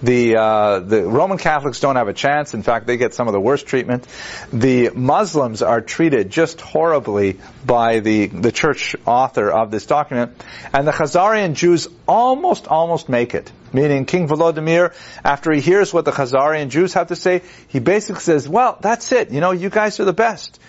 The 0.04 0.36
uh, 0.36 0.80
the 0.80 1.04
Roman 1.04 1.38
Catholics 1.38 1.80
don't 1.80 1.96
have 1.96 2.08
a 2.08 2.14
chance. 2.14 2.54
In 2.54 2.64
fact, 2.64 2.86
they 2.86 2.98
get 2.98 3.14
some 3.14 3.28
of 3.28 3.34
the 3.34 3.40
worst 3.40 3.66
treatment. 3.66 4.08
The 4.52 4.90
Muslims 4.90 5.62
are 5.62 5.82
treated 5.82 6.30
just 6.30 6.60
horribly 6.62 7.40
by 7.66 8.00
the 8.00 8.28
the 8.28 8.52
church 8.52 8.96
author 9.06 9.50
of 9.50 9.72
this 9.72 9.86
document, 9.86 10.44
and 10.74 10.88
the 10.88 10.92
Khazarian 10.92 11.54
Jews 11.54 11.88
almost 12.08 12.68
almost 12.68 13.10
make 13.10 13.34
it. 13.34 13.52
Meaning 13.72 14.06
King 14.06 14.28
Volodymyr, 14.28 14.94
after 15.24 15.52
he 15.52 15.60
hears 15.60 15.94
what 15.94 16.06
the 16.06 16.12
Khazarian 16.12 16.70
Jews 16.70 16.94
have 16.94 17.08
to 17.08 17.16
say, 17.16 17.42
he 17.68 17.80
basically 17.80 18.22
says, 18.22 18.48
"Well, 18.48 18.78
that's 18.80 19.12
it. 19.12 19.32
You 19.32 19.42
know, 19.42 19.52
you 19.52 19.70
guys 19.70 20.00
are 20.00 20.06
the 20.06 20.14
best. 20.14 20.60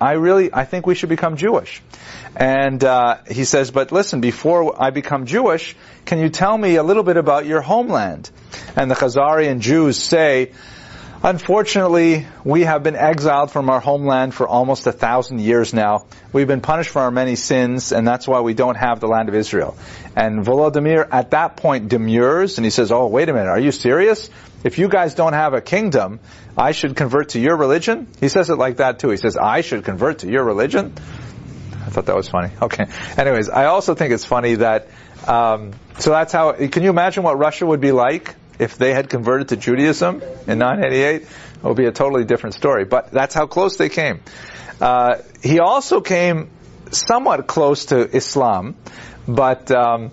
I 0.00 0.12
really, 0.12 0.52
I 0.52 0.64
think 0.64 0.86
we 0.86 0.94
should 0.94 1.08
become 1.08 1.36
Jewish." 1.36 1.82
And 2.36 2.84
uh, 2.84 3.18
he 3.30 3.44
says, 3.44 3.70
but 3.70 3.92
listen, 3.92 4.20
before 4.20 4.80
I 4.80 4.90
become 4.90 5.24
Jewish, 5.24 5.74
can 6.04 6.18
you 6.18 6.28
tell 6.28 6.56
me 6.56 6.76
a 6.76 6.82
little 6.82 7.02
bit 7.02 7.16
about 7.16 7.46
your 7.46 7.62
homeland? 7.62 8.30
And 8.76 8.90
the 8.90 8.94
Khazarian 8.94 9.60
Jews 9.60 9.96
say, 9.96 10.52
Unfortunately, 11.22 12.26
we 12.44 12.62
have 12.62 12.82
been 12.82 12.94
exiled 12.94 13.50
from 13.50 13.70
our 13.70 13.80
homeland 13.80 14.34
for 14.34 14.46
almost 14.46 14.86
a 14.86 14.92
thousand 14.92 15.40
years 15.40 15.72
now. 15.72 16.06
We've 16.30 16.46
been 16.46 16.60
punished 16.60 16.90
for 16.90 17.00
our 17.00 17.10
many 17.10 17.36
sins, 17.36 17.90
and 17.90 18.06
that's 18.06 18.28
why 18.28 18.40
we 18.40 18.52
don't 18.52 18.76
have 18.76 19.00
the 19.00 19.08
land 19.08 19.30
of 19.30 19.34
Israel. 19.34 19.76
And 20.14 20.44
Volodymyr 20.44 21.08
at 21.10 21.30
that 21.30 21.56
point 21.56 21.88
demurs, 21.88 22.58
and 22.58 22.66
he 22.66 22.70
says, 22.70 22.92
oh, 22.92 23.06
wait 23.06 23.30
a 23.30 23.32
minute, 23.32 23.48
are 23.48 23.58
you 23.58 23.72
serious? 23.72 24.28
If 24.62 24.78
you 24.78 24.88
guys 24.88 25.14
don't 25.14 25.32
have 25.32 25.54
a 25.54 25.60
kingdom, 25.60 26.20
I 26.56 26.72
should 26.72 26.96
convert 26.96 27.30
to 27.30 27.40
your 27.40 27.56
religion? 27.56 28.08
He 28.18 28.28
says 28.28 28.48
it 28.50 28.56
like 28.56 28.78
that 28.78 28.98
too. 28.98 29.10
He 29.10 29.16
says, 29.18 29.36
I 29.36 29.60
should 29.60 29.84
convert 29.84 30.20
to 30.20 30.28
your 30.28 30.44
religion? 30.44 30.94
I 31.86 31.90
thought 31.90 32.06
that 32.06 32.16
was 32.16 32.28
funny. 32.28 32.50
Okay. 32.60 32.86
Anyways, 33.16 33.48
I 33.48 33.66
also 33.66 33.94
think 33.94 34.12
it's 34.12 34.24
funny 34.24 34.56
that, 34.56 34.88
um, 35.26 35.72
so 35.98 36.10
that's 36.10 36.32
how, 36.32 36.52
can 36.52 36.82
you 36.82 36.90
imagine 36.90 37.22
what 37.22 37.38
Russia 37.38 37.66
would 37.66 37.80
be 37.80 37.92
like 37.92 38.34
if 38.58 38.78
they 38.78 38.94
had 38.94 39.10
converted 39.10 39.48
to 39.48 39.56
Judaism 39.56 40.22
in 40.46 40.58
988? 40.58 41.22
It 41.22 41.28
would 41.62 41.76
be 41.76 41.86
a 41.86 41.92
totally 41.92 42.24
different 42.24 42.54
story. 42.54 42.84
But 42.84 43.10
that's 43.12 43.34
how 43.34 43.46
close 43.46 43.76
they 43.76 43.88
came. 43.88 44.20
Uh, 44.80 45.16
he 45.42 45.60
also 45.60 46.00
came 46.00 46.50
somewhat 46.90 47.46
close 47.46 47.86
to 47.86 48.16
Islam, 48.16 48.76
but, 49.28 49.70
um, 49.70 50.10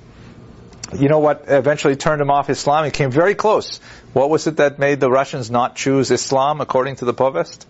you 0.98 1.10
know 1.10 1.20
what 1.20 1.45
eventually 1.48 1.95
turned 1.95 2.22
him 2.22 2.30
off 2.30 2.49
Islam? 2.49 2.86
He 2.86 2.91
came 2.91 3.10
very 3.10 3.36
close. 3.36 3.80
What 4.14 4.30
was 4.30 4.48
it 4.48 4.57
that 4.57 4.80
made 4.80 4.99
the 4.99 5.10
Russians 5.10 5.49
not 5.49 5.76
choose 5.76 6.11
Islam 6.11 6.61
according 6.61 6.98
to 6.98 7.06
the 7.06 7.14
Povest? 7.14 7.65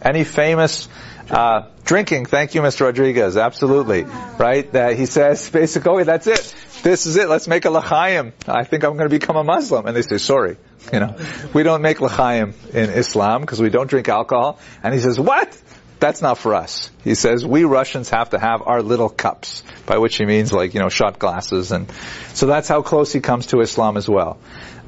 Any 0.00 0.24
famous 0.24 0.88
uh, 1.30 1.68
drinking, 1.84 2.26
thank 2.26 2.54
you, 2.54 2.60
Mr. 2.60 2.82
Rodriguez. 2.82 3.36
Absolutely. 3.36 4.04
Right? 4.04 4.70
That 4.72 4.96
he 4.96 5.06
says, 5.06 5.48
basically, 5.60 6.02
oh, 6.02 6.04
that's 6.04 6.26
it. 6.26 6.54
This 6.82 7.06
is 7.06 7.16
it. 7.16 7.28
Let's 7.28 7.48
make 7.48 7.64
a 7.64 7.70
l'chaim. 7.70 8.32
I 8.46 8.64
think 8.64 8.84
I'm 8.84 8.96
going 8.96 9.08
to 9.08 9.18
become 9.18 9.36
a 9.36 9.44
Muslim. 9.44 9.86
And 9.86 9.96
they 9.96 10.02
say, 10.02 10.18
sorry. 10.18 10.58
You 10.92 11.00
know, 11.00 11.16
we 11.54 11.62
don't 11.62 11.80
make 11.80 12.00
l'chaim 12.00 12.54
in 12.72 12.90
Islam 12.90 13.40
because 13.40 13.60
we 13.60 13.70
don't 13.70 13.88
drink 13.88 14.08
alcohol. 14.08 14.58
And 14.82 14.92
he 14.92 15.00
says, 15.00 15.18
what? 15.18 15.60
That's 15.98 16.20
not 16.20 16.36
for 16.36 16.54
us. 16.54 16.90
He 17.02 17.14
says, 17.14 17.46
we 17.46 17.64
Russians 17.64 18.10
have 18.10 18.30
to 18.30 18.38
have 18.38 18.60
our 18.66 18.82
little 18.82 19.08
cups, 19.08 19.62
by 19.86 19.96
which 19.96 20.16
he 20.18 20.26
means 20.26 20.52
like, 20.52 20.74
you 20.74 20.80
know, 20.80 20.90
shot 20.90 21.18
glasses. 21.18 21.72
And 21.72 21.90
so 22.34 22.46
that's 22.46 22.68
how 22.68 22.82
close 22.82 23.10
he 23.12 23.20
comes 23.20 23.46
to 23.46 23.60
Islam 23.60 23.96
as 23.96 24.06
well. 24.06 24.38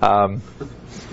Um, 0.03 0.43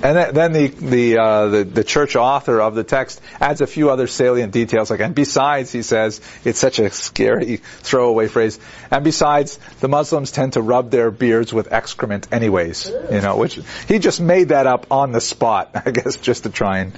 And 0.04 0.36
then, 0.36 0.52
the 0.52 0.68
the, 0.68 1.18
uh, 1.18 1.48
the 1.48 1.64
the 1.64 1.84
church 1.86 2.18
author 2.18 2.60
of 2.60 2.76
the 2.76 2.84
text 2.84 3.22
adds 3.40 3.62
a 3.62 3.68
few 3.68 3.90
other 3.90 4.06
salient 4.06 4.52
details, 4.52 4.92
like 4.92 5.00
and 5.00 5.16
besides, 5.16 5.72
he 5.72 5.82
says 5.82 6.20
it's 6.44 6.60
such 6.60 6.80
a 6.80 6.90
scary 6.90 7.58
throwaway 7.58 8.28
phrase. 8.28 8.60
And 8.92 9.06
besides, 9.06 9.60
the 9.80 9.88
Muslims 9.88 10.32
tend 10.32 10.54
to 10.54 10.62
rub 10.62 10.92
their 10.92 11.10
beards 11.10 11.54
with 11.54 11.72
excrement, 11.72 12.28
anyways. 12.34 12.92
You 13.12 13.22
know, 13.22 13.38
which 13.38 13.58
he 13.88 14.00
just 14.00 14.20
made 14.20 14.50
that 14.50 14.68
up 14.68 14.88
on 14.92 15.14
the 15.14 15.22
spot, 15.22 15.72
I 15.86 15.92
guess, 15.92 16.18
just 16.18 16.44
to 16.44 16.50
try 16.50 16.80
and 16.80 16.92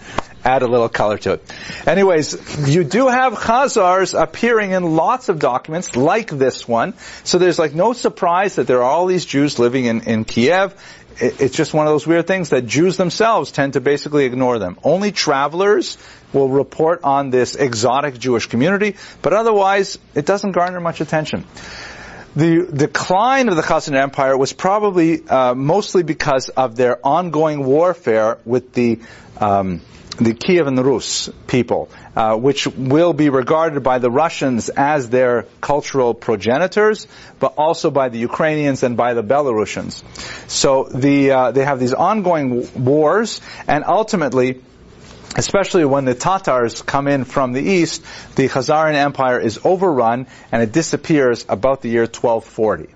add 0.43 0.63
a 0.63 0.67
little 0.67 0.89
color 0.89 1.19
to 1.19 1.33
it. 1.33 1.53
Anyways, 1.85 2.67
you 2.67 2.83
do 2.83 3.07
have 3.07 3.33
Khazars 3.33 4.19
appearing 4.19 4.71
in 4.71 4.95
lots 4.95 5.29
of 5.29 5.37
documents 5.39 5.95
like 5.95 6.29
this 6.29 6.67
one. 6.67 6.93
So 7.23 7.37
there's 7.37 7.59
like 7.59 7.73
no 7.75 7.93
surprise 7.93 8.55
that 8.55 8.65
there 8.65 8.79
are 8.79 8.89
all 8.91 9.05
these 9.05 9.25
Jews 9.25 9.59
living 9.59 9.85
in, 9.85 10.01
in 10.01 10.23
Kiev 10.23 10.73
it's 11.19 11.55
just 11.55 11.73
one 11.73 11.87
of 11.87 11.93
those 11.93 12.05
weird 12.05 12.27
things 12.27 12.49
that 12.49 12.65
Jews 12.65 12.97
themselves 12.97 13.51
tend 13.51 13.73
to 13.73 13.81
basically 13.81 14.25
ignore 14.25 14.59
them. 14.59 14.77
Only 14.83 15.11
travelers 15.11 15.97
will 16.33 16.49
report 16.49 17.03
on 17.03 17.29
this 17.29 17.55
exotic 17.55 18.17
Jewish 18.17 18.47
community, 18.47 18.95
but 19.21 19.33
otherwise 19.33 19.97
it 20.13 20.25
doesn't 20.25 20.51
garner 20.51 20.79
much 20.79 21.01
attention. 21.01 21.45
The 22.35 22.67
decline 22.73 23.47
of 23.47 23.55
the 23.55 23.61
Khazar 23.61 23.95
Empire 23.95 24.37
was 24.37 24.51
probably 24.51 25.25
uh, 25.25 25.55
mostly 25.55 26.03
because 26.03 26.49
of 26.49 26.75
their 26.75 26.99
ongoing 27.05 27.63
warfare 27.63 28.39
with 28.43 28.73
the 28.73 28.99
um, 29.37 29.79
the 30.17 30.33
Kievan 30.33 30.81
Rus 30.81 31.29
people, 31.47 31.89
uh, 32.15 32.37
which 32.37 32.67
will 32.67 33.13
be 33.13 33.29
regarded 33.29 33.83
by 33.83 33.99
the 33.99 34.09
Russians 34.09 34.69
as 34.69 35.09
their 35.09 35.45
cultural 35.61 36.13
progenitors, 36.13 37.07
but 37.39 37.55
also 37.57 37.91
by 37.91 38.09
the 38.09 38.17
Ukrainians 38.19 38.83
and 38.83 38.95
by 38.95 39.13
the 39.13 39.23
Belarusians. 39.23 40.03
So 40.49 40.83
the 40.85 41.31
uh, 41.31 41.51
they 41.51 41.65
have 41.65 41.79
these 41.79 41.93
ongoing 41.93 42.83
wars, 42.83 43.41
and 43.67 43.83
ultimately. 43.85 44.61
Especially 45.37 45.83
when 45.83 46.05
the 46.05 46.15
Tatars 46.15 46.81
come 46.81 47.09
in 47.09 47.25
from 47.25 47.51
the 47.51 47.61
east, 47.61 48.05
the 48.37 48.47
Khazarian 48.47 48.95
Empire 48.95 49.37
is 49.37 49.59
overrun 49.65 50.27
and 50.49 50.63
it 50.63 50.71
disappears 50.71 51.45
about 51.49 51.81
the 51.81 51.89
year 51.89 52.03
1240 52.03 52.87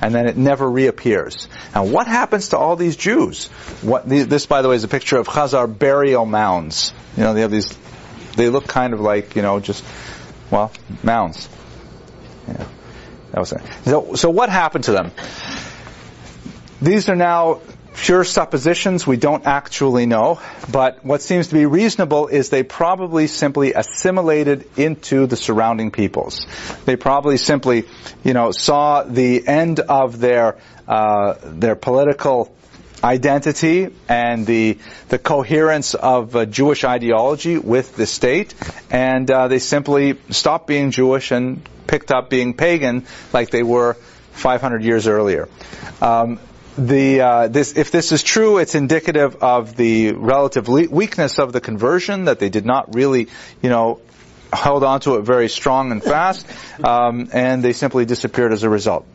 and 0.00 0.14
then 0.14 0.26
it 0.26 0.36
never 0.36 0.68
reappears. 0.68 1.48
Now, 1.74 1.84
what 1.84 2.06
happens 2.06 2.48
to 2.50 2.58
all 2.58 2.76
these 2.76 2.96
Jews? 2.96 3.48
What, 3.82 4.08
this, 4.08 4.46
by 4.46 4.62
the 4.62 4.68
way, 4.68 4.76
is 4.76 4.84
a 4.84 4.88
picture 4.88 5.18
of 5.18 5.26
Khazar 5.26 5.66
burial 5.66 6.26
mounds. 6.26 6.92
You 7.16 7.24
know, 7.24 7.34
they 7.34 7.42
have 7.42 7.50
these, 7.50 7.76
they 8.36 8.48
look 8.48 8.66
kind 8.66 8.92
of 8.92 9.00
like, 9.00 9.36
you 9.36 9.42
know, 9.42 9.60
just, 9.60 9.84
well, 10.50 10.72
mounds. 11.02 11.48
Yeah. 12.48 12.66
That 13.32 13.40
was 13.40 13.52
it. 13.52 13.62
So, 13.84 14.14
so 14.14 14.30
what 14.30 14.48
happened 14.48 14.84
to 14.84 14.92
them? 14.92 15.10
These 16.80 17.08
are 17.08 17.16
now 17.16 17.60
pure 17.96 18.24
suppositions. 18.24 19.06
We 19.06 19.16
don't 19.16 19.46
actually 19.46 20.06
know. 20.06 20.40
But 20.70 21.04
what 21.04 21.22
seems 21.22 21.48
to 21.48 21.54
be 21.54 21.66
reasonable 21.66 22.28
is 22.28 22.50
they 22.50 22.62
probably 22.62 23.26
simply 23.26 23.72
assimilated 23.74 24.68
into 24.76 25.26
the 25.26 25.36
surrounding 25.36 25.90
peoples. 25.90 26.46
They 26.84 26.96
probably 26.96 27.36
simply, 27.36 27.84
you 28.22 28.34
know, 28.34 28.50
saw 28.50 29.02
the 29.04 29.46
end 29.46 29.80
of 29.80 30.18
their, 30.18 30.58
uh, 30.86 31.34
their 31.42 31.76
political 31.76 32.54
identity 33.02 33.88
and 34.08 34.46
the 34.46 34.78
the 35.10 35.18
coherence 35.18 35.92
of 35.94 36.34
uh, 36.34 36.46
Jewish 36.46 36.84
ideology 36.84 37.58
with 37.58 37.94
the 37.96 38.06
state, 38.06 38.54
and 38.90 39.30
uh, 39.30 39.48
they 39.48 39.58
simply 39.58 40.18
stopped 40.30 40.66
being 40.66 40.90
Jewish 40.90 41.30
and 41.30 41.68
picked 41.86 42.10
up 42.10 42.30
being 42.30 42.54
pagan 42.54 43.04
like 43.32 43.50
they 43.50 43.62
were 43.62 43.94
500 44.32 44.82
years 44.82 45.06
earlier. 45.06 45.48
Um, 46.00 46.40
the 46.76 47.20
uh, 47.20 47.48
this 47.48 47.76
if 47.76 47.90
this 47.90 48.12
is 48.12 48.22
true, 48.22 48.58
it's 48.58 48.74
indicative 48.74 49.42
of 49.42 49.76
the 49.76 50.12
relative 50.12 50.68
le- 50.68 50.88
weakness 50.88 51.38
of 51.38 51.52
the 51.52 51.60
conversion 51.60 52.24
that 52.24 52.38
they 52.38 52.48
did 52.48 52.66
not 52.66 52.94
really, 52.94 53.28
you 53.62 53.68
know, 53.70 54.00
held 54.52 54.84
onto 54.84 55.16
it 55.16 55.22
very 55.22 55.48
strong 55.48 55.92
and 55.92 56.02
fast, 56.02 56.46
um, 56.84 57.28
and 57.32 57.62
they 57.62 57.72
simply 57.72 58.04
disappeared 58.04 58.52
as 58.52 58.62
a 58.62 58.70
result. 58.70 59.06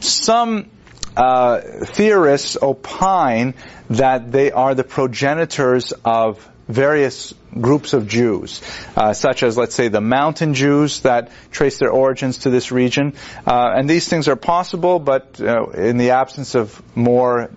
Some 0.00 0.70
uh, 1.16 1.60
theorists 1.60 2.56
opine 2.62 3.54
that 3.90 4.30
they 4.30 4.52
are 4.52 4.74
the 4.74 4.84
progenitors 4.84 5.92
of 6.04 6.48
various 6.68 7.34
groups 7.58 7.94
of 7.94 8.06
Jews, 8.06 8.60
uh, 8.94 9.14
such 9.14 9.42
as, 9.42 9.56
let's 9.56 9.74
say, 9.74 9.88
the 9.88 10.00
mountain 10.00 10.54
Jews 10.54 11.00
that 11.00 11.30
trace 11.50 11.78
their 11.78 11.90
origins 11.90 12.38
to 12.38 12.50
this 12.50 12.70
region. 12.70 13.14
Uh, 13.46 13.72
and 13.74 13.88
these 13.88 14.08
things 14.08 14.28
are 14.28 14.36
possible, 14.36 14.98
but 14.98 15.40
uh, 15.40 15.70
in 15.70 15.96
the 15.96 16.10
absence 16.10 16.54
of 16.54 16.80
more 16.94 17.50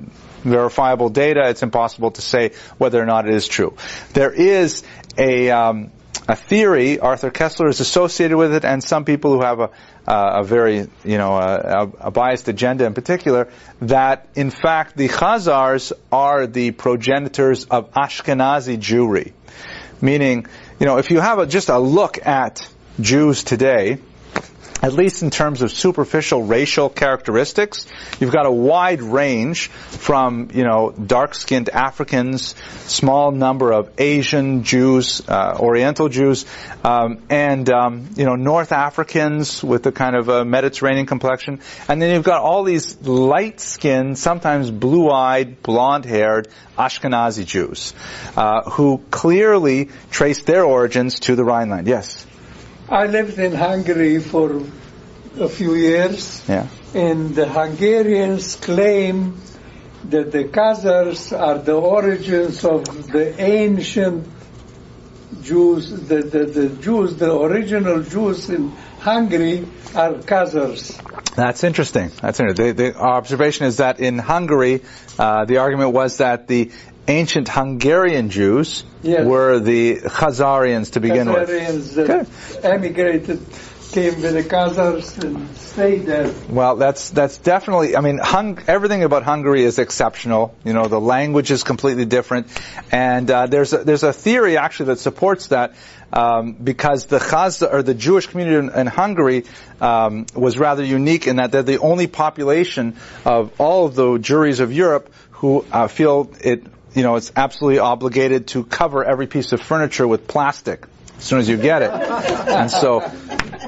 verifiable 0.44 1.10
data, 1.10 1.50
it's 1.50 1.62
impossible 1.62 2.12
to 2.12 2.22
say 2.22 2.52
whether 2.78 3.02
or 3.02 3.06
not 3.06 3.28
it 3.28 3.34
is 3.34 3.48
true. 3.48 3.76
There 4.14 4.32
is 4.32 4.84
a 5.18 5.52
um, 5.52 5.92
a 6.28 6.36
theory. 6.36 7.00
Arthur 7.00 7.32
Koestler 7.32 7.70
is 7.70 7.80
associated 7.80 8.38
with 8.38 8.54
it, 8.54 8.66
and 8.66 8.84
some 8.84 9.06
people 9.06 9.34
who 9.34 9.42
have 9.42 9.60
a, 9.60 9.70
uh, 10.08 10.40
a 10.40 10.44
very, 10.44 10.88
you 11.04 11.18
know, 11.18 11.34
a, 11.38 11.92
a, 12.00 12.12
biased 12.12 12.48
agenda 12.48 12.86
in 12.86 12.94
particular, 12.94 13.50
that 13.82 14.28
in 14.36 14.50
fact 14.50 14.98
the 14.98 15.08
Khazars 15.08 15.94
are 16.12 16.48
the 16.48 16.72
progenitors 16.72 17.66
of 17.66 17.92
Ashkenazi 17.92 18.78
Jewry. 18.78 19.34
Meaning, 20.02 20.48
you 20.80 20.86
know, 20.88 20.98
if 20.98 21.12
you 21.12 21.20
have 21.20 21.40
a, 21.40 21.46
just 21.46 21.70
a 21.70 21.78
look 21.78 22.26
at 22.26 22.68
Jews 23.00 23.44
today, 23.44 24.00
at 24.82 24.94
least 24.94 25.22
in 25.22 25.30
terms 25.30 25.62
of 25.62 25.72
superficial 25.72 26.44
racial 26.44 26.90
characteristics, 26.90 27.86
you've 28.20 28.32
got 28.32 28.46
a 28.46 28.52
wide 28.52 29.02
range 29.02 29.68
from, 29.68 30.50
you 30.54 30.64
know, 30.64 30.92
dark-skinned 30.92 31.70
Africans, 31.70 32.56
small 32.88 33.32
number 33.32 33.72
of 33.72 33.92
Asian 34.00 34.64
Jews, 34.64 35.22
uh, 35.28 35.58
Oriental 35.60 36.10
Jews, 36.10 36.46
um, 36.84 37.22
and, 37.30 37.70
um, 37.70 38.10
you 38.16 38.26
know, 38.26 38.36
North 38.36 38.72
Africans 38.72 39.64
with 39.64 39.86
a 39.86 39.92
kind 39.92 40.16
of 40.16 40.48
Mediterranean 40.48 41.06
complexion. 41.06 41.60
And 41.88 42.02
then 42.02 42.16
you've 42.16 42.24
got 42.24 42.42
all 42.42 42.64
these 42.64 43.00
light-skinned, 43.02 44.18
sometimes 44.18 44.72
blue-eyed, 44.72 45.62
blonde-haired 45.62 46.48
Ashkenazi 46.78 47.46
Jews, 47.46 47.94
uh, 48.36 48.70
who 48.72 49.02
clearly 49.12 49.90
trace 50.10 50.42
their 50.42 50.64
origins 50.64 51.20
to 51.22 51.36
the 51.36 51.44
Rhineland. 51.44 51.88
Yes? 51.88 52.26
I 52.92 53.06
lived 53.08 53.40
in 53.40 53.54
Hungary 53.54 54.20
for 54.20 54.64
a 55.40 55.48
few 55.48 55.76
years. 55.76 56.44
Yeah. 56.48 56.68
And 56.94 57.34
the 57.34 57.48
Hungarians 57.48 58.58
claim 58.58 59.40
that 60.10 60.34
the 60.34 60.44
Khazars 60.44 61.32
are 61.32 61.60
the 61.60 61.76
origins 61.76 62.66
of 62.66 62.84
the 63.08 63.42
ancient 63.42 64.28
Jews, 65.42 65.90
the, 65.90 66.22
the, 66.22 66.46
the 66.46 66.70
Jews, 66.82 67.16
the 67.16 67.34
original 67.34 68.04
Jews 68.04 68.50
in 68.50 68.72
Hungary 69.00 69.66
are 69.96 70.16
Khazars. 70.16 71.00
That's 71.34 71.64
interesting. 71.64 72.12
That's 72.22 72.42
interesting. 72.42 72.76
The, 72.76 72.92
the 72.92 72.96
observation 72.98 73.68
is 73.68 73.78
that 73.78 74.02
in 74.02 74.18
Hungary, 74.18 74.84
uh, 75.18 75.46
the 75.46 75.58
argument 75.60 75.94
was 75.94 76.18
that 76.18 76.50
the 76.50 76.72
ancient 77.12 77.48
Hungarian 77.50 78.30
Jews 78.30 78.84
yes. 79.04 79.26
were 79.26 79.60
the 79.60 79.98
Khazarians 79.98 80.94
to 80.94 81.00
begin 81.00 81.28
Khazarians 81.28 81.98
with. 81.98 82.66
Emigrated, 82.66 83.40
came 83.92 84.22
with 84.22 84.34
the 84.34 84.44
Khazars 84.44 85.22
and 85.24 85.56
stayed 85.58 86.06
there. 86.06 86.34
Well, 86.50 86.78
that's 86.78 87.10
that's 87.10 87.38
definitely. 87.38 87.96
I 87.96 88.02
mean, 88.02 88.18
hung, 88.18 88.60
everything 88.68 89.04
about 89.04 89.24
Hungary 89.24 89.64
is 89.64 89.80
exceptional. 89.80 90.56
You 90.64 90.74
know, 90.74 90.88
the 90.88 91.00
language 91.00 91.52
is 91.52 91.64
completely 91.64 92.06
different, 92.06 92.48
and 92.92 93.30
uh, 93.30 93.48
there's 93.48 93.74
a, 93.74 93.84
there's 93.84 94.04
a 94.04 94.14
theory 94.14 94.58
actually 94.58 94.88
that 94.88 95.00
supports 95.00 95.48
that. 95.48 95.76
Um, 96.14 96.52
because 96.52 97.06
the 97.06 97.20
Chaz 97.20 97.66
or 97.66 97.84
the 97.84 97.94
Jewish 97.94 98.28
community 98.28 98.58
in, 98.58 98.78
in 98.78 98.86
Hungary 98.86 99.46
um, 99.80 100.26
was 100.36 100.58
rather 100.58 100.84
unique 100.84 101.26
in 101.26 101.38
that 101.38 101.54
they're 101.54 101.64
the 101.64 101.80
only 101.80 102.08
population 102.08 102.98
of 103.24 103.54
all 103.62 103.86
of 103.86 103.96
the 103.96 104.04
Jewries 104.18 104.60
of 104.60 104.74
Europe 104.74 105.10
who 105.32 105.64
uh, 105.72 105.88
feel 105.88 106.30
it 106.42 106.66
you 106.94 107.04
know, 107.04 107.16
it's 107.16 107.32
absolutely 107.36 107.80
obligated 107.80 108.48
to 108.48 108.64
cover 108.64 109.04
every 109.04 109.28
piece 109.28 109.52
of 109.54 109.62
furniture 109.62 110.08
with 110.08 110.28
plastic 110.28 110.86
as 111.18 111.24
soon 111.24 111.40
as 111.40 111.48
you 111.48 111.58
get 111.58 111.84
it. 111.84 111.92
and 111.92 112.70
so 112.70 113.00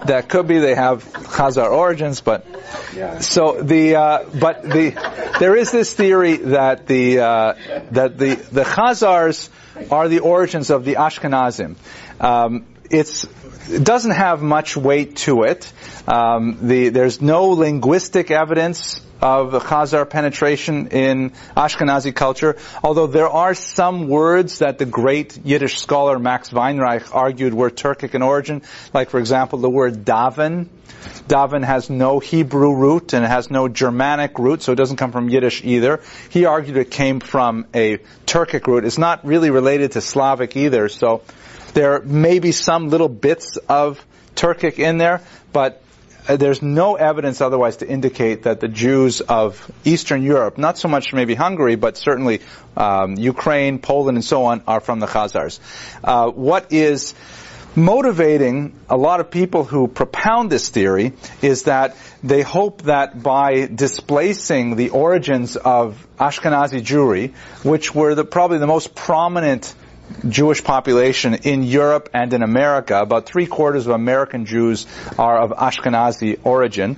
that 0.05 0.27
could 0.27 0.47
be 0.47 0.59
they 0.59 0.75
have 0.75 1.03
Khazar 1.05 1.71
origins, 1.71 2.21
but 2.21 2.45
yeah. 2.95 3.19
so 3.19 3.61
the 3.61 3.95
uh, 3.95 4.25
but 4.39 4.63
the 4.63 4.91
there 5.39 5.55
is 5.55 5.71
this 5.71 5.93
theory 5.93 6.37
that 6.37 6.87
the 6.87 7.19
uh, 7.19 7.53
that 7.91 8.17
the 8.17 8.35
the 8.35 8.63
Khazars 8.63 9.49
are 9.91 10.07
the 10.07 10.19
origins 10.19 10.69
of 10.69 10.83
the 10.83 10.95
Ashkenazim. 10.95 11.75
Um, 12.19 12.65
it's 12.89 13.23
it 13.23 13.42
doesn't 13.67 14.11
have 14.11 14.41
much 14.41 14.75
weight 14.75 15.17
to 15.17 15.43
it. 15.43 15.71
Um, 16.07 16.67
the, 16.67 16.89
there's 16.89 17.21
no 17.21 17.49
linguistic 17.49 18.31
evidence 18.31 19.01
of 19.21 19.53
Khazar 19.53 20.09
penetration 20.09 20.87
in 20.87 21.29
Ashkenazi 21.55 22.13
culture, 22.13 22.57
although 22.83 23.07
there 23.07 23.29
are 23.29 23.53
some 23.53 24.09
words 24.09 24.59
that 24.59 24.79
the 24.79 24.85
great 24.85 25.45
Yiddish 25.45 25.79
scholar 25.79 26.19
Max 26.19 26.49
Weinreich 26.49 27.15
argued 27.15 27.53
were 27.53 27.69
Turkic 27.69 28.15
in 28.15 28.21
origin, 28.21 28.63
like 28.93 29.09
for 29.09 29.19
example 29.19 29.59
the 29.59 29.69
word 29.69 30.03
daven. 30.03 30.67
Daven 31.29 31.63
has 31.63 31.89
no 31.89 32.19
Hebrew 32.19 32.75
root 32.75 33.13
and 33.13 33.23
it 33.23 33.29
has 33.29 33.49
no 33.49 33.69
Germanic 33.69 34.37
root, 34.39 34.61
so 34.61 34.73
it 34.73 34.75
doesn't 34.75 34.97
come 34.97 35.13
from 35.13 35.29
Yiddish 35.29 35.63
either. 35.63 36.01
He 36.29 36.43
argued 36.43 36.75
it 36.75 36.91
came 36.91 37.21
from 37.21 37.65
a 37.73 37.99
Turkic 38.25 38.67
root. 38.67 38.83
It's 38.83 38.97
not 38.97 39.25
really 39.25 39.51
related 39.51 39.93
to 39.93 40.01
Slavic 40.01 40.57
either, 40.57 40.89
so 40.89 41.21
there 41.73 42.01
may 42.01 42.39
be 42.39 42.51
some 42.51 42.89
little 42.89 43.09
bits 43.09 43.57
of 43.69 44.05
Turkic 44.35 44.79
in 44.79 44.97
there, 44.97 45.21
but 45.51 45.81
uh, 46.27 46.37
there's 46.37 46.61
no 46.61 46.95
evidence 46.95 47.41
otherwise 47.41 47.77
to 47.77 47.87
indicate 47.87 48.43
that 48.43 48.59
the 48.59 48.67
Jews 48.67 49.21
of 49.21 49.69
Eastern 49.83 50.23
Europe, 50.23 50.57
not 50.57 50.77
so 50.77 50.87
much 50.87 51.13
maybe 51.13 51.35
Hungary, 51.35 51.75
but 51.75 51.97
certainly 51.97 52.41
um, 52.77 53.15
Ukraine, 53.17 53.79
Poland, 53.79 54.17
and 54.17 54.23
so 54.23 54.45
on, 54.45 54.63
are 54.67 54.79
from 54.79 54.99
the 54.99 55.07
Khazars. 55.07 55.59
Uh, 56.03 56.29
what 56.29 56.71
is 56.71 57.13
motivating 57.75 58.79
a 58.89 58.95
lot 58.95 59.19
of 59.19 59.31
people 59.31 59.63
who 59.63 59.87
propound 59.87 60.51
this 60.51 60.69
theory 60.69 61.13
is 61.41 61.63
that 61.63 61.97
they 62.23 62.41
hope 62.41 62.83
that 62.83 63.21
by 63.21 63.65
displacing 63.65 64.75
the 64.75 64.89
origins 64.89 65.55
of 65.57 66.07
Ashkenazi 66.17 66.81
Jewry, 66.81 67.33
which 67.65 67.93
were 67.93 68.15
the, 68.15 68.23
probably 68.23 68.59
the 68.59 68.67
most 68.67 68.95
prominent 68.95 69.73
Jewish 70.27 70.63
population 70.63 71.33
in 71.33 71.63
Europe 71.63 72.09
and 72.13 72.33
in 72.33 72.43
America. 72.43 72.99
About 72.99 73.25
three 73.25 73.47
quarters 73.47 73.87
of 73.87 73.93
American 73.93 74.45
Jews 74.45 74.85
are 75.17 75.37
of 75.39 75.51
Ashkenazi 75.51 76.39
origin. 76.43 76.97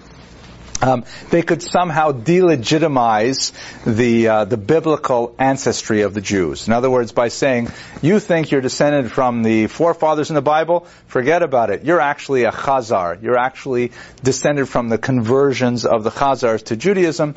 Um, 0.81 1.05
they 1.29 1.41
could 1.41 1.63
somehow 1.63 2.11
delegitimize 2.11 3.53
the 3.85 4.27
uh, 4.27 4.45
the 4.45 4.57
biblical 4.57 5.33
ancestry 5.39 6.01
of 6.01 6.13
the 6.13 6.19
Jews. 6.21 6.67
In 6.67 6.73
other 6.73 6.89
words, 6.89 7.13
by 7.13 7.29
saying 7.29 7.69
you 8.01 8.19
think 8.19 8.51
you're 8.51 8.61
descended 8.61 9.09
from 9.09 9.41
the 9.41 9.67
forefathers 9.67 10.29
in 10.29 10.35
the 10.35 10.41
Bible, 10.41 10.85
forget 11.07 11.43
about 11.43 11.69
it. 11.69 11.85
You're 11.85 12.01
actually 12.01 12.43
a 12.43 12.51
Khazar. 12.51 13.23
You're 13.23 13.37
actually 13.37 13.93
descended 14.21 14.67
from 14.67 14.89
the 14.89 14.97
conversions 14.97 15.85
of 15.85 16.03
the 16.03 16.11
Khazars 16.11 16.65
to 16.65 16.75
Judaism. 16.75 17.35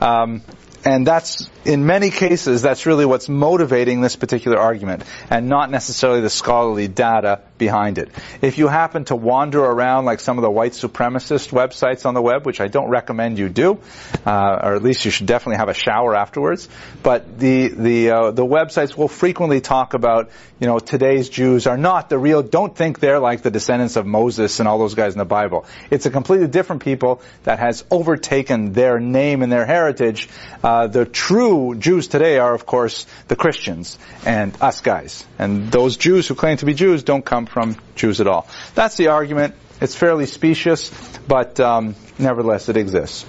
Um, 0.00 0.42
and 0.84 1.06
that's, 1.06 1.48
in 1.64 1.84
many 1.86 2.10
cases, 2.10 2.62
that's 2.62 2.86
really 2.86 3.04
what's 3.04 3.28
motivating 3.28 4.00
this 4.00 4.16
particular 4.16 4.58
argument, 4.58 5.04
and 5.28 5.48
not 5.48 5.70
necessarily 5.70 6.20
the 6.20 6.30
scholarly 6.30 6.88
data 6.88 7.40
behind 7.60 7.98
it. 7.98 8.08
If 8.42 8.58
you 8.58 8.66
happen 8.66 9.04
to 9.04 9.14
wander 9.14 9.60
around 9.60 10.06
like 10.06 10.18
some 10.18 10.36
of 10.36 10.42
the 10.42 10.50
white 10.50 10.72
supremacist 10.72 11.50
websites 11.50 12.04
on 12.06 12.14
the 12.14 12.22
web, 12.22 12.44
which 12.44 12.60
I 12.60 12.66
don't 12.66 12.88
recommend 12.88 13.38
you 13.38 13.48
do, 13.48 13.78
uh, 14.26 14.58
or 14.64 14.74
at 14.74 14.82
least 14.82 15.04
you 15.04 15.12
should 15.12 15.28
definitely 15.28 15.58
have 15.58 15.68
a 15.68 15.74
shower 15.74 16.16
afterwards, 16.16 16.68
but 17.04 17.38
the, 17.38 17.68
the, 17.68 18.10
uh, 18.10 18.30
the 18.32 18.44
websites 18.44 18.96
will 18.96 19.06
frequently 19.06 19.60
talk 19.60 19.94
about, 19.94 20.30
you 20.58 20.66
know, 20.66 20.80
today's 20.80 21.28
Jews 21.28 21.68
are 21.68 21.76
not 21.76 22.08
the 22.08 22.18
real, 22.18 22.42
don't 22.42 22.74
think 22.74 22.98
they're 22.98 23.20
like 23.20 23.42
the 23.42 23.50
descendants 23.52 23.94
of 23.94 24.06
Moses 24.06 24.58
and 24.58 24.68
all 24.68 24.78
those 24.78 24.94
guys 24.94 25.12
in 25.12 25.18
the 25.18 25.24
Bible. 25.24 25.66
It's 25.90 26.06
a 26.06 26.10
completely 26.10 26.48
different 26.48 26.82
people 26.82 27.22
that 27.44 27.60
has 27.60 27.84
overtaken 27.90 28.72
their 28.72 28.98
name 28.98 29.42
and 29.42 29.52
their 29.52 29.66
heritage, 29.66 30.28
uh, 30.64 30.86
the 30.86 31.04
true 31.04 31.74
Jews 31.78 32.08
today 32.08 32.38
are, 32.38 32.54
of 32.54 32.64
course, 32.64 33.06
the 33.28 33.36
Christians 33.36 33.98
and 34.24 34.56
us 34.60 34.80
guys. 34.80 35.24
And 35.38 35.70
those 35.70 35.96
Jews 35.96 36.26
who 36.26 36.34
claim 36.34 36.56
to 36.58 36.66
be 36.66 36.74
Jews 36.74 37.02
don't 37.02 37.24
come 37.24 37.46
from 37.50 37.76
Jews 37.96 38.20
at 38.20 38.26
all. 38.26 38.48
That's 38.74 38.96
the 38.96 39.08
argument. 39.08 39.54
It's 39.80 39.94
fairly 39.94 40.26
specious, 40.26 40.90
but 41.26 41.58
um, 41.58 41.94
nevertheless, 42.18 42.68
it 42.68 42.76
exists. 42.76 43.26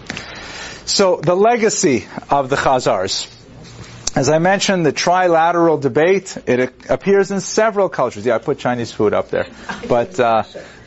So 0.85 1.17
the 1.17 1.35
legacy 1.35 2.07
of 2.29 2.49
the 2.49 2.55
Khazars. 2.55 3.37
As 4.13 4.29
I 4.29 4.39
mentioned, 4.39 4.85
the 4.85 4.91
trilateral 4.91 5.79
debate, 5.79 6.37
it 6.45 6.73
appears 6.89 7.31
in 7.31 7.39
several 7.39 7.87
cultures. 7.87 8.25
Yeah, 8.25 8.35
I 8.35 8.39
put 8.39 8.59
Chinese 8.59 8.91
food 8.91 9.13
up 9.13 9.29
there. 9.29 9.47
But 9.87 10.19
uh, 10.19 10.43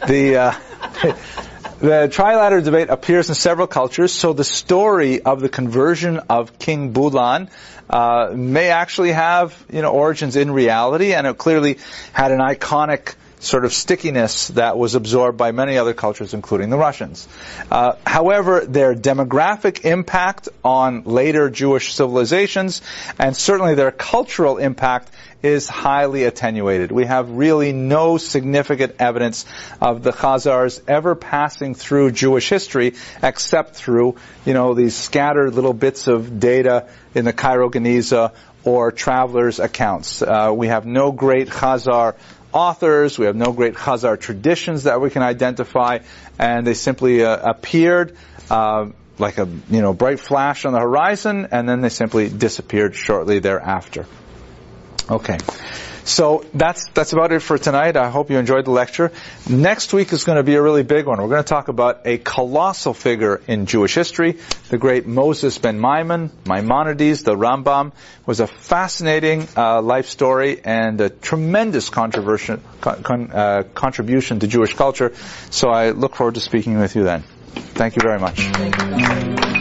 the 0.07 0.37
uh, 0.37 0.53
the 1.81 2.11
trilateral 2.13 2.63
debate 2.63 2.91
appears 2.91 3.31
in 3.31 3.35
several 3.35 3.67
cultures, 3.67 4.13
so 4.13 4.35
the 4.35 4.45
story 4.45 5.23
of 5.23 5.41
the 5.41 5.49
conversion 5.49 6.19
of 6.29 6.59
King 6.59 6.93
Bulan 6.93 7.49
uh, 7.89 8.33
may 8.35 8.69
actually 8.69 9.13
have 9.13 9.57
you 9.73 9.81
know 9.81 9.93
origins 9.93 10.37
in 10.37 10.51
reality, 10.51 11.15
and 11.15 11.27
it 11.27 11.39
clearly 11.39 11.79
had 12.13 12.31
an 12.31 12.41
iconic 12.41 13.15
sort 13.45 13.65
of 13.65 13.73
stickiness 13.73 14.49
that 14.49 14.77
was 14.77 14.95
absorbed 14.95 15.39
by 15.39 15.53
many 15.53 15.79
other 15.79 15.95
cultures, 15.95 16.35
including 16.35 16.71
the 16.71 16.77
Russians. 16.77 17.29
Uh, 17.71 17.97
however, 18.07 18.65
their 18.65 18.95
demographic 18.95 19.85
impact 19.85 20.49
on 20.65 21.05
later 21.05 21.51
Jewish 21.51 21.95
civilizations, 21.95 22.83
and 23.19 23.37
certainly 23.37 23.75
their 23.75 23.91
cultural 23.91 24.59
impact, 24.59 25.11
is 25.45 25.69
highly 25.69 26.25
attenuated. 26.25 26.91
We 26.91 27.05
have 27.05 27.31
really 27.31 27.75
no 27.75 28.17
significant 28.17 28.97
evidence 28.99 29.45
of 29.79 30.03
the 30.03 30.11
Khazars 30.11 30.81
ever 30.89 31.15
passing 31.15 31.75
through 31.75 32.13
Jewish 32.13 32.49
history 32.49 32.95
except 33.23 33.77
through, 33.77 34.17
you 34.47 34.55
know, 34.55 34.73
these 34.73 34.97
scattered 34.97 35.53
little 35.53 35.75
bits 35.75 36.07
of 36.07 36.41
data 36.41 36.89
in 37.15 37.27
the 37.27 37.35
Cairo 37.35 37.69
Geniza 37.69 38.33
or 38.65 38.91
travelers' 38.91 39.61
accounts. 39.61 40.23
Uh, 40.23 40.51
we 40.55 40.69
have 40.69 40.87
no 40.87 41.13
great 41.13 41.49
Khazar 41.49 42.15
authors, 42.55 43.19
we 43.19 43.27
have 43.27 43.37
no 43.37 43.53
great 43.53 43.75
Khazar 43.75 44.19
traditions 44.19 44.85
that 44.85 45.01
we 45.01 45.11
can 45.11 45.23
identify, 45.23 45.99
and 46.39 46.67
they 46.67 46.75
simply 46.75 47.25
uh, 47.25 47.51
appeared 47.51 48.17
uh, 48.49 48.87
like 49.19 49.39
a 49.39 49.49
you 49.71 49.83
know 49.83 49.93
bright 49.93 50.21
flash 50.21 50.65
on 50.65 50.73
the 50.73 50.81
horizon, 50.81 51.49
and 51.51 51.69
then 51.69 51.81
they 51.81 51.89
simply 51.89 52.29
disappeared 52.29 52.95
shortly 52.95 53.41
thereafter. 53.41 54.07
Okay. 55.11 55.39
So 56.05 56.45
that's 56.53 56.87
that's 56.91 57.15
about 57.15 57.33
it 57.33 57.41
for 57.41 57.57
tonight. 57.57 57.97
I 57.97 58.11
hope 58.11 58.31
you 58.31 58.39
enjoyed 58.39 58.67
the 58.67 58.71
lecture. 58.71 59.11
Next 59.49 59.93
week 59.95 60.13
is 60.13 60.25
going 60.25 60.37
to 60.37 60.43
be 60.43 60.55
a 60.55 60.63
really 60.63 60.83
big 60.83 61.07
one. 61.07 61.21
We're 61.21 61.29
going 61.29 61.43
to 61.43 61.49
talk 61.49 61.69
about 61.69 62.03
a 62.05 62.19
colossal 62.19 62.93
figure 62.93 63.41
in 63.47 63.65
Jewish 63.65 63.95
history, 63.95 64.39
the 64.69 64.77
great 64.77 65.07
Moses 65.07 65.57
ben 65.57 65.81
Maimon, 65.81 66.31
Maimonides, 66.47 67.23
the 67.23 67.35
Rambam, 67.35 67.93
was 68.27 68.41
a 68.41 68.47
fascinating 68.47 69.49
uh, 69.57 69.81
life 69.81 70.07
story 70.07 70.61
and 70.63 71.01
a 71.01 71.09
tremendous 71.09 71.89
con, 71.89 72.13
uh, 72.13 73.63
contribution 73.75 74.41
to 74.41 74.47
Jewish 74.47 74.75
culture. 74.75 75.15
So 75.51 75.71
I 75.71 75.91
look 75.91 76.17
forward 76.17 76.35
to 76.35 76.41
speaking 76.41 76.79
with 76.79 76.97
you 76.97 77.05
then. 77.05 77.23
Thank 77.55 77.97
you 77.97 78.03
very 78.03 78.21
much. 78.21 79.54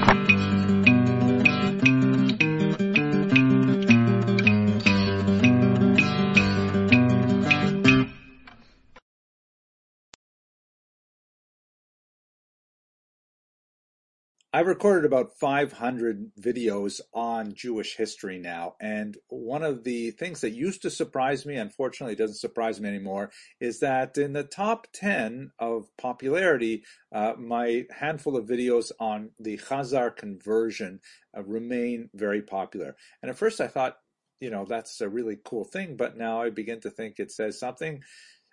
I've 14.56 14.68
recorded 14.68 15.06
about 15.06 15.34
500 15.40 16.36
videos 16.40 17.02
on 17.12 17.56
Jewish 17.56 17.96
history 17.96 18.38
now, 18.38 18.76
and 18.80 19.18
one 19.30 19.64
of 19.64 19.84
the 19.84 20.12
things 20.12 20.42
that 20.42 20.52
used 20.52 20.84
to 20.84 20.92
surprise 20.92 21.44
me, 21.44 21.56
unfortunately 21.56 22.14
doesn't 22.14 22.36
surprise 22.36 22.80
me 22.80 22.88
anymore, 22.88 23.32
is 23.60 23.80
that 23.80 24.16
in 24.16 24.34
the 24.34 24.44
top 24.44 24.86
10 24.94 25.54
of 25.58 25.90
popularity, 25.98 26.84
uh, 27.12 27.34
my 27.36 27.86
handful 27.90 28.38
of 28.38 28.46
videos 28.46 28.92
on 29.00 29.32
the 29.40 29.58
Khazar 29.58 30.16
conversion 30.16 31.00
uh, 31.36 31.42
remain 31.42 32.12
very 32.14 32.44
popular. 32.44 32.96
And 33.24 33.32
at 33.32 33.38
first 33.40 33.60
I 33.60 33.68
thought, 33.68 33.98
you 34.40 34.52
know, 34.52 34.66
that's 34.66 35.02
a 35.02 35.10
really 35.10 35.40
cool 35.44 35.64
thing, 35.64 35.98
but 35.98 36.16
now 36.16 36.44
I 36.44 36.52
begin 36.52 36.80
to 36.82 36.92
think 36.92 37.16
it 37.18 37.32
says 37.32 37.60
something 37.60 38.04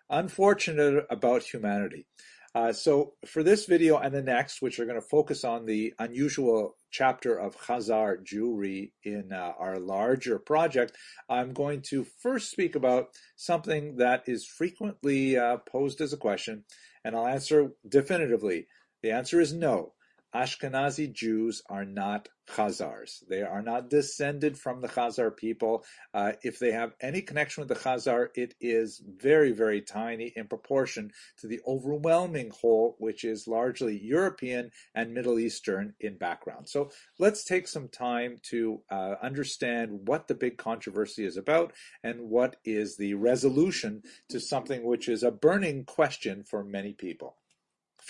unfortunate 0.09 1.05
about 1.11 1.43
humanity. 1.43 2.07
Uh, 2.53 2.73
so 2.73 3.13
for 3.27 3.45
this 3.45 3.67
video 3.67 3.99
and 3.99 4.13
the 4.13 4.23
next, 4.23 4.61
which 4.61 4.81
are 4.81 4.85
going 4.85 5.01
to 5.01 5.07
focus 5.07 5.45
on 5.45 5.67
the 5.67 5.95
unusual 6.01 6.77
chapter 6.91 7.39
of 7.39 7.57
Khazar 7.57 8.25
Jewry 8.25 8.91
in 9.05 9.33
uh, 9.33 9.53
our 9.57 9.79
larger 9.79 10.39
project, 10.41 10.97
I'm 11.29 11.53
going 11.53 11.83
to 11.91 12.05
first 12.05 12.51
speak 12.51 12.75
about 12.75 13.11
something 13.37 13.97
that 13.97 14.25
is 14.27 14.45
frequently 14.45 15.39
uh, 15.39 15.59
posed 15.59 16.01
as 16.01 16.13
a 16.13 16.17
question, 16.17 16.65
and 17.05 17.15
I'll 17.15 17.29
answer 17.29 17.71
definitively. 17.89 18.67
The 19.03 19.13
answer 19.13 19.41
is 19.41 19.53
no. 19.53 19.93
Ashkenazi 20.35 21.13
Jews 21.13 21.63
are 21.69 21.85
not 21.85 22.29
Khazars. 22.49 23.27
They 23.29 23.43
are 23.43 23.63
not 23.63 23.91
descended 23.91 24.59
from 24.59 24.81
the 24.81 24.89
Khazar 24.89 25.37
people. 25.37 25.85
Uh, 26.13 26.33
if 26.43 26.59
they 26.59 26.73
have 26.73 26.95
any 27.01 27.23
connection 27.23 27.61
with 27.61 27.69
the 27.69 27.89
Khazar, 27.89 28.29
it 28.35 28.55
is 28.61 29.03
very, 29.07 29.53
very 29.53 29.81
tiny 29.81 30.33
in 30.37 30.49
proportion 30.49 31.13
to 31.39 31.47
the 31.47 31.61
overwhelming 31.67 32.51
whole, 32.51 32.97
which 32.99 33.25
is 33.25 33.47
largely 33.47 33.99
European 33.99 34.71
and 34.95 35.15
Middle 35.15 35.39
Eastern 35.39 35.95
in 36.01 36.17
background. 36.17 36.69
So 36.69 36.91
let's 37.19 37.45
take 37.45 37.69
some 37.69 37.89
time 37.89 38.39
to 38.51 38.83
uh, 38.91 39.15
understand 39.23 40.07
what 40.07 40.29
the 40.29 40.35
big 40.35 40.59
controversy 40.59 41.25
is 41.25 41.37
about 41.37 41.73
and 42.03 42.21
what 42.21 42.57
is 42.65 42.97
the 42.97 43.15
resolution 43.15 44.03
to 44.29 44.41
something 44.41 44.85
which 44.85 45.09
is 45.09 45.23
a 45.23 45.31
burning 45.31 45.85
question 45.85 46.45
for 46.45 46.65
many 46.65 46.93
people. 46.93 47.37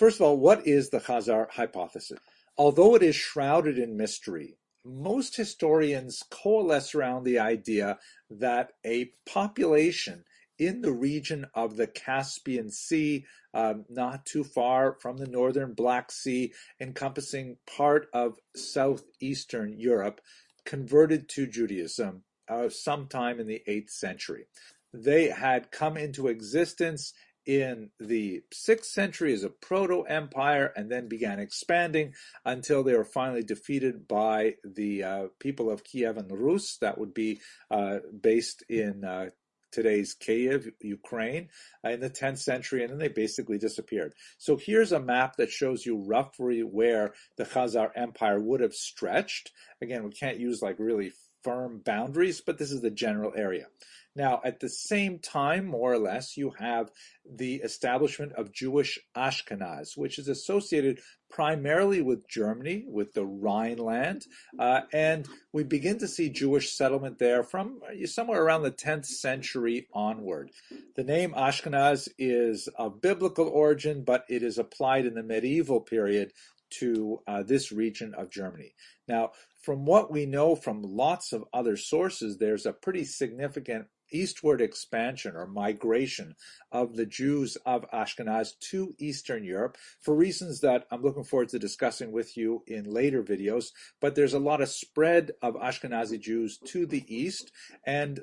First 0.01 0.19
of 0.19 0.25
all, 0.25 0.37
what 0.37 0.65
is 0.65 0.89
the 0.89 0.99
Khazar 0.99 1.51
hypothesis? 1.51 2.17
Although 2.57 2.95
it 2.95 3.03
is 3.03 3.15
shrouded 3.15 3.77
in 3.77 3.95
mystery, 3.95 4.57
most 4.83 5.35
historians 5.35 6.23
coalesce 6.31 6.95
around 6.95 7.23
the 7.23 7.37
idea 7.37 7.99
that 8.27 8.71
a 8.83 9.11
population 9.27 10.23
in 10.57 10.81
the 10.81 10.91
region 10.91 11.45
of 11.53 11.77
the 11.77 11.85
Caspian 11.85 12.71
Sea, 12.71 13.27
um, 13.53 13.85
not 13.89 14.25
too 14.25 14.43
far 14.43 14.97
from 14.99 15.17
the 15.17 15.27
northern 15.27 15.75
Black 15.75 16.11
Sea, 16.11 16.51
encompassing 16.79 17.57
part 17.67 18.07
of 18.11 18.39
southeastern 18.55 19.77
Europe, 19.77 20.19
converted 20.65 21.29
to 21.29 21.45
Judaism 21.45 22.23
uh, 22.49 22.69
sometime 22.69 23.39
in 23.39 23.45
the 23.45 23.61
8th 23.67 23.91
century. 23.91 24.47
They 24.91 25.29
had 25.29 25.69
come 25.69 25.95
into 25.95 26.27
existence 26.27 27.13
in 27.45 27.89
the 27.99 28.43
6th 28.53 28.85
century 28.85 29.33
as 29.33 29.43
a 29.43 29.49
proto 29.49 30.03
empire 30.03 30.71
and 30.75 30.91
then 30.91 31.07
began 31.07 31.39
expanding 31.39 32.13
until 32.45 32.83
they 32.83 32.95
were 32.95 33.05
finally 33.05 33.43
defeated 33.43 34.07
by 34.07 34.55
the 34.63 35.03
uh, 35.03 35.23
people 35.39 35.69
of 35.69 35.83
Kiev 35.83 36.17
and 36.17 36.31
Rus, 36.31 36.77
that 36.77 36.97
would 36.97 37.13
be 37.13 37.41
uh, 37.69 37.99
based 38.21 38.63
in 38.69 39.03
uh, 39.03 39.29
today's 39.71 40.13
Kiev, 40.13 40.69
Ukraine, 40.81 41.49
uh, 41.85 41.89
in 41.89 41.99
the 41.99 42.09
10th 42.09 42.39
century, 42.39 42.83
and 42.83 42.91
then 42.91 42.99
they 42.99 43.07
basically 43.07 43.57
disappeared. 43.57 44.13
So 44.37 44.57
here's 44.57 44.91
a 44.91 44.99
map 44.99 45.37
that 45.37 45.49
shows 45.49 45.85
you 45.85 45.97
roughly 45.97 46.61
where 46.61 47.13
the 47.37 47.45
Khazar 47.45 47.91
Empire 47.95 48.39
would 48.39 48.61
have 48.61 48.73
stretched. 48.73 49.51
Again, 49.81 50.03
we 50.03 50.11
can't 50.11 50.39
use 50.39 50.61
like 50.61 50.77
really 50.79 51.13
firm 51.43 51.81
boundaries, 51.83 52.41
but 52.41 52.57
this 52.57 52.71
is 52.71 52.81
the 52.81 52.91
general 52.91 53.33
area. 53.35 53.67
Now, 54.15 54.41
at 54.43 54.59
the 54.59 54.67
same 54.67 55.19
time, 55.19 55.65
more 55.65 55.93
or 55.93 55.99
less, 55.99 56.35
you 56.35 56.51
have 56.59 56.91
the 57.25 57.55
establishment 57.55 58.33
of 58.33 58.51
Jewish 58.51 58.99
Ashkenaz, 59.15 59.95
which 59.95 60.19
is 60.19 60.27
associated 60.27 60.99
primarily 61.29 62.01
with 62.01 62.27
Germany, 62.27 62.83
with 62.87 63.13
the 63.13 63.25
Rhineland, 63.25 64.25
uh, 64.59 64.81
and 64.91 65.27
we 65.53 65.63
begin 65.63 65.97
to 65.99 66.07
see 66.09 66.29
Jewish 66.29 66.73
settlement 66.73 67.19
there 67.19 67.41
from 67.41 67.79
uh, 67.87 68.05
somewhere 68.05 68.43
around 68.43 68.63
the 68.63 68.71
10th 68.71 69.05
century 69.05 69.87
onward. 69.93 70.51
The 70.97 71.05
name 71.05 71.33
Ashkenaz 71.33 72.09
is 72.17 72.67
of 72.75 73.01
biblical 73.01 73.47
origin, 73.47 74.03
but 74.03 74.25
it 74.27 74.43
is 74.43 74.57
applied 74.57 75.05
in 75.05 75.13
the 75.13 75.23
medieval 75.23 75.79
period 75.79 76.33
to 76.79 77.19
uh, 77.27 77.43
this 77.43 77.71
region 77.71 78.13
of 78.13 78.29
Germany. 78.29 78.73
Now, 79.07 79.31
from 79.61 79.85
what 79.85 80.11
we 80.11 80.25
know 80.25 80.55
from 80.55 80.81
lots 80.81 81.33
of 81.33 81.45
other 81.53 81.77
sources, 81.77 82.37
there's 82.37 82.65
a 82.65 82.73
pretty 82.73 83.05
significant 83.05 83.87
eastward 84.11 84.61
expansion 84.61 85.35
or 85.35 85.47
migration 85.47 86.35
of 86.71 86.95
the 86.95 87.05
Jews 87.05 87.57
of 87.65 87.89
Ashkenaz 87.91 88.57
to 88.71 88.95
Eastern 88.99 89.43
Europe 89.43 89.77
for 89.99 90.15
reasons 90.15 90.61
that 90.61 90.85
I'm 90.91 91.01
looking 91.01 91.23
forward 91.23 91.49
to 91.49 91.59
discussing 91.59 92.11
with 92.11 92.37
you 92.37 92.63
in 92.67 92.85
later 92.85 93.23
videos. 93.23 93.67
But 93.99 94.15
there's 94.15 94.33
a 94.33 94.39
lot 94.39 94.61
of 94.61 94.69
spread 94.69 95.31
of 95.41 95.55
Ashkenazi 95.55 96.19
Jews 96.19 96.57
to 96.67 96.85
the 96.85 97.03
east, 97.07 97.51
and 97.85 98.19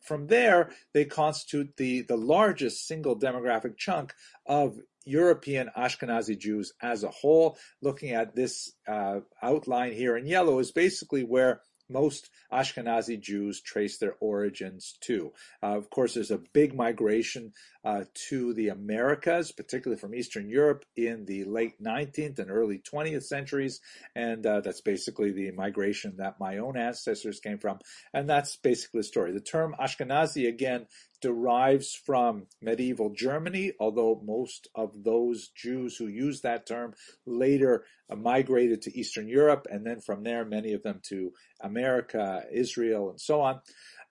from 0.00 0.26
there 0.26 0.70
they 0.92 1.04
constitute 1.04 1.76
the, 1.76 2.02
the 2.02 2.16
largest 2.16 2.86
single 2.86 3.18
demographic 3.18 3.76
chunk 3.76 4.14
of 4.46 4.78
European 5.04 5.70
Ashkenazi 5.76 6.38
Jews 6.38 6.72
as 6.80 7.02
a 7.02 7.08
whole. 7.08 7.58
Looking 7.80 8.10
at 8.10 8.34
this 8.34 8.72
uh, 8.86 9.20
outline 9.42 9.92
here 9.92 10.16
in 10.16 10.26
yellow 10.26 10.58
is 10.58 10.72
basically 10.72 11.24
where 11.24 11.60
most 11.88 12.30
Ashkenazi 12.52 13.20
Jews 13.20 13.60
trace 13.60 13.98
their 13.98 14.16
origins 14.20 14.96
to. 15.02 15.32
Uh, 15.62 15.76
of 15.76 15.90
course, 15.90 16.14
there's 16.14 16.30
a 16.30 16.40
big 16.52 16.74
migration 16.74 17.52
uh, 17.84 18.04
to 18.28 18.54
the 18.54 18.68
Americas, 18.68 19.52
particularly 19.52 20.00
from 20.00 20.14
Eastern 20.14 20.48
Europe 20.48 20.84
in 20.96 21.24
the 21.24 21.44
late 21.44 21.82
19th 21.82 22.38
and 22.38 22.50
early 22.50 22.78
20th 22.78 23.24
centuries. 23.24 23.80
And 24.14 24.46
uh, 24.46 24.60
that's 24.60 24.80
basically 24.80 25.32
the 25.32 25.50
migration 25.52 26.16
that 26.18 26.40
my 26.40 26.58
own 26.58 26.76
ancestors 26.76 27.40
came 27.40 27.58
from. 27.58 27.78
And 28.12 28.28
that's 28.28 28.56
basically 28.56 29.00
the 29.00 29.04
story. 29.04 29.32
The 29.32 29.40
term 29.40 29.74
Ashkenazi, 29.80 30.48
again, 30.48 30.86
derives 31.22 31.94
from 31.94 32.46
medieval 32.60 33.10
Germany, 33.10 33.72
although 33.80 34.20
most 34.24 34.68
of 34.74 35.04
those 35.04 35.48
Jews 35.48 35.96
who 35.96 36.08
used 36.08 36.42
that 36.42 36.66
term 36.66 36.94
later 37.24 37.84
migrated 38.14 38.82
to 38.82 38.98
Eastern 38.98 39.28
Europe, 39.28 39.66
and 39.70 39.86
then 39.86 40.00
from 40.00 40.22
there, 40.24 40.44
many 40.44 40.74
of 40.74 40.82
them 40.82 41.00
to 41.04 41.32
America, 41.60 42.44
Israel, 42.52 43.10
and 43.10 43.20
so 43.20 43.40
on. 43.40 43.60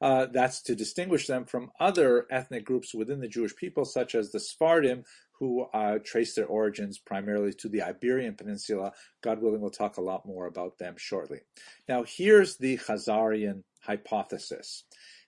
Uh, 0.02 0.26
that's 0.26 0.64
to 0.64 0.74
distinguish 0.74 1.28
them 1.28 1.46
from 1.46 1.70
other 1.80 2.26
ethnic 2.32 2.66
groups 2.66 2.96
within 2.96 3.20
the 3.20 3.28
Jewish 3.28 3.56
people, 3.56 3.86
such 3.86 4.16
as 4.16 4.32
the 4.32 4.40
Sephardim, 4.40 5.04
who 5.34 5.64
uh, 5.74 6.00
trace 6.04 6.34
their 6.34 6.48
origins 6.48 6.98
primarily 6.98 7.54
to 7.54 7.70
the 7.70 7.84
Iberian 7.84 8.36
Peninsula. 8.36 8.94
God 9.22 9.42
willing, 9.42 9.62
we'll 9.62 9.70
talk 9.70 9.98
a 9.98 10.02
lot 10.02 10.26
more 10.26 10.48
about 10.48 10.80
them 10.80 10.96
shortly. 10.98 11.42
Now, 11.88 12.04
here's 12.04 12.58
the 12.58 12.78
Khazarian 12.78 13.64
hypothesis 13.82 14.84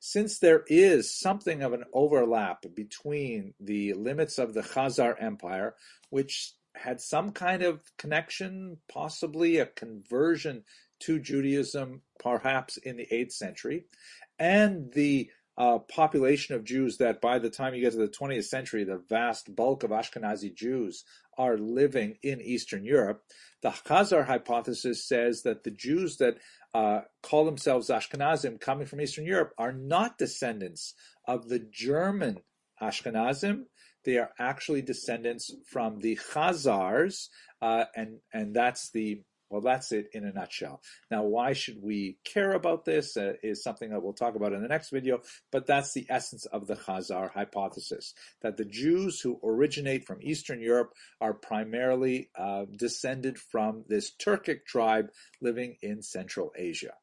since 0.05 0.39
there 0.39 0.65
is 0.67 1.17
something 1.17 1.63
of 1.63 1.71
an 1.71 1.85
overlap 1.93 2.65
between 2.75 3.53
the 3.61 3.93
limits 3.93 4.37
of 4.37 4.53
the 4.53 4.61
Khazar 4.61 5.15
Empire, 5.17 5.75
which 6.09 6.51
had 6.75 6.99
some 6.99 7.31
kind 7.31 7.63
of 7.63 7.79
connection, 7.97 8.75
possibly 8.91 9.59
a 9.59 9.65
conversion 9.65 10.65
to 10.99 11.21
Judaism, 11.21 12.01
perhaps 12.19 12.75
in 12.75 12.97
the 12.97 13.07
8th 13.09 13.31
century, 13.31 13.85
and 14.37 14.91
the 14.91 15.29
uh, 15.57 15.79
population 15.79 16.55
of 16.55 16.63
Jews 16.63 16.97
that 16.97 17.21
by 17.21 17.39
the 17.39 17.49
time 17.49 17.75
you 17.75 17.81
get 17.81 17.91
to 17.91 17.97
the 17.97 18.07
20th 18.07 18.45
century, 18.45 18.83
the 18.83 19.03
vast 19.09 19.55
bulk 19.55 19.83
of 19.83 19.91
Ashkenazi 19.91 20.53
Jews 20.53 21.03
are 21.37 21.57
living 21.57 22.17
in 22.23 22.41
Eastern 22.41 22.85
Europe. 22.85 23.23
The 23.61 23.69
Khazar 23.69 24.25
hypothesis 24.25 25.07
says 25.07 25.43
that 25.43 25.63
the 25.63 25.71
Jews 25.71 26.17
that 26.17 26.37
uh, 26.73 27.01
call 27.21 27.45
themselves 27.45 27.89
Ashkenazim 27.89 28.59
coming 28.59 28.87
from 28.87 29.01
Eastern 29.01 29.25
Europe 29.25 29.53
are 29.57 29.71
not 29.71 30.17
descendants 30.17 30.95
of 31.27 31.49
the 31.49 31.59
German 31.59 32.39
Ashkenazim. 32.81 33.65
They 34.05 34.17
are 34.17 34.31
actually 34.39 34.81
descendants 34.81 35.51
from 35.69 35.99
the 35.99 36.17
Khazars, 36.33 37.29
uh, 37.61 37.85
and 37.95 38.17
and 38.33 38.53
that's 38.53 38.89
the 38.91 39.21
well, 39.53 39.61
that's 39.61 39.91
it 39.91 40.09
in 40.13 40.25
a 40.25 40.33
nutshell. 40.33 40.81
Now, 41.11 41.25
why 41.25 41.53
should 41.53 41.77
we 41.79 42.17
care 42.23 42.53
about 42.53 42.85
this 42.85 43.15
uh, 43.15 43.33
is 43.43 43.61
something 43.61 43.91
that 43.91 44.01
we'll 44.01 44.13
talk 44.13 44.35
about 44.35 44.51
in 44.51 44.63
the 44.63 44.67
next 44.67 44.89
video, 44.89 45.21
but 45.51 45.67
that's 45.67 45.93
the 45.93 46.07
essence 46.09 46.47
of 46.47 46.65
the 46.65 46.75
Khazar 46.75 47.31
hypothesis, 47.31 48.15
that 48.41 48.57
the 48.57 48.65
Jews 48.65 49.21
who 49.21 49.39
originate 49.43 50.07
from 50.07 50.23
Eastern 50.23 50.59
Europe 50.59 50.93
are 51.21 51.35
primarily 51.35 52.31
uh, 52.35 52.65
descended 52.75 53.37
from 53.37 53.83
this 53.87 54.11
Turkic 54.19 54.65
tribe 54.65 55.11
living 55.39 55.75
in 55.83 56.01
Central 56.01 56.51
Asia. 56.57 56.93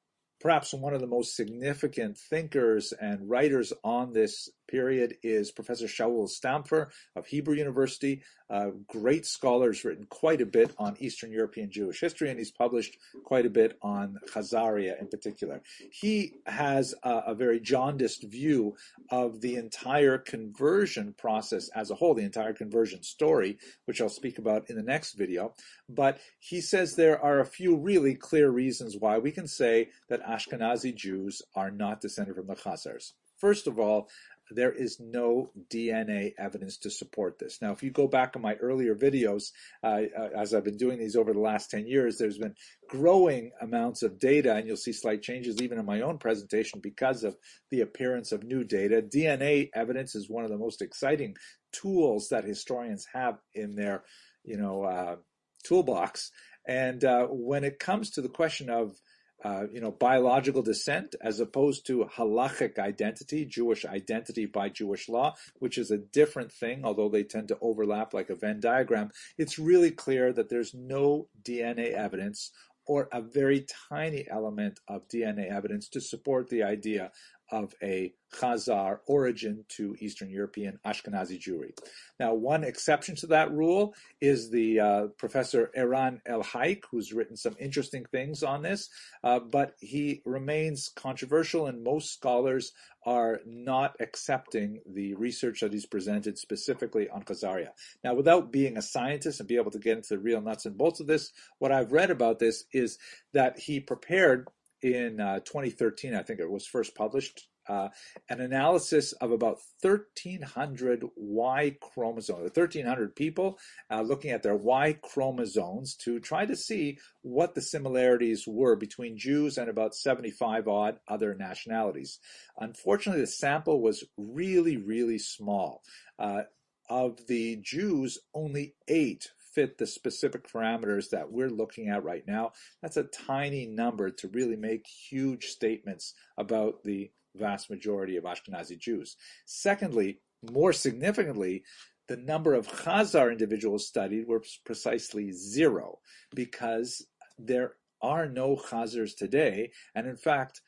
Perhaps 0.40 0.74
one 0.74 0.94
of 0.94 1.01
the 1.01 1.06
most 1.06 1.36
significant 1.36 2.18
thinkers 2.18 2.93
and 3.01 3.31
writers 3.31 3.72
on 3.85 4.12
this 4.12 4.48
period 4.70 5.16
is 5.22 5.51
Professor 5.51 5.86
Shaul 5.86 6.28
Stampfer 6.28 6.88
of 7.16 7.26
Hebrew 7.26 7.56
University. 7.56 8.22
Uh, 8.48 8.70
great 8.88 9.26
scholar, 9.26 9.68
has 9.68 9.84
written 9.84 10.06
quite 10.09 10.40
a 10.40 10.47
bit 10.47 10.72
on 10.78 10.97
Eastern 10.98 11.30
European 11.30 11.70
Jewish 11.70 12.01
history, 12.01 12.30
and 12.30 12.38
he's 12.38 12.51
published 12.51 12.97
quite 13.24 13.47
a 13.47 13.51
bit 13.51 13.78
on 13.82 14.18
Khazaria 14.28 15.01
in 15.01 15.09
particular. 15.09 15.62
He 15.90 16.34
has 16.47 16.94
a, 17.02 17.22
a 17.28 17.34
very 17.34 17.60
jaundiced 17.60 18.24
view 18.24 18.74
of 19.10 19.40
the 19.40 19.56
entire 19.56 20.18
conversion 20.18 21.14
process 21.16 21.68
as 21.70 21.90
a 21.90 21.94
whole, 21.94 22.14
the 22.14 22.24
entire 22.24 22.52
conversion 22.52 23.02
story, 23.02 23.59
which 23.84 24.01
I'll 24.01 24.09
speak 24.09 24.38
about 24.38 24.68
in 24.70 24.76
the 24.76 24.82
next 24.82 25.12
video. 25.12 25.55
But 25.88 26.18
he 26.38 26.60
says 26.60 26.94
there 26.94 27.20
are 27.20 27.40
a 27.40 27.47
few 27.47 27.76
really 27.76 28.14
clear 28.14 28.51
reasons 28.51 28.97
why 28.97 29.18
we 29.18 29.32
can 29.32 29.47
say 29.47 29.90
that 30.09 30.24
Ashkenazi 30.24 30.94
Jews 30.94 31.42
are 31.55 31.70
not 31.70 32.01
descended 32.01 32.34
from 32.34 32.47
the 32.47 32.55
Khazars. 32.55 33.12
First 33.40 33.66
of 33.66 33.78
all, 33.78 34.10
there 34.51 34.72
is 34.72 34.98
no 35.01 35.51
DNA 35.72 36.32
evidence 36.39 36.78
to 36.78 36.90
support 36.90 37.39
this. 37.39 37.59
Now, 37.60 37.72
if 37.72 37.82
you 37.82 37.90
go 37.90 38.06
back 38.06 38.36
in 38.36 38.43
my 38.43 38.55
earlier 38.55 38.94
videos, 38.94 39.52
uh, 39.82 40.02
as 40.36 40.55
I've 40.55 40.64
been 40.64 40.77
doing 40.77 40.98
these 40.98 41.16
over 41.16 41.32
the 41.32 41.40
last 41.40 41.70
10 41.70 41.86
years, 41.86 42.18
there's 42.18 42.39
been 42.39 42.55
growing 42.89 43.52
amounts 43.60 44.02
of 44.02 44.18
data, 44.18 44.55
and 44.55 44.66
you'll 44.66 44.77
see 44.77 44.93
slight 44.93 45.22
changes 45.22 45.60
even 45.60 45.78
in 45.78 45.86
my 45.86 46.01
own 46.01 46.18
presentation 46.18 46.81
because 46.81 47.24
of 47.24 47.36
the 47.70 47.81
appearance 47.81 48.32
of 48.32 48.43
new 48.43 48.64
data. 48.64 49.02
DNA 49.02 49.70
evidence 49.74 50.14
is 50.14 50.28
one 50.28 50.44
of 50.44 50.51
the 50.51 50.59
most 50.59 50.82
exciting 50.82 51.36
tools 51.72 52.28
that 52.31 52.44
historians 52.44 53.06
have 53.12 53.39
in 53.55 53.74
their, 53.74 54.05
you 54.44 54.56
know, 54.56 54.82
uh, 54.85 55.16
toolbox. 55.64 56.31
And 56.66 57.05
uh, 57.05 57.27
when 57.27 57.64
it 57.64 57.78
comes 57.78 58.10
to 58.12 58.22
the 58.22 58.28
question 58.28 58.70
of 58.70 58.97
uh, 59.44 59.64
you 59.72 59.80
know, 59.80 59.90
biological 59.90 60.62
descent 60.62 61.14
as 61.20 61.40
opposed 61.40 61.86
to 61.86 62.08
halachic 62.16 62.78
identity, 62.78 63.44
Jewish 63.44 63.84
identity 63.84 64.46
by 64.46 64.68
Jewish 64.68 65.08
law, 65.08 65.34
which 65.58 65.78
is 65.78 65.90
a 65.90 65.98
different 65.98 66.52
thing, 66.52 66.84
although 66.84 67.08
they 67.08 67.24
tend 67.24 67.48
to 67.48 67.58
overlap 67.60 68.12
like 68.12 68.30
a 68.30 68.34
Venn 68.34 68.60
diagram. 68.60 69.10
It's 69.38 69.58
really 69.58 69.90
clear 69.90 70.32
that 70.32 70.48
there's 70.50 70.74
no 70.74 71.28
DNA 71.42 71.92
evidence 71.92 72.52
or 72.86 73.08
a 73.12 73.20
very 73.22 73.64
tiny 73.88 74.26
element 74.28 74.80
of 74.88 75.06
DNA 75.08 75.50
evidence 75.50 75.88
to 75.88 76.00
support 76.00 76.48
the 76.48 76.62
idea 76.62 77.12
of 77.51 77.74
a 77.82 78.12
Khazar 78.32 78.98
origin 79.06 79.64
to 79.68 79.97
Eastern 79.98 80.31
European 80.31 80.78
Ashkenazi 80.86 81.40
Jewry. 81.40 81.72
Now, 82.18 82.35
one 82.35 82.64
exception 82.64 83.16
to 83.16 83.27
that 83.28 83.52
rule 83.52 83.94
is 84.20 84.51
the 84.51 84.81
uh, 84.81 85.06
Professor 85.18 85.70
Eran 85.74 86.20
Elhaik, 86.28 86.85
who's 86.90 87.12
written 87.12 87.36
some 87.36 87.56
interesting 87.59 88.05
things 88.12 88.43
on 88.43 88.62
this, 88.62 88.89
uh, 89.24 89.40
but 89.40 89.74
he 89.81 90.22
remains 90.24 90.90
controversial, 90.94 91.66
and 91.66 91.82
most 91.82 92.12
scholars 92.12 92.72
are 93.05 93.40
not 93.47 93.97
accepting 94.01 94.81
the 94.86 95.14
research 95.14 95.60
that 95.60 95.72
he's 95.72 95.86
presented 95.86 96.39
specifically 96.39 97.09
on 97.09 97.22
Khazaria. 97.22 97.70
Now, 98.05 98.14
without 98.14 98.52
being 98.52 98.77
a 98.77 98.82
scientist 98.82 99.40
and 99.40 99.48
be 99.48 99.56
able 99.56 99.70
to 99.70 99.78
get 99.78 99.97
into 99.97 100.14
the 100.14 100.18
real 100.18 100.40
nuts 100.40 100.66
and 100.66 100.77
bolts 100.77 101.01
of 101.01 101.06
this, 101.06 101.32
what 101.59 101.72
I've 101.72 101.93
read 101.93 102.10
about 102.10 102.39
this 102.39 102.64
is 102.72 102.98
that 103.32 103.59
he 103.59 103.81
prepared 103.81 104.48
in 104.82 105.20
uh, 105.20 105.40
2013, 105.40 106.15
I 106.15 106.23
think 106.23 106.40
it 106.40 106.51
was 106.51 106.66
first 106.66 106.94
published, 106.94 107.48
uh, 107.69 107.89
an 108.28 108.40
analysis 108.40 109.12
of 109.15 109.31
about 109.31 109.59
1,300 109.81 111.05
Y 111.16 111.77
chromosomes, 111.81 112.43
1,300 112.43 113.15
people 113.15 113.59
uh, 113.90 114.01
looking 114.01 114.31
at 114.32 114.43
their 114.43 114.57
Y 114.57 114.97
chromosomes 115.02 115.94
to 115.94 116.19
try 116.19 116.47
to 116.47 116.57
see 116.57 116.98
what 117.23 117.55
the 117.55 117.62
similarities 117.62 118.44
were 118.47 118.74
between 118.74 119.16
Jews 119.16 119.57
and 119.57 119.69
about 119.69 119.94
75 119.94 120.66
odd 120.66 120.98
other 121.07 121.35
nationalities. 121.35 122.19
Unfortunately, 122.59 123.20
the 123.20 123.28
sample 123.28 123.81
was 123.81 124.05
really, 124.16 124.77
really 124.77 125.19
small. 125.19 125.82
Uh, 126.19 126.43
of 126.89 127.24
the 127.28 127.57
Jews, 127.62 128.19
only 128.35 128.74
eight 128.89 129.31
fit 129.55 129.78
the 129.78 129.86
specific 129.86 130.51
parameters 130.51 131.10
that 131.10 131.31
we're 131.31 131.51
looking 131.51 131.89
at 131.89 132.05
right 132.05 132.24
now. 132.27 132.52
That's 132.82 132.97
a 132.97 133.05
tiny 133.05 133.66
number 133.66 134.10
to 134.10 134.28
really 134.28 134.56
make 134.56 134.86
huge 134.86 135.47
statements 135.47 136.14
about 136.39 136.82
the 136.85 137.10
vast 137.36 137.70
majority 137.70 138.16
of 138.16 138.24
Ashkenazi 138.24 138.78
Jews. 138.78 139.16
Secondly, 139.47 140.20
more 140.51 140.72
significantly, 140.72 141.64
the 142.09 142.16
number 142.16 142.55
of 142.55 142.66
Khazar 142.66 143.31
individuals 143.31 143.86
studied 143.86 144.27
were 144.27 144.43
precisely 144.64 145.31
zero 145.31 145.98
because 146.35 147.06
there 147.39 147.74
are 148.02 148.28
no 148.28 148.56
Khazars 148.56 149.14
today. 149.16 149.70
And 149.94 150.06
in 150.06 150.16
fact, 150.16 150.60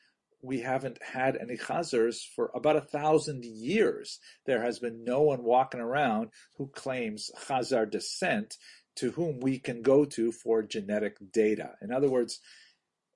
we 0.43 0.59
haven't 0.59 1.01
had 1.01 1.37
any 1.37 1.57
Khazars 1.57 2.17
for 2.35 2.51
about 2.53 2.75
a 2.75 2.81
thousand 2.81 3.45
years. 3.45 4.19
There 4.45 4.61
has 4.61 4.77
been 4.77 5.03
no 5.03 5.21
one 5.21 5.43
walking 5.43 5.79
around 5.79 6.29
who 6.57 6.67
claims 6.67 7.31
Khazar 7.47 7.89
descent 7.89 8.57
to 8.97 9.11
whom 9.11 9.39
we 9.39 9.57
can 9.57 9.81
go 9.81 10.05
to 10.05 10.31
for 10.31 10.61
genetic 10.61 11.17
data. 11.31 11.71
In 11.81 11.91
other 11.91 12.09
words, 12.09 12.39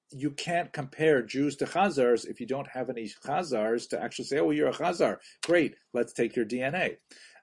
you 0.09 0.31
can't 0.31 0.71
compare 0.71 1.21
Jews 1.21 1.57
to 1.57 1.65
Khazars 1.65 2.25
if 2.25 2.39
you 2.39 2.47
don't 2.47 2.69
have 2.69 2.89
any 2.89 3.11
Khazars 3.25 3.89
to 3.89 4.01
actually 4.01 4.25
say, 4.25 4.39
oh, 4.39 4.51
you're 4.51 4.69
a 4.69 4.73
Khazar. 4.73 5.17
Great, 5.45 5.75
let's 5.93 6.13
take 6.13 6.35
your 6.35 6.45
DNA. 6.45 6.95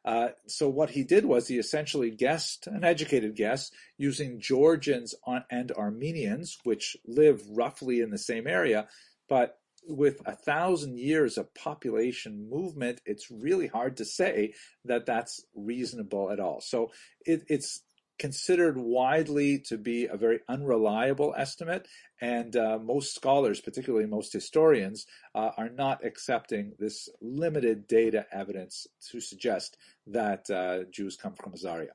Uh, 0.05 0.29
so 0.47 0.69
what 0.69 0.91
he 0.91 1.05
did 1.05 1.25
was 1.25 1.47
he 1.47 1.59
essentially 1.59 2.11
guessed, 2.11 2.67
an 2.67 2.85
educated 2.85 3.37
guess, 3.37 3.71
using 3.97 4.41
Georgians 4.41 5.15
and 5.51 5.73
Armenians, 5.73 6.59
which 6.65 6.97
live 7.07 7.43
roughly 7.51 8.01
in 8.01 8.11
the 8.11 8.19
same 8.19 8.47
area, 8.47 8.87
but 9.29 9.59
with 9.87 10.21
a 10.27 10.35
thousand 10.35 10.99
years 10.99 11.37
of 11.39 11.55
population 11.55 12.49
movement, 12.51 13.01
it's 13.05 13.31
really 13.31 13.67
hard 13.67 13.97
to 13.99 14.05
say 14.05 14.55
that 14.85 15.07
that's 15.07 15.45
reasonable 15.55 16.31
at 16.31 16.41
all. 16.41 16.61
So 16.61 16.91
it, 17.25 17.45
it's 17.49 17.83
considered 18.19 18.79
widely 18.79 19.59
to 19.59 19.77
be 19.77 20.07
a 20.07 20.17
very 20.17 20.41
unreliable 20.49 21.35
estimate, 21.37 21.89
and 22.21 22.55
uh, 22.57 22.79
most 22.79 23.15
scholars, 23.15 23.61
particularly 23.61 24.07
most 24.07 24.33
historians, 24.33 25.07
uh, 25.35 25.51
are 25.57 25.69
not 25.69 26.05
accepting 26.05 26.73
this 26.79 27.09
limited 27.21 27.87
data 27.87 28.25
evidence 28.33 28.87
to 29.11 29.21
suggest 29.21 29.77
that 30.07 30.49
uh, 30.51 30.85
Jews 30.93 31.17
come 31.17 31.35
from 31.35 31.53
Khazaria. 31.53 31.91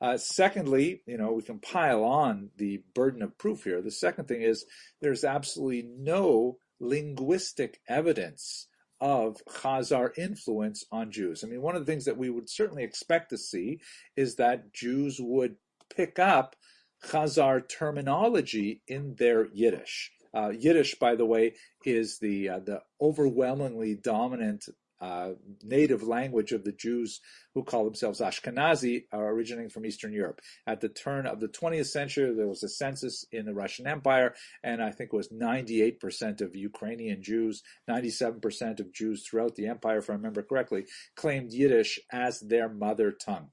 Uh, 0.00 0.18
secondly, 0.18 1.02
you 1.06 1.16
know, 1.16 1.32
we 1.32 1.42
can 1.42 1.58
pile 1.58 2.04
on 2.04 2.50
the 2.56 2.82
burden 2.94 3.22
of 3.22 3.36
proof 3.38 3.64
here. 3.64 3.80
The 3.80 3.90
second 3.90 4.28
thing 4.28 4.42
is 4.42 4.64
there's 5.00 5.24
absolutely 5.24 5.88
no 5.98 6.58
linguistic 6.80 7.80
evidence 7.88 8.68
of 9.00 9.42
Khazar 9.48 10.16
influence 10.16 10.84
on 10.90 11.10
Jews. 11.10 11.44
I 11.44 11.48
mean, 11.48 11.62
one 11.62 11.76
of 11.76 11.84
the 11.84 11.90
things 11.90 12.06
that 12.06 12.16
we 12.16 12.30
would 12.30 12.48
certainly 12.48 12.82
expect 12.82 13.30
to 13.30 13.38
see 13.38 13.80
is 14.16 14.36
that 14.36 14.72
Jews 14.72 15.18
would 15.20 15.56
pick 15.94 16.18
up 16.18 16.56
Khazar 17.04 17.68
terminology 17.68 18.82
in 18.88 19.14
their 19.16 19.46
Yiddish. 19.52 20.10
Uh, 20.34 20.50
Yiddish, 20.50 20.94
by 20.96 21.14
the 21.14 21.26
way, 21.26 21.54
is 21.84 22.18
the 22.18 22.48
uh, 22.48 22.58
the 22.60 22.82
overwhelmingly 23.00 23.94
dominant 23.94 24.66
uh, 25.00 25.30
native 25.62 26.02
language 26.02 26.52
of 26.52 26.64
the 26.64 26.72
Jews 26.72 27.20
who 27.54 27.64
call 27.64 27.84
themselves 27.84 28.20
Ashkenazi, 28.20 29.04
are 29.12 29.30
originating 29.30 29.70
from 29.70 29.86
Eastern 29.86 30.12
Europe. 30.12 30.40
At 30.66 30.82
the 30.82 30.90
turn 30.90 31.26
of 31.26 31.40
the 31.40 31.48
20th 31.48 31.86
century, 31.86 32.34
there 32.34 32.46
was 32.46 32.62
a 32.62 32.68
census 32.68 33.24
in 33.32 33.46
the 33.46 33.54
Russian 33.54 33.86
Empire, 33.86 34.34
and 34.62 34.82
I 34.82 34.90
think 34.90 35.10
it 35.12 35.16
was 35.16 35.28
98% 35.28 36.42
of 36.42 36.54
Ukrainian 36.54 37.22
Jews, 37.22 37.62
97% 37.88 38.80
of 38.80 38.92
Jews 38.92 39.26
throughout 39.26 39.54
the 39.54 39.66
empire, 39.66 39.98
if 39.98 40.10
I 40.10 40.14
remember 40.14 40.42
correctly, 40.42 40.84
claimed 41.16 41.52
Yiddish 41.52 41.98
as 42.12 42.40
their 42.40 42.68
mother 42.68 43.10
tongue. 43.10 43.48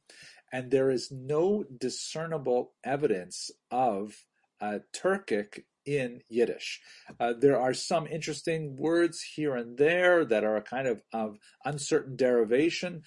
And 0.52 0.70
there 0.70 0.92
is 0.92 1.12
no 1.12 1.64
discernible 1.80 2.74
evidence 2.84 3.52
of 3.72 4.26
uh, 4.62 4.80
Turkic 4.94 5.64
in 5.86 6.22
Yiddish. 6.30 6.82
Uh, 7.20 7.34
there 7.38 7.60
are 7.60 7.74
some 7.74 8.08
interesting 8.08 8.76
words 8.78 9.22
here 9.22 9.56
and 9.56 9.78
there 9.78 10.26
that 10.26 10.44
are 10.44 10.56
a 10.56 10.62
kind 10.62 10.88
of, 10.88 11.02
of 11.12 11.38
uncertain 11.66 12.16
derivation. 12.16 13.04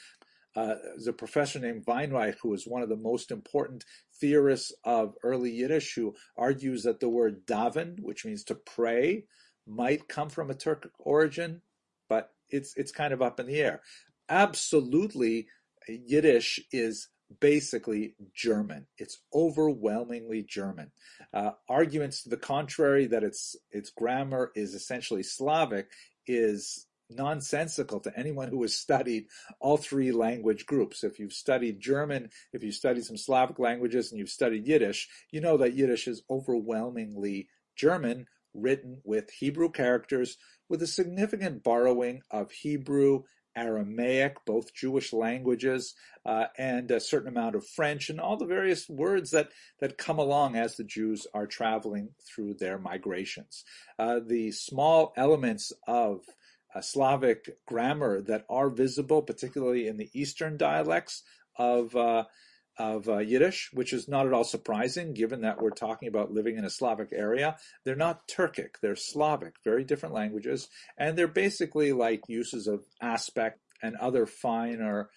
Uh, 0.54 0.76
there's 0.82 1.06
a 1.06 1.12
professor 1.12 1.58
named 1.58 1.84
Weinreich 1.86 2.36
who 2.42 2.54
is 2.54 2.66
one 2.66 2.82
of 2.82 2.88
the 2.88 2.96
most 2.96 3.30
important 3.30 3.84
theorists 4.20 4.72
of 4.84 5.14
early 5.22 5.50
Yiddish 5.50 5.94
who 5.94 6.14
argues 6.36 6.82
that 6.84 7.00
the 7.00 7.08
word 7.08 7.46
daven, 7.46 8.00
which 8.00 8.24
means 8.24 8.42
to 8.44 8.54
pray, 8.54 9.24
might 9.66 10.08
come 10.08 10.30
from 10.30 10.50
a 10.50 10.54
Turkic 10.54 10.92
origin, 10.98 11.60
but 12.08 12.30
it's 12.48 12.74
it's 12.76 12.92
kind 12.92 13.12
of 13.12 13.20
up 13.20 13.38
in 13.40 13.46
the 13.46 13.60
air. 13.60 13.82
Absolutely, 14.28 15.48
Yiddish 15.88 16.60
is 16.72 17.08
basically 17.40 18.14
German. 18.34 18.86
It's 18.98 19.18
overwhelmingly 19.34 20.42
German. 20.42 20.92
Uh, 21.32 21.52
arguments 21.68 22.22
to 22.22 22.28
the 22.28 22.36
contrary 22.36 23.06
that 23.06 23.24
its 23.24 23.56
its 23.70 23.90
grammar 23.90 24.52
is 24.54 24.74
essentially 24.74 25.22
Slavic 25.22 25.88
is 26.26 26.86
nonsensical 27.10 28.00
to 28.00 28.18
anyone 28.18 28.48
who 28.48 28.62
has 28.62 28.76
studied 28.76 29.26
all 29.60 29.76
three 29.76 30.12
language 30.12 30.66
groups. 30.66 31.04
If 31.04 31.18
you've 31.18 31.32
studied 31.32 31.80
German, 31.80 32.30
if 32.52 32.62
you've 32.62 32.74
studied 32.74 33.04
some 33.04 33.16
Slavic 33.16 33.58
languages, 33.58 34.10
and 34.10 34.18
you've 34.18 34.28
studied 34.28 34.66
Yiddish, 34.66 35.08
you 35.30 35.40
know 35.40 35.56
that 35.58 35.74
Yiddish 35.74 36.08
is 36.08 36.22
overwhelmingly 36.28 37.48
German, 37.76 38.26
written 38.54 39.00
with 39.04 39.30
Hebrew 39.30 39.70
characters, 39.70 40.36
with 40.68 40.82
a 40.82 40.86
significant 40.86 41.62
borrowing 41.62 42.22
of 42.30 42.50
Hebrew 42.50 43.22
Aramaic, 43.56 44.44
both 44.44 44.74
Jewish 44.74 45.12
languages, 45.12 45.94
uh, 46.24 46.46
and 46.58 46.90
a 46.90 47.00
certain 47.00 47.28
amount 47.28 47.56
of 47.56 47.66
French, 47.66 48.10
and 48.10 48.20
all 48.20 48.36
the 48.36 48.46
various 48.46 48.88
words 48.88 49.30
that, 49.30 49.50
that 49.80 49.98
come 49.98 50.18
along 50.18 50.56
as 50.56 50.76
the 50.76 50.84
Jews 50.84 51.26
are 51.32 51.46
traveling 51.46 52.10
through 52.22 52.54
their 52.54 52.78
migrations. 52.78 53.64
Uh, 53.98 54.20
the 54.24 54.52
small 54.52 55.12
elements 55.16 55.72
of 55.86 56.20
uh, 56.74 56.80
Slavic 56.80 57.56
grammar 57.66 58.20
that 58.22 58.44
are 58.50 58.68
visible, 58.68 59.22
particularly 59.22 59.88
in 59.88 59.96
the 59.96 60.10
Eastern 60.12 60.56
dialects 60.56 61.22
of 61.56 61.96
uh, 61.96 62.24
of 62.78 63.08
uh, 63.08 63.18
Yiddish, 63.18 63.70
which 63.72 63.92
is 63.92 64.08
not 64.08 64.26
at 64.26 64.32
all 64.32 64.44
surprising 64.44 65.14
given 65.14 65.40
that 65.42 65.60
we're 65.60 65.70
talking 65.70 66.08
about 66.08 66.32
living 66.32 66.56
in 66.56 66.64
a 66.64 66.70
Slavic 66.70 67.12
area. 67.12 67.56
They're 67.84 67.96
not 67.96 68.28
Turkic, 68.28 68.76
they're 68.82 68.96
Slavic, 68.96 69.54
very 69.64 69.84
different 69.84 70.14
languages, 70.14 70.68
and 70.98 71.16
they're 71.16 71.28
basically 71.28 71.92
like 71.92 72.22
uses 72.28 72.66
of 72.66 72.84
aspect 73.00 73.60
and 73.82 73.96
other 73.96 74.26
finer 74.26 75.10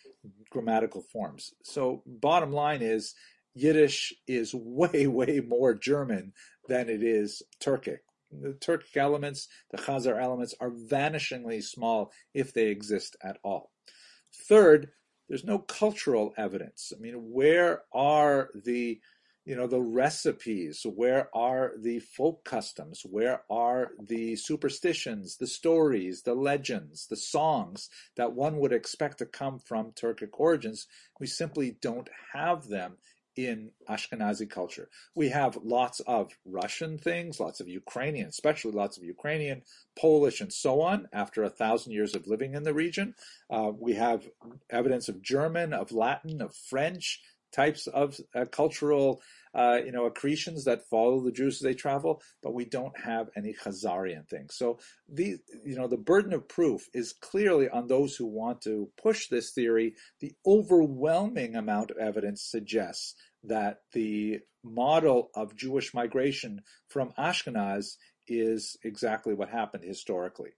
grammatical 0.49 1.03
forms. 1.13 1.53
So, 1.63 2.03
bottom 2.05 2.51
line 2.51 2.81
is 2.81 3.13
Yiddish 3.55 4.13
is 4.27 4.53
way, 4.53 5.07
way 5.07 5.41
more 5.45 5.73
German 5.73 6.33
than 6.67 6.89
it 6.89 7.03
is 7.03 7.41
Turkic. 7.61 7.99
The 8.31 8.53
Turkic 8.53 8.95
elements, 8.95 9.47
the 9.71 9.77
Khazar 9.77 10.21
elements, 10.21 10.53
are 10.59 10.69
vanishingly 10.69 11.63
small 11.63 12.11
if 12.33 12.53
they 12.53 12.67
exist 12.67 13.15
at 13.23 13.37
all. 13.43 13.71
Third, 14.47 14.91
there's 15.29 15.45
no 15.45 15.59
cultural 15.59 16.33
evidence. 16.37 16.91
I 16.95 16.99
mean, 16.99 17.13
where 17.31 17.83
are 17.93 18.49
the 18.65 18.99
you 19.45 19.55
know 19.55 19.67
the 19.67 19.81
recipes? 19.81 20.85
Where 20.85 21.29
are 21.35 21.73
the 21.79 21.99
folk 21.99 22.43
customs? 22.43 23.03
Where 23.03 23.43
are 23.49 23.91
the 23.99 24.35
superstitions 24.35 25.37
the 25.37 25.47
stories 25.47 26.21
the 26.21 26.35
legends 26.35 27.07
the 27.07 27.15
songs 27.15 27.89
that 28.15 28.33
one 28.33 28.57
would 28.57 28.73
expect 28.73 29.19
to 29.19 29.25
come 29.25 29.59
from 29.59 29.91
turkic 29.93 30.29
origins? 30.33 30.87
We 31.19 31.27
simply 31.27 31.77
don't 31.81 32.09
have 32.33 32.67
them 32.67 32.97
in 33.47 33.71
Ashkenazi 33.89 34.49
culture. 34.49 34.89
We 35.15 35.29
have 35.29 35.57
lots 35.63 35.99
of 36.01 36.31
Russian 36.45 36.97
things, 36.97 37.39
lots 37.39 37.59
of 37.59 37.67
Ukrainian, 37.67 38.27
especially 38.29 38.71
lots 38.71 38.97
of 38.97 39.03
Ukrainian, 39.03 39.63
Polish, 39.97 40.41
and 40.41 40.51
so 40.51 40.81
on 40.81 41.07
after 41.13 41.43
a 41.43 41.49
thousand 41.49 41.93
years 41.93 42.15
of 42.15 42.27
living 42.27 42.53
in 42.53 42.63
the 42.63 42.73
region. 42.73 43.15
Uh, 43.49 43.71
we 43.77 43.93
have 43.93 44.27
evidence 44.69 45.09
of 45.09 45.21
German, 45.21 45.73
of 45.73 45.91
Latin, 45.91 46.41
of 46.41 46.55
French 46.55 47.21
types 47.51 47.87
of 47.87 48.19
uh, 48.35 48.45
cultural 48.45 49.21
uh, 49.55 49.79
you 49.83 49.91
know, 49.91 50.05
accretions 50.05 50.65
that 50.65 50.87
follow 50.89 51.21
the 51.21 51.31
Jews 51.31 51.55
as 51.55 51.61
they 51.61 51.73
travel, 51.73 52.21
but 52.43 52.53
we 52.53 52.65
don't 52.65 52.97
have 52.99 53.29
any 53.35 53.53
Khazarian 53.53 54.27
things. 54.27 54.55
So 54.55 54.79
the, 55.07 55.37
you 55.65 55.75
know, 55.75 55.87
the 55.87 55.97
burden 55.97 56.33
of 56.33 56.47
proof 56.47 56.87
is 56.93 57.13
clearly 57.13 57.67
on 57.69 57.87
those 57.87 58.15
who 58.15 58.27
want 58.27 58.61
to 58.61 58.89
push 59.01 59.27
this 59.27 59.51
theory. 59.51 59.95
The 60.19 60.33
overwhelming 60.45 61.55
amount 61.55 61.91
of 61.91 61.97
evidence 61.97 62.43
suggests 62.43 63.15
that 63.43 63.81
the 63.93 64.39
model 64.63 65.29
of 65.35 65.55
Jewish 65.55 65.93
migration 65.93 66.61
from 66.87 67.13
Ashkenaz 67.17 67.95
is 68.27 68.77
exactly 68.83 69.33
what 69.33 69.49
happened 69.49 69.83
historically. 69.83 70.51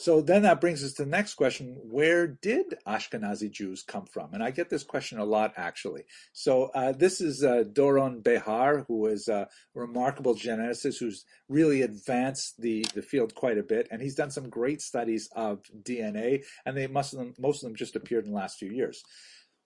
So 0.00 0.20
then 0.20 0.42
that 0.42 0.60
brings 0.60 0.84
us 0.84 0.92
to 0.94 1.02
the 1.02 1.10
next 1.10 1.34
question 1.34 1.76
where 1.82 2.28
did 2.28 2.66
Ashkenazi 2.86 3.50
Jews 3.50 3.82
come 3.82 4.06
from? 4.06 4.32
And 4.32 4.44
I 4.44 4.52
get 4.52 4.70
this 4.70 4.84
question 4.84 5.18
a 5.18 5.24
lot 5.24 5.54
actually. 5.56 6.04
So 6.32 6.70
uh, 6.72 6.92
this 6.92 7.20
is 7.20 7.42
uh, 7.42 7.64
Doron 7.72 8.22
Behar, 8.22 8.84
who 8.86 9.06
is 9.06 9.26
a 9.26 9.48
remarkable 9.74 10.36
geneticist 10.36 11.00
who's 11.00 11.24
really 11.48 11.82
advanced 11.82 12.60
the, 12.60 12.86
the 12.94 13.02
field 13.02 13.34
quite 13.34 13.58
a 13.58 13.64
bit. 13.64 13.88
And 13.90 14.00
he's 14.00 14.14
done 14.14 14.30
some 14.30 14.48
great 14.48 14.82
studies 14.82 15.28
of 15.34 15.62
DNA, 15.82 16.44
and 16.64 16.76
they 16.76 16.86
must 16.86 17.16
most 17.36 17.64
of 17.64 17.68
them 17.68 17.76
just 17.76 17.96
appeared 17.96 18.24
in 18.24 18.30
the 18.30 18.36
last 18.36 18.58
few 18.58 18.70
years. 18.70 19.02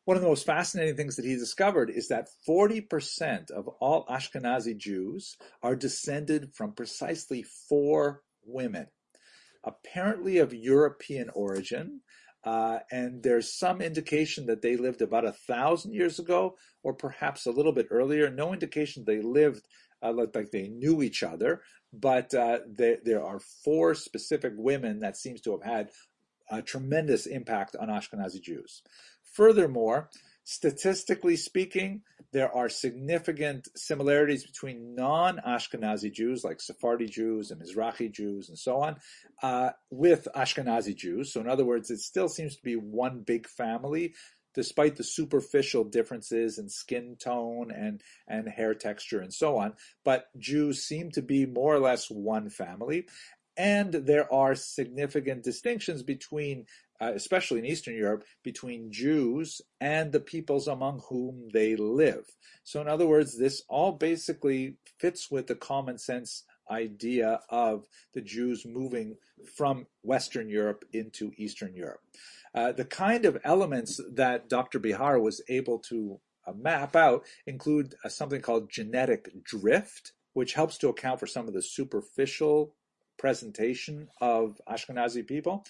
One 0.04 0.16
of 0.16 0.22
the 0.22 0.28
most 0.28 0.46
fascinating 0.46 0.96
things 0.96 1.16
that 1.16 1.24
he 1.24 1.36
discovered 1.36 1.90
is 1.90 2.08
that 2.08 2.28
40% 2.48 3.50
of 3.50 3.68
all 3.80 4.04
Ashkenazi 4.06 4.76
Jews 4.76 5.36
are 5.62 5.76
descended 5.76 6.52
from 6.54 6.72
precisely 6.72 7.42
four 7.42 8.22
women 8.44 8.88
apparently 9.64 10.38
of 10.38 10.52
European 10.52 11.30
origin. 11.30 12.00
Uh, 12.44 12.80
and 12.90 13.22
there's 13.22 13.56
some 13.56 13.80
indication 13.80 14.46
that 14.46 14.62
they 14.62 14.76
lived 14.76 15.00
about 15.00 15.24
a 15.24 15.32
thousand 15.32 15.94
years 15.94 16.18
ago, 16.18 16.56
or 16.82 16.92
perhaps 16.92 17.46
a 17.46 17.52
little 17.52 17.72
bit 17.72 17.86
earlier. 17.90 18.28
No 18.28 18.52
indication 18.52 19.04
they 19.06 19.20
lived 19.20 19.68
uh, 20.02 20.12
like 20.12 20.50
they 20.50 20.68
knew 20.68 21.02
each 21.02 21.22
other, 21.22 21.62
but 21.92 22.34
uh, 22.34 22.58
there, 22.68 22.98
there 23.04 23.24
are 23.24 23.38
four 23.64 23.94
specific 23.94 24.52
women 24.56 24.98
that 24.98 25.16
seems 25.16 25.40
to 25.42 25.52
have 25.52 25.62
had 25.62 25.90
a 26.50 26.60
tremendous 26.60 27.26
impact 27.26 27.76
on 27.76 27.88
Ashkenazi 27.88 28.42
Jews. 28.42 28.82
Furthermore, 29.32 30.08
Statistically 30.44 31.36
speaking, 31.36 32.02
there 32.32 32.52
are 32.52 32.68
significant 32.68 33.68
similarities 33.76 34.44
between 34.44 34.94
non-Ashkenazi 34.96 36.12
Jews, 36.12 36.42
like 36.42 36.60
Sephardi 36.60 37.06
Jews 37.06 37.52
and 37.52 37.62
Mizrahi 37.62 38.10
Jews 38.10 38.48
and 38.48 38.58
so 38.58 38.78
on, 38.78 38.96
uh, 39.42 39.70
with 39.90 40.26
Ashkenazi 40.34 40.96
Jews. 40.96 41.32
So 41.32 41.40
in 41.40 41.48
other 41.48 41.64
words, 41.64 41.90
it 41.90 42.00
still 42.00 42.28
seems 42.28 42.56
to 42.56 42.62
be 42.62 42.74
one 42.74 43.20
big 43.20 43.46
family, 43.46 44.14
despite 44.54 44.96
the 44.96 45.04
superficial 45.04 45.84
differences 45.84 46.58
in 46.58 46.68
skin 46.68 47.16
tone 47.22 47.70
and, 47.70 48.02
and 48.26 48.48
hair 48.48 48.74
texture 48.74 49.20
and 49.20 49.32
so 49.32 49.58
on. 49.58 49.74
But 50.04 50.26
Jews 50.38 50.82
seem 50.82 51.12
to 51.12 51.22
be 51.22 51.46
more 51.46 51.72
or 51.72 51.80
less 51.80 52.10
one 52.10 52.50
family. 52.50 53.06
And 53.56 53.92
there 53.92 54.32
are 54.32 54.54
significant 54.54 55.44
distinctions 55.44 56.02
between 56.02 56.66
uh, 57.02 57.12
especially 57.14 57.58
in 57.58 57.64
Eastern 57.64 57.96
Europe, 57.96 58.24
between 58.44 58.92
Jews 58.92 59.60
and 59.80 60.12
the 60.12 60.20
peoples 60.20 60.68
among 60.68 61.02
whom 61.08 61.48
they 61.52 61.74
live. 61.74 62.26
So, 62.62 62.80
in 62.80 62.86
other 62.86 63.08
words, 63.08 63.36
this 63.36 63.62
all 63.68 63.92
basically 63.92 64.76
fits 65.00 65.28
with 65.28 65.48
the 65.48 65.56
common 65.56 65.98
sense 65.98 66.44
idea 66.70 67.40
of 67.48 67.86
the 68.14 68.20
Jews 68.20 68.64
moving 68.64 69.16
from 69.56 69.86
Western 70.02 70.48
Europe 70.48 70.84
into 70.92 71.32
Eastern 71.36 71.74
Europe. 71.74 72.00
Uh, 72.54 72.70
the 72.70 72.84
kind 72.84 73.24
of 73.24 73.38
elements 73.42 74.00
that 74.12 74.48
Dr. 74.48 74.78
Behar 74.78 75.18
was 75.18 75.42
able 75.48 75.80
to 75.80 76.20
uh, 76.46 76.52
map 76.52 76.94
out 76.94 77.24
include 77.46 77.96
uh, 78.04 78.08
something 78.10 78.40
called 78.40 78.70
genetic 78.70 79.42
drift, 79.42 80.12
which 80.34 80.54
helps 80.54 80.78
to 80.78 80.88
account 80.88 81.18
for 81.18 81.26
some 81.26 81.48
of 81.48 81.54
the 81.54 81.62
superficial 81.62 82.74
presentation 83.18 84.08
of 84.20 84.60
Ashkenazi 84.68 85.26
people 85.26 85.64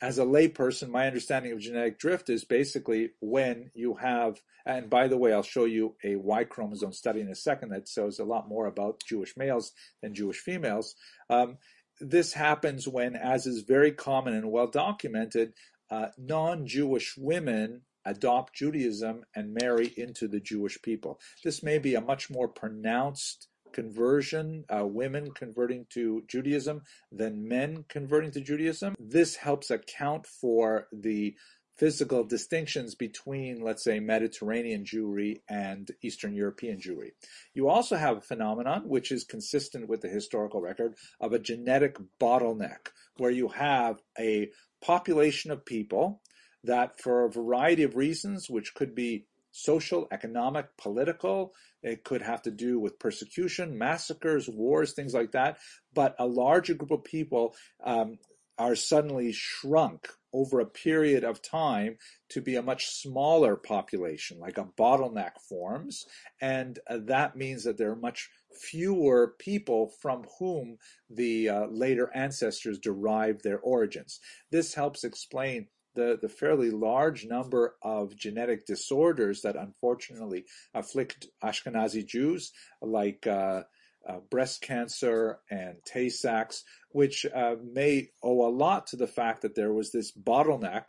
as 0.00 0.18
a 0.18 0.24
layperson, 0.24 0.90
my 0.90 1.06
understanding 1.06 1.52
of 1.52 1.60
genetic 1.60 1.98
drift 1.98 2.28
is 2.28 2.44
basically 2.44 3.10
when 3.20 3.70
you 3.74 3.94
have, 3.94 4.40
and 4.66 4.90
by 4.90 5.08
the 5.08 5.16
way, 5.16 5.32
I'll 5.32 5.42
show 5.42 5.64
you 5.64 5.96
a 6.04 6.16
Y 6.16 6.44
chromosome 6.44 6.92
study 6.92 7.20
in 7.20 7.28
a 7.28 7.34
second 7.34 7.70
that 7.70 7.88
shows 7.88 8.18
a 8.18 8.24
lot 8.24 8.48
more 8.48 8.66
about 8.66 9.02
Jewish 9.08 9.36
males 9.36 9.72
than 10.02 10.14
Jewish 10.14 10.38
females. 10.38 10.94
Um, 11.30 11.56
this 11.98 12.34
happens 12.34 12.86
when, 12.86 13.16
as 13.16 13.46
is 13.46 13.62
very 13.62 13.90
common 13.90 14.34
and 14.34 14.52
well 14.52 14.66
documented, 14.66 15.54
uh, 15.90 16.08
non 16.18 16.66
Jewish 16.66 17.16
women 17.16 17.82
adopt 18.04 18.54
Judaism 18.54 19.24
and 19.34 19.56
marry 19.60 19.92
into 19.96 20.28
the 20.28 20.40
Jewish 20.40 20.80
people. 20.82 21.18
This 21.42 21.62
may 21.62 21.78
be 21.78 21.94
a 21.94 22.00
much 22.00 22.30
more 22.30 22.48
pronounced 22.48 23.48
conversion, 23.76 24.64
uh, 24.74 24.86
women 24.86 25.30
converting 25.32 25.84
to 25.90 26.22
Judaism 26.26 26.80
than 27.12 27.46
men 27.46 27.84
converting 27.90 28.30
to 28.30 28.40
Judaism. 28.40 28.94
This 28.98 29.36
helps 29.36 29.70
account 29.70 30.26
for 30.26 30.88
the 30.90 31.36
physical 31.76 32.24
distinctions 32.24 32.94
between, 32.94 33.60
let's 33.60 33.84
say, 33.84 34.00
Mediterranean 34.00 34.82
Jewry 34.82 35.42
and 35.46 35.90
Eastern 36.02 36.34
European 36.34 36.78
Jewry. 36.78 37.10
You 37.52 37.68
also 37.68 37.96
have 37.96 38.16
a 38.16 38.22
phenomenon 38.22 38.88
which 38.88 39.12
is 39.12 39.24
consistent 39.24 39.86
with 39.90 40.00
the 40.00 40.08
historical 40.08 40.62
record 40.62 40.94
of 41.20 41.34
a 41.34 41.38
genetic 41.38 41.98
bottleneck, 42.18 42.82
where 43.18 43.30
you 43.30 43.48
have 43.48 44.00
a 44.18 44.48
population 44.80 45.50
of 45.50 45.66
people 45.66 46.22
that, 46.64 46.98
for 46.98 47.26
a 47.26 47.30
variety 47.30 47.82
of 47.82 47.94
reasons, 47.94 48.48
which 48.48 48.74
could 48.74 48.94
be 48.94 49.26
social, 49.56 50.06
economic, 50.12 50.76
political. 50.76 51.54
It 51.82 52.04
could 52.04 52.20
have 52.22 52.42
to 52.42 52.50
do 52.50 52.78
with 52.78 52.98
persecution, 52.98 53.78
massacres, 53.78 54.48
wars, 54.48 54.92
things 54.92 55.14
like 55.14 55.32
that. 55.32 55.58
But 55.94 56.14
a 56.18 56.26
larger 56.26 56.74
group 56.74 56.90
of 56.90 57.04
people 57.04 57.54
um, 57.82 58.18
are 58.58 58.76
suddenly 58.76 59.32
shrunk 59.32 60.08
over 60.32 60.60
a 60.60 60.66
period 60.66 61.24
of 61.24 61.40
time 61.40 61.96
to 62.28 62.42
be 62.42 62.56
a 62.56 62.62
much 62.62 62.86
smaller 62.86 63.56
population, 63.56 64.38
like 64.38 64.58
a 64.58 64.68
bottleneck 64.78 65.32
forms. 65.48 66.04
And 66.40 66.78
uh, 66.90 66.98
that 67.06 67.36
means 67.36 67.64
that 67.64 67.78
there 67.78 67.90
are 67.90 67.96
much 67.96 68.28
fewer 68.60 69.34
people 69.38 69.92
from 70.02 70.26
whom 70.38 70.76
the 71.08 71.48
uh, 71.48 71.66
later 71.70 72.10
ancestors 72.14 72.78
derive 72.78 73.42
their 73.42 73.58
origins. 73.60 74.20
This 74.50 74.74
helps 74.74 75.04
explain 75.04 75.68
the, 75.96 76.18
the 76.20 76.28
fairly 76.28 76.70
large 76.70 77.26
number 77.26 77.74
of 77.82 78.16
genetic 78.16 78.66
disorders 78.66 79.42
that 79.42 79.56
unfortunately 79.56 80.44
afflict 80.74 81.26
Ashkenazi 81.42 82.06
Jews, 82.06 82.52
like 82.80 83.26
uh, 83.26 83.62
uh, 84.08 84.18
breast 84.30 84.62
cancer 84.62 85.40
and 85.50 85.76
Tay 85.84 86.08
Sachs, 86.08 86.62
which 86.90 87.26
uh, 87.26 87.56
may 87.62 88.10
owe 88.22 88.46
a 88.46 88.50
lot 88.50 88.86
to 88.88 88.96
the 88.96 89.08
fact 89.08 89.42
that 89.42 89.56
there 89.56 89.72
was 89.72 89.90
this 89.90 90.12
bottleneck, 90.12 90.84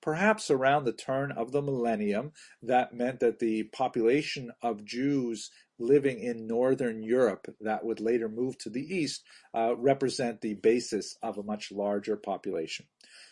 perhaps 0.00 0.50
around 0.50 0.84
the 0.84 0.92
turn 0.92 1.32
of 1.32 1.52
the 1.52 1.62
millennium, 1.62 2.32
that 2.62 2.94
meant 2.94 3.20
that 3.20 3.38
the 3.38 3.64
population 3.64 4.50
of 4.62 4.84
Jews 4.84 5.50
living 5.78 6.20
in 6.20 6.46
Northern 6.46 7.02
Europe 7.02 7.46
that 7.60 7.84
would 7.84 8.00
later 8.00 8.28
move 8.28 8.56
to 8.58 8.70
the 8.70 8.82
East 8.82 9.22
uh, 9.54 9.74
represent 9.76 10.40
the 10.40 10.54
basis 10.54 11.16
of 11.22 11.38
a 11.38 11.42
much 11.42 11.72
larger 11.72 12.16
population. 12.16 12.86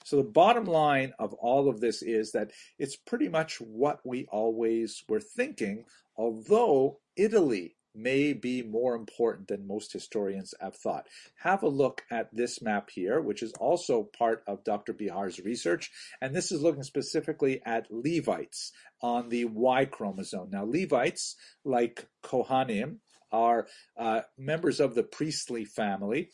So 0.04 0.16
the 0.16 0.24
bottom 0.24 0.64
line 0.64 1.12
of 1.18 1.34
all 1.34 1.68
of 1.68 1.80
this 1.80 2.02
is 2.02 2.32
that 2.32 2.50
it's 2.78 2.96
pretty 2.96 3.28
much 3.28 3.60
what 3.60 4.00
we 4.04 4.26
always 4.30 5.02
were 5.08 5.20
thinking, 5.20 5.84
although 6.16 7.00
Italy 7.16 7.76
may 7.94 8.32
be 8.32 8.62
more 8.62 8.94
important 8.94 9.48
than 9.48 9.66
most 9.66 9.92
historians 9.92 10.54
have 10.60 10.76
thought. 10.76 11.06
Have 11.42 11.62
a 11.62 11.68
look 11.68 12.02
at 12.10 12.34
this 12.34 12.62
map 12.62 12.90
here, 12.90 13.20
which 13.20 13.42
is 13.42 13.52
also 13.54 14.08
part 14.16 14.42
of 14.46 14.64
Dr. 14.64 14.92
Behar's 14.92 15.40
research, 15.40 15.90
and 16.20 16.34
this 16.34 16.52
is 16.52 16.62
looking 16.62 16.82
specifically 16.82 17.60
at 17.64 17.86
Levites 17.90 18.72
on 19.02 19.28
the 19.28 19.44
Y 19.46 19.84
chromosome. 19.86 20.50
Now, 20.50 20.64
Levites, 20.64 21.36
like 21.64 22.06
Kohanim, 22.22 22.98
are 23.32 23.66
uh, 23.96 24.22
members 24.36 24.80
of 24.80 24.94
the 24.94 25.04
priestly 25.04 25.64
family, 25.64 26.30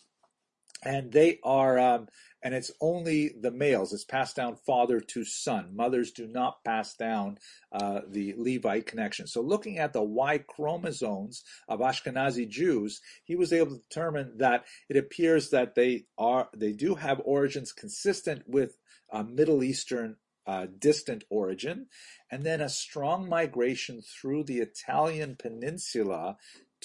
and 0.85 1.13
they 1.13 1.39
are 1.43 1.79
um, 1.79 2.09
and 2.43 2.55
it's 2.55 2.71
only 2.81 3.35
the 3.41 3.51
males. 3.51 3.93
It's 3.93 4.05
passed 4.05 4.37
down 4.37 4.57
father 4.57 5.01
to 5.01 5.25
son. 5.25 5.75
Mothers 5.75 6.13
do 6.13 6.27
not 6.27 6.63
pass 6.65 6.95
down 6.95 7.39
uh, 7.73 8.03
the 8.09 8.35
levite 8.37 8.87
connection. 8.87 9.27
So 9.27 9.41
looking 9.41 9.79
at 9.79 9.93
the 9.93 10.03
y 10.03 10.39
chromosomes 10.39 11.43
of 11.69 11.81
ashkenazi 11.81 12.49
jews 12.49 13.01
he 13.25 13.37
was 13.37 13.53
able 13.53 13.77
to 13.77 13.83
determine 13.89 14.39
that 14.39 14.65
it 14.89 14.97
appears 14.97 15.51
that 15.51 15.75
they 15.75 16.05
are 16.19 16.49
they 16.57 16.73
do 16.73 16.95
have 16.95 17.21
origins 17.25 17.73
consistent 17.73 18.43
with 18.47 18.77
uh, 19.11 19.23
middle 19.23 19.63
eastern 19.63 20.17
uh, 20.47 20.67
distant 20.79 21.25
origin, 21.29 21.87
and 22.31 22.45
then 22.45 22.61
a 22.61 22.69
strong 22.69 23.29
migration 23.29 24.01
through 24.01 24.45
the 24.45 24.59
Italian 24.59 25.37
peninsula 25.37 26.37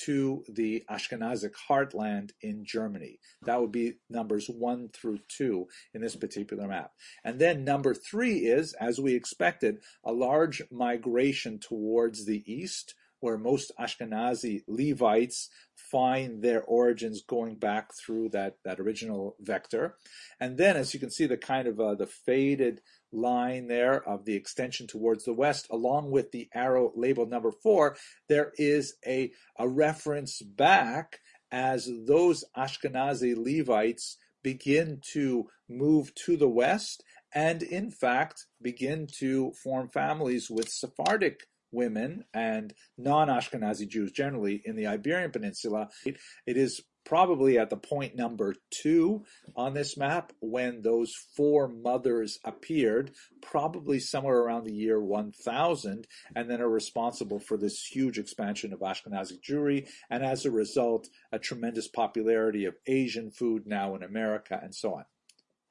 to 0.05 0.43
the 0.49 0.83
Ashkenazic 0.89 1.53
heartland 1.69 2.31
in 2.41 2.65
Germany. 2.65 3.19
That 3.43 3.59
would 3.61 3.71
be 3.71 3.93
numbers 4.09 4.47
one 4.47 4.89
through 4.89 5.19
two 5.27 5.67
in 5.93 6.01
this 6.01 6.15
particular 6.15 6.67
map. 6.67 6.91
And 7.23 7.39
then 7.39 7.63
number 7.63 7.93
three 7.93 8.39
is, 8.39 8.73
as 8.73 8.99
we 8.99 9.15
expected, 9.15 9.77
a 10.03 10.11
large 10.11 10.61
migration 10.71 11.59
towards 11.59 12.25
the 12.25 12.43
east, 12.51 12.95
where 13.19 13.37
most 13.37 13.71
Ashkenazi 13.79 14.63
Levites 14.67 15.49
find 15.75 16.41
their 16.41 16.63
origins 16.63 17.21
going 17.21 17.55
back 17.55 17.91
through 17.93 18.29
that, 18.29 18.55
that 18.65 18.79
original 18.79 19.35
vector. 19.39 19.95
And 20.39 20.57
then, 20.57 20.75
as 20.75 20.93
you 20.93 20.99
can 20.99 21.11
see, 21.11 21.27
the 21.27 21.37
kind 21.37 21.67
of 21.67 21.79
uh, 21.79 21.95
the 21.95 22.07
faded 22.07 22.81
line 23.11 23.67
there 23.67 24.07
of 24.07 24.25
the 24.25 24.35
extension 24.35 24.87
towards 24.87 25.25
the 25.25 25.33
west, 25.33 25.67
along 25.69 26.11
with 26.11 26.31
the 26.31 26.49
arrow 26.53 26.91
labeled 26.95 27.29
number 27.29 27.51
four, 27.51 27.97
there 28.29 28.51
is 28.57 28.95
a, 29.05 29.31
a 29.57 29.67
reference 29.67 30.41
back 30.41 31.19
as 31.51 31.89
those 32.07 32.43
Ashkenazi 32.55 33.35
Levites 33.35 34.17
begin 34.43 35.01
to 35.13 35.47
move 35.69 36.13
to 36.25 36.37
the 36.37 36.49
west 36.49 37.03
and, 37.33 37.61
in 37.61 37.91
fact, 37.91 38.45
begin 38.61 39.07
to 39.19 39.51
form 39.63 39.89
families 39.89 40.49
with 40.49 40.69
Sephardic 40.69 41.41
women 41.71 42.25
and 42.33 42.73
non-Ashkenazi 42.97 43.87
Jews 43.87 44.11
generally 44.11 44.61
in 44.65 44.75
the 44.75 44.87
Iberian 44.87 45.31
Peninsula. 45.31 45.89
It 46.05 46.17
is 46.57 46.81
probably 47.05 47.57
at 47.57 47.69
the 47.69 47.77
point 47.77 48.15
number 48.15 48.55
two 48.69 49.23
on 49.55 49.73
this 49.73 49.97
map 49.97 50.31
when 50.39 50.81
those 50.81 51.11
four 51.35 51.67
mothers 51.67 52.39
appeared, 52.43 53.11
probably 53.41 53.99
somewhere 53.99 54.37
around 54.37 54.65
the 54.65 54.73
year 54.73 54.99
1000, 54.99 56.07
and 56.35 56.49
then 56.49 56.61
are 56.61 56.69
responsible 56.69 57.39
for 57.39 57.57
this 57.57 57.85
huge 57.85 58.17
expansion 58.17 58.73
of 58.73 58.79
Ashkenazi 58.79 59.39
Jewry, 59.41 59.87
and 60.09 60.23
as 60.23 60.45
a 60.45 60.51
result, 60.51 61.07
a 61.31 61.39
tremendous 61.39 61.87
popularity 61.87 62.65
of 62.65 62.75
Asian 62.87 63.31
food 63.31 63.65
now 63.65 63.95
in 63.95 64.03
America, 64.03 64.59
and 64.61 64.73
so 64.73 64.95
on. 64.95 65.05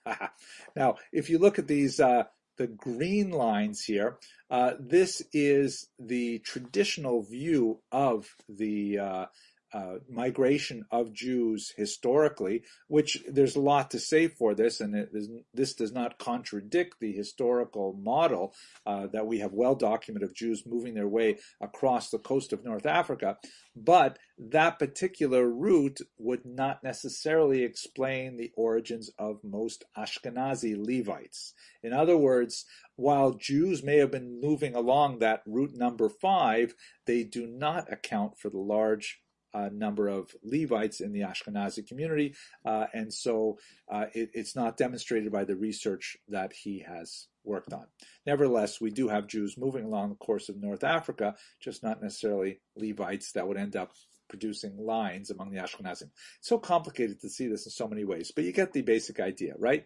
now, 0.76 0.96
if 1.12 1.30
you 1.30 1.38
look 1.38 1.58
at 1.58 1.68
these 1.68 2.00
uh, 2.00 2.24
the 2.60 2.66
green 2.66 3.30
lines 3.30 3.82
here, 3.84 4.18
uh, 4.50 4.72
this 4.78 5.22
is 5.32 5.88
the 5.98 6.40
traditional 6.40 7.22
view 7.22 7.80
of 7.90 8.28
the 8.50 8.98
uh, 8.98 9.26
uh, 9.72 9.96
migration 10.08 10.84
of 10.90 11.12
Jews 11.12 11.72
historically, 11.76 12.62
which 12.88 13.22
there's 13.28 13.56
a 13.56 13.60
lot 13.60 13.90
to 13.92 13.98
say 13.98 14.28
for 14.28 14.54
this, 14.54 14.80
and 14.80 15.06
this 15.54 15.74
does 15.74 15.92
not 15.92 16.18
contradict 16.18 16.96
the 17.00 17.12
historical 17.12 17.92
model 17.92 18.54
uh, 18.86 19.06
that 19.12 19.26
we 19.26 19.38
have 19.38 19.52
well 19.52 19.74
documented 19.74 20.28
of 20.28 20.34
Jews 20.34 20.64
moving 20.66 20.94
their 20.94 21.08
way 21.08 21.38
across 21.60 22.10
the 22.10 22.18
coast 22.18 22.52
of 22.52 22.64
North 22.64 22.86
Africa. 22.86 23.36
But 23.76 24.18
that 24.38 24.78
particular 24.78 25.48
route 25.48 26.00
would 26.18 26.44
not 26.44 26.82
necessarily 26.82 27.62
explain 27.62 28.36
the 28.36 28.50
origins 28.56 29.10
of 29.18 29.44
most 29.44 29.84
Ashkenazi 29.96 30.74
Levites. 30.76 31.54
In 31.82 31.92
other 31.92 32.16
words, 32.16 32.64
while 32.96 33.32
Jews 33.32 33.82
may 33.82 33.98
have 33.98 34.10
been 34.10 34.40
moving 34.40 34.74
along 34.74 35.18
that 35.18 35.42
route 35.46 35.74
number 35.74 36.08
five, 36.08 36.74
they 37.06 37.24
do 37.24 37.46
not 37.46 37.92
account 37.92 38.38
for 38.38 38.50
the 38.50 38.58
large 38.58 39.20
uh, 39.54 39.68
number 39.72 40.08
of 40.08 40.34
Levites 40.42 41.00
in 41.00 41.12
the 41.12 41.20
Ashkenazi 41.20 41.86
community, 41.86 42.34
uh, 42.64 42.86
and 42.92 43.12
so 43.12 43.58
uh, 43.90 44.06
it, 44.14 44.30
it's 44.34 44.56
not 44.56 44.76
demonstrated 44.76 45.32
by 45.32 45.44
the 45.44 45.56
research 45.56 46.16
that 46.28 46.52
he 46.52 46.80
has 46.80 47.28
worked 47.44 47.72
on. 47.72 47.86
Nevertheless, 48.26 48.80
we 48.80 48.90
do 48.90 49.08
have 49.08 49.26
Jews 49.26 49.56
moving 49.56 49.84
along 49.84 50.10
the 50.10 50.14
course 50.16 50.48
of 50.48 50.56
North 50.56 50.84
Africa, 50.84 51.34
just 51.60 51.82
not 51.82 52.02
necessarily 52.02 52.60
Levites 52.76 53.32
that 53.32 53.48
would 53.48 53.56
end 53.56 53.76
up 53.76 53.92
producing 54.28 54.76
lines 54.78 55.30
among 55.30 55.50
the 55.50 55.58
Ashkenazim. 55.58 56.10
It's 56.38 56.48
so 56.48 56.58
complicated 56.58 57.20
to 57.20 57.28
see 57.28 57.48
this 57.48 57.66
in 57.66 57.72
so 57.72 57.88
many 57.88 58.04
ways, 58.04 58.30
but 58.34 58.44
you 58.44 58.52
get 58.52 58.72
the 58.72 58.82
basic 58.82 59.20
idea, 59.20 59.54
right? 59.58 59.84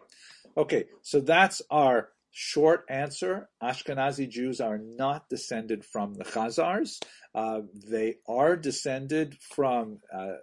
Okay, 0.55 0.85
so 1.01 1.19
that's 1.19 1.61
our 1.69 2.09
Short 2.37 2.83
answer 2.89 3.47
Ashkenazi 3.63 4.27
Jews 4.27 4.59
are 4.59 4.77
not 4.77 5.29
descended 5.29 5.85
from 5.85 6.15
the 6.15 6.25
Khazars. 6.25 7.01
Uh, 7.33 7.61
they 7.89 8.15
are 8.27 8.57
descended 8.57 9.37
from 9.39 9.99
uh, 10.13 10.33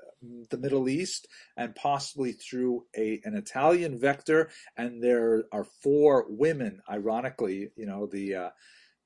the 0.49 0.57
Middle 0.57 0.89
East 0.89 1.29
and 1.55 1.75
possibly 1.75 2.33
through 2.33 2.87
a, 2.97 3.21
an 3.25 3.37
Italian 3.37 4.01
vector. 4.01 4.49
And 4.75 5.03
there 5.03 5.45
are 5.53 5.67
four 5.83 6.25
women, 6.31 6.81
ironically, 6.91 7.73
you 7.77 7.85
know, 7.85 8.07
the. 8.07 8.37
Uh, 8.37 8.51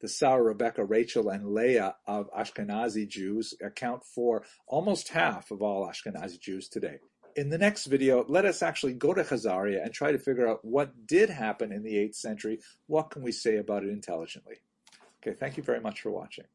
the 0.03 0.09
Sarah, 0.09 0.43
Rebecca, 0.43 0.85
Rachel, 0.85 1.31
and 1.31 1.55
Leah 1.55 1.97
of 2.07 2.29
Ashkenazi 2.31 3.09
Jews 3.09 3.55
account 3.65 4.05
for 4.05 4.45
almost 4.69 5.09
half 5.09 5.51
of 5.51 5.63
all 5.63 5.89
Ashkenazi 5.89 6.39
Jews 6.39 6.69
today 6.69 6.99
in 7.37 7.51
the 7.51 7.59
next 7.59 7.87
video, 7.87 8.25
let 8.29 8.47
us 8.47 8.63
actually 8.63 8.95
go 8.95 9.13
to 9.13 9.23
Khazaria 9.23 9.85
and 9.85 9.93
try 9.93 10.11
to 10.11 10.19
figure 10.19 10.49
out 10.49 10.65
what 10.65 11.07
did 11.07 11.29
happen 11.29 11.71
in 11.71 11.83
the 11.83 11.95
8th 11.95 12.17
century. 12.17 12.61
What 12.87 13.11
can 13.11 13.23
we 13.23 13.31
say 13.31 13.59
about 13.59 13.85
it 13.85 13.91
intelligently? 13.91 14.57
Okay, 15.23 15.37
thank 15.37 15.59
you 15.59 15.63
very 15.63 15.81
much 15.81 16.01
for 16.01 16.11
watching. 16.11 16.47